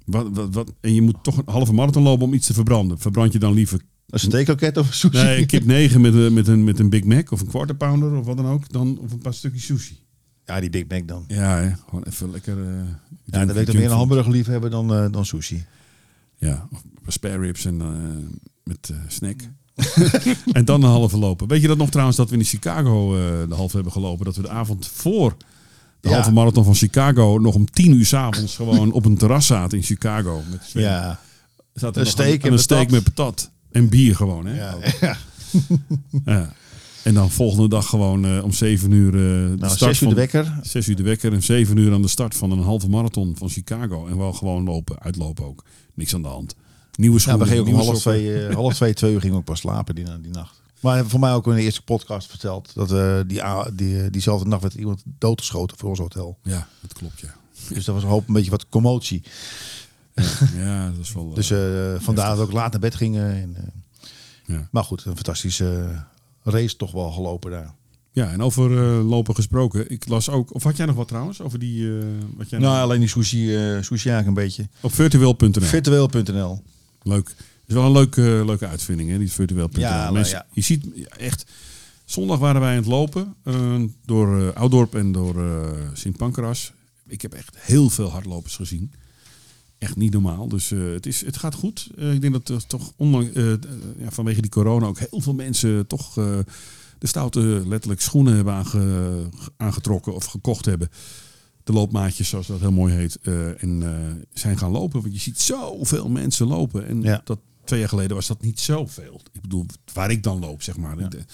wat, 0.04 0.28
wat, 0.32 0.54
wat, 0.54 0.72
en 0.80 0.94
je 0.94 1.02
moet 1.02 1.16
toch 1.22 1.36
een 1.36 1.42
halve 1.46 1.72
marathon 1.72 2.02
lopen 2.02 2.26
om 2.26 2.34
iets 2.34 2.46
te 2.46 2.54
verbranden. 2.54 2.98
Verbrand 2.98 3.32
je 3.32 3.38
dan 3.38 3.52
liever 3.52 3.80
Een 4.06 4.18
steekroket 4.18 4.76
of 4.76 4.94
sushi? 4.94 5.16
nee, 5.24 5.46
kip 5.46 5.64
9 5.76 6.00
met, 6.00 6.14
een- 6.14 6.32
met, 6.32 6.46
een, 6.48 6.64
met 6.64 6.78
een 6.78 6.88
Big 6.90 7.04
Mac 7.04 7.30
of 7.32 7.40
een 7.40 7.46
quarter 7.46 7.76
pounder 7.76 8.12
of 8.16 8.26
wat 8.26 8.36
dan 8.36 8.46
ook, 8.46 8.72
dan 8.72 8.98
of 8.98 9.12
een 9.12 9.18
paar 9.18 9.34
stukjes 9.34 9.64
sushi? 9.64 9.98
Ja, 10.44 10.60
die 10.60 10.70
Big 10.70 10.84
Mac 10.88 11.08
dan. 11.08 11.24
Ja, 11.28 11.56
hè, 11.60 11.72
gewoon 11.84 12.02
even 12.04 12.30
lekker. 12.30 12.58
eh, 12.58 12.74
Ja, 13.24 13.44
dan 13.44 13.46
weet 13.46 13.56
ik 13.58 13.66
dat 13.66 13.74
meer 13.74 13.84
een 13.90 13.96
hamburger 13.96 14.32
lief 14.32 14.46
hebben 14.46 14.70
dan, 14.70 15.12
dan 15.12 15.26
sushi. 15.26 15.64
Ja, 16.36 16.68
of 17.06 17.12
spare 17.12 17.38
ribs 17.38 17.64
en 17.64 17.80
eh, 17.80 17.88
met 18.64 18.88
eh, 18.90 18.96
snack. 19.08 19.40
en 20.52 20.64
dan 20.64 20.82
een 20.82 20.90
halve 20.90 21.18
lopen. 21.18 21.48
Weet 21.48 21.60
je 21.60 21.68
dat 21.68 21.76
nog 21.76 21.90
trouwens 21.90 22.16
dat 22.16 22.30
we 22.30 22.36
in 22.36 22.44
Chicago 22.44 23.16
eh, 23.16 23.48
de 23.48 23.54
halve 23.54 23.74
hebben 23.74 23.92
gelopen? 23.92 24.24
Dat 24.24 24.36
we 24.36 24.42
de 24.42 24.48
avond 24.48 24.86
voor 24.86 25.36
de 26.00 26.08
Ja. 26.08 26.14
halve 26.14 26.32
marathon 26.32 26.64
van 26.64 26.74
Chicago 26.74 27.38
nog 27.38 27.54
om 27.54 27.70
tien 27.70 27.92
uur 27.92 28.06
s'avonds 28.06 28.56
gewoon 28.56 28.92
op 28.92 29.04
een 29.04 29.16
terras 29.16 29.46
zaten 29.46 29.78
in 29.78 29.84
Chicago. 29.84 30.42
Met. 30.50 30.70
Ja, 30.72 31.20
Een 31.74 31.92
en 32.40 32.52
een 32.68 32.86
met 32.90 33.02
patat. 33.04 33.50
En 33.70 33.88
bier 33.88 34.16
gewoon, 34.16 34.46
hè? 34.46 34.56
ja, 34.56 34.76
ja. 35.00 35.16
Ja. 36.24 36.52
En 37.02 37.14
dan 37.14 37.30
volgende 37.30 37.68
dag 37.68 37.86
gewoon 37.88 38.24
eh, 38.26 38.44
om 38.44 38.52
7 38.52 38.90
uur 38.90 39.06
eh, 39.06 39.12
de 39.12 39.54
Nou, 39.58 39.74
start 39.74 39.78
zes 39.78 39.88
uur 39.88 39.96
van 39.96 40.08
de 40.08 40.14
wekker. 40.14 40.58
6 40.62 40.88
uur 40.88 40.96
de 40.96 41.02
wekker 41.02 41.32
en 41.32 41.42
7 41.42 41.76
uur 41.76 41.92
aan 41.92 42.02
de 42.02 42.08
start 42.08 42.34
van 42.34 42.50
een 42.50 42.62
halve 42.62 42.88
marathon 42.88 43.34
van 43.38 43.48
Chicago. 43.48 44.06
En 44.06 44.18
wel 44.18 44.32
gewoon 44.32 44.64
lopen, 44.64 44.98
uitlopen 45.00 45.44
ook. 45.44 45.64
Niks 45.94 46.14
aan 46.14 46.22
de 46.22 46.28
hand. 46.28 46.54
Nieuwe 46.96 47.14
Ja, 47.16 47.20
schoenen, 47.22 47.42
we 47.46 47.52
gingen 47.52 47.62
ook 47.64 47.68
om 47.68 47.74
half 47.86 47.86
sokken. 48.00 48.00
twee, 48.22 48.46
eh, 48.46 48.54
half 48.54 48.74
twee, 48.74 48.94
twee 48.94 49.12
uur 49.12 49.18
gingen 49.20 49.34
we 49.34 49.40
ook 49.40 49.46
pas 49.46 49.60
slapen 49.60 49.94
die, 49.94 50.04
die 50.20 50.30
nacht. 50.32 50.60
Maar 50.80 51.06
voor 51.06 51.20
mij 51.20 51.32
ook 51.32 51.46
in 51.46 51.54
de 51.54 51.62
eerste 51.62 51.82
podcast 51.82 52.28
verteld 52.28 52.70
dat 52.74 52.92
eh, 52.92 53.16
die, 53.26 53.42
die, 53.74 54.02
eh, 54.02 54.10
diezelfde 54.10 54.48
nacht 54.48 54.62
werd 54.62 54.74
iemand 54.74 55.02
doodgeschoten 55.18 55.78
voor 55.78 55.88
ons 55.88 55.98
hotel. 55.98 56.38
Ja, 56.42 56.68
dat 56.80 56.92
klopt 56.92 57.20
ja. 57.20 57.34
Dus 57.68 57.84
dat 57.84 57.94
was 57.94 58.04
een 58.04 58.10
hoop 58.10 58.28
een 58.28 58.34
beetje 58.34 58.50
wat 58.50 58.68
commotie. 58.68 59.22
Ja, 60.56 60.90
dat 60.90 60.98
is 61.04 61.12
wel... 61.12 61.34
Dus 61.34 61.46
vandaar 62.04 62.28
dat 62.28 62.36
we 62.36 62.42
ook 62.42 62.52
laat 62.52 62.70
naar 62.72 62.80
bed 62.80 62.94
gingen. 62.94 63.30
En, 63.34 63.56
Ja. 64.46 64.68
Maar 64.70 64.84
goed, 64.84 65.04
een 65.04 65.14
fantastische 65.14 66.02
race 66.42 66.76
toch 66.76 66.92
wel 66.92 67.10
gelopen 67.12 67.50
daar. 67.50 67.74
ja, 68.12 68.30
en 68.30 68.42
over 68.42 68.70
lopen 69.02 69.34
gesproken. 69.34 69.90
Ik 69.90 70.08
las 70.08 70.28
ook... 70.28 70.54
Of 70.54 70.62
had 70.62 70.76
jij 70.76 70.86
nog 70.86 70.96
wat 70.96 71.08
trouwens? 71.08 71.40
Over 71.40 71.58
die... 71.58 71.90
wat 72.36 72.50
jij 72.50 72.58
Nou, 72.58 72.72
nog- 72.74 72.82
alleen 72.82 73.00
die 73.00 73.08
sushi, 73.08 73.46
sushi 73.80 74.10
eigenlijk 74.10 74.26
een 74.26 74.34
beetje. 74.44 74.68
Op 74.80 74.92
virtueel.nl. 74.94 75.52
Virtueel.nl. 75.62 76.62
Leuk. 77.06 77.28
Het 77.28 77.66
is 77.66 77.74
wel 77.74 77.84
een 77.84 77.92
leuke, 77.92 78.42
leuke 78.46 78.66
uitvinding, 78.66 79.10
hè, 79.10 79.18
die 79.18 79.32
virtueel.nl. 79.32 79.80
Ja, 79.80 80.10
Mensen, 80.10 80.36
ja. 80.36 80.46
Je 80.52 80.60
ziet 80.60 80.86
echt... 81.08 81.44
Zondag 82.04 82.38
waren 82.38 82.60
wij 82.60 82.70
aan 82.70 82.76
het 82.76 82.86
lopen 82.86 83.34
eh, 83.42 83.82
door 84.04 84.40
eh, 84.40 84.52
Oudorp 84.54 84.94
en 84.94 85.12
door 85.12 85.44
eh, 85.44 85.70
Sint 85.92 86.16
Pancras. 86.16 86.72
Ik 87.06 87.22
heb 87.22 87.32
echt 87.32 87.56
heel 87.58 87.90
veel 87.90 88.10
hardlopers 88.10 88.56
gezien. 88.56 88.92
Echt 89.78 89.96
niet 89.96 90.12
normaal. 90.12 90.48
Dus 90.48 90.70
het, 90.70 91.06
is, 91.06 91.24
het 91.24 91.36
gaat 91.36 91.54
goed. 91.54 91.90
Ik 91.96 92.20
denk 92.20 92.32
dat 92.32 92.48
er 92.48 92.66
toch 92.66 92.92
ondanks, 92.96 93.30
ja, 93.98 94.10
vanwege 94.10 94.40
die 94.40 94.50
corona 94.50 94.86
ook 94.86 94.98
heel 94.98 95.20
veel 95.20 95.34
mensen 95.34 95.86
toch 95.86 96.14
de 96.98 97.06
stoute 97.06 97.62
letterlijk 97.66 98.00
schoenen 98.00 98.34
hebben 98.34 98.54
aange- 98.54 99.28
aangetrokken 99.56 100.14
of 100.14 100.24
gekocht 100.24 100.64
hebben. 100.64 100.88
De 101.66 101.72
loopmaatjes, 101.72 102.28
zoals 102.28 102.46
dat 102.46 102.60
heel 102.60 102.72
mooi 102.72 102.94
heet. 102.94 103.18
eh, 103.22 103.62
en 103.62 103.82
eh, 103.82 104.24
zijn 104.32 104.58
gaan 104.58 104.70
lopen. 104.70 105.00
Want 105.00 105.14
je 105.14 105.20
ziet 105.20 105.40
zoveel 105.40 106.08
mensen 106.08 106.46
lopen. 106.46 106.86
En 106.86 107.02
Ja. 107.02 107.20
dat, 107.24 107.38
twee 107.64 107.80
jaar 107.80 107.88
geleden 107.88 108.16
was 108.16 108.26
dat 108.26 108.42
niet 108.42 108.60
zoveel. 108.60 109.20
Ik 109.32 109.40
bedoel, 109.40 109.66
waar 109.92 110.10
ik 110.10 110.22
dan 110.22 110.38
loop, 110.40 110.62
zeg 110.62 110.76
maar. 110.76 111.08
De- 111.10 111.24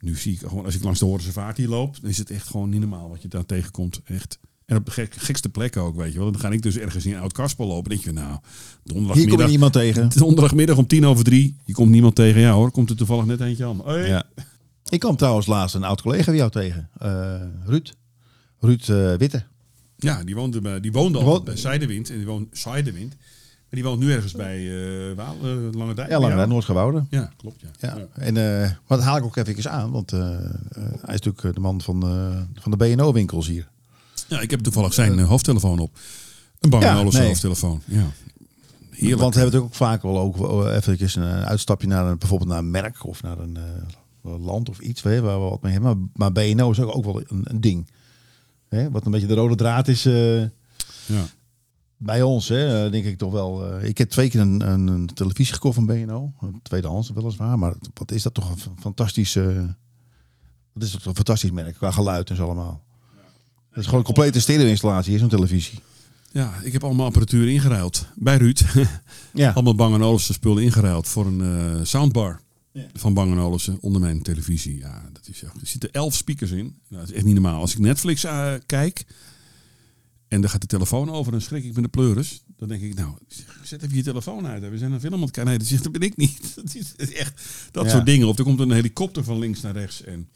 nu 0.00 0.16
zie 0.16 0.32
ik 0.32 0.38
gewoon, 0.38 0.64
als 0.64 0.74
ik 0.74 0.82
langs 0.82 0.98
de 0.98 1.04
Horense 1.04 1.52
hier 1.54 1.68
loop, 1.68 2.00
dan 2.00 2.10
is 2.10 2.18
het 2.18 2.30
echt 2.30 2.46
gewoon 2.46 2.68
niet 2.68 2.80
normaal 2.80 3.08
wat 3.08 3.22
je 3.22 3.28
daar 3.28 3.46
tegenkomt. 3.46 4.00
Echt. 4.04 4.38
En 4.66 4.76
op 4.76 4.84
de 4.84 4.90
gek, 4.90 5.14
gekste 5.14 5.48
plekken 5.48 5.82
ook, 5.82 5.96
weet 5.96 6.12
je 6.12 6.18
wel. 6.18 6.32
Dan 6.32 6.40
ga 6.40 6.50
ik 6.50 6.62
dus 6.62 6.76
ergens 6.76 7.06
in 7.06 7.16
Oud-Kaspel 7.16 7.66
lopen. 7.66 7.90
Denk 7.90 8.02
je, 8.04 8.12
nou, 8.12 8.28
Hier 8.28 8.38
kom 8.38 8.40
je 8.82 8.92
donderdagmiddag, 8.92 9.48
niemand 9.48 9.72
tegen. 9.72 10.08
donderdagmiddag 10.18 10.76
om 10.76 10.86
tien 10.86 11.06
over 11.06 11.24
drie. 11.24 11.56
Je 11.64 11.72
komt 11.72 11.90
niemand 11.90 12.14
tegen 12.14 12.40
jou 12.40 12.54
hoor. 12.54 12.70
Komt 12.70 12.90
er 12.90 12.96
toevallig 12.96 13.24
net 13.24 13.40
eentje 13.40 13.64
aan. 13.66 13.80
Hey. 13.84 14.08
Ja. 14.08 14.24
Ik 14.88 15.00
kwam 15.00 15.16
trouwens 15.16 15.46
laatst 15.46 15.74
een 15.74 15.84
oud 15.84 16.02
collega 16.02 16.24
van 16.24 16.36
jou 16.36 16.50
tegen. 16.50 16.88
Eh, 16.98 17.42
Ruud. 17.64 17.94
Ruud 18.60 18.88
eh, 18.88 19.14
Witte. 19.14 19.44
Ja, 20.06 20.24
die 20.24 20.34
woonde, 20.34 20.60
bij, 20.60 20.80
die 20.80 20.92
woonde 20.92 21.18
al 21.18 21.42
bij 21.42 21.56
Zijdewind. 21.56 22.10
En 22.10 22.16
die 22.16 22.26
woont 22.26 22.58
Zijdewind. 22.58 23.14
Maar 23.68 23.80
die 23.80 23.84
woont 23.84 24.00
nu 24.00 24.12
ergens 24.12 24.32
bij 24.32 24.56
eh 24.56 25.16
Waal, 25.16 25.36
eh, 25.42 25.48
Lange 25.72 25.94
Dijk. 25.94 25.96
Ja, 25.96 26.04
bij 26.06 26.08
lang 26.08 26.22
jou. 26.22 26.34
naar 26.34 26.48
Noordgewouden. 26.48 27.06
Ja, 27.10 27.30
klopt. 27.36 27.60
Ja. 27.60 27.68
Ja. 27.78 27.96
Ja. 27.96 28.22
En 28.22 28.36
eh, 28.36 28.60
maar 28.60 28.98
dat 28.98 29.02
haal 29.02 29.16
ik 29.16 29.24
ook 29.24 29.36
even 29.36 29.70
aan, 29.70 29.90
want 29.90 30.10
hij 30.10 31.14
is 31.14 31.20
natuurlijk 31.20 31.54
de 31.54 31.60
man 31.60 31.80
van, 31.80 32.02
eh, 32.02 32.60
van 32.60 32.70
de 32.70 32.76
BNO-winkels 32.76 33.46
hier. 33.46 33.68
Ja, 34.28 34.40
ik 34.40 34.50
heb 34.50 34.60
toevallig 34.60 34.94
zijn 34.94 35.18
hoofdtelefoon 35.18 35.78
op. 35.78 35.98
Een 36.60 36.70
Bang 36.70 36.82
Ja, 36.82 37.02
nee. 37.02 37.26
hoofdtelefoon. 37.26 37.82
Ja. 37.84 38.06
Heerlijk. 38.90 39.20
Want 39.20 39.34
we 39.34 39.40
hebben 39.40 39.58
het 39.60 39.68
ook 39.68 39.74
vaak 39.74 40.02
wel 40.02 40.18
ook 40.18 40.66
eventjes 40.66 41.16
een 41.16 41.24
uitstapje 41.24 41.86
naar 41.86 42.06
een, 42.06 42.18
bijvoorbeeld 42.18 42.50
naar 42.50 42.58
een 42.58 42.70
merk 42.70 43.06
of 43.06 43.22
naar 43.22 43.38
een 43.38 43.58
land 44.22 44.68
of 44.68 44.78
iets 44.78 45.02
waar 45.02 45.22
we 45.22 45.30
wat 45.30 45.62
mee 45.62 45.72
hebben. 45.72 46.10
Maar, 46.14 46.30
maar 46.32 46.32
BNO 46.32 46.70
is 46.70 46.80
ook, 46.80 46.96
ook 46.96 47.04
wel 47.04 47.20
een, 47.26 47.40
een 47.44 47.60
ding. 47.60 47.86
Hè? 48.76 48.90
Wat 48.90 49.04
een 49.06 49.10
beetje 49.12 49.26
de 49.26 49.34
rode 49.34 49.54
draad 49.54 49.88
is 49.88 50.06
eh, 50.06 50.40
ja. 51.06 51.26
bij 51.96 52.22
ons, 52.22 52.48
hè, 52.48 52.84
eh, 52.84 52.92
denk 52.92 53.04
ik 53.04 53.18
toch 53.18 53.32
wel. 53.32 53.72
eh, 53.74 53.88
ik 53.88 53.98
heb 53.98 54.10
twee 54.10 54.28
keer 54.30 54.40
een, 54.40 54.70
een, 54.70 54.86
een 54.86 55.06
televisie 55.06 55.54
gekocht 55.54 55.74
van 55.74 55.86
BNO. 55.86 56.32
Een 56.40 56.60
tweedehands 56.62 57.10
weliswaar, 57.14 57.58
maar 57.58 57.74
wat 57.94 58.10
is 58.10 58.22
dat 58.22 58.34
toch 58.34 58.50
een 58.50 58.58
f- 58.58 58.68
fantastisch... 58.80 59.36
eh, 59.36 59.44
wat 60.72 60.82
is 60.82 60.90
dat 60.90 60.98
toch 61.00 61.08
een 61.08 61.14
fantastisch 61.16 61.50
merk 61.50 61.74
qua 61.74 61.90
geluid 61.90 62.30
en 62.30 62.36
zo 62.36 62.44
allemaal. 62.44 62.84
Het 63.68 63.78
is 63.78 63.84
gewoon 63.84 64.00
een 64.00 64.12
complete 64.14 64.40
stereo-installatie, 64.40 65.10
hier 65.10 65.18
zo'n 65.20 65.28
televisie. 65.28 65.78
ja, 66.32 66.52
ik 66.62 66.72
heb 66.72 66.84
allemaal 66.84 67.06
apparatuur 67.06 67.48
ingeruild. 67.48 68.06
Bij 68.14 68.36
Ruud. 68.36 68.62
Ja. 69.32 69.50
allemaal 69.52 69.74
Bang 69.74 70.02
Olufsen 70.02 70.34
spullen 70.34 70.62
ingeruild 70.62 71.08
voor 71.08 71.26
een 71.26 71.86
soundbar. 71.86 72.40
Van 72.94 73.14
Bang 73.14 73.38
Olufsen 73.38 73.78
onder 73.80 74.00
mijn 74.00 74.22
televisie. 74.22 74.78
Ja, 74.78 75.08
dat 75.12 75.28
is 75.28 75.42
echt. 75.42 75.60
Er 75.60 75.66
zitten 75.66 75.92
elf 75.92 76.14
speakers 76.14 76.50
in. 76.50 76.64
Nou, 76.88 77.00
dat 77.00 77.08
is 77.08 77.12
echt 77.12 77.24
niet 77.24 77.34
normaal. 77.34 77.60
Als 77.60 77.72
ik 77.72 77.78
Netflix 77.78 78.24
eh, 78.24 78.54
kijk 78.66 79.04
en 80.28 80.40
dan 80.40 80.50
gaat 80.50 80.60
de 80.60 80.66
telefoon 80.66 81.10
over, 81.10 81.32
dan 81.32 81.40
schrik 81.40 81.64
ik 81.64 81.74
met 81.74 81.82
de 81.84 81.90
pleuris. 81.90 82.42
Dan 82.56 82.68
denk 82.68 82.82
ik, 82.82 82.94
nou, 82.94 83.14
zet 83.62 83.82
even 83.82 83.96
je 83.96 84.02
telefoon 84.02 84.46
uit. 84.46 84.68
We 84.70 84.78
zijn 84.78 84.92
een 84.92 85.00
film 85.00 85.12
aan 85.14 85.20
het 85.20 85.30
kijken. 85.30 85.50
Nee, 85.52 85.58
dat, 85.62 85.70
is, 85.70 85.82
dat 85.82 85.92
ben 85.92 86.00
ik 86.00 86.16
niet. 86.16 86.38
Dat 86.54 86.74
is, 86.74 86.92
dat 86.96 87.08
is 87.08 87.14
echt 87.14 87.42
dat 87.70 87.84
Ja. 87.84 87.90
soort 87.90 88.06
dingen. 88.06 88.28
Of 88.28 88.38
er 88.38 88.44
komt 88.44 88.60
een 88.60 88.70
helikopter 88.70 89.24
van 89.24 89.38
links 89.38 89.60
naar 89.60 89.72
rechts. 89.72 90.02
En 90.02 90.28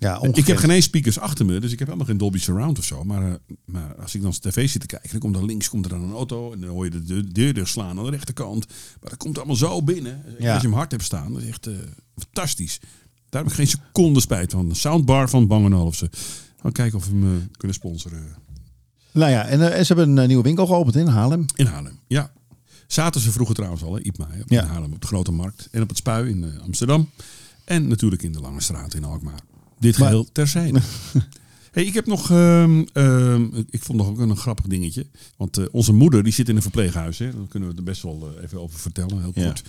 Ja, 0.00 0.22
ik 0.32 0.46
heb 0.46 0.56
geen 0.56 0.70
eens 0.70 0.84
speakers 0.84 1.18
achter 1.18 1.44
me, 1.46 1.60
dus 1.60 1.72
ik 1.72 1.78
heb 1.78 1.86
helemaal 1.88 2.08
geen 2.08 2.18
Dolby 2.18 2.38
Surround 2.38 2.78
of 2.78 2.84
zo. 2.84 3.04
Maar, 3.04 3.22
eh, 3.28 3.34
maar 3.64 3.94
als 3.94 4.14
ik 4.14 4.22
dan 4.22 4.30
tv 4.32 4.68
zit 4.68 4.80
te 4.80 4.86
kijken, 4.86 5.10
dan 5.10 5.20
komt 5.20 5.36
er 5.36 5.44
links 5.44 5.68
komt 5.68 5.84
er 5.84 5.90
dan 5.90 6.02
een 6.02 6.12
auto 6.12 6.52
en 6.52 6.60
dan 6.60 6.70
hoor 6.70 6.84
je 6.84 6.90
de 6.90 7.32
deur, 7.32 7.52
deur 7.54 7.66
slaan 7.66 7.98
aan 7.98 8.04
de 8.04 8.10
rechterkant. 8.10 8.66
Maar 9.00 9.10
dat 9.10 9.18
komt 9.18 9.36
allemaal 9.38 9.56
zo 9.56 9.82
binnen. 9.82 10.22
Ja. 10.38 10.52
Als 10.52 10.62
je 10.62 10.68
hem 10.68 10.76
hard 10.76 10.90
hebt 10.90 11.04
staan, 11.04 11.32
dat 11.32 11.42
is 11.42 11.48
echt 11.48 11.66
eh, 11.66 11.74
fantastisch. 12.16 12.78
Daar 13.28 13.42
heb 13.42 13.50
ik 13.50 13.56
geen 13.56 13.66
seconde 13.66 14.20
spijt 14.20 14.50
van. 14.52 14.68
De 14.68 14.74
soundbar 14.74 15.28
van 15.30 15.46
Bang 15.46 15.74
Olufsen. 15.74 16.10
Gaan 16.62 16.72
kijken 16.72 16.98
of 16.98 17.06
we 17.06 17.10
hem 17.12 17.24
eh, 17.36 17.42
kunnen 17.56 17.76
sponsoren 17.76 18.34
Nou 19.12 19.30
ja, 19.30 19.44
en, 19.46 19.72
en 19.74 19.86
ze 19.86 19.94
hebben 19.94 20.16
een 20.16 20.26
nieuwe 20.28 20.42
winkel 20.42 20.66
geopend 20.66 20.96
in 20.96 21.06
Haarlem. 21.06 21.44
in 21.54 21.66
Haarlem. 21.66 21.98
Ja. 22.06 22.30
Zaten 22.86 23.20
ze 23.20 23.30
vroeger 23.32 23.54
trouwens 23.54 23.82
al, 23.82 23.94
hè, 23.94 24.00
Ipma, 24.00 24.26
hè, 24.30 24.42
Ja. 24.46 24.62
in 24.62 24.68
Haarlem 24.68 24.92
op 24.92 25.00
de 25.00 25.06
Grote 25.06 25.32
Markt. 25.32 25.68
En 25.70 25.82
op 25.82 25.88
het 25.88 25.96
Spui 25.96 26.30
in 26.30 26.60
Amsterdam. 26.60 27.10
En 27.64 27.88
natuurlijk 27.88 28.22
in 28.22 28.32
de 28.32 28.40
Lange 28.40 28.60
Straat 28.60 28.94
in 28.94 29.04
Alkmaar. 29.04 29.40
Dit 29.80 29.98
Maar- 29.98 30.08
geheel 30.08 30.28
terzijde. 30.32 30.80
Hey, 31.70 31.84
ik 31.84 31.94
heb 31.94 32.06
nog, 32.06 32.30
ehm, 32.30 32.84
ehm, 32.92 33.44
ik 33.70 33.82
vond 33.82 33.98
nog 33.98 34.08
ook 34.08 34.18
een 34.18 34.36
grappig 34.36 34.66
dingetje. 34.66 35.06
Want 35.36 35.56
eh, 35.58 35.64
onze 35.70 35.92
moeder 35.92 36.22
die 36.22 36.32
zit 36.32 36.48
in 36.48 36.56
een 36.56 36.62
verpleeghuis. 36.62 37.18
Hè. 37.18 37.30
Daar 37.30 37.46
kunnen 37.48 37.68
we 37.68 37.76
er 37.76 37.82
best 37.82 38.02
wel 38.02 38.32
eh, 38.36 38.42
even 38.44 38.60
over 38.60 38.78
vertellen, 38.78 39.20
heel 39.20 39.32
Ja. 39.34 39.44
kort. 39.44 39.62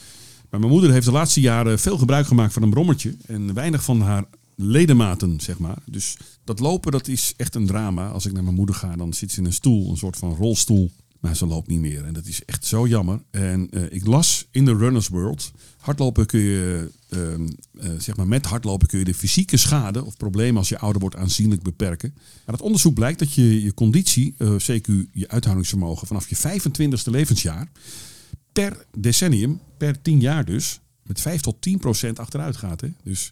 Maar 0.50 0.60
mijn 0.60 0.72
moeder 0.72 0.92
heeft 0.92 1.06
de 1.06 1.12
laatste 1.12 1.40
jaren 1.42 1.80
veel 1.80 1.98
gebruik 1.98 2.28
gemaakt 2.28 2.54
van 2.54 2.64
een 2.64 2.70
brommertje. 2.70 3.16
En 3.26 3.54
weinig 3.54 3.84
van 3.84 4.02
haar 4.02 4.24
ledematen, 4.56 5.40
zeg 5.40 5.58
maar. 5.60 5.78
Dus 5.86 6.18
dat 6.44 6.60
lopen, 6.60 6.92
dat 6.92 7.08
is 7.08 7.34
echt 7.38 7.56
een 7.56 7.66
drama. 7.66 8.10
Als 8.10 8.26
ik 8.26 8.34
naar 8.34 8.44
mijn 8.44 8.56
moeder 8.56 8.76
ga, 8.76 8.96
dan 8.96 9.14
zit 9.14 9.32
ze 9.32 9.40
in 9.40 9.46
een 9.46 9.54
stoel, 9.54 9.90
een 9.90 9.98
soort 9.98 10.18
van 10.18 10.36
rolstoel. 10.36 10.92
Maar 11.22 11.36
ze 11.36 11.46
loopt 11.46 11.68
niet 11.68 11.80
meer. 11.80 12.06
En 12.06 12.14
dat 12.14 12.26
is 12.26 12.46
echt 12.46 12.66
zo 12.66 12.88
jammer. 12.88 13.22
En 13.32 13.68
eh, 13.72 13.84
ik 13.90 14.06
las 14.06 14.48
in 14.52 14.66
de 14.66 14.76
Runners 14.76 15.08
World. 15.08 15.52
Hardlopen 15.78 16.26
kun 16.26 16.40
je, 16.40 16.90
ehm, 17.10 17.48
eh, 17.80 17.90
zeg 17.98 18.16
maar 18.16 18.28
met 18.28 18.46
hardlopen 18.46 18.88
kun 18.88 19.00
je 19.00 19.06
de 19.06 19.14
fysieke 19.14 19.58
schade 19.58 20.06
of 20.06 20.18
problemen 20.18 20.58
als 20.58 20.70
je 20.70 20.80
ouder 20.80 21.02
wordt 21.02 21.16
aanzienlijk 21.16 21.62
beperken. 21.62 22.14
Maar 22.16 22.56
het 22.56 22.64
onderzoek 22.64 22.94
blijkt 22.94 23.20
dat 23.20 23.34
je 23.34 23.64
je 23.64 23.74
conditie, 23.74 24.36
eh 24.38 24.56
CQ, 24.56 24.88
je 25.12 25.28
uithoudingsvermogen 25.28 26.08
vanaf 26.08 26.30
je 26.30 26.36
25ste 26.36 27.10
levensjaar 27.10 27.72
per 28.52 28.86
decennium, 28.98 29.60
per 29.78 30.02
10 30.02 30.20
jaar 30.20 30.46
dus, 30.46 30.80
met 31.04 31.22
5 31.22 31.42
tot 31.42 31.62
10 31.62 31.80
procent 31.80 32.20
achteruit 32.20 32.58
gaat. 32.58 32.82
Hè? 32.82 32.88
Dus 33.04 33.32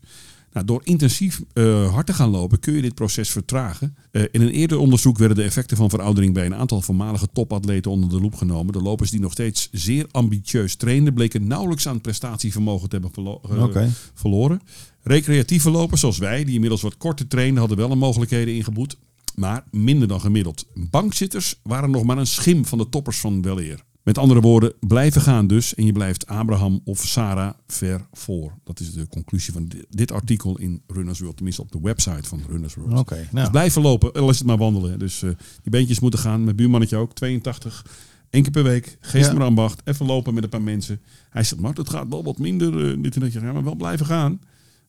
nou, 0.53 0.65
door 0.65 0.81
intensief 0.83 1.41
eh, 1.53 1.93
hard 1.93 2.05
te 2.05 2.13
gaan 2.13 2.29
lopen 2.29 2.59
kun 2.59 2.73
je 2.73 2.81
dit 2.81 2.95
proces 2.95 3.29
vertragen. 3.29 3.95
Eh, 4.11 4.23
in 4.31 4.41
een 4.41 4.49
eerder 4.49 4.77
onderzoek 4.77 5.17
werden 5.17 5.37
de 5.37 5.43
effecten 5.43 5.77
van 5.77 5.89
veroudering 5.89 6.33
bij 6.33 6.45
een 6.45 6.55
aantal 6.55 6.81
voormalige 6.81 7.27
topatleten 7.33 7.91
onder 7.91 8.09
de 8.09 8.21
loep 8.21 8.35
genomen. 8.35 8.73
De 8.73 8.81
lopers 8.81 9.11
die 9.11 9.19
nog 9.19 9.31
steeds 9.31 9.69
zeer 9.71 10.07
ambitieus 10.11 10.75
trainden, 10.75 11.13
bleken 11.13 11.47
nauwelijks 11.47 11.87
aan 11.87 12.01
prestatievermogen 12.01 12.89
te 12.89 12.95
hebben 12.95 13.13
verlo- 13.13 13.41
eh, 13.43 13.87
verloren. 14.13 14.61
Recreatieve 15.01 15.69
lopers 15.69 15.99
zoals 15.99 16.17
wij, 16.17 16.43
die 16.43 16.53
inmiddels 16.53 16.81
wat 16.81 16.97
korter 16.97 17.27
trainen, 17.27 17.59
hadden 17.59 17.77
wel 17.77 17.91
een 17.91 17.97
mogelijkheden 17.97 18.55
ingeboet, 18.55 18.97
maar 19.35 19.63
minder 19.71 20.07
dan 20.07 20.21
gemiddeld. 20.21 20.65
Bankzitters 20.73 21.59
waren 21.63 21.91
nog 21.91 22.03
maar 22.03 22.17
een 22.17 22.27
schim 22.27 22.65
van 22.65 22.77
de 22.77 22.89
toppers 22.89 23.19
van 23.19 23.41
weleer. 23.41 23.83
Met 24.03 24.17
andere 24.17 24.41
woorden, 24.41 24.73
blijven 24.79 25.21
gaan 25.21 25.47
dus 25.47 25.75
en 25.75 25.85
je 25.85 25.91
blijft 25.91 26.25
Abraham 26.27 26.81
of 26.83 27.05
Sarah 27.05 27.53
ver 27.67 28.05
voor. 28.13 28.53
Dat 28.63 28.79
is 28.79 28.93
de 28.93 29.07
conclusie 29.07 29.53
van 29.53 29.65
di- 29.67 29.83
dit 29.89 30.11
artikel 30.11 30.57
in 30.59 30.81
Runners 30.87 31.19
World, 31.19 31.35
tenminste 31.35 31.61
op 31.61 31.71
de 31.71 31.79
website 31.81 32.27
van 32.27 32.41
Runners 32.49 32.73
World. 32.73 32.99
Oké, 32.99 33.15
Dus 33.15 33.25
nou. 33.31 33.49
blijven 33.51 33.81
lopen, 33.81 34.13
al 34.13 34.29
is 34.29 34.37
het 34.37 34.47
maar 34.47 34.57
wandelen. 34.57 34.99
Dus 34.99 35.21
eh, 35.23 35.29
die 35.61 35.71
beentjes 35.71 35.99
moeten 35.99 36.19
gaan. 36.19 36.43
Mijn 36.43 36.55
buurmannetje 36.55 36.97
ook, 36.97 37.13
82. 37.13 37.85
Eén 38.29 38.41
keer 38.41 38.51
per 38.51 38.63
week, 38.63 38.97
geest 38.99 39.25
Ja. 39.27 39.33
maar 39.33 39.43
ambacht. 39.47 39.81
Even 39.83 40.05
lopen 40.05 40.33
met 40.33 40.43
een 40.43 40.49
paar 40.49 40.61
mensen. 40.61 40.99
Hij 41.29 41.43
zegt, 41.43 41.61
maar 41.61 41.73
het 41.73 41.89
gaat 41.89 42.07
wel 42.09 42.23
wat 42.23 42.37
minder. 42.37 42.89
eh, 42.91 43.01
dit 43.03 43.15
en 43.15 43.21
dat. 43.21 43.33
Ja, 43.33 43.51
maar 43.51 43.63
wel 43.63 43.75
blijven 43.75 44.05
gaan. 44.05 44.41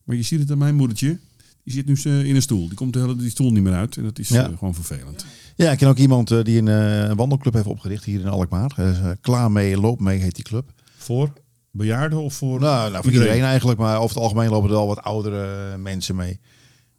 Maar 0.03 0.15
je 0.15 0.21
ziet 0.23 0.39
het 0.39 0.51
aan 0.51 0.57
mijn 0.57 0.75
moedertje. 0.75 1.19
Die 1.63 1.73
zit 1.73 1.85
nu 1.85 1.93
eh, 2.03 2.25
in 2.25 2.35
een 2.35 2.41
stoel. 2.41 2.67
Die 2.67 2.77
komt 2.77 2.93
de 2.93 2.99
hele 2.99 3.15
die 3.15 3.29
stoel 3.29 3.51
niet 3.51 3.63
meer 3.63 3.73
uit. 3.73 3.97
En 3.97 4.03
dat 4.03 4.19
is 4.19 4.29
Ja. 4.29 4.49
eh, 4.49 4.57
gewoon 4.57 4.73
vervelend. 4.73 5.21
Ja, 5.21 5.27
ik 5.55 5.77
ken 5.77 5.87
ook 5.87 5.97
iemand 5.97 6.31
eh, 6.31 6.43
die 6.43 6.61
een 6.61 6.67
eh, 6.67 7.15
wandelclub 7.15 7.53
heeft 7.53 7.65
opgericht 7.65 8.03
hier 8.03 8.19
in 8.19 8.27
Alkmaar. 8.27 8.73
Eh, 8.75 9.09
Klaar 9.21 9.51
mee, 9.51 9.79
loop 9.79 9.99
mee 9.99 10.19
heet 10.19 10.35
die 10.35 10.43
club. 10.43 10.71
Voor? 10.97 11.33
bejaarden 11.73 12.19
of 12.19 12.33
voor 12.33 12.59
Nou, 12.59 12.91
nou 12.91 13.03
voor 13.03 13.13
iedereen 13.13 13.43
eigenlijk, 13.43 13.79
maar 13.79 13.97
over 13.97 14.15
het 14.15 14.23
algemeen 14.23 14.49
lopen 14.49 14.69
er 14.69 14.75
al 14.75 14.87
wat 14.87 15.01
oudere 15.01 15.77
mensen 15.77 16.15
mee. 16.15 16.39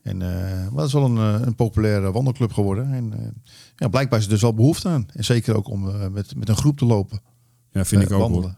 En, 0.02 0.20
het 0.20 0.86
is 0.86 0.92
wel 0.92 1.04
een, 1.04 1.46
een 1.46 1.54
populaire 1.54 2.12
wandelclub 2.12 2.52
geworden. 2.52 2.92
En 2.92 3.34
ja, 3.76 3.88
blijkbaar 3.88 4.18
is 4.18 4.24
er 4.24 4.30
dus 4.30 4.40
wel 4.40 4.54
behoefte 4.54 4.88
aan. 4.88 5.06
En 5.12 5.24
zeker 5.24 5.56
ook 5.56 5.68
om 5.68 6.12
met, 6.12 6.36
met 6.36 6.48
een 6.48 6.56
groep 6.56 6.78
te 6.78 6.84
lopen. 6.84 7.20
Ja, 7.72 7.84
vind 7.84 8.02
ik 8.02 8.10
ook 8.10 8.20
wandelen. 8.20 8.42
hoor. 8.42 8.56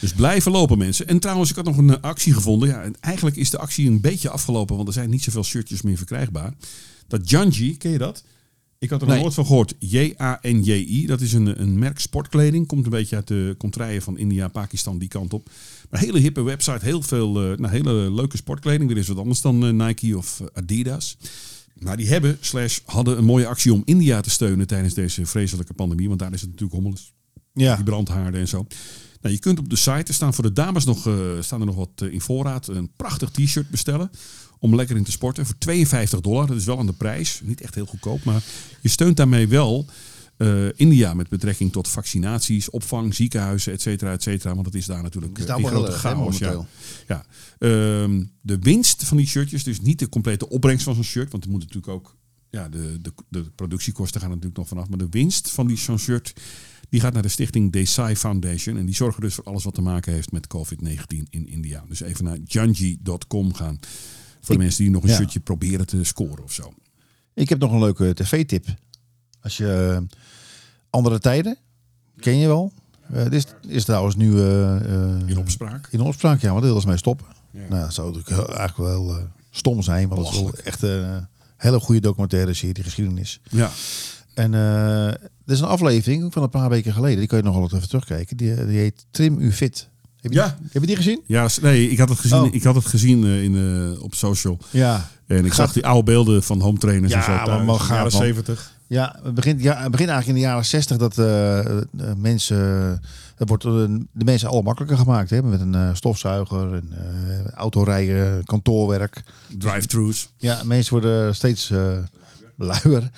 Dus 0.00 0.12
blijven 0.12 0.52
lopen 0.52 0.78
mensen. 0.78 1.06
En 1.06 1.18
trouwens, 1.18 1.50
ik 1.50 1.56
had 1.56 1.64
nog 1.64 1.76
een 1.76 2.00
actie 2.00 2.32
gevonden. 2.32 2.68
Ja, 2.68 2.82
en 2.82 2.94
eigenlijk 3.00 3.36
is 3.36 3.50
de 3.50 3.58
actie 3.58 3.88
een 3.88 4.00
beetje 4.00 4.30
afgelopen, 4.30 4.76
want 4.76 4.88
er 4.88 4.94
zijn 4.94 5.10
niet 5.10 5.22
zoveel 5.22 5.44
shirtjes 5.44 5.82
meer 5.82 5.96
verkrijgbaar. 5.96 6.52
Dat 7.06 7.30
Janji, 7.30 7.76
ken 7.76 7.90
je 7.90 7.98
dat? 7.98 8.24
Ik 8.84 8.90
had 8.90 9.00
er 9.00 9.06
nog 9.06 9.14
Nee. 9.14 9.24
nooit 9.24 9.34
van 9.34 9.46
gehoord. 9.46 9.74
J-A-N-J-I, 9.78 11.06
dat 11.06 11.20
is 11.20 11.32
een, 11.32 11.60
een 11.60 11.78
merk 11.78 11.98
sportkleding. 11.98 12.66
Komt 12.66 12.84
een 12.84 12.90
beetje 12.90 13.16
uit 13.16 13.28
de 13.28 13.54
contraien 13.58 14.02
van 14.02 14.18
India, 14.18 14.48
Pakistan, 14.48 14.98
die 14.98 15.08
kant 15.08 15.32
op. 15.32 15.50
Maar 15.90 16.00
een 16.00 16.06
hele 16.06 16.18
hippe 16.18 16.42
website, 16.42 16.84
heel 16.84 17.02
veel 17.02 17.42
eh, 17.50 17.58
nou, 17.58 17.72
hele 17.72 17.92
leuke 17.92 18.36
sportkleding. 18.36 18.88
Weer 18.88 18.98
is 18.98 19.08
wat 19.08 19.18
anders 19.18 19.40
dan 19.40 19.66
eh, 19.66 19.86
Nike 19.86 20.16
of 20.16 20.40
eh, 20.40 20.46
Adidas. 20.52 21.16
Maar 21.78 21.96
die 21.96 22.08
hebben, 22.08 22.36
slash, 22.40 22.78
hadden 22.84 23.18
een 23.18 23.24
mooie 23.24 23.46
actie 23.46 23.72
om 23.72 23.82
India 23.84 24.20
te 24.20 24.30
steunen 24.30 24.66
tijdens 24.66 24.94
deze 24.94 25.26
vreselijke 25.26 25.74
pandemie. 25.74 26.08
Want 26.08 26.20
daar 26.20 26.32
is 26.32 26.40
het 26.40 26.50
natuurlijk 26.50 26.74
hommeles 26.74 27.12
Ja, 27.52 27.74
die 27.74 27.84
brandhaarden 27.84 28.40
en 28.40 28.48
zo. 28.48 28.66
Nou, 29.20 29.34
je 29.34 29.40
kunt 29.40 29.58
op 29.58 29.70
de 29.70 29.76
site, 29.76 30.04
er 30.06 30.14
staan 30.14 30.34
voor 30.34 30.44
de 30.44 30.52
dames 30.52 30.84
nog, 30.84 31.08
staan 31.40 31.60
er 31.60 31.66
nog 31.66 31.76
wat 31.76 32.08
in 32.10 32.20
voorraad, 32.20 32.68
een 32.68 32.90
prachtig 32.96 33.30
t-shirt 33.30 33.70
bestellen. 33.70 34.10
Om 34.58 34.74
lekker 34.74 34.96
in 34.96 35.04
te 35.04 35.10
sporten. 35.10 35.46
Voor 35.46 35.58
52 35.58 36.20
dollar. 36.20 36.46
Dat 36.46 36.56
is 36.56 36.64
wel 36.64 36.78
aan 36.78 36.86
de 36.86 36.92
prijs. 36.92 37.40
Niet 37.44 37.60
echt 37.60 37.74
heel 37.74 37.86
goedkoop. 37.86 38.24
Maar 38.24 38.42
je 38.80 38.88
steunt 38.88 39.16
daarmee 39.16 39.48
wel 39.48 39.86
eh, 40.36 40.66
India 40.74 41.14
met 41.14 41.28
betrekking 41.28 41.72
tot 41.72 41.88
vaccinaties, 41.88 42.70
opvang, 42.70 43.14
ziekenhuizen, 43.14 43.72
et 43.72 43.82
cetera, 43.82 44.12
et 44.12 44.22
cetera. 44.22 44.54
Want 44.54 44.66
het 44.66 44.74
is 44.74 44.86
daar 44.86 45.02
natuurlijk 45.02 45.38
is 45.38 45.44
eh, 45.44 45.48
daar 45.48 45.60
wel 45.60 45.70
grote 45.70 45.90
hè, 45.90 45.98
chaos. 45.98 46.38
Ja. 46.38 46.66
Ja. 47.08 47.24
Ehm, 47.58 48.24
de 48.40 48.58
winst 48.58 49.04
van 49.04 49.16
die 49.16 49.26
shirtjes, 49.26 49.64
dus 49.64 49.80
niet 49.80 49.98
de 49.98 50.08
complete 50.08 50.48
opbrengst 50.48 50.84
van 50.84 50.94
zo'n 50.94 51.04
shirt. 51.04 51.32
Want 51.32 51.44
er 51.44 51.50
moet 51.50 51.60
natuurlijk 51.60 51.88
ook, 51.88 52.16
ja, 52.50 52.68
de, 52.68 52.98
de, 53.00 53.12
de 53.28 53.42
productiekosten 53.42 54.20
gaan 54.20 54.30
er 54.30 54.34
natuurlijk 54.34 54.60
nog 54.60 54.68
vanaf. 54.68 54.88
Maar 54.88 54.98
de 54.98 55.08
winst 55.10 55.50
van 55.50 55.66
die 55.66 55.76
zo'n 55.76 55.98
shirt, 55.98 56.32
die 56.88 57.00
gaat 57.00 57.12
naar 57.12 57.22
de 57.22 57.28
stichting 57.28 57.72
Desai 57.72 58.16
Foundation. 58.16 58.76
En 58.76 58.86
die 58.86 58.94
zorgen 58.94 59.20
dus 59.20 59.34
voor 59.34 59.44
alles 59.44 59.64
wat 59.64 59.74
te 59.74 59.82
maken 59.82 60.12
heeft 60.12 60.32
met 60.32 60.46
COVID-19 60.46 61.28
in 61.30 61.48
India. 61.48 61.84
Dus 61.88 62.00
even 62.00 62.24
naar 62.24 62.38
janji.com 62.44 63.54
gaan. 63.54 63.78
Voor 64.44 64.54
de 64.54 64.62
mensen 64.62 64.82
die 64.84 64.92
nog 64.92 65.02
een 65.02 65.08
ja. 65.08 65.14
shirtje 65.14 65.40
proberen 65.40 65.86
te 65.86 66.04
scoren 66.04 66.44
of 66.44 66.52
zo. 66.52 66.72
ik 67.34 67.48
heb 67.48 67.58
nog 67.58 67.72
een 67.72 67.78
leuke 67.78 68.14
tv-tip. 68.14 68.66
Als 69.40 69.56
je 69.56 69.92
eh, 69.94 70.16
andere 70.90 71.18
tijden, 71.18 71.56
ken 72.20 72.36
je 72.36 72.46
wel. 72.46 72.72
Eh 73.12 73.22
dit 73.22 73.32
is, 73.32 73.70
is 73.70 73.84
trouwens 73.84 74.16
nu 74.16 74.40
eh, 74.40 74.76
In 75.26 75.38
opspraak. 75.38 75.88
in 75.90 76.00
opspraak, 76.00 76.40
ja, 76.40 76.46
maar 76.46 76.56
dat 76.56 76.64
willen 76.64 76.80
ze 76.80 76.88
mee 76.88 76.96
stoppen. 76.96 77.26
Ja. 77.50 77.60
Nou, 77.68 77.80
dat 77.82 77.94
zou 77.94 78.14
natuurlijk 78.14 78.48
eigenlijk 78.48 78.76
wel 78.76 79.18
stom 79.50 79.82
zijn, 79.82 80.08
want 80.08 80.26
het 80.26 80.34
is 80.34 80.40
wel 80.40 80.54
echt 80.54 80.82
een 80.82 81.26
hele 81.56 81.80
goede 81.80 82.00
documentaire 82.00 82.54
serie, 82.54 82.84
geschiedenis. 82.84 83.40
Ja. 83.50 83.70
En 84.34 84.52
er 84.52 85.18
is 85.46 85.60
een 85.60 85.66
aflevering 85.66 86.32
van 86.32 86.42
een 86.42 86.50
paar 86.50 86.68
weken 86.68 86.92
geleden, 86.92 87.18
die 87.18 87.26
kan 87.26 87.38
je 87.38 87.44
nog 87.44 87.54
wel 87.54 87.64
even 87.64 87.88
terugkijken. 87.88 88.36
Die, 88.36 88.66
die 88.66 88.78
heet 88.78 89.06
Trim 89.10 89.38
U 89.38 89.52
Fit. 89.52 89.88
Heb 90.24 90.32
je, 90.32 90.38
Ja. 90.38 90.56
die, 90.60 90.68
heb 90.72 90.80
je 90.82 90.86
die 90.86 90.96
gezien? 90.96 91.20
Ja, 91.26 91.48
nee, 91.62 91.90
ik 91.90 91.98
had 91.98 92.08
het 92.08 92.18
gezien, 92.18 92.38
Oh. 92.42 92.54
ik 92.54 92.62
had 92.62 92.74
het 92.74 92.86
gezien 92.86 93.24
eh, 93.24 93.42
in, 93.42 93.54
eh, 93.96 94.02
op 94.02 94.14
social. 94.14 94.58
Ja. 94.70 95.08
En 95.26 95.36
ik 95.38 95.44
Gaat- 95.44 95.54
zag 95.54 95.72
die 95.72 95.86
oude 95.86 96.02
beelden 96.04 96.42
van 96.42 96.60
home 96.60 96.78
trainers 96.78 97.12
Ja, 97.12 97.18
en 97.18 97.24
zo 97.24 97.30
maar 97.64 97.74
de 97.74 97.80
gaaf, 97.80 97.88
jaren 97.88 98.02
man. 98.12 98.20
70. 98.22 98.72
Ja, 98.86 99.16
het 99.22 99.34
begint, 99.34 99.62
ja, 99.62 99.82
het 99.82 99.90
begint 99.90 100.08
eigenlijk 100.08 100.26
in 100.38 100.44
de 100.44 100.48
jaren 100.50 100.64
60 100.64 100.96
dat 100.96 101.18
eh, 101.18 101.60
mensen. 102.16 102.56
Het 103.36 103.48
wordt 103.48 103.62
de 103.62 104.24
mensen 104.24 104.48
al 104.48 104.62
makkelijker 104.62 104.98
gemaakt 104.98 105.30
hè, 105.30 105.42
met 105.42 105.60
een 105.60 105.96
stofzuiger, 105.96 106.72
een 106.72 106.92
eh 106.92 107.46
autorijden, 107.54 108.44
kantoorwerk. 108.44 109.22
Drive-thrus. 109.58 110.28
Ja, 110.36 110.60
mensen 110.64 110.92
worden 110.92 111.34
steeds 111.34 111.70
eh 111.70 111.92
luier 112.56 113.10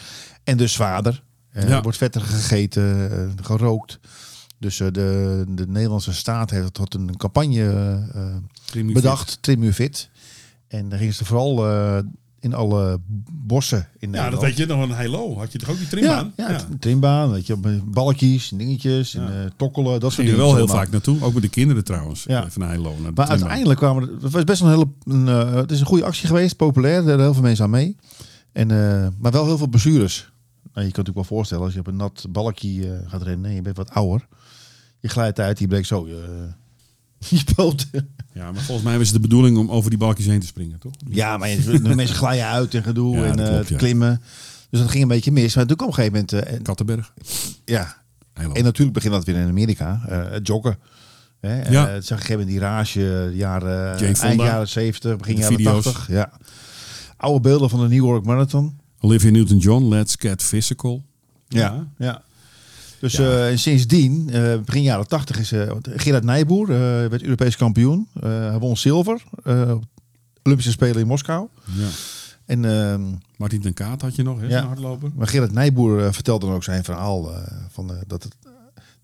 en 0.45 0.57
dus 0.57 0.73
zwaarder. 0.73 1.23
Ja. 1.53 1.61
Er 1.61 1.83
wordt 1.83 1.99
vetter 1.99 2.21
gegeten, 2.21 3.33
gerookt. 3.43 3.99
Dus 4.59 4.81
eh, 4.81 4.87
de, 4.93 5.45
de 5.49 5.67
Nederlandse 5.69 6.13
staat 6.13 6.51
heeft 6.51 6.75
tot 6.75 6.95
een 6.95 7.17
campagne 7.17 7.63
eh, 8.75 8.81
U 8.83 8.93
bedacht, 8.93 9.39
Trim 9.41 9.63
U 9.63 9.73
Fit. 9.73 10.09
En 10.69 10.89
daar 10.89 10.99
gingen 10.99 11.15
ze 11.15 11.25
vooral 11.25 11.67
eh, 11.67 11.99
in 12.41 12.55
alle 12.55 12.99
bossen 13.33 13.79
in 13.79 13.85
Ja, 13.99 14.07
Nederland. 14.07 14.33
dat 14.33 14.43
weet 14.43 14.57
je 14.57 14.67
nog 14.67 14.83
een 14.83 14.95
Heilo. 14.95 15.37
Had 15.39 15.53
je 15.53 15.59
toch 15.59 15.69
ook 15.71 15.79
die 15.79 15.89
trimbaan? 15.89 16.33
Ja, 16.37 16.51
ja, 16.51 16.61
trimbaan, 16.81 17.31
weet 17.31 17.47
je, 17.47 17.81
balkjes, 17.85 18.49
dingetjes, 18.55 19.15
en, 19.15 19.23
Ja. 19.23 19.29
eh, 19.45 19.51
tokkelen, 19.57 20.01
dat 20.01 20.13
soort 20.13 20.15
Ging 20.15 20.29
er 20.29 20.35
dingen. 20.35 20.47
wel 20.49 20.57
heel 20.57 20.69
vaak 20.69 20.91
naartoe. 20.91 21.23
Ook 21.23 21.33
met 21.33 21.43
de 21.43 21.49
kinderen 21.49 21.85
trouwens. 21.85 22.25
Ja. 22.25 22.47
Naar 22.55 22.69
Heilo. 22.69 22.85
Naar 22.89 22.97
de 22.97 23.03
Maar 23.03 23.13
trimbaan. 23.15 23.29
uiteindelijk 23.39 23.79
kwamen 23.79 24.03
er, 24.03 24.23
het 24.23 24.33
was 24.33 24.45
best 24.45 24.61
wel 24.63 24.71
een 24.71 24.77
hele, 25.05 25.17
een, 25.19 25.29
eh, 25.49 25.55
het 25.55 25.71
is 25.71 25.81
een 25.81 25.87
goede 25.87 26.05
actie 26.05 26.27
geweest, 26.27 26.57
populair, 26.57 26.95
daar 26.97 27.05
deden 27.07 27.21
heel 27.21 27.33
veel 27.35 27.43
mensen 27.43 27.65
aan 27.65 27.71
mee. 27.71 27.97
En, 28.53 28.71
eh, 28.71 29.09
maar 29.19 29.33
wel 29.33 29.45
heel 29.47 29.59
veel 29.59 29.69
blessures. 29.69 30.19
Nou, 30.63 30.87
je 30.87 30.93
kan 30.93 31.05
natuurlijk 31.05 31.15
wel 31.29 31.37
voorstellen, 31.39 31.65
als 31.65 31.73
je 31.75 31.81
op 31.81 31.87
een 31.87 31.97
nat 31.97 32.27
balkje 32.31 32.93
eh, 32.95 33.11
gaat 33.11 33.23
rennen, 33.23 33.51
en 33.51 33.57
je 33.57 33.63
bent 33.63 33.77
wat 33.77 33.91
ouder, 33.91 34.27
je 35.01 35.09
glijdt 35.09 35.41
uit, 35.41 35.59
je 35.59 35.67
breekt 35.67 35.87
zo 35.87 36.07
je, 36.09 36.49
je 37.29 37.45
poot. 37.55 37.87
Ja, 38.33 38.53
maar 38.53 38.63
volgens 38.63 38.87
mij 38.87 38.99
was 38.99 39.07
het 39.07 39.17
de 39.17 39.29
bedoeling 39.29 39.57
om 39.59 39.71
over 39.71 39.91
die 39.91 39.99
balkjes 39.99 40.27
heen 40.27 40.41
te 40.41 40.47
springen, 40.47 40.79
toch? 40.79 40.93
Ja, 41.09 41.37
maar 41.37 41.49
je- 41.49 41.81
de 41.83 41.95
mensen 41.95 42.17
glijden 42.17 42.47
uit 42.47 42.75
en 42.75 42.83
gedoe 42.83 43.17
Ja, 43.17 43.25
en 43.25 43.39
eh, 43.39 43.49
klopt, 43.49 43.69
ja. 43.69 43.77
klimmen. 43.77 44.23
Dus 44.71 44.81
dat 44.81 44.91
ging 44.91 45.03
een 45.03 45.09
beetje 45.09 45.33
mis. 45.33 45.55
Maar 45.55 45.67
toen 45.67 45.77
kwam 45.77 45.89
op 45.89 45.97
een 45.99 46.05
gegeven 46.05 46.27
moment, 46.31 46.47
eh, 46.49 46.55
en- 46.57 46.63
Kattenberg. 46.63 47.13
ja. 47.65 48.05
En 48.33 48.65
natuurlijk 48.65 48.93
begint 48.93 49.13
dat 49.13 49.25
weer 49.25 49.37
in 49.37 49.49
Amerika. 49.49 50.01
eh, 50.09 50.31
het 50.31 50.47
joggen. 50.47 50.79
Hè? 51.41 51.69
Ja. 51.71 51.89
Het 51.89 52.07
zag 52.07 52.29
een 52.29 52.47
die 52.47 52.59
rage, 52.59 53.31
jaren, 53.35 53.99
eind 53.99 54.41
jaren 54.41 54.69
70, 54.69 55.17
begin 55.17 55.37
jaren 55.37 55.57
video's. 55.57 55.85
80. 55.85 56.09
Ja. 56.09 56.33
Oude 57.17 57.41
beelden 57.41 57.71
van 57.71 57.81
de 57.81 57.89
New 57.89 58.05
York 58.05 58.25
Marathon. 58.25 58.79
Olivia 59.01 59.31
Newton-John, 59.31 59.89
Let's 59.89 60.15
Get 60.19 60.43
Physical. 60.43 61.05
Ja. 61.49 61.87
ja. 61.99 62.23
Dus 63.01 63.13
Ja. 63.17 63.49
en 63.49 63.59
sindsdien, 63.59 64.31
eh, 64.31 64.59
begin 64.65 64.83
jaren 64.83 65.09
80, 65.09 65.39
is 65.39 65.51
want 65.51 65.89
Gerard 65.97 66.25
Nijboer 66.25 66.67
werd 67.09 67.23
Europees 67.23 67.57
kampioen. 67.57 68.09
Hij 68.21 68.59
won 68.59 68.77
zilver 68.77 69.23
Olympische 70.43 70.73
Spelen 70.73 71.01
in 71.01 71.07
Moskou. 71.07 71.49
Ja. 71.65 71.87
En, 72.45 72.65
ehm, 72.65 73.03
Martin 73.37 73.61
ten 73.61 73.75
Kaat 73.75 74.03
had 74.03 74.17
je 74.17 74.23
nog, 74.23 74.41
hè? 74.41 74.47
Ja. 74.47 74.67
hardloper. 74.67 75.11
maar 75.15 75.27
Gerard 75.27 75.53
Nijboer 75.53 76.15
vertelde 76.15 76.47
dan 76.47 76.55
ook 76.55 76.65
zijn 76.65 76.85
verhaal. 76.85 77.31
van, 77.71 77.93
dat 78.07 78.23
het, 78.23 78.37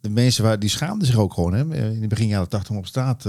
de 0.00 0.10
mensen 0.10 0.44
waar, 0.44 0.58
die 0.58 0.68
schaamden 0.70 1.06
zich 1.06 1.16
ook 1.16 1.34
gewoon. 1.34 1.52
Hè, 1.52 1.60
in 1.92 2.00
het 2.00 2.08
begin 2.08 2.26
jaren 2.26 2.48
80 2.48 2.70
om 2.70 2.76
op 2.76 2.86
straat 2.86 3.24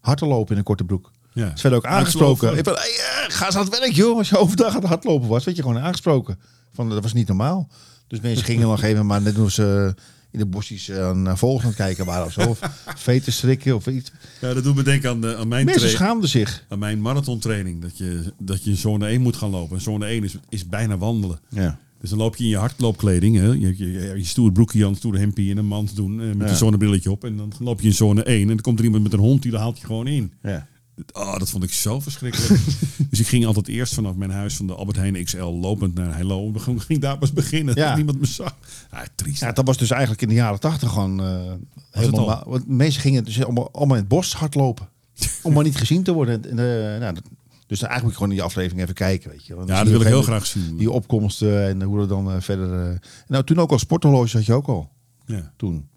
hard 0.00 0.18
te 0.18 0.26
lopen 0.26 0.52
in 0.52 0.58
een 0.58 0.64
korte 0.64 0.84
broek. 0.84 1.10
Ja. 1.32 1.56
Ze 1.56 1.62
werden 1.62 1.78
ook 1.78 1.86
aangesproken. 1.86 2.58
Ik 2.58 2.64
van, 2.64 2.74
hey, 2.74 2.82
eh, 3.26 3.34
ga 3.34 3.46
eens 3.46 3.56
aan 3.56 3.64
het 3.64 3.78
werk, 3.78 3.92
joh. 3.92 4.18
Als 4.18 4.28
je 4.28 4.38
overdag 4.38 4.74
aan 4.74 4.80
het 4.80 4.88
hardlopen 4.88 5.28
was, 5.28 5.44
werd 5.44 5.56
je 5.56 5.62
gewoon 5.62 5.78
aangesproken. 5.78 6.38
Van, 6.72 6.88
dat 6.88 7.02
was 7.02 7.12
niet 7.12 7.28
normaal. 7.28 7.68
Dus 8.10 8.20
mensen 8.20 8.44
gingen 8.44 8.66
dan 8.66 8.78
geven, 8.78 9.06
maar 9.06 9.22
net 9.22 9.36
hoe 9.36 9.50
ze 9.50 9.94
in 10.30 10.38
de 10.38 10.46
bosjes 10.46 10.88
eh, 10.88 11.12
naar 11.12 11.38
vogels 11.38 11.62
aan 11.62 11.68
het 11.68 11.76
kijken 11.76 12.04
waren 12.04 12.26
of 12.26 12.32
zo. 12.32 12.40
Of 12.40 12.58
veten 12.96 13.32
strikken 13.32 13.74
of 13.74 13.86
iets. 13.86 14.12
Ja, 14.40 14.54
dat 14.54 14.64
doet 14.64 14.74
me 14.74 14.82
denken 14.82 15.10
aan, 15.10 15.20
de, 15.20 15.36
aan 15.36 15.48
mijn 15.48 15.64
Mensen 15.64 15.88
tra- 15.88 15.96
schaamden 15.96 16.28
zich. 16.28 16.64
aan 16.68 16.78
mijn 16.78 17.00
marathontraining. 17.00 17.82
Dat 17.82 17.98
je, 17.98 18.32
dat 18.38 18.64
je 18.64 18.70
in 18.70 18.76
zone 18.76 19.06
1 19.06 19.20
moet 19.20 19.36
gaan 19.36 19.50
lopen. 19.50 19.76
En 19.76 19.82
zone 19.82 20.06
1 20.06 20.24
is, 20.24 20.34
is 20.48 20.66
bijna 20.68 20.98
wandelen. 20.98 21.38
Ja. 21.48 21.78
Dus 22.00 22.10
dan 22.10 22.18
loop 22.18 22.36
je 22.36 22.44
in 22.44 22.50
je 22.50 22.56
hardloopkleding. 22.56 23.36
Hè? 23.36 23.46
Je, 23.46 23.74
je, 23.76 24.12
je, 24.16 24.24
stoere 24.24 24.52
broekje 24.52 24.86
aan, 24.86 24.94
stoere 24.96 25.18
hempie 25.18 25.50
en 25.50 25.56
een 25.56 25.66
mand 25.66 25.96
doen. 25.96 26.20
eh, 26.20 26.26
met 26.26 26.46
Ja. 26.46 26.48
een 26.52 26.56
zonnebrilletje 26.58 27.10
op. 27.10 27.24
En 27.24 27.36
dan 27.36 27.52
loop 27.58 27.80
je 27.80 27.86
in 27.88 27.94
zone 27.94 28.22
1. 28.22 28.40
En 28.40 28.46
dan 28.46 28.60
komt 28.60 28.78
er 28.78 28.84
iemand 28.84 29.02
met 29.02 29.12
een 29.12 29.18
hond 29.18 29.42
die 29.42 29.56
haalt 29.56 29.78
je 29.78 29.86
gewoon 29.86 30.06
in. 30.06 30.32
Ja. 30.42 30.66
Oh, 31.12 31.36
dat 31.38 31.50
vond 31.50 31.64
ik 31.64 31.72
zo 31.72 32.00
verschrikkelijk. 32.00 32.60
dus 33.10 33.20
ik 33.20 33.26
ging 33.26 33.46
altijd 33.46 33.68
eerst 33.68 33.94
vanaf 33.94 34.14
mijn 34.14 34.30
huis 34.30 34.56
van 34.56 34.66
de 34.66 34.74
Albert 34.74 34.96
Heijn 34.96 35.24
XL 35.24 35.38
lopend 35.44 35.94
naar 35.94 36.14
Heilo. 36.14 36.52
Dan 36.52 36.60
ging 36.62 36.82
ik 36.88 37.00
daar 37.00 37.18
pas 37.18 37.32
beginnen. 37.32 37.74
Ja. 37.74 37.86
Dat 37.86 37.96
niemand 37.96 38.20
me 38.20 38.26
zag. 38.26 38.56
Ah, 38.90 39.00
triest. 39.14 39.40
ja, 39.40 39.52
dat 39.52 39.66
was 39.66 39.76
dus 39.76 39.90
eigenlijk 39.90 40.22
in 40.22 40.28
de 40.28 40.34
jaren 40.34 40.60
80 40.60 40.90
gewoon 40.92 41.20
eh 41.20 41.44
het 41.90 42.02
heel 42.04 42.10
al? 42.12 42.18
normaal. 42.18 42.44
Want 42.46 42.68
mensen 42.68 43.00
gingen 43.00 43.24
dus 43.24 43.44
allemaal, 43.44 43.68
allemaal 43.72 43.96
in 43.96 44.00
het 44.02 44.10
bos 44.10 44.34
hardlopen. 44.34 44.88
om 45.42 45.52
maar 45.52 45.64
niet 45.64 45.76
gezien 45.76 46.02
te 46.02 46.12
worden. 46.12 46.44
En, 46.50 46.58
eh, 46.58 47.00
nou, 47.00 47.14
dat- 47.14 47.22
dus 47.66 47.80
eigenlijk 47.82 48.02
moet 48.02 48.10
je 48.10 48.16
gewoon 48.18 48.32
die 48.32 48.42
aflevering 48.42 48.82
even 48.82 48.94
kijken. 48.94 49.30
Weet 49.30 49.46
je. 49.46 49.54
Want 49.54 49.68
ja, 49.68 49.74
dat 49.76 49.84
je 49.84 49.90
wil 49.92 50.00
ik 50.00 50.06
heel 50.06 50.22
graag 50.22 50.46
zien. 50.46 50.76
Die 50.76 50.90
opkomsten 50.90 51.66
en 51.68 51.82
hoe 51.82 51.98
dat 51.98 52.08
dan 52.08 52.30
eh, 52.30 52.40
verder... 52.40 52.98
nou, 53.28 53.44
toen 53.44 53.58
ook 53.58 53.70
al 53.70 53.78
sporthorloges 53.78 54.32
had 54.32 54.46
je 54.46 54.52
ook 54.52 54.66
al. 54.68 54.90
ja. 55.26 55.52
Toen. 55.56 55.88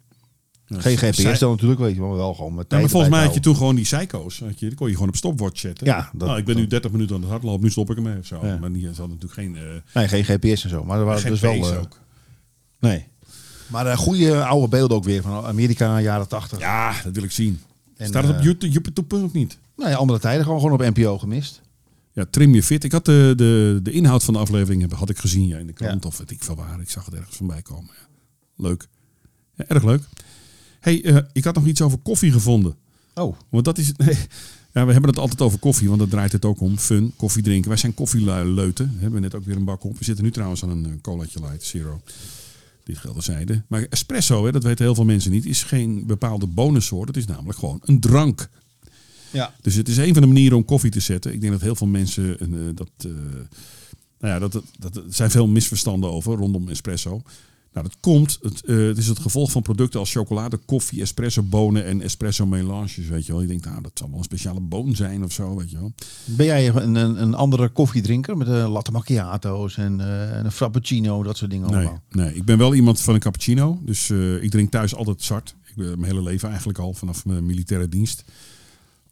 Geen 0.65 0.97
zij- 0.97 1.11
GPS 1.13 1.39
dan 1.39 1.51
natuurlijk, 1.51 1.79
weet 1.79 1.95
je, 1.95 2.01
maar 2.01 2.15
wel 2.15 2.33
gewoon 2.33 2.53
met 2.53 2.65
Ja, 2.69 2.79
maar 2.79 2.89
volgens 2.89 3.11
mij 3.11 3.23
had 3.23 3.33
je 3.33 3.39
toen 3.39 3.55
gewoon 3.55 3.75
die 3.75 3.83
psycho's. 3.83 4.39
Had 4.39 4.59
je, 4.59 4.65
die 4.67 4.75
kon 4.77 4.87
je 4.87 4.93
gewoon 4.93 5.09
op 5.09 5.15
stopwatch 5.15 5.59
zetten. 5.59 5.87
Ja, 5.87 6.09
dat- 6.13 6.27
nou, 6.27 6.39
ik 6.39 6.45
ben 6.45 6.55
nu 6.55 6.67
30 6.67 6.91
minuten 6.91 7.15
aan 7.15 7.21
het 7.21 7.29
hardlopen, 7.29 7.63
nu 7.63 7.69
stop 7.71 7.89
ik 7.89 7.95
ermee 7.97 8.17
of 8.19 8.25
zo. 8.25 8.45
Ja. 8.45 8.57
Maar 8.57 8.71
die 8.71 8.85
natuurlijk 8.85 9.33
geen, 9.33 9.55
eh. 9.55 9.61
Nee, 9.93 10.07
geen 10.07 10.23
GPS 10.23 10.63
en 10.63 10.69
zo. 10.69 10.83
Maar 10.83 10.99
er 10.99 11.05
waren 11.05 11.29
dus 11.29 11.39
wel... 11.39 11.53
eh, 11.71 11.79
ook. 11.79 11.99
nee. 12.79 13.07
Maar 13.67 13.87
eh, 13.87 13.97
goede 13.97 14.43
oude 14.45 14.67
beelden 14.67 14.97
ook 14.97 15.03
weer 15.03 15.21
van 15.21 15.45
Amerika, 15.45 15.99
jaren 15.99 16.27
80. 16.27 16.59
Ja, 16.59 16.93
dat 17.03 17.13
wil 17.15 17.23
ik 17.23 17.31
zien. 17.31 17.61
En, 17.97 18.07
Staat 18.07 18.23
het 18.27 18.35
op 18.37 18.41
YouTube, 18.43 19.23
of 19.23 19.33
niet? 19.33 19.57
Nee, 19.75 19.95
andere 19.95 20.19
tijden 20.19 20.43
gewoon, 20.43 20.59
gewoon 20.59 20.73
op 20.81 20.95
NPO 20.95 21.17
gemist. 21.17 21.61
Ja, 22.11 22.25
trim 22.29 22.53
je 22.53 22.63
fit. 22.63 22.83
Ik 22.83 22.91
had 22.91 23.05
de, 23.05 23.33
de, 23.35 23.79
de 23.83 23.91
inhoud 23.91 24.23
van 24.23 24.33
de 24.33 24.39
aflevering 24.39 24.91
had 24.91 25.09
ik 25.09 25.17
gezien 25.17 25.47
ja, 25.47 25.57
in 25.57 25.67
de 25.67 25.73
krant 25.73 26.03
Ja. 26.03 26.09
of 26.09 26.17
weet 26.17 26.31
ik 26.31 26.43
veel 26.43 26.55
waar. 26.55 26.79
Ik 26.79 26.89
zag 26.89 27.05
het 27.05 27.13
ergens 27.13 27.35
voorbij 27.37 27.61
komen. 27.61 27.89
Ja. 27.99 28.07
Leuk. 28.55 28.87
Ja, 29.55 29.65
erg 29.67 29.83
leuk. 29.83 30.01
Hey, 30.83 31.03
eh, 31.03 31.17
ik 31.31 31.43
had 31.43 31.55
nog 31.55 31.65
iets 31.65 31.81
over 31.81 31.97
koffie 31.97 32.31
gevonden. 32.31 32.75
Oh, 33.13 33.35
Want 33.49 33.65
dat 33.65 33.77
is. 33.77 33.91
Nee, 33.91 34.15
ja, 34.73 34.85
we 34.85 34.91
hebben 34.91 35.09
het 35.09 35.19
altijd 35.19 35.41
over 35.41 35.59
koffie, 35.59 35.87
want 35.87 35.99
dat 35.99 36.09
draait 36.09 36.31
het 36.31 36.45
ook 36.45 36.61
om. 36.61 36.77
Fun, 36.77 37.13
koffie 37.15 37.43
drinken. 37.43 37.69
Wij 37.69 37.77
zijn 37.77 37.93
koffieleuten. 37.93 38.93
We 38.95 39.01
hebben 39.01 39.21
net 39.21 39.35
ook 39.35 39.45
weer 39.45 39.55
een 39.55 39.63
bak 39.63 39.83
op. 39.83 39.97
We 39.97 40.03
zitten 40.03 40.23
nu 40.23 40.31
trouwens 40.31 40.63
aan 40.63 40.69
een 40.69 40.85
eh, 40.85 40.91
colaatje 41.01 41.39
light, 41.39 41.63
zero. 41.63 42.01
Dit 42.83 42.97
geldt 42.97 43.23
zijde. 43.23 43.63
Maar 43.67 43.85
espresso, 43.89 44.45
hè, 44.45 44.51
dat 44.51 44.63
weten 44.63 44.85
heel 44.85 44.95
veel 44.95 45.05
mensen 45.05 45.31
niet, 45.31 45.45
is 45.45 45.63
geen 45.63 46.05
bepaalde 46.05 46.47
bonussoort. 46.47 47.07
Het 47.07 47.17
is 47.17 47.25
namelijk 47.25 47.59
gewoon 47.59 47.81
een 47.83 47.99
drank. 47.99 48.49
ja. 49.31 49.53
Dus 49.61 49.75
het 49.75 49.87
is 49.87 49.97
een 49.97 50.13
van 50.13 50.21
de 50.21 50.27
manieren 50.27 50.57
om 50.57 50.65
koffie 50.65 50.91
te 50.91 50.99
zetten. 50.99 51.33
Ik 51.33 51.41
denk 51.41 51.53
dat 51.53 51.61
heel 51.61 51.75
veel 51.75 51.87
mensen 51.87 52.39
eh, 52.39 52.47
dat. 52.75 52.89
nou 54.19 54.33
ja, 54.33 54.39
dat, 54.39 54.51
dat, 54.51 54.63
dat, 54.79 54.95
er 54.95 55.03
zijn 55.09 55.31
veel 55.31 55.47
misverstanden 55.47 56.11
over 56.11 56.35
rondom 56.35 56.69
espresso. 56.69 57.21
Nou, 57.73 57.87
dat 57.87 57.97
komt. 57.99 58.39
Het, 58.41 58.65
eh, 58.65 58.75
het 58.77 58.97
is 58.97 59.07
het 59.07 59.19
gevolg 59.19 59.51
van 59.51 59.61
producten 59.61 59.99
als 59.99 60.11
chocolade, 60.11 60.57
koffie, 60.57 61.01
espresso 61.01 61.41
bonen 61.43 61.85
en 61.85 62.01
espresso 62.01 62.45
melanges. 62.45 63.07
Weet 63.07 63.25
je 63.25 63.31
wel. 63.31 63.41
Je 63.41 63.47
denkt, 63.47 63.65
nou, 63.65 63.81
dat 63.81 63.91
zal 63.93 64.09
wel 64.09 64.17
een 64.17 64.23
speciale 64.23 64.59
boon 64.59 64.95
zijn 64.95 65.23
of 65.23 65.31
zo. 65.31 65.55
Weet 65.55 65.71
je 65.71 65.77
wel. 65.77 65.93
Ben 66.25 66.45
jij 66.45 66.67
een, 66.67 66.95
een, 66.95 67.21
een 67.21 67.33
andere 67.33 67.69
koffiedrinker 67.69 68.37
met 68.37 68.47
een 68.47 68.67
latte 68.67 68.91
macchiato's 68.91 69.77
en, 69.77 69.99
eh, 69.99 70.37
en 70.37 70.45
een 70.45 70.51
frappuccino, 70.51 71.23
dat 71.23 71.37
soort 71.37 71.51
dingen 71.51 71.69
Nee, 71.69 71.75
allemaal? 71.79 72.01
nee, 72.09 72.35
ik 72.35 72.45
ben 72.45 72.57
wel 72.57 72.73
iemand 72.73 73.01
van 73.01 73.13
een 73.13 73.19
cappuccino. 73.19 73.79
Dus 73.81 74.09
eh, 74.09 74.43
ik 74.43 74.51
drink 74.51 74.71
thuis 74.71 74.95
altijd 74.95 75.21
zwart. 75.21 75.55
Ik 75.65 75.75
ben 75.75 75.99
mijn 75.99 76.11
hele 76.11 76.23
leven 76.23 76.49
eigenlijk 76.49 76.79
al 76.79 76.93
vanaf 76.93 77.25
mijn 77.25 77.45
militaire 77.45 77.89
dienst. 77.89 78.23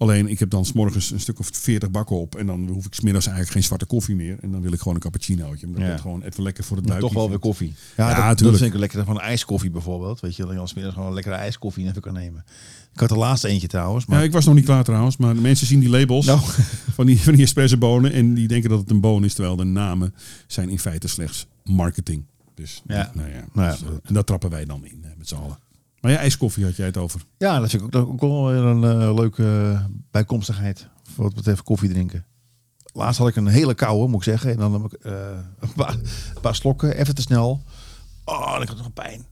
Alleen 0.02 0.28
ik 0.28 0.39
heb 0.39 0.49
dan 0.49 0.66
s'morgens 0.66 1.12
een 1.12 1.20
stuk 1.20 1.39
of 1.39 1.49
40 1.54 1.91
bakken 1.91 2.16
op. 2.16 2.36
En 2.36 2.45
dan 2.45 2.68
hoef 2.68 2.86
ik 2.86 2.93
smiddags 2.93 3.26
eigenlijk 3.26 3.56
geen 3.56 3.64
zwarte 3.66 3.86
koffie 3.86 4.16
meer. 4.16 4.38
En 4.41 4.52
dan 4.52 4.62
wil 4.62 4.72
ik 4.72 4.78
gewoon 4.80 4.93
een 4.93 4.99
cappuccinootje. 5.02 5.68
Maar 5.68 5.80
dat 5.80 5.89
Ja. 5.89 5.97
gewoon 5.97 6.22
even 6.22 6.43
lekker 6.43 6.64
voor 6.64 6.78
het 6.78 6.86
buikje. 6.86 7.06
toch 7.08 7.14
wel 7.16 7.30
weer 7.30 7.39
koffie. 7.39 7.74
Ja, 7.97 8.10
Ja, 8.10 8.28
dat, 8.28 8.38
dat 8.39 8.58
vind 8.58 8.74
ik 8.74 8.80
lekker 8.80 9.06
van 9.06 9.20
ijskoffie 9.20 9.70
bijvoorbeeld. 9.70 10.20
Weet 10.20 10.36
je, 10.36 10.43
dat 10.43 10.52
je 10.54 10.60
als 10.60 10.74
middag 10.74 10.93
gewoon 10.93 11.08
een 11.08 11.14
lekkere 11.14 11.36
ijskoffie 11.36 11.88
even 11.88 12.02
kan 12.02 12.14
nemen. 12.14 12.43
Ik 12.93 12.99
had 12.99 13.10
de 13.10 13.16
laatste 13.16 13.47
eentje 13.47 13.68
trouwens. 13.68 14.06
Maar 14.06 14.18
Ja, 14.20 14.24
ik 14.24 14.32
was 14.32 14.45
nog 14.45 14.56
niet 14.56 14.66
klaar 14.66 14.84
trouwens. 14.84 15.18
Maar 15.18 15.34
de 15.34 15.41
mensen 15.41 15.68
zien 15.68 15.80
die 15.80 15.89
labels 15.89 16.26
Nou. 16.26 16.39
van, 16.97 17.06
die, 17.06 17.22
van 17.22 17.34
die 17.34 17.43
espresso 17.43 17.78
bonen. 17.78 18.12
En 18.12 18.34
die 18.34 18.47
denken 18.47 18.70
dat 18.70 18.80
het 18.80 18.89
een 18.89 19.02
boon 19.02 19.24
is. 19.24 19.34
Terwijl 19.34 19.56
de 19.56 19.64
namen 19.64 20.14
zijn 20.47 20.70
in 20.70 20.80
feite 20.80 21.08
slechts 21.08 21.47
marketing. 21.64 22.26
Dus 22.56 22.82
Ja. 22.88 23.12
Nou 23.14 23.30
ja, 23.30 23.43
Nou 23.54 23.68
ja, 23.68 23.74
dus, 23.74 23.82
eh, 23.82 23.88
en 24.04 24.14
daar 24.14 24.24
trappen 24.24 24.49
wij 24.49 24.66
dan 24.66 24.86
in 24.86 25.04
met 25.18 25.28
z'n 25.28 25.36
allen. 25.36 25.58
Maar 26.02 26.12
ja, 26.12 26.18
ijskoffie 26.18 26.66
had 26.66 26.76
jij 26.76 26.86
het 26.86 26.97
over. 26.97 27.22
Ja, 27.38 27.60
dat 27.60 27.70
vind 27.70 27.84
ik 27.84 27.95
ook, 27.95 28.10
ook 28.10 28.20
wel 28.20 28.47
weer 28.47 28.64
een 28.64 28.84
eh, 28.84 29.14
leuke 29.16 29.72
eh, 29.74 29.86
bijkomstigheid 30.12 30.88
voor 31.04 31.24
wat 31.24 31.36
betreft 31.36 31.64
koffie 31.64 31.89
drinken. 31.89 32.26
Laatst 32.93 33.20
had 33.20 33.28
ik 33.28 33.36
een 33.36 33.47
hele 33.47 33.74
koude, 33.74 34.08
moet 34.08 34.18
ik 34.18 34.24
zeggen. 34.24 34.52
En 34.52 34.58
dan 34.58 34.74
heb 34.74 34.93
ik 34.93 34.93
eh, 34.93 35.14
een, 35.60 35.74
paar, 35.76 35.93
een 36.36 36.41
paar 36.41 36.56
slokken, 36.56 36.97
even 36.97 37.16
te 37.16 37.22
snel. 37.22 37.64
Oh, 38.26 38.54
dan 38.54 38.62
ik 38.62 38.68
had 38.68 38.78
nog 38.78 38.93
pijn. 38.93 39.26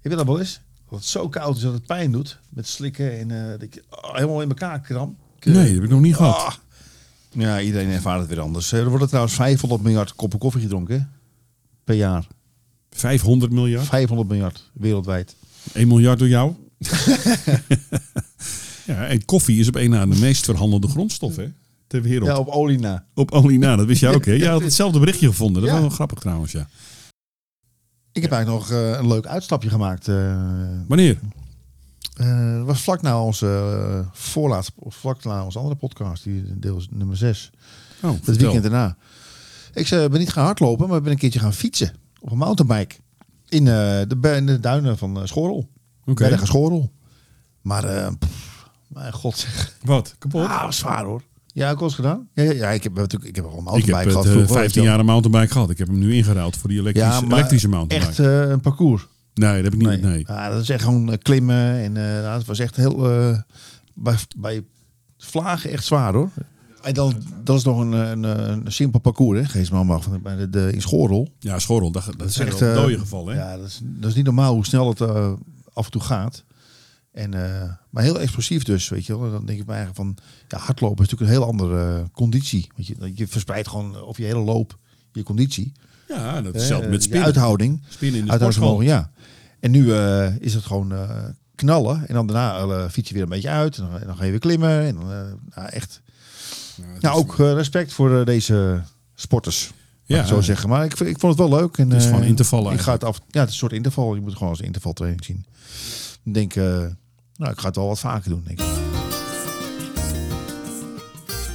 Je 0.00 0.08
weet 0.08 0.18
dat 0.18 0.26
wel 0.26 0.38
eens? 0.38 0.60
Dat 0.88 0.98
het 0.98 1.08
zo 1.08 1.28
koud 1.28 1.56
is 1.56 1.62
dat 1.62 1.72
het 1.72 1.86
pijn 1.86 2.12
doet. 2.12 2.38
Met 2.48 2.66
slikken 2.66 3.18
en 3.18 3.52
eh, 3.52 3.58
dat 3.58 3.74
je 3.74 3.84
oh, 3.90 4.14
helemaal 4.14 4.42
in 4.42 4.48
elkaar 4.48 4.80
kram. 4.80 5.16
Nee, 5.40 5.54
dat 5.54 5.74
heb 5.74 5.82
ik 5.82 5.88
nog 5.88 6.00
niet 6.00 6.16
gehad. 6.16 6.36
Ah. 6.36 6.54
Ja, 7.30 7.60
iedereen 7.60 7.90
ervaart 7.90 8.20
het 8.20 8.28
weer 8.28 8.40
anders. 8.40 8.72
Er 8.72 8.88
worden 8.88 9.08
trouwens 9.08 9.34
500 9.34 9.82
miljard 9.82 10.14
koppen 10.14 10.38
koffie 10.38 10.60
gedronken 10.60 11.12
per 11.84 11.94
jaar. 11.94 12.26
500 12.90 13.52
miljard. 13.52 13.86
500 13.86 14.28
miljard 14.28 14.70
wereldwijd. 14.72 15.36
1 15.72 15.88
miljard 15.88 16.18
door 16.18 16.28
jou. 16.28 16.54
ja, 18.86 19.06
en 19.06 19.24
koffie 19.24 19.60
is 19.60 19.68
op 19.68 19.76
één 19.76 19.90
na 19.90 20.06
de 20.06 20.18
meest 20.20 20.44
verhandelde 20.44 20.88
grondstof 20.88 21.36
hè, 21.36 21.52
ter 21.86 22.02
wereld. 22.02 22.28
Ja, 22.28 22.38
op 22.38 22.48
olie 22.48 22.78
na. 22.78 23.04
Op 23.14 23.30
olie 23.30 23.58
na, 23.58 23.76
dat 23.76 23.86
wist 23.86 24.00
jij 24.00 24.14
ook 24.14 24.24
hè? 24.24 24.32
Jij 24.32 24.48
had 24.50 24.62
hetzelfde 24.70 24.98
berichtje 24.98 25.26
gevonden. 25.26 25.62
Dat 25.62 25.70
is 25.70 25.76
Ja. 25.76 25.80
wel 25.82 25.90
grappig 25.90 26.18
trouwens, 26.18 26.52
ja. 26.52 26.68
Ik 28.12 28.22
heb 28.22 28.32
eigenlijk 28.32 28.62
nog 28.68 28.78
eh, 28.78 28.90
een 28.98 29.08
leuk 29.08 29.26
uitstapje 29.26 29.68
gemaakt. 29.68 30.08
eh, 30.08 30.46
Wanneer? 30.88 31.18
Eh, 32.16 32.56
dat 32.56 32.66
was 32.66 32.80
vlak 32.80 33.02
na 33.02 33.22
onze 33.22 34.04
voorlaatste, 34.12 34.72
of 34.76 34.94
vlak 34.94 35.24
na 35.24 35.44
onze 35.44 35.58
andere 35.58 35.76
podcast, 35.76 36.24
die 36.24 36.58
deel 36.58 36.76
is 36.76 36.88
nummer 36.90 37.16
6. 37.16 37.50
Oh, 38.02 38.10
Het 38.10 38.24
vertel. 38.24 38.42
weekend 38.42 38.62
daarna. 38.62 38.96
Ik 39.74 39.88
ben 39.88 40.18
niet 40.18 40.30
gaan 40.32 40.44
hardlopen, 40.44 40.88
maar 40.88 41.02
ben 41.02 41.12
een 41.12 41.18
keertje 41.18 41.38
gaan 41.40 41.52
fietsen. 41.54 41.92
Op 42.20 42.30
een 42.30 42.38
mountainbike. 42.38 42.94
In, 43.52 43.66
eh, 43.68 43.72
de, 44.08 44.32
in 44.36 44.46
de 44.46 44.60
duinen 44.60 44.98
van 44.98 45.16
uh, 45.18 45.24
Schorrel. 45.24 45.68
Oké. 46.04 46.28
Bergen 46.28 46.46
Schorrel. 46.46 46.92
Maar, 47.60 47.84
eh, 47.84 48.08
pff, 48.18 48.68
mijn 48.88 49.12
god 49.12 49.36
zeg. 49.36 49.76
Wat? 49.84 50.14
Kapot? 50.18 50.46
Ah, 50.46 50.70
zwaar 50.70 51.04
hoor. 51.04 51.22
Ja, 51.46 51.70
ik 51.70 51.78
was 51.78 51.94
gedaan. 51.94 52.28
Ja, 52.34 52.42
ja, 52.42 52.52
ja, 52.52 52.68
ik 52.68 52.82
heb 52.82 52.94
natuurlijk, 52.94 53.30
ik 53.30 53.36
heb 53.36 53.44
al 53.44 53.50
een 53.52 53.58
ik 53.58 53.64
mountainbike 53.64 53.98
heb 53.98 54.08
gehad. 54.10 54.24
eh, 54.24 54.30
vroeger, 54.32 54.54
15 54.54 54.62
weet 54.64 54.74
je 54.74 54.80
wel. 54.80 54.88
jaar 54.90 54.98
een 54.98 55.06
mountainbike 55.06 55.52
gehad. 55.52 55.70
Ik 55.70 55.78
heb 55.78 55.86
hem 55.86 55.98
nu 55.98 56.14
ingeruild 56.14 56.56
voor 56.56 56.68
die 56.68 56.78
elektrische, 56.80 57.10
Ja, 57.20 57.20
maar 57.26 57.36
elektrische 57.38 57.68
mountainbike. 57.68 58.10
Echt 58.22 58.44
eh, 58.44 58.50
een 58.50 58.60
parcours. 58.60 59.06
nee, 59.34 59.62
dat 59.62 59.72
heb 59.72 59.80
ik 59.80 59.88
niet. 59.88 60.02
Nee. 60.02 60.24
Ja, 60.26 60.50
dat 60.50 60.62
is 60.62 60.68
echt 60.68 60.82
gewoon 60.84 61.12
eh, 61.12 61.18
klimmen. 61.18 61.74
En 61.82 61.96
eh, 61.96 62.22
nou, 62.22 62.38
het 62.38 62.46
was 62.46 62.58
echt 62.58 62.76
heel... 62.76 63.10
eh, 63.12 63.38
bij, 63.94 64.16
bij 64.36 64.62
vlagen 65.18 65.70
echt 65.70 65.84
zwaar 65.84 66.12
hoor. 66.12 66.30
En 66.82 66.94
dan, 66.94 67.22
dat 67.44 67.56
is 67.56 67.64
nog 67.64 67.78
een, 67.78 67.92
een, 67.92 68.22
een 68.24 68.72
simpel 68.72 69.00
parcours, 69.00 69.38
hè, 69.38 69.44
Geesman 69.44 69.86
mag 69.86 70.02
van 70.02 70.22
bij 70.22 70.36
de, 70.36 70.50
de, 70.50 70.70
in 70.72 70.82
Schorel. 70.82 71.28
Ja, 71.38 71.58
schorrel. 71.58 71.90
Dat, 71.90 72.04
dat, 72.04 72.18
Dat 72.18 72.28
is 72.28 72.38
echt, 72.38 72.58
wel 72.58 72.68
eh, 72.68 72.74
dode 72.74 72.98
gevallen. 72.98 73.34
Hè? 73.34 73.40
Ja, 73.40 73.56
dat 73.56 73.66
is, 73.66 73.80
dat 73.82 74.10
is 74.10 74.16
niet 74.16 74.24
normaal 74.24 74.54
hoe 74.54 74.66
snel 74.66 74.88
het 74.88 75.00
eh, 75.00 75.32
af 75.72 75.84
en 75.84 75.90
toe 75.90 76.00
gaat. 76.00 76.44
En, 77.12 77.34
eh, 77.34 77.70
maar 77.90 78.02
heel 78.02 78.20
explosief 78.20 78.62
dus, 78.62 78.88
weet 78.88 79.06
je 79.06 79.18
wel. 79.18 79.30
Dan 79.30 79.46
denk 79.46 79.58
ik 79.58 79.66
bij 79.66 79.76
eigen 79.76 79.94
van, 79.94 80.16
ja, 80.48 80.58
hardlopen 80.58 81.04
is 81.04 81.10
natuurlijk 81.10 81.30
een 81.30 81.38
heel 81.38 81.50
andere 81.50 82.08
conditie. 82.12 82.66
Want 82.74 82.86
je, 82.86 83.12
je 83.14 83.26
verspreidt 83.26 83.68
gewoon 83.68 83.96
over 83.96 84.22
je 84.22 84.28
hele 84.28 84.44
loop 84.44 84.78
je 85.12 85.22
conditie. 85.22 85.72
Ja, 86.08 86.42
dat 86.42 86.54
is 86.54 86.60
hetzelfde 86.60 86.88
met 86.88 87.02
spinnen. 87.02 87.26
uithouding. 87.26 87.82
Spinnen 87.88 88.18
in 88.20 88.24
de 88.26 88.30
Uithoudingsvermogen, 88.30 88.86
ja. 88.86 89.10
En 89.60 89.70
nu 89.70 89.94
is 90.38 90.54
het 90.54 90.64
gewoon 90.64 90.92
knallen. 91.54 92.08
En 92.08 92.14
dan 92.14 92.26
daarna 92.26 92.88
fiets 92.90 93.08
je 93.08 93.14
weer 93.14 93.22
een 93.22 93.28
beetje 93.28 93.48
uit. 93.48 93.76
En 93.76 93.82
dan, 93.90 94.00
en 94.00 94.06
dan 94.06 94.16
ga 94.16 94.24
je 94.24 94.30
weer 94.30 94.40
klimmen. 94.40 94.80
En 94.80 94.94
dan, 94.94 95.06
nou, 95.54 95.68
echt. 95.68 96.02
Nou, 97.00 97.14
is- 97.18 97.22
ook 97.24 97.38
eh, 97.38 97.52
respect 97.52 97.92
voor 97.92 98.18
eh, 98.18 98.24
deze 98.26 98.82
sporters. 99.14 99.72
Ja, 100.04 100.24
zo 100.26 100.40
zeggen. 100.40 100.68
Maar 100.68 100.84
ik, 100.84 101.00
ik 101.00 101.18
vond 101.18 101.38
het 101.38 101.48
wel 101.48 101.58
leuk. 101.60 101.76
En, 101.78 101.90
Het 101.90 101.98
is 102.00 102.04
eh, 102.06 102.12
gewoon 102.12 102.26
intervallen 102.26 102.72
Ik 102.72 102.80
ga 102.80 102.92
het 102.92 103.04
af. 103.04 103.20
Ja, 103.30 103.40
het 103.40 103.48
is 103.48 103.54
een 103.54 103.58
soort 103.60 103.72
interval. 103.72 104.14
Je 104.14 104.20
moet 104.20 104.28
het 104.28 104.36
gewoon 104.38 104.52
als 104.52 104.60
intervaltraining 104.60 105.24
zien. 105.24 105.44
Ik 106.24 106.34
denk, 106.34 106.54
eh, 106.56 106.64
nou, 107.36 107.52
ik 107.52 107.58
ga 107.58 107.66
het 107.66 107.76
wel 107.76 107.86
wat 107.86 107.98
vaker 107.98 108.30
doen. 108.30 108.42
Denk 108.46 108.60
ik. 108.60 108.66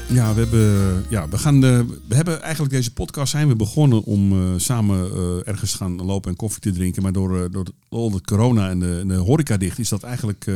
Ja, 0.10 0.34
we 0.34 0.40
hebben, 0.40 1.06
ja, 1.10 1.30
we 1.30 1.38
gaan 1.38 1.62
de, 1.62 1.86
we 2.08 2.16
hebben 2.16 2.42
eigenlijk 2.42 2.74
deze 2.74 2.94
podcast 2.94 3.32
zijn 3.32 3.48
we 3.48 3.56
begonnen 3.56 4.04
om 4.04 4.32
eh, 4.32 4.54
samen 4.60 5.12
eh, 5.12 5.48
ergens 5.48 5.72
te 5.72 5.78
gaan 5.78 5.96
lopen 6.06 6.32
en 6.32 6.38
koffie 6.38 6.62
te 6.62 6.72
drinken. 6.72 7.02
Maar 7.02 7.12
door, 7.12 7.44
eh, 7.44 7.52
door 7.52 7.66
al 7.90 8.12
het 8.12 8.26
corona 8.26 8.70
en 8.70 8.80
de, 8.80 8.98
en 9.02 9.08
de 9.08 9.16
horeca 9.16 9.58
dicht 9.58 9.80
is 9.80 9.90
dat 9.90 10.04
eigenlijk 10.04 10.48
eh, 10.48 10.56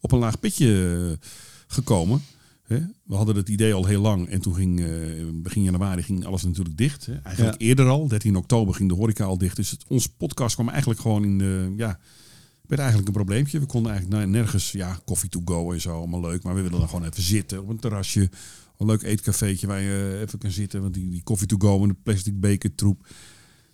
op 0.00 0.12
een 0.12 0.18
laag 0.18 0.40
pitje 0.40 0.96
eh, 1.10 1.26
gekomen. 1.66 2.22
We 3.04 3.14
hadden 3.14 3.36
het 3.36 3.48
idee 3.48 3.74
al 3.74 3.86
heel 3.86 4.00
lang 4.00 4.28
en 4.28 4.40
toen 4.40 4.54
ging 4.54 4.80
eh, 4.80 4.86
begin 5.32 5.62
januari 5.62 6.02
ging 6.02 6.24
alles 6.24 6.42
natuurlijk 6.42 6.76
dicht. 6.76 7.06
Hè? 7.06 7.14
Eigenlijk 7.22 7.60
eerder 7.60 7.88
al, 7.88 8.08
13 8.08 8.36
oktober 8.36 8.74
ging 8.74 8.88
de 8.88 8.94
horeca 8.94 9.24
al 9.24 9.38
dicht. 9.38 9.56
Dus 9.56 9.70
het, 9.70 9.84
onze 9.88 10.14
podcast 10.14 10.54
kwam 10.54 10.68
eigenlijk 10.68 11.00
gewoon 11.00 11.24
in 11.24 11.38
de, 11.38 11.74
ja, 11.76 11.98
werd 12.70 12.80
eigenlijk 12.80 13.08
een 13.08 13.14
probleempje. 13.14 13.60
We 13.60 13.66
konden 13.66 13.92
eigenlijk 13.92 14.28
nergens, 14.28 14.72
ja, 14.72 15.00
koffie 15.04 15.28
to 15.28 15.40
go 15.44 15.72
en 15.72 15.80
zo, 15.80 15.96
allemaal 15.96 16.20
leuk. 16.20 16.42
Maar 16.42 16.54
we 16.54 16.62
willen 16.62 16.78
dan 16.78 16.88
gewoon 16.88 17.04
even 17.04 17.22
zitten 17.22 17.62
op 17.62 17.68
een 17.68 17.78
terrasje. 17.78 18.30
Een 18.78 18.86
leuk 18.86 19.02
eetcafeetje 19.02 19.66
waar 19.66 19.80
je 19.80 20.18
even 20.22 20.38
kan 20.38 20.50
zitten. 20.50 20.82
Want 20.82 20.94
die, 20.94 21.10
die 21.10 21.22
koffie 21.22 21.46
to 21.46 21.56
go 21.58 21.82
en 21.82 21.88
de 21.88 21.96
plastic 22.02 22.40
beker 22.40 22.74
troep. 22.74 23.06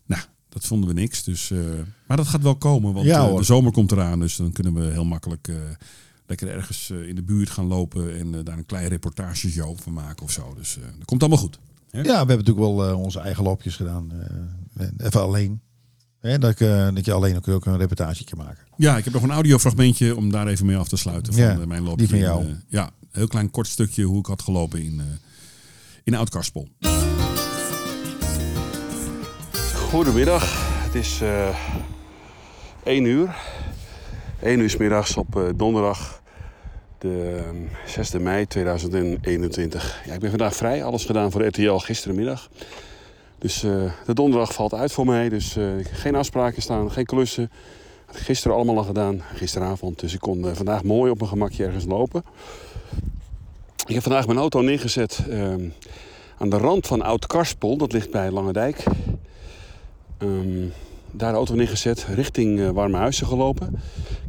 Nou, 0.06 0.22
dat 0.48 0.66
vonden 0.66 0.88
we 0.88 0.94
niks. 0.94 1.24
Dus, 1.24 1.50
eh, 1.50 1.58
maar 2.06 2.16
dat 2.16 2.26
gaat 2.26 2.42
wel 2.42 2.56
komen, 2.56 2.92
want 2.92 3.06
Ja, 3.06 3.28
eh, 3.28 3.36
de 3.36 3.42
zomer 3.42 3.72
komt 3.72 3.92
eraan. 3.92 4.20
Dus 4.20 4.36
dan 4.36 4.52
kunnen 4.52 4.74
we 4.74 4.84
heel 4.84 5.04
makkelijk 5.04 5.48
eh, 5.48 5.56
lekker 6.26 6.48
ergens 6.48 6.90
eh, 6.90 7.08
in 7.08 7.14
de 7.14 7.22
buurt 7.22 7.50
gaan 7.50 7.66
lopen. 7.66 8.18
En 8.18 8.34
eh, 8.34 8.40
daar 8.44 8.58
een 8.58 8.66
klein 8.66 8.88
reportageshow 8.88 9.78
van 9.78 9.92
maken 9.92 10.22
of 10.24 10.30
zo. 10.32 10.54
Dus 10.56 10.76
eh, 10.76 10.82
dat 10.96 11.04
komt 11.04 11.20
allemaal 11.20 11.38
goed. 11.40 11.58
Ja, 11.90 12.02
we 12.02 12.08
hebben 12.08 12.36
natuurlijk 12.36 12.66
wel 12.66 12.96
onze 12.98 13.20
eigen 13.20 13.44
loopjes 13.44 13.76
gedaan. 13.76 14.12
eh, 14.76 14.86
even 15.06 15.20
alleen. 15.20 15.60
Hè, 16.20 16.38
dat, 16.38 16.50
ik, 16.50 16.60
eh, 16.60 16.88
dat 16.94 17.04
je 17.04 17.12
alleen 17.12 17.36
ook, 17.36 17.48
ook 17.48 17.66
een 17.66 17.76
reportagetje 17.76 18.36
maken. 18.36 18.64
Ja, 18.76 18.96
ik 18.96 19.04
heb 19.04 19.12
nog 19.12 19.22
een 19.22 19.30
audiofragmentje 19.30 20.16
om 20.16 20.30
daar 20.30 20.46
even 20.46 20.66
mee 20.66 20.76
af 20.76 20.88
te 20.88 20.96
sluiten 20.96 21.32
van 21.32 21.42
Ja, 21.42 21.66
mijn 21.66 21.82
loopje. 21.82 21.96
die 21.96 22.08
van 22.08 22.18
jou. 22.18 22.44
in, 22.44 22.62
ja, 22.68 22.84
een 22.84 23.08
heel 23.10 23.26
klein 23.26 23.50
kort 23.50 23.66
stukje 23.66 24.02
hoe 24.04 24.18
ik 24.18 24.26
had 24.26 24.42
gelopen 24.42 24.82
in, 24.84 25.00
eh 25.00 25.06
in 26.04 26.14
Oud-Karspel. 26.14 26.68
Goedemiddag, 29.90 30.44
het 30.84 30.94
is 30.94 31.20
eh 31.20 31.56
1 32.84 33.04
uur. 33.04 33.36
1 34.40 34.60
uur 34.60 34.70
's 34.70 34.76
middags 34.76 35.16
op 35.16 35.36
eh, 35.36 35.42
donderdag, 35.56 36.22
de 36.98 37.42
eh, 37.86 37.90
6 37.90 38.10
mei 38.12 38.46
2021. 38.46 40.02
Ja, 40.06 40.12
ik 40.12 40.20
ben 40.20 40.30
vandaag 40.30 40.54
vrij, 40.54 40.84
alles 40.84 41.04
gedaan 41.04 41.30
voor 41.30 41.46
RTL 41.46 41.76
gisterenmiddag. 41.76 42.48
Dus 43.38 43.62
eh, 43.62 43.92
de 44.06 44.14
donderdag 44.14 44.54
valt 44.54 44.74
uit 44.74 44.92
voor 44.92 45.06
mij, 45.06 45.28
dus 45.28 45.56
eh, 45.56 45.64
geen 45.82 46.14
afspraken 46.14 46.62
staan, 46.62 46.92
geen 46.92 47.04
klussen. 47.04 47.50
Had 48.06 48.16
ik 48.16 48.22
gisteren 48.22 48.56
allemaal 48.56 48.76
al 48.76 48.84
gedaan, 48.84 49.22
gisteravond. 49.34 50.00
Dus 50.00 50.14
ik 50.14 50.20
kon 50.20 50.54
vandaag 50.54 50.82
mooi 50.82 51.10
op 51.10 51.18
mijn 51.18 51.30
gemakje 51.30 51.64
ergens 51.64 51.84
lopen. 51.84 52.24
Ik 53.86 53.94
heb 53.94 54.02
vandaag 54.02 54.26
mijn 54.26 54.38
auto 54.38 54.60
neergezet 54.60 55.24
ehm, 55.30 55.68
aan 56.38 56.50
de 56.50 56.56
rand 56.56 56.86
van 56.86 57.02
Oud-Karspel, 57.02 57.76
dat 57.76 57.92
ligt 57.92 58.10
bij 58.10 58.30
Langendijk. 58.30 58.84
Ehm, 60.18 60.64
daar 61.16 61.30
de 61.30 61.36
auto 61.36 61.54
neergezet, 61.54 62.06
richting 62.14 62.60
eh 62.60 62.68
Warme 62.68 62.96
Huizen 62.96 63.26
gelopen. 63.26 63.80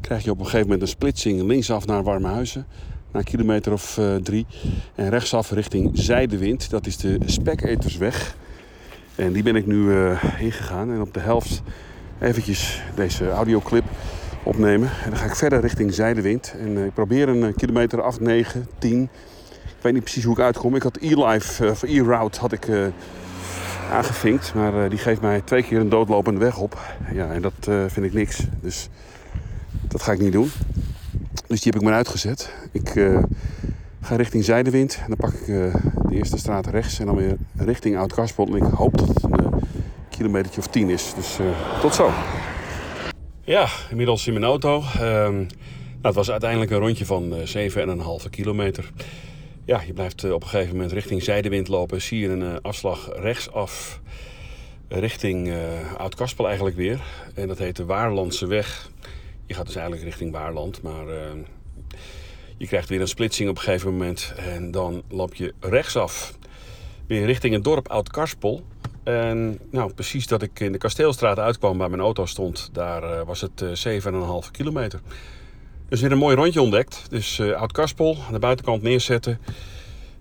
Krijg 0.01 0.23
je 0.23 0.31
op 0.31 0.39
een 0.39 0.45
gegeven 0.45 0.65
moment 0.65 0.81
een 0.81 0.87
splitsing 0.87 1.41
linksaf 1.41 1.85
naar 1.85 2.03
Warme 2.03 2.27
Huizen. 2.27 2.65
na 3.11 3.19
een 3.19 3.25
kilometer 3.25 3.73
of 3.73 3.97
eh, 3.97 4.15
drie. 4.15 4.45
En 4.95 5.09
rechtsaf 5.09 5.51
richting 5.51 5.89
Zijdewind. 5.93 6.69
Dat 6.69 6.85
is 6.85 6.97
de 6.97 7.17
Speketersweg. 7.25 8.35
En 9.15 9.33
die 9.33 9.43
ben 9.43 9.55
ik 9.55 9.65
nu 9.65 9.91
eh, 9.91 10.23
ingegaan. 10.39 10.91
En 10.91 11.01
op 11.01 11.13
de 11.13 11.19
helft 11.19 11.61
eventjes 12.19 12.81
deze 12.95 13.29
audioclip 13.29 13.83
opnemen. 14.47 14.89
En 15.03 15.09
dan 15.09 15.19
ga 15.19 15.25
ik 15.25 15.35
verder 15.35 15.61
richting 15.61 15.93
Zijdewind. 15.93 16.55
En 16.59 16.77
eh, 16.77 16.85
ik 16.85 16.93
probeer 16.93 17.29
een 17.29 17.43
eh, 17.43 17.55
kilometer 17.55 18.01
8, 18.01 18.19
9, 18.19 18.67
10. 18.77 19.09
Ik 19.63 19.83
weet 19.83 19.93
niet 19.93 20.03
precies 20.03 20.23
hoe 20.23 20.33
ik 20.33 20.39
uitkom. 20.39 20.75
Ik 20.75 20.83
had 20.83 20.97
e-life, 20.97 21.65
eh, 21.65 21.71
of 21.71 21.83
e-route 21.83 22.39
had 22.39 22.51
ik... 22.51 22.67
aangevinkt. 23.91 24.53
Maar 24.53 24.83
eh, 24.83 24.89
die 24.89 24.99
geeft 24.99 25.21
mij 25.21 25.41
twee 25.41 25.63
keer 25.63 25.79
een 25.79 25.89
doodlopende 25.89 26.39
weg 26.39 26.57
op. 26.57 26.79
Ja, 27.13 27.31
en 27.31 27.41
dat 27.41 27.53
eh, 27.67 27.83
vind 27.87 28.05
ik 28.05 28.13
niks. 28.13 28.43
Dus 28.61 28.89
dat 29.81 30.01
ga 30.01 30.11
ik 30.11 30.19
niet 30.19 30.31
doen. 30.31 30.51
Dus 31.47 31.61
die 31.61 31.71
heb 31.71 31.75
ik 31.75 31.81
maar 31.81 31.93
uitgezet. 31.93 32.53
Ik 32.71 32.95
eh, 32.95 33.23
ga 34.01 34.15
richting 34.15 34.43
Zijdewind. 34.43 34.99
En 35.01 35.07
dan 35.07 35.17
pak 35.17 35.33
ik 35.33 35.45
de 35.45 35.71
eerste 36.09 36.37
straat 36.37 36.67
rechts 36.67 36.99
en 36.99 37.05
dan 37.05 37.15
weer 37.15 37.37
richting 37.57 37.97
Oud-Karspel. 37.97 38.47
En 38.47 38.55
ik 38.55 38.63
hoop 38.63 38.97
dat 38.97 39.07
het 39.07 39.23
een 39.23 39.61
kilometertje 40.09 40.61
of 40.61 40.67
tien 40.67 40.89
is. 40.89 41.13
Dus 41.15 41.37
tot 41.81 41.95
zo. 41.95 42.11
Ja, 43.41 43.67
inmiddels 43.89 44.27
in 44.27 44.33
mijn 44.33 44.45
auto. 44.45 44.81
Ehm, 44.99 45.35
nou, 45.35 45.47
het 46.01 46.15
was 46.15 46.31
uiteindelijk 46.31 46.71
een 46.71 46.79
rondje 46.79 47.05
van 47.05 47.35
eh 47.35 47.45
7,5 47.45 48.29
kilometer. 48.29 48.91
Ja, 49.67 49.81
je 49.81 49.93
blijft 49.93 50.23
eh, 50.23 50.31
op 50.31 50.43
een 50.43 50.49
gegeven 50.49 50.75
moment 50.75 50.91
richting 50.91 51.23
Zijdewind 51.23 51.67
lopen. 51.67 52.01
Zie 52.01 52.19
je 52.19 52.27
een 52.27 52.41
eh, 52.41 52.55
afslag 52.61 53.09
rechtsaf 53.15 54.01
richting 54.87 55.49
eh 55.49 55.93
Oud-Kaspel 55.97 56.45
eigenlijk 56.45 56.75
weer. 56.75 57.01
En 57.35 57.47
dat 57.47 57.57
heet 57.57 57.75
de 57.75 57.85
Waarlandse 57.85 58.45
weg. 58.45 58.89
Je 59.45 59.53
gaat 59.53 59.65
dus 59.65 59.75
eigenlijk 59.75 60.05
richting 60.05 60.31
Waarland, 60.31 60.81
maar 60.81 61.05
je 62.57 62.67
krijgt 62.67 62.89
weer 62.89 63.01
een 63.01 63.07
splitsing 63.07 63.49
op 63.49 63.55
een 63.55 63.61
gegeven 63.61 63.91
moment. 63.91 64.33
En 64.37 64.71
dan 64.71 65.03
loop 65.09 65.35
je 65.35 65.53
rechtsaf 65.59 66.37
weer 67.07 67.25
richting 67.25 67.53
het 67.53 67.63
dorp 67.63 67.87
Oud-Karspel. 67.87 68.63
En 69.03 69.59
nou, 69.71 69.93
precies 69.93 70.27
dat 70.27 70.41
ik 70.41 70.59
in 70.59 70.71
de 70.71 70.77
Kasteelstraat 70.77 71.39
uitkwam 71.39 71.77
waar 71.77 71.89
mijn 71.89 72.01
auto 72.01 72.25
stond, 72.25 72.69
daar 72.71 73.25
was 73.25 73.41
het 73.41 73.61
eh 73.61 74.01
7,5 74.01 74.51
kilometer. 74.51 74.99
Dus 75.89 76.01
weer 76.01 76.11
een 76.11 76.17
mooi 76.17 76.35
rondje 76.35 76.61
ontdekt. 76.61 77.05
Dus 77.09 77.39
eh 77.39 77.51
Oud-Karspel, 77.51 78.17
aan 78.27 78.33
de 78.33 78.39
buitenkant 78.39 78.81
neerzetten. 78.81 79.39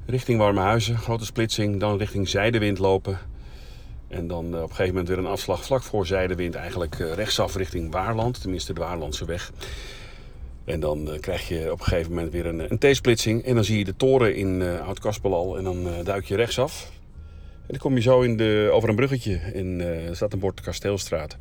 Richting 0.07 0.39
Warmehuizen, 0.39 0.99
grote 0.99 1.25
splitsing. 1.25 1.81
Dan 1.81 1.99
richting 1.99 2.29
Zijdewind 2.29 2.79
lopen. 2.79 3.19
En 4.09 4.27
dan 4.27 4.45
eh, 4.45 4.63
op 4.63 4.69
een 4.69 4.69
gegeven 4.69 4.87
moment 4.87 5.09
weer 5.09 5.19
een 5.19 5.27
afslag 5.27 5.65
vlak 5.65 5.83
voor 5.83 6.07
Zijdewind. 6.07 6.55
Eigenlijk 6.55 6.99
eh, 6.99 7.13
rechtsaf 7.13 7.57
richting 7.57 7.93
Waarland. 7.93 8.41
Tenminste 8.41 8.73
de 8.73 8.81
Waarlandse 8.81 9.25
weg. 9.25 9.53
En 10.65 10.81
dan 10.81 11.09
krijg 11.21 11.49
je 11.49 11.73
op 11.73 11.79
een 11.79 11.87
gegeven 11.87 12.13
moment 12.13 12.33
weer 12.33 12.47
een, 12.47 12.71
een 12.71 12.79
T-splitsing. 12.79 13.45
En 13.45 13.55
dan 13.55 13.65
zie 13.65 13.79
je 13.79 13.85
de 13.85 13.97
toren 13.97 14.37
in 14.37 14.63
eh 14.63 14.87
Oud-Karspel 14.87 15.35
al. 15.35 15.57
En 15.59 15.65
dan 15.65 15.89
duik 16.05 16.25
je 16.25 16.37
rechtsaf. 16.37 16.91
En 17.43 17.73
dan 17.73 17.79
kom 17.79 17.95
je 17.95 18.01
zo 18.01 18.21
in 18.21 18.37
de, 18.37 18.69
over 18.73 18.89
een 18.89 18.97
bruggetje. 18.97 19.37
En 19.37 19.81
er 19.81 20.17
staat 20.17 20.33
een 20.33 20.39
bord 20.39 20.61
Kasteelstraat. 20.61 21.37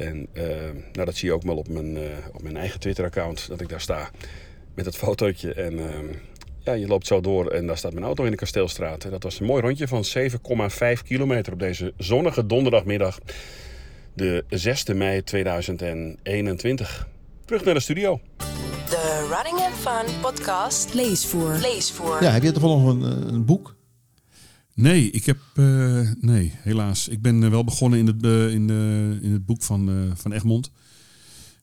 En 0.00 0.26
eh, 0.32 0.44
nou, 0.92 1.04
dat 1.06 1.16
zie 1.16 1.28
je 1.28 1.34
ook 1.34 1.42
wel 1.42 1.56
op 1.56 1.68
mijn, 1.68 1.96
eh, 1.96 2.02
op 2.32 2.42
mijn 2.42 2.56
eigen 2.56 2.80
Twitter-account, 2.80 3.48
dat 3.48 3.60
ik 3.60 3.68
daar 3.68 3.80
sta 3.80 4.10
met 4.74 4.84
het 4.84 4.96
fotootje. 4.96 5.54
En 5.54 5.78
ehm, 5.78 6.06
ja, 6.64 6.72
je 6.72 6.86
loopt 6.86 7.06
zo 7.06 7.20
door 7.20 7.50
en 7.50 7.66
daar 7.66 7.76
staat 7.76 7.92
mijn 7.92 8.04
auto 8.04 8.24
in 8.24 8.30
de 8.30 8.36
Kasteelstraat. 8.36 9.04
En 9.04 9.10
dat 9.10 9.22
was 9.22 9.40
een 9.40 9.46
mooi 9.46 9.62
rondje 9.62 9.88
van 9.88 10.04
7,5 10.04 11.02
kilometer 11.02 11.52
op 11.52 11.58
deze 11.58 11.92
zonnige 11.96 12.46
donderdagmiddag, 12.46 13.18
de 14.12 14.44
6 14.48 14.84
mei 14.84 15.22
2021. 15.22 17.08
Terug 17.44 17.64
naar 17.64 17.74
de 17.74 17.80
studio. 17.80 18.20
De 18.88 19.28
Running 19.30 19.66
and 19.66 19.74
Fun 19.74 20.20
podcast 20.20 20.94
Leesvoer. 20.94 21.58
Leesvoer. 21.60 22.22
Ja, 22.22 22.30
heb 22.30 22.42
je 22.42 22.52
toevallig 22.52 22.82
nog 22.82 22.94
een, 22.94 23.02
eh, 23.02 23.32
een 23.32 23.44
boek? 23.44 23.78
Nee, 24.80 25.10
ik 25.10 25.24
heb. 25.26 25.38
eh, 25.54 26.00
nee, 26.20 26.52
helaas. 26.56 27.08
Ik 27.08 27.22
ben 27.22 27.42
eh, 27.42 27.50
wel 27.50 27.64
begonnen 27.64 27.98
in 27.98 28.06
het, 28.06 28.22
eh, 28.24 28.50
in, 28.52 28.70
in 29.22 29.32
het 29.32 29.46
boek 29.46 29.62
van, 29.62 30.12
van 30.14 30.32
Egmond. 30.32 30.70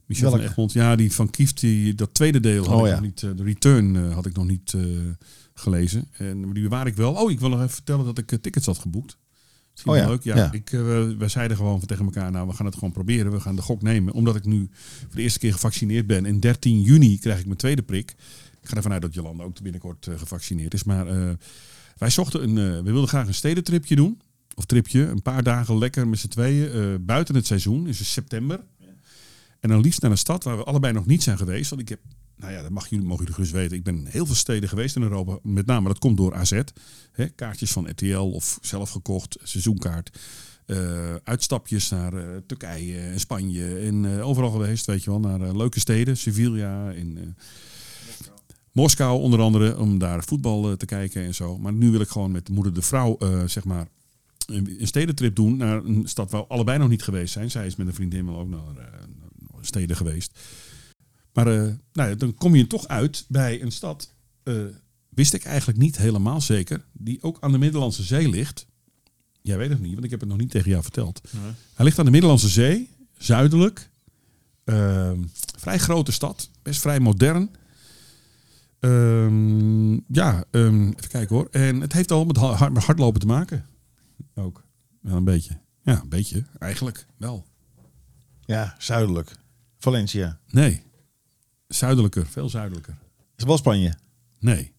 Michel 0.06 0.30
van? 0.32 0.40
Egmond. 0.40 0.74
Ja, 0.74 0.96
die 0.96 1.14
van 1.14 1.30
Kieft, 1.30 1.60
die, 1.60 1.96
dat 1.96 2.14
tweede 2.14 2.40
deel 2.40 2.66
had 2.66 2.74
Oh, 2.80 2.80
ik 2.82 2.88
ja. 2.88 2.92
nog 2.94 3.02
niet. 3.02 3.20
de 3.20 3.44
Return 3.44 4.12
had 4.12 4.26
ik 4.26 4.36
nog 4.36 4.48
niet 4.48 4.74
gelezen. 5.54 6.08
En 6.18 6.54
die 6.54 6.64
bewaar 6.64 6.88
ik 6.88 6.96
wel. 6.96 7.14
Oh, 7.14 7.32
ik 7.32 7.40
wil 7.40 7.50
nog 7.50 7.60
even 7.60 7.70
vertellen 7.72 8.06
dat 8.06 8.18
ik 8.18 8.42
tickets 8.42 8.66
had 8.66 8.78
geboekt. 8.78 9.18
Misschien 9.72 9.92
Oh 9.92 9.98
wel 9.98 10.08
ja, 10.08 10.12
leuk. 10.14 10.24
Ja, 10.24 10.36
ja. 10.36 10.52
Ik, 10.52 10.70
we- 10.70 11.16
wij 11.18 11.28
zeiden 11.30 11.58
gewoon 11.58 11.80
tegen 11.86 12.06
elkaar, 12.06 12.32
nou, 12.32 12.48
we 12.48 12.54
gaan 12.54 12.66
het 12.66 12.76
gewoon 12.76 12.92
proberen. 12.92 13.32
We 13.32 13.40
gaan 13.40 13.56
de 13.56 13.62
gok 13.62 13.82
nemen. 13.82 14.14
Omdat 14.14 14.36
ik 14.36 14.46
nu 14.46 14.70
voor 15.00 15.16
de 15.16 15.22
eerste 15.22 15.40
keer 15.40 15.54
gevaccineerd 15.54 16.08
ben. 16.08 16.26
En 16.26 16.40
13 16.40 16.82
juni 16.82 17.20
krijg 17.20 17.40
ik 17.40 17.46
mijn 17.46 17.58
tweede 17.58 17.82
prik. 17.84 18.12
Ik 18.62 18.70
ga 18.70 18.76
ervan 18.76 18.92
uit 18.92 19.02
dat 19.02 19.14
Jolanda 19.14 19.44
ook 19.44 19.62
binnenkort 19.62 20.08
gevaccineerd 20.18 20.74
is. 20.74 20.84
Maar 20.84 21.08
wij 21.98 22.10
zochten 22.10 22.44
een, 22.44 22.58
eh, 22.58 22.84
we 22.84 22.92
wilden 22.92 23.08
graag 23.08 23.28
een 23.28 23.34
stedentripje 23.34 23.96
doen. 23.96 24.22
Of 24.56 24.66
tripje, 24.66 25.02
een 25.02 25.22
paar 25.22 25.44
dagen 25.44 25.78
lekker 25.78 26.08
met 26.08 26.20
z'n 26.20 26.28
tweeën. 26.28 26.72
eh, 26.72 26.96
buiten 27.00 27.36
het 27.36 27.46
seizoen, 27.46 27.88
is 27.88 28.00
het 28.00 28.08
september. 28.08 28.64
En 29.60 29.70
dan 29.70 29.82
liefst 29.82 30.02
naar 30.02 30.12
een 30.12 30.18
stad 30.18 30.44
waar 30.44 30.58
we 30.58 30.64
allebei 30.64 30.94
nog 30.94 31.06
niet 31.06 31.24
zijn 31.24 31.38
geweest. 31.38 31.70
Want 31.70 31.82
ik 31.82 31.90
heb, 31.90 32.00
nou 32.36 32.54
ja, 32.54 32.62
dat 32.62 32.72
mag 32.72 32.88
jullie, 32.88 33.06
mogen 33.06 33.20
jullie 33.20 33.34
gerust 33.34 33.54
weten. 33.54 33.78
Ik 33.78 33.84
ben 33.84 33.98
in 33.98 34.06
heel 34.06 34.26
veel 34.26 34.36
steden 34.36 34.70
geweest 34.70 34.96
in 34.96 35.02
Europa. 35.02 35.40
Met 35.44 35.66
name, 35.66 35.88
dat 35.88 36.00
komt 36.00 36.18
door 36.18 36.36
AZ. 36.36 36.62
Hè, 37.12 37.28
kaartjes 37.28 37.72
van 37.72 37.90
RTL 37.90 38.18
of 38.18 38.58
zelf 38.62 38.90
gekocht, 38.90 39.38
seizoenkaart. 39.44 40.20
Eh, 40.66 41.16
uitstapjes 41.24 41.90
naar 41.90 42.14
Turkije 42.46 43.00
en 43.00 43.20
Spanje. 43.20 43.78
En 43.80 44.06
overal 44.22 44.52
geweest, 44.52 44.86
weet 44.86 45.04
je 45.04 45.10
wel. 45.10 45.20
Naar 45.20 45.56
leuke 45.56 45.80
steden, 45.80 46.18
Sevilla 46.18 46.94
en... 46.94 47.38
Moskou 48.78 49.20
onder 49.22 49.40
andere, 49.40 49.78
om 49.78 49.98
daar 49.98 50.24
voetbal 50.24 50.70
eh, 50.70 50.78
te 50.78 50.86
kijken 50.86 51.24
en 51.24 51.36
zo. 51.36 51.58
Maar 51.58 51.74
nu 51.74 51.92
wil 51.92 52.02
ik 52.02 52.10
gewoon 52.10 52.32
met 52.32 52.50
moeder 52.50 52.74
de 52.74 52.82
vrouw, 52.82 53.18
eh, 53.18 53.44
zeg 53.46 53.64
maar, 53.64 53.88
een 54.46 54.78
stedentrip 54.82 55.36
doen 55.36 55.58
naar 55.58 55.86
een 55.86 56.08
stad 56.08 56.32
waar 56.32 56.42
we 56.42 56.48
allebei 56.48 56.78
nog 56.78 56.90
niet 56.90 57.04
geweest 57.04 57.34
zijn. 57.34 57.52
Zij 57.52 57.66
is 57.66 57.76
met 57.76 57.88
een 57.88 57.94
vriendin 57.94 58.26
wel 58.26 58.40
ook 58.40 58.50
naar 58.50 58.60
eh, 58.60 59.58
steden 59.62 59.96
geweest. 59.96 60.40
Maar 61.34 61.46
nou 61.46 62.10
ja, 62.10 62.16
dan 62.16 62.36
kom 62.36 62.56
je 62.56 62.68
toch 62.68 62.88
uit 62.88 63.26
bij 63.28 63.62
een 63.62 63.72
stad, 63.72 64.14
wist 65.10 65.34
ik 65.34 65.44
eigenlijk 65.44 65.80
niet 65.80 65.98
helemaal 65.98 66.42
zeker, 66.42 66.86
die 66.94 67.24
ook 67.24 67.38
aan 67.40 67.52
de 67.52 67.58
Middellandse 67.58 68.04
Zee 68.04 68.30
ligt. 68.30 68.68
Jij 69.42 69.58
weet 69.58 69.70
het 69.70 69.82
niet, 69.82 69.94
want 69.94 70.04
ik 70.04 70.12
heb 70.12 70.20
het 70.20 70.30
nog 70.30 70.38
niet 70.38 70.52
tegen 70.52 70.70
jou 70.70 70.84
verteld. 70.84 71.22
Hij 71.74 71.86
ligt 71.86 72.00
aan 72.00 72.06
de 72.06 72.12
Middellandse 72.12 72.50
Zee, 72.50 72.90
zuidelijk. 73.18 73.90
Vrij 75.58 75.78
grote 75.78 76.12
stad, 76.12 76.50
best 76.62 76.82
vrij 76.82 77.00
modern. 77.00 77.50
Ehm, 78.80 79.94
ja, 79.94 80.44
ehm, 80.52 80.82
even 80.88 81.10
kijken 81.10 81.36
hoor. 81.36 81.48
En 81.52 81.82
het 81.82 81.94
heeft 81.94 82.12
al 82.12 82.26
met 82.26 82.38
ha- 82.38 82.54
hard- 82.54 82.74
met 82.74 82.84
hardlopen 82.84 83.20
te 83.20 83.26
maken. 83.26 83.66
Ook. 84.36 84.64
Wel 85.02 85.16
een 85.16 85.24
beetje. 85.24 85.58
Ja, 85.82 86.02
een 86.02 86.10
beetje. 86.10 86.44
Eigenlijk 86.60 87.06
wel. 87.18 87.46
Ja, 88.46 88.76
zuidelijk. 88.80 89.32
Valencia. 89.80 90.40
Nee. 90.48 90.82
Zuidelijker. 91.68 92.26
Veel 92.26 92.50
zuidelijker. 92.50 92.94
Is 93.14 93.20
het 93.36 93.46
wel 93.48 93.58
Spanje? 93.58 93.94
Nee. 94.40 94.74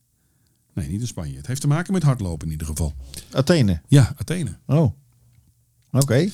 Nee, 0.74 0.88
niet 0.88 1.00
in 1.00 1.06
Spanje. 1.06 1.36
Het 1.36 1.46
heeft 1.46 1.60
te 1.60 1.66
maken 1.66 1.92
met 1.92 2.02
hardlopen 2.02 2.46
in 2.46 2.52
ieder 2.52 2.66
geval. 2.66 2.94
Athene. 3.32 3.80
Ja, 3.88 4.14
Athene. 4.16 4.58
Oh. 4.66 4.92
Oké. 5.90 6.28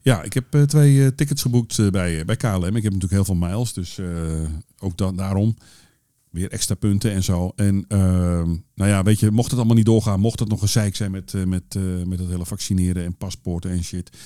Ja, 0.00 0.22
ik 0.22 0.32
heb 0.32 0.54
eh, 0.54 0.62
twee 0.62 1.04
eh, 1.04 1.10
tickets 1.10 1.42
geboekt 1.42 1.78
eh, 1.78 1.88
bij, 1.90 2.24
bij 2.24 2.36
KLM. 2.36 2.64
Ik 2.76 2.82
heb 2.82 2.92
natuurlijk 2.92 3.12
heel 3.12 3.24
veel 3.24 3.34
miles, 3.34 3.72
dus 3.72 4.00
ook 4.78 4.96
da- 4.96 5.12
daarom 5.12 5.56
weer 6.30 6.50
extra 6.50 6.74
punten 6.74 7.12
en 7.12 7.22
zo. 7.22 7.52
En 7.56 7.84
ehm, 7.88 8.48
nou 8.74 8.90
ja, 8.90 9.02
weet 9.02 9.20
je, 9.20 9.30
mocht 9.30 9.50
het 9.50 9.58
allemaal 9.58 9.76
niet 9.76 9.86
doorgaan, 9.86 10.20
mocht 10.20 10.40
het 10.40 10.48
nog 10.48 10.62
een 10.62 10.68
zeik 10.68 10.96
zijn 10.96 11.10
met, 11.10 11.34
eh, 11.34 11.44
met, 11.44 11.76
eh, 11.76 11.82
met 12.06 12.18
het 12.18 12.28
hele 12.28 12.46
vaccineren 12.46 13.04
en 13.04 13.16
paspoorten 13.16 13.70
en 13.70 13.84
shit, 13.84 14.16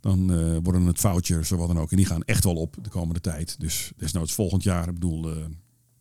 dan 0.00 0.32
eh, 0.32 0.56
worden 0.62 0.86
het 0.86 1.00
vouchers 1.00 1.52
of 1.52 1.58
wat 1.58 1.68
dan 1.68 1.78
ook. 1.78 1.90
En 1.90 1.96
die 1.96 2.06
gaan 2.06 2.24
echt 2.24 2.44
wel 2.44 2.54
op 2.54 2.76
de 2.82 2.90
komende 2.90 3.20
tijd. 3.20 3.60
Dus 3.60 3.92
desnoods 3.96 4.32
volgend 4.32 4.62
jaar, 4.62 4.88
ik 4.88 4.94
bedoel, 4.94 5.22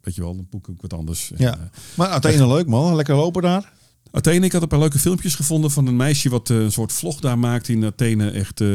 weet 0.01 0.15
je 0.15 0.21
wel, 0.21 0.35
dan 0.35 0.47
boek 0.49 0.67
ik 0.67 0.81
wat 0.81 0.93
anders. 0.93 1.31
Ja. 1.37 1.69
Maar 1.95 2.07
Athene 2.07 2.47
leuk 2.47 2.67
man. 2.67 2.95
Lekker 2.95 3.15
lopen 3.15 3.41
daar. 3.41 3.73
Athene, 4.11 4.45
ik 4.45 4.51
had 4.51 4.61
een 4.61 4.67
paar 4.67 4.79
leuke 4.79 4.99
filmpjes 4.99 5.35
gevonden 5.35 5.71
van 5.71 5.87
een 5.87 5.95
meisje 5.95 6.29
wat 6.29 6.49
eh, 6.49 6.57
een 6.57 6.71
soort 6.71 6.91
vlog 6.91 7.19
daar 7.19 7.39
maakt 7.39 7.67
in 7.67 7.85
Athene. 7.85 8.29
Echt 8.31 8.61
eh, 8.61 8.67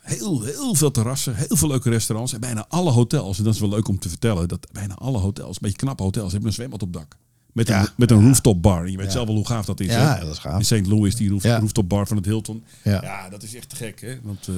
heel, 0.00 0.42
heel 0.42 0.74
veel 0.74 0.90
terrassen, 0.90 1.34
heel 1.36 1.56
veel 1.56 1.68
leuke 1.68 1.90
restaurants 1.90 2.32
en 2.32 2.40
bijna 2.40 2.64
alle 2.68 2.90
hotels. 2.90 3.38
En 3.38 3.44
dat 3.44 3.54
is 3.54 3.60
wel 3.60 3.68
leuk 3.68 3.88
om 3.88 3.98
te 3.98 4.08
vertellen, 4.08 4.48
dat 4.48 4.66
bijna 4.72 4.94
alle 4.94 5.18
hotels, 5.18 5.48
een 5.48 5.58
beetje 5.60 5.76
knappe 5.76 6.02
hotels, 6.02 6.30
hebben 6.30 6.48
een 6.48 6.54
zwembad 6.54 6.82
op 6.82 6.92
dak. 6.92 7.16
Met 7.52 7.68
een, 7.68 7.74
Ja. 7.74 7.88
met 7.96 8.10
een 8.10 8.26
rooftop 8.26 8.62
bar. 8.62 8.84
En 8.84 8.90
je 8.90 8.96
weet 8.96 9.06
Ja. 9.06 9.12
zelf 9.12 9.26
wel 9.26 9.36
hoe 9.36 9.46
gaaf 9.46 9.64
dat 9.66 9.80
is. 9.80 9.86
Ja, 9.86 10.14
hè? 10.14 10.20
dat 10.24 10.32
is 10.32 10.38
gaaf. 10.38 10.58
In 10.58 10.64
St. 10.64 10.86
Louis, 10.86 11.14
die 11.16 11.30
roof, 11.30 11.42
rooftop 11.42 11.88
bar 11.88 12.06
van 12.06 12.16
het 12.16 12.26
Hilton. 12.26 12.64
Ja. 12.84 13.28
Dat 13.28 13.42
is 13.42 13.54
echt 13.54 13.68
te 13.68 13.76
gek. 13.76 14.00
Hè? 14.00 14.14
Want 14.22 14.48
eh, 14.48 14.54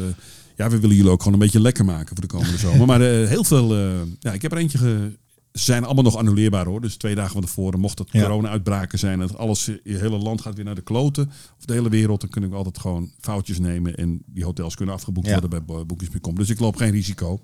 ja, 0.56 0.68
we 0.70 0.78
willen 0.78 0.96
jullie 0.96 1.10
ook 1.10 1.18
gewoon 1.18 1.32
een 1.32 1.38
beetje 1.44 1.60
lekker 1.60 1.84
maken 1.84 2.08
voor 2.16 2.20
de 2.20 2.34
komende 2.34 2.58
zomer. 2.58 2.86
Maar 2.86 3.00
heel 3.00 3.44
veel, 3.44 3.74
ja, 4.20 4.32
ik 4.32 4.42
heb 4.42 4.52
er 4.52 4.58
eentje 4.58 4.78
ge... 4.78 5.12
zijn 5.52 5.84
allemaal 5.84 6.04
nog 6.04 6.16
annuleerbaar 6.16 6.66
hoor. 6.66 6.80
Dus 6.80 6.96
twee 6.96 7.14
dagen 7.14 7.32
van 7.32 7.40
tevoren, 7.40 7.80
mocht 7.80 7.98
het 7.98 8.08
Ja. 8.12 8.22
corona-uitbraken 8.22 8.98
zijn, 8.98 9.18
dat 9.18 9.36
alles, 9.36 9.64
je 9.64 9.80
hele 9.84 10.18
land 10.18 10.40
gaat 10.40 10.54
weer 10.54 10.64
naar 10.64 10.74
de 10.74 10.80
kloten, 10.82 11.30
of 11.58 11.64
de 11.64 11.72
hele 11.72 11.88
wereld, 11.88 12.20
dan 12.20 12.30
kunnen 12.30 12.50
we 12.50 12.56
altijd 12.56 12.78
gewoon 12.78 13.10
foutjes 13.20 13.58
nemen 13.58 13.94
en 13.94 14.22
die 14.26 14.44
hotels 14.44 14.74
kunnen 14.74 14.94
afgeboekt 14.94 15.26
Ja. 15.26 15.32
worden 15.32 15.50
bij 15.50 15.64
bo- 15.64 15.84
Bookies.com. 15.84 16.34
Dus 16.34 16.48
ik 16.50 16.60
loop 16.60 16.76
geen 16.76 16.90
risico. 16.90 17.40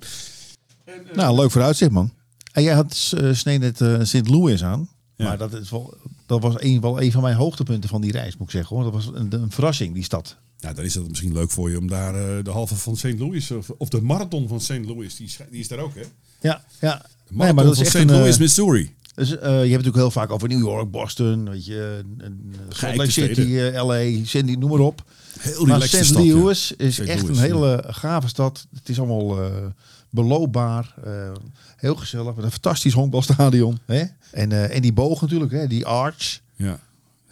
Nou, 1.15 1.37
leuk 1.37 1.51
vooruitzicht 1.51 1.91
man. 1.91 2.11
En 2.53 2.63
jij 2.63 2.75
had 2.75 3.13
uh, 3.19 3.33
snee 3.35 3.59
net 3.59 3.81
eh, 3.81 4.01
St. 4.03 4.29
Louis 4.29 4.65
aan. 4.65 4.89
Ja. 5.17 5.25
Maar 5.29 5.39
dat, 5.39 5.53
is 5.53 5.71
wel, 5.71 5.95
dat 6.27 6.43
was 6.43 6.55
een, 6.59 6.81
wel 6.81 7.03
een 7.03 7.13
van 7.13 7.23
mijn 7.23 7.37
hoogtepunten 7.37 7.89
van 7.91 8.01
die 8.01 8.13
reis, 8.13 8.37
moet 8.37 8.47
ik 8.47 8.53
zeggen. 8.53 8.77
Hoor. 8.77 8.85
Dat 8.85 8.93
was 8.93 9.07
een, 9.15 9.33
een 9.33 9.51
verrassing, 9.51 9.95
die 9.95 10.03
stad. 10.03 10.37
Ja, 10.65 10.73
dan 10.73 10.85
is 10.85 10.95
het 10.95 11.09
misschien 11.09 11.33
leuk 11.33 11.51
voor 11.51 11.71
je 11.71 11.79
om 11.79 11.89
daar 11.89 12.15
eh, 12.15 12.45
de 12.45 12.51
halve 12.51 12.77
van 12.77 12.97
St. 12.97 13.19
Louis, 13.19 13.51
of, 13.51 13.71
of 13.71 13.89
de 13.89 14.01
marathon 14.01 14.49
van 14.49 14.61
St. 14.61 14.85
Louis, 14.85 15.17
die, 15.17 15.37
die 15.51 15.61
is 15.61 15.69
daar 15.69 15.79
ook, 15.79 15.95
hè? 15.95 16.01
De 16.01 16.09
Ja, 16.41 16.65
ja. 16.81 17.07
Nee, 17.29 17.37
marathon 17.37 17.55
maar 17.55 17.65
dat 17.65 17.73
is 17.73 17.91
van 17.91 18.01
echt 18.01 18.11
St. 18.11 18.17
Louis, 18.17 18.35
eh, 18.35 18.41
Missouri. 18.41 18.95
Dus, 19.15 19.31
eh, 19.31 19.41
je 19.43 19.49
hebt 19.49 19.61
het 19.61 19.71
natuurlijk 19.71 19.97
heel 19.97 20.11
vaak 20.11 20.31
over 20.31 20.49
New 20.49 20.59
York, 20.59 20.91
Boston, 20.91 21.51
weet 21.51 21.65
je, 21.65 22.05
Salt 22.69 22.97
Lake 22.97 23.11
City, 23.11 23.59
eh, 23.59 23.85
LA, 23.85 24.25
Cindy, 24.25 24.55
noem 24.55 24.71
maar 24.71 24.79
op. 24.79 25.05
Heel 25.39 25.65
Maar 25.65 25.75
relaxte 25.75 26.05
St. 26.05 26.15
ja. 26.15 26.21
Louis 26.21 26.73
is 26.77 26.95
St. 26.95 27.01
echt 27.01 27.23
Louis, 27.23 27.39
een 27.39 27.47
ja. 27.47 27.55
hele 27.55 27.85
gave 27.87 28.29
stad. 28.29 28.67
Het 28.75 28.89
is 28.89 28.99
allemaal 28.99 29.43
eh, 29.43 29.67
beloopbaar, 30.11 30.95
heel 31.77 31.95
gezellig, 31.95 32.35
met 32.35 32.45
een 32.45 32.51
fantastisch 32.51 32.93
honkbalstadion. 32.93 33.79
Hè? 33.87 34.05
En, 34.31 34.71
en 34.71 34.83
die 34.83 34.93
boog 34.93 35.21
natuurlijk, 35.21 35.53
hè? 35.53 35.67
die 35.67 35.87
arch. 35.87 36.41
Ja. 36.57 36.81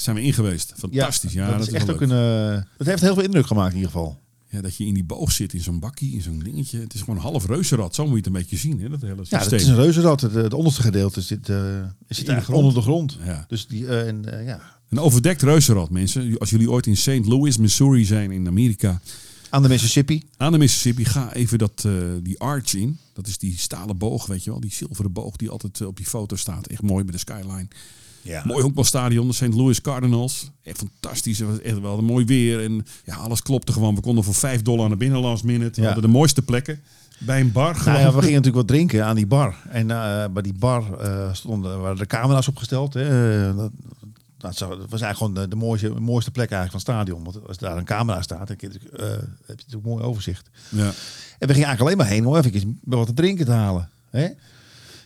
Zijn 0.03 0.17
we 0.17 0.23
in 0.23 0.33
geweest. 0.33 0.73
Fantastisch. 0.77 1.33
Ja, 1.33 1.51
dat, 1.51 1.67
is 1.67 1.73
echt 1.73 1.91
ook 1.91 2.01
leuk. 2.01 2.11
een. 2.11 2.55
eh, 2.57 2.63
dat 2.77 2.87
heeft 2.87 3.03
heel 3.03 3.15
veel 3.15 3.23
indruk 3.23 3.47
gemaakt 3.47 3.71
in 3.71 3.77
ieder 3.77 3.93
geval. 3.93 4.21
Ja, 4.49 4.61
dat 4.61 4.77
je 4.77 4.85
in 4.87 4.95
die 4.95 5.05
boog 5.05 5.33
zit, 5.33 5.53
in 5.53 5.61
zo'n 5.61 5.79
bakkie, 5.79 6.13
in 6.15 6.23
zo'n 6.23 6.39
dingetje. 6.39 6.79
Het 6.81 6.95
is 6.95 7.01
gewoon 7.01 7.17
een 7.17 7.23
half 7.23 7.47
reuzenrad. 7.47 7.95
Zo 7.95 8.03
moet 8.03 8.11
je 8.11 8.17
het 8.17 8.27
een 8.27 8.33
beetje 8.33 8.57
zien, 8.57 8.81
hè? 8.81 8.89
Dat 8.89 9.01
hele 9.01 9.15
Ja, 9.17 9.23
systeem. 9.25 9.51
dat 9.51 9.61
is 9.61 9.67
een 9.67 9.75
reuzenrad. 9.75 10.21
Het, 10.21 10.35
het 10.35 10.55
onderste 10.55 10.83
gedeelte 10.83 11.21
zit, 11.21 11.49
eh, 11.49 11.83
zit 12.09 12.29
grond. 12.29 12.49
onder 12.49 12.75
de 12.75 12.81
grond. 12.83 13.19
Ja. 13.25 13.45
Dus 13.49 13.67
die, 13.67 13.87
eh, 13.87 14.09
en, 14.09 14.39
eh, 14.39 14.47
ja. 14.47 14.61
Een 14.89 14.99
overdekt 15.01 15.43
reuzenrad, 15.43 15.91
mensen. 15.91 16.39
Als 16.39 16.51
jullie 16.51 16.71
ooit 16.71 16.87
in 16.87 16.97
St. 16.97 17.27
Louis, 17.27 17.57
Missouri 17.57 18.05
zijn 18.05 18.31
in 18.31 18.47
Amerika, 18.47 19.01
Aan 19.51 19.63
de 19.63 19.69
Mississippi. 19.69 20.23
aan 20.37 20.53
de 20.53 20.59
Mississippi, 20.59 21.05
ga 21.05 21.33
even 21.33 21.59
dat, 21.59 21.83
eh, 21.87 21.93
die 22.23 22.39
arch 22.41 22.75
in. 22.75 22.99
Dat 23.13 23.27
is 23.27 23.39
die 23.39 23.59
stalen 23.59 23.99
boog, 23.99 24.27
weet 24.27 24.45
je 24.45 24.51
wel. 24.51 24.61
Die 24.61 24.73
zilveren 24.73 25.13
boog 25.13 25.37
die 25.37 25.51
altijd 25.51 25.81
eh, 25.81 25.87
op 25.87 25.97
die 25.97 26.07
foto 26.07 26.37
staat. 26.37 26.67
Echt 26.67 26.83
mooi 26.83 27.05
met 27.05 27.13
de 27.13 27.19
skyline. 27.21 27.69
Ja. 28.23 28.43
Mooi 28.47 28.63
honkbalstadion, 28.63 29.27
de 29.27 29.35
St. 29.35 29.55
Louis 29.55 29.81
Cardinals. 29.81 30.51
Echt 30.63 30.79
fantastisch. 30.79 31.39
Het 31.39 31.49
was 31.49 31.61
echt 31.61 31.81
wel 31.81 31.99
een 31.99 32.05
mooi 32.05 32.25
weer. 32.25 32.65
En 32.65 32.87
ja, 33.05 33.15
alles 33.15 33.43
klopte 33.43 33.73
gewoon. 33.73 33.95
We 33.95 34.01
konden 34.01 34.25
voor 34.25 34.35
5 34.35 34.63
dollar 34.63 34.89
naar 34.89 34.97
binnen 34.97 35.21
last 35.21 35.45
minute. 35.45 35.81
We 35.81 35.87
hadden 35.87 36.05
de 36.05 36.09
mooiste 36.09 36.43
plekken. 36.43 36.81
Bij 37.19 37.41
een 37.41 37.53
bar. 37.53 37.83
Nou 37.85 37.99
ja, 37.99 38.05
we 38.05 38.19
gingen 38.19 38.43
natuurlijk 38.43 38.55
wat 38.55 38.67
drinken 38.67 39.05
aan 39.05 39.17
die 39.17 39.27
bar. 39.27 39.57
En 39.69 39.91
eh, 39.91 40.25
bij 40.33 40.43
die 40.43 40.55
bar 40.59 41.01
eh, 41.01 41.33
stonden, 41.33 41.81
waren 41.81 41.97
de 41.97 42.07
camera's 42.07 42.49
opgesteld. 42.49 42.95
Hè. 42.95 43.49
Eh, 43.49 43.57
Dat, 43.57 44.59
dat, 44.59 44.69
was 44.69 45.01
eigenlijk 45.01 45.17
gewoon 45.17 45.35
de, 45.35 45.49
de 45.49 45.57
mooiste, 45.57 45.89
mooiste 45.89 46.31
plek 46.31 46.51
eigenlijk 46.51 46.85
van 46.85 46.95
het 46.95 47.05
stadion. 47.05 47.25
Want 47.25 47.49
als 47.49 47.59
daar 47.59 47.77
een 47.77 47.85
camera 47.85 48.23
staat, 48.23 48.39
dan 48.39 48.47
heb 48.49 48.61
je, 48.61 48.67
natuurlijk, 48.67 49.01
heb 49.47 49.59
je 49.59 49.65
natuurlijk 49.67 49.85
mooi 49.85 50.05
overzicht. 50.05 50.51
Ja. 50.69 50.85
En 51.39 51.49
we 51.49 51.55
gingen 51.55 51.69
eigenlijk 51.69 51.81
alleen 51.81 51.97
maar 51.97 52.07
heen 52.07 52.27
om 52.27 52.37
even 52.37 52.81
wat 52.85 53.07
te 53.07 53.15
drinken 53.15 53.45
te 53.45 53.53
halen. 53.53 53.89
Hè? 54.11 54.29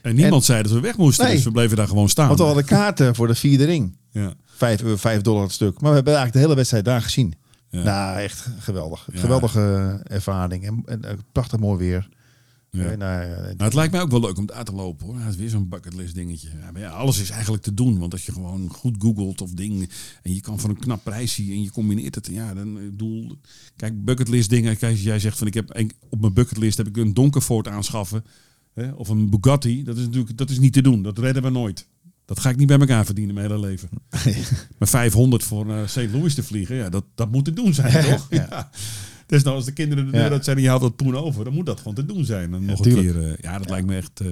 En 0.07 0.15
niemand 0.15 0.45
zei 0.45 0.63
dat 0.63 0.73
we 0.73 0.81
weg 0.81 0.97
moesten. 0.97 1.25
Nee. 1.25 1.35
Dus 1.35 1.45
we 1.45 1.51
bleven 1.51 1.77
daar 1.77 1.89
gewoon 1.89 2.09
staan. 2.09 2.27
Want 2.27 2.39
we 2.39 2.45
hadden 2.45 2.65
kaarten 2.65 3.15
voor 3.15 3.27
de 3.27 3.35
vierde 3.35 3.65
ring. 3.65 3.97
Ja. 4.11 4.35
Vijf, 4.45 4.83
vijf 4.95 5.21
dollar 5.21 5.43
het 5.43 5.53
stuk. 5.53 5.81
Maar 5.81 5.91
we 5.91 5.97
hebben 5.97 6.13
eigenlijk 6.15 6.33
de 6.33 6.39
hele 6.39 6.55
wedstrijd 6.55 6.85
daar 6.85 7.03
gezien. 7.03 7.35
Ja. 7.71 7.83
Nou, 7.83 8.19
echt 8.19 8.49
geweldig. 8.59 9.09
Ja. 9.13 9.21
Geweldige 9.21 10.01
ervaring. 10.03 10.67
En, 10.67 10.83
en 10.87 11.05
eh, 11.05 11.13
prachtig 11.33 11.59
mooi 11.59 11.79
weer. 11.79 12.09
Ja. 12.71 12.83
Eh, 12.83 12.97
nou, 12.97 13.29
Nou, 13.29 13.57
het 13.57 13.75
lijkt 13.75 13.93
mij 13.93 14.01
ook 14.01 14.11
wel 14.11 14.21
leuk 14.21 14.39
om 14.39 14.47
daar 14.47 14.65
te 14.65 14.73
lopen 14.73 15.07
hoor. 15.07 15.19
Het 15.19 15.29
is 15.29 15.37
weer 15.37 15.49
zo'n 15.49 15.69
bucketlist 15.69 16.15
dingetje. 16.15 16.49
Ja, 16.61 16.71
maar 16.73 16.81
ja, 16.81 16.91
alles 16.91 17.21
is 17.21 17.31
eigenlijk 17.31 17.63
te 17.63 17.75
doen. 17.75 17.99
Want 17.99 18.13
als 18.13 18.27
je 18.27 18.33
gewoon 18.33 18.69
goed 18.71 18.97
googelt 18.99 19.41
of 19.41 19.51
dingen. 19.51 19.89
En 20.23 20.35
je 20.35 20.41
kan 20.41 20.61
van 20.61 20.71
een 20.71 20.79
knap 20.79 21.05
prijsje 21.05 21.43
en 21.43 21.63
je 21.63 21.71
combineert 21.71 22.15
het. 22.15 22.27
Ja, 22.27 22.55
dan 22.55 22.79
ik 22.79 22.91
bedoel. 22.91 23.39
Kijk, 23.77 24.05
bucketlist 24.05 24.51
dingen. 24.51 24.77
Kijk, 24.77 24.93
als 24.93 25.03
jij 25.03 25.19
zegt 25.19 25.39
van 25.39 25.47
ik 25.47 25.55
heb 25.55 25.85
op 26.09 26.21
mijn 26.21 26.33
bucketlist 26.33 26.77
heb 26.77 26.89
ik 26.89 26.97
een 26.97 27.15
Donkervoort 27.15 27.69
aanschaffen. 27.69 28.25
Hè, 28.77 28.91
of 28.91 29.09
een 29.09 29.31
Bugatti. 29.31 29.85
Dat 29.85 29.97
is 29.97 30.05
natuurlijk 30.05 30.39
dat 30.39 30.51
is 30.51 30.59
niet 30.59 30.72
te 30.72 30.83
doen. 30.83 31.03
Dat 31.03 31.18
redden 31.18 31.43
we 31.43 31.51
nooit. 31.51 31.87
Dat 32.24 32.41
ga 32.41 32.51
ik 32.51 32.57
niet 32.57 32.66
bij 32.66 32.79
elkaar 32.79 33.05
verdienen 33.05 33.35
mijn 33.35 33.47
hele 33.47 33.61
leven. 33.61 33.89
Maar 34.79 34.89
500 34.89 35.45
voor 35.45 35.70
eh 35.70 35.87
St. 35.87 36.12
Louis 36.12 36.35
te 36.35 36.43
vliegen, 36.43 36.77
ja, 36.77 36.89
dat, 36.89 37.05
dat 37.14 37.31
moet 37.31 37.45
te 37.45 37.53
doen 37.53 37.74
zijn, 37.74 38.05
toch? 38.05 38.27
Ja. 38.31 38.70
Dus 39.27 39.43
nou, 39.43 39.57
als 39.57 39.64
de 39.64 39.72
kinderen 39.72 40.05
de 40.07 40.11
deur 40.12 40.31
uit 40.31 40.45
zijn 40.45 40.57
en 40.57 40.62
je 40.62 40.68
haalt 40.68 40.81
dat 40.81 40.97
poen 40.97 41.16
over, 41.16 41.45
dan 41.45 41.53
moet 41.53 41.66
dat 41.66 41.79
gewoon 41.79 41.95
te 41.95 42.07
doen 42.07 42.24
zijn. 42.24 42.55
En 42.55 42.64
nog 42.64 42.85
een 42.85 42.95
keer, 42.95 43.22
eh, 43.24 43.37
ja, 43.41 43.59
dat 43.59 43.70
lijkt 43.70 43.87
me 43.87 43.97
echt... 43.97 44.20
eh, 44.20 44.29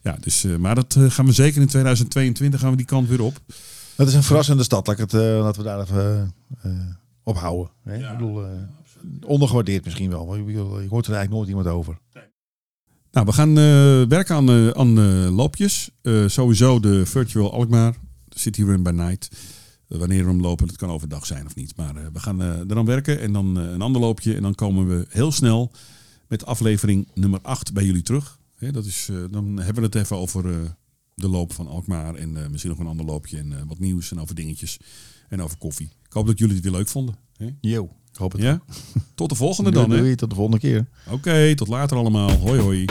ja, 0.00 0.16
dus, 0.20 0.44
eh, 0.44 0.56
maar 0.56 0.74
dat 0.74 0.96
gaan 0.98 1.26
we 1.26 1.32
zeker 1.32 1.60
in 1.60 1.66
2022 1.68 2.60
gaan 2.60 2.70
we 2.70 2.76
die 2.76 2.86
kant 2.86 3.08
weer 3.08 3.22
op. 3.22 3.40
Dat 3.96 4.08
is 4.08 4.14
een 4.14 4.22
verrassende 4.22 4.62
stad. 4.62 4.86
Laat 4.86 4.98
ik 5.00 5.10
het, 5.10 5.20
laten 5.22 5.62
we 5.62 5.68
daar 5.68 5.80
even 5.80 6.34
ophouden. 7.22 7.70
Hè? 7.82 7.96
ik 7.96 8.18
bedoel, 8.18 8.44
ondergewaardeerd 9.24 9.84
misschien 9.84 10.10
wel. 10.10 10.36
Je, 10.36 10.44
je 10.52 10.58
hoort 10.58 11.06
er 11.06 11.14
eigenlijk 11.14 11.30
nooit 11.30 11.48
iemand 11.48 11.66
over. 11.66 11.98
Nou, 13.14 13.26
we 13.26 13.32
gaan 13.32 13.58
eh, 13.58 14.02
werken 14.08 14.34
aan, 14.34 14.48
eh, 14.48 14.68
aan 14.68 14.98
eh, 14.98 15.36
loopjes. 15.36 15.90
Sowieso 16.26 16.80
de 16.80 17.06
Virtual 17.06 17.52
Alkmaar, 17.52 17.96
de 18.28 18.38
City 18.38 18.62
Run 18.62 18.82
by 18.82 18.90
Night. 18.90 19.30
Wanneer 19.86 20.24
we 20.24 20.30
hem 20.30 20.40
lopen, 20.40 20.66
dat 20.66 20.76
kan 20.76 20.90
overdag 20.90 21.26
zijn 21.26 21.46
of 21.46 21.54
niet. 21.54 21.76
Maar 21.76 22.12
we 22.12 22.18
gaan 22.18 22.40
er 22.40 22.66
dan 22.66 22.84
werken 22.84 23.20
en 23.20 23.32
dan 23.32 23.56
een 23.56 23.82
ander 23.82 24.00
loopje. 24.00 24.34
En 24.34 24.42
dan 24.42 24.54
komen 24.54 24.88
we 24.88 25.06
heel 25.08 25.32
snel 25.32 25.72
met 26.28 26.46
aflevering 26.46 27.08
nummer 27.14 27.40
8 27.42 27.72
bij 27.72 27.84
jullie 27.84 28.02
terug. 28.02 28.38
Hè, 28.56 28.72
dat 28.72 28.84
is, 28.84 29.10
dan 29.30 29.56
hebben 29.56 29.82
we 29.82 29.88
het 29.88 29.94
even 29.94 30.16
over 30.16 30.74
de 31.14 31.28
loop 31.28 31.52
van 31.52 31.68
Alkmaar. 31.68 32.14
En 32.14 32.50
misschien 32.50 32.70
nog 32.70 32.80
een 32.80 32.86
ander 32.86 33.06
loopje 33.06 33.38
en 33.38 33.66
wat 33.66 33.78
nieuws 33.78 34.10
en 34.10 34.20
over 34.20 34.34
dingetjes. 34.34 34.78
En 35.28 35.42
over 35.42 35.58
koffie. 35.58 35.90
Ik 36.06 36.12
hoop 36.12 36.26
dat 36.26 36.38
jullie 36.38 36.54
het 36.54 36.64
weer 36.64 36.72
leuk 36.72 36.88
vonden. 36.88 37.14
Hè? 37.36 37.48
Yo, 37.60 37.90
ik 38.14 38.20
hoop 38.20 38.32
het. 38.32 38.42
Ja? 38.42 38.60
Tot 39.14 39.28
de 39.28 39.34
volgende 39.34 39.70
Doei, 39.70 39.86
dan. 39.86 39.94
hè? 39.96 40.02
doei, 40.02 40.14
tot 40.14 40.28
de 40.30 40.34
volgende 40.36 40.60
keer. 40.60 40.86
Oké, 41.10 41.54
tot 41.54 41.68
later 41.68 41.96
allemaal. 41.96 42.30
Hoi 42.30 42.60
hoi. 42.60 42.84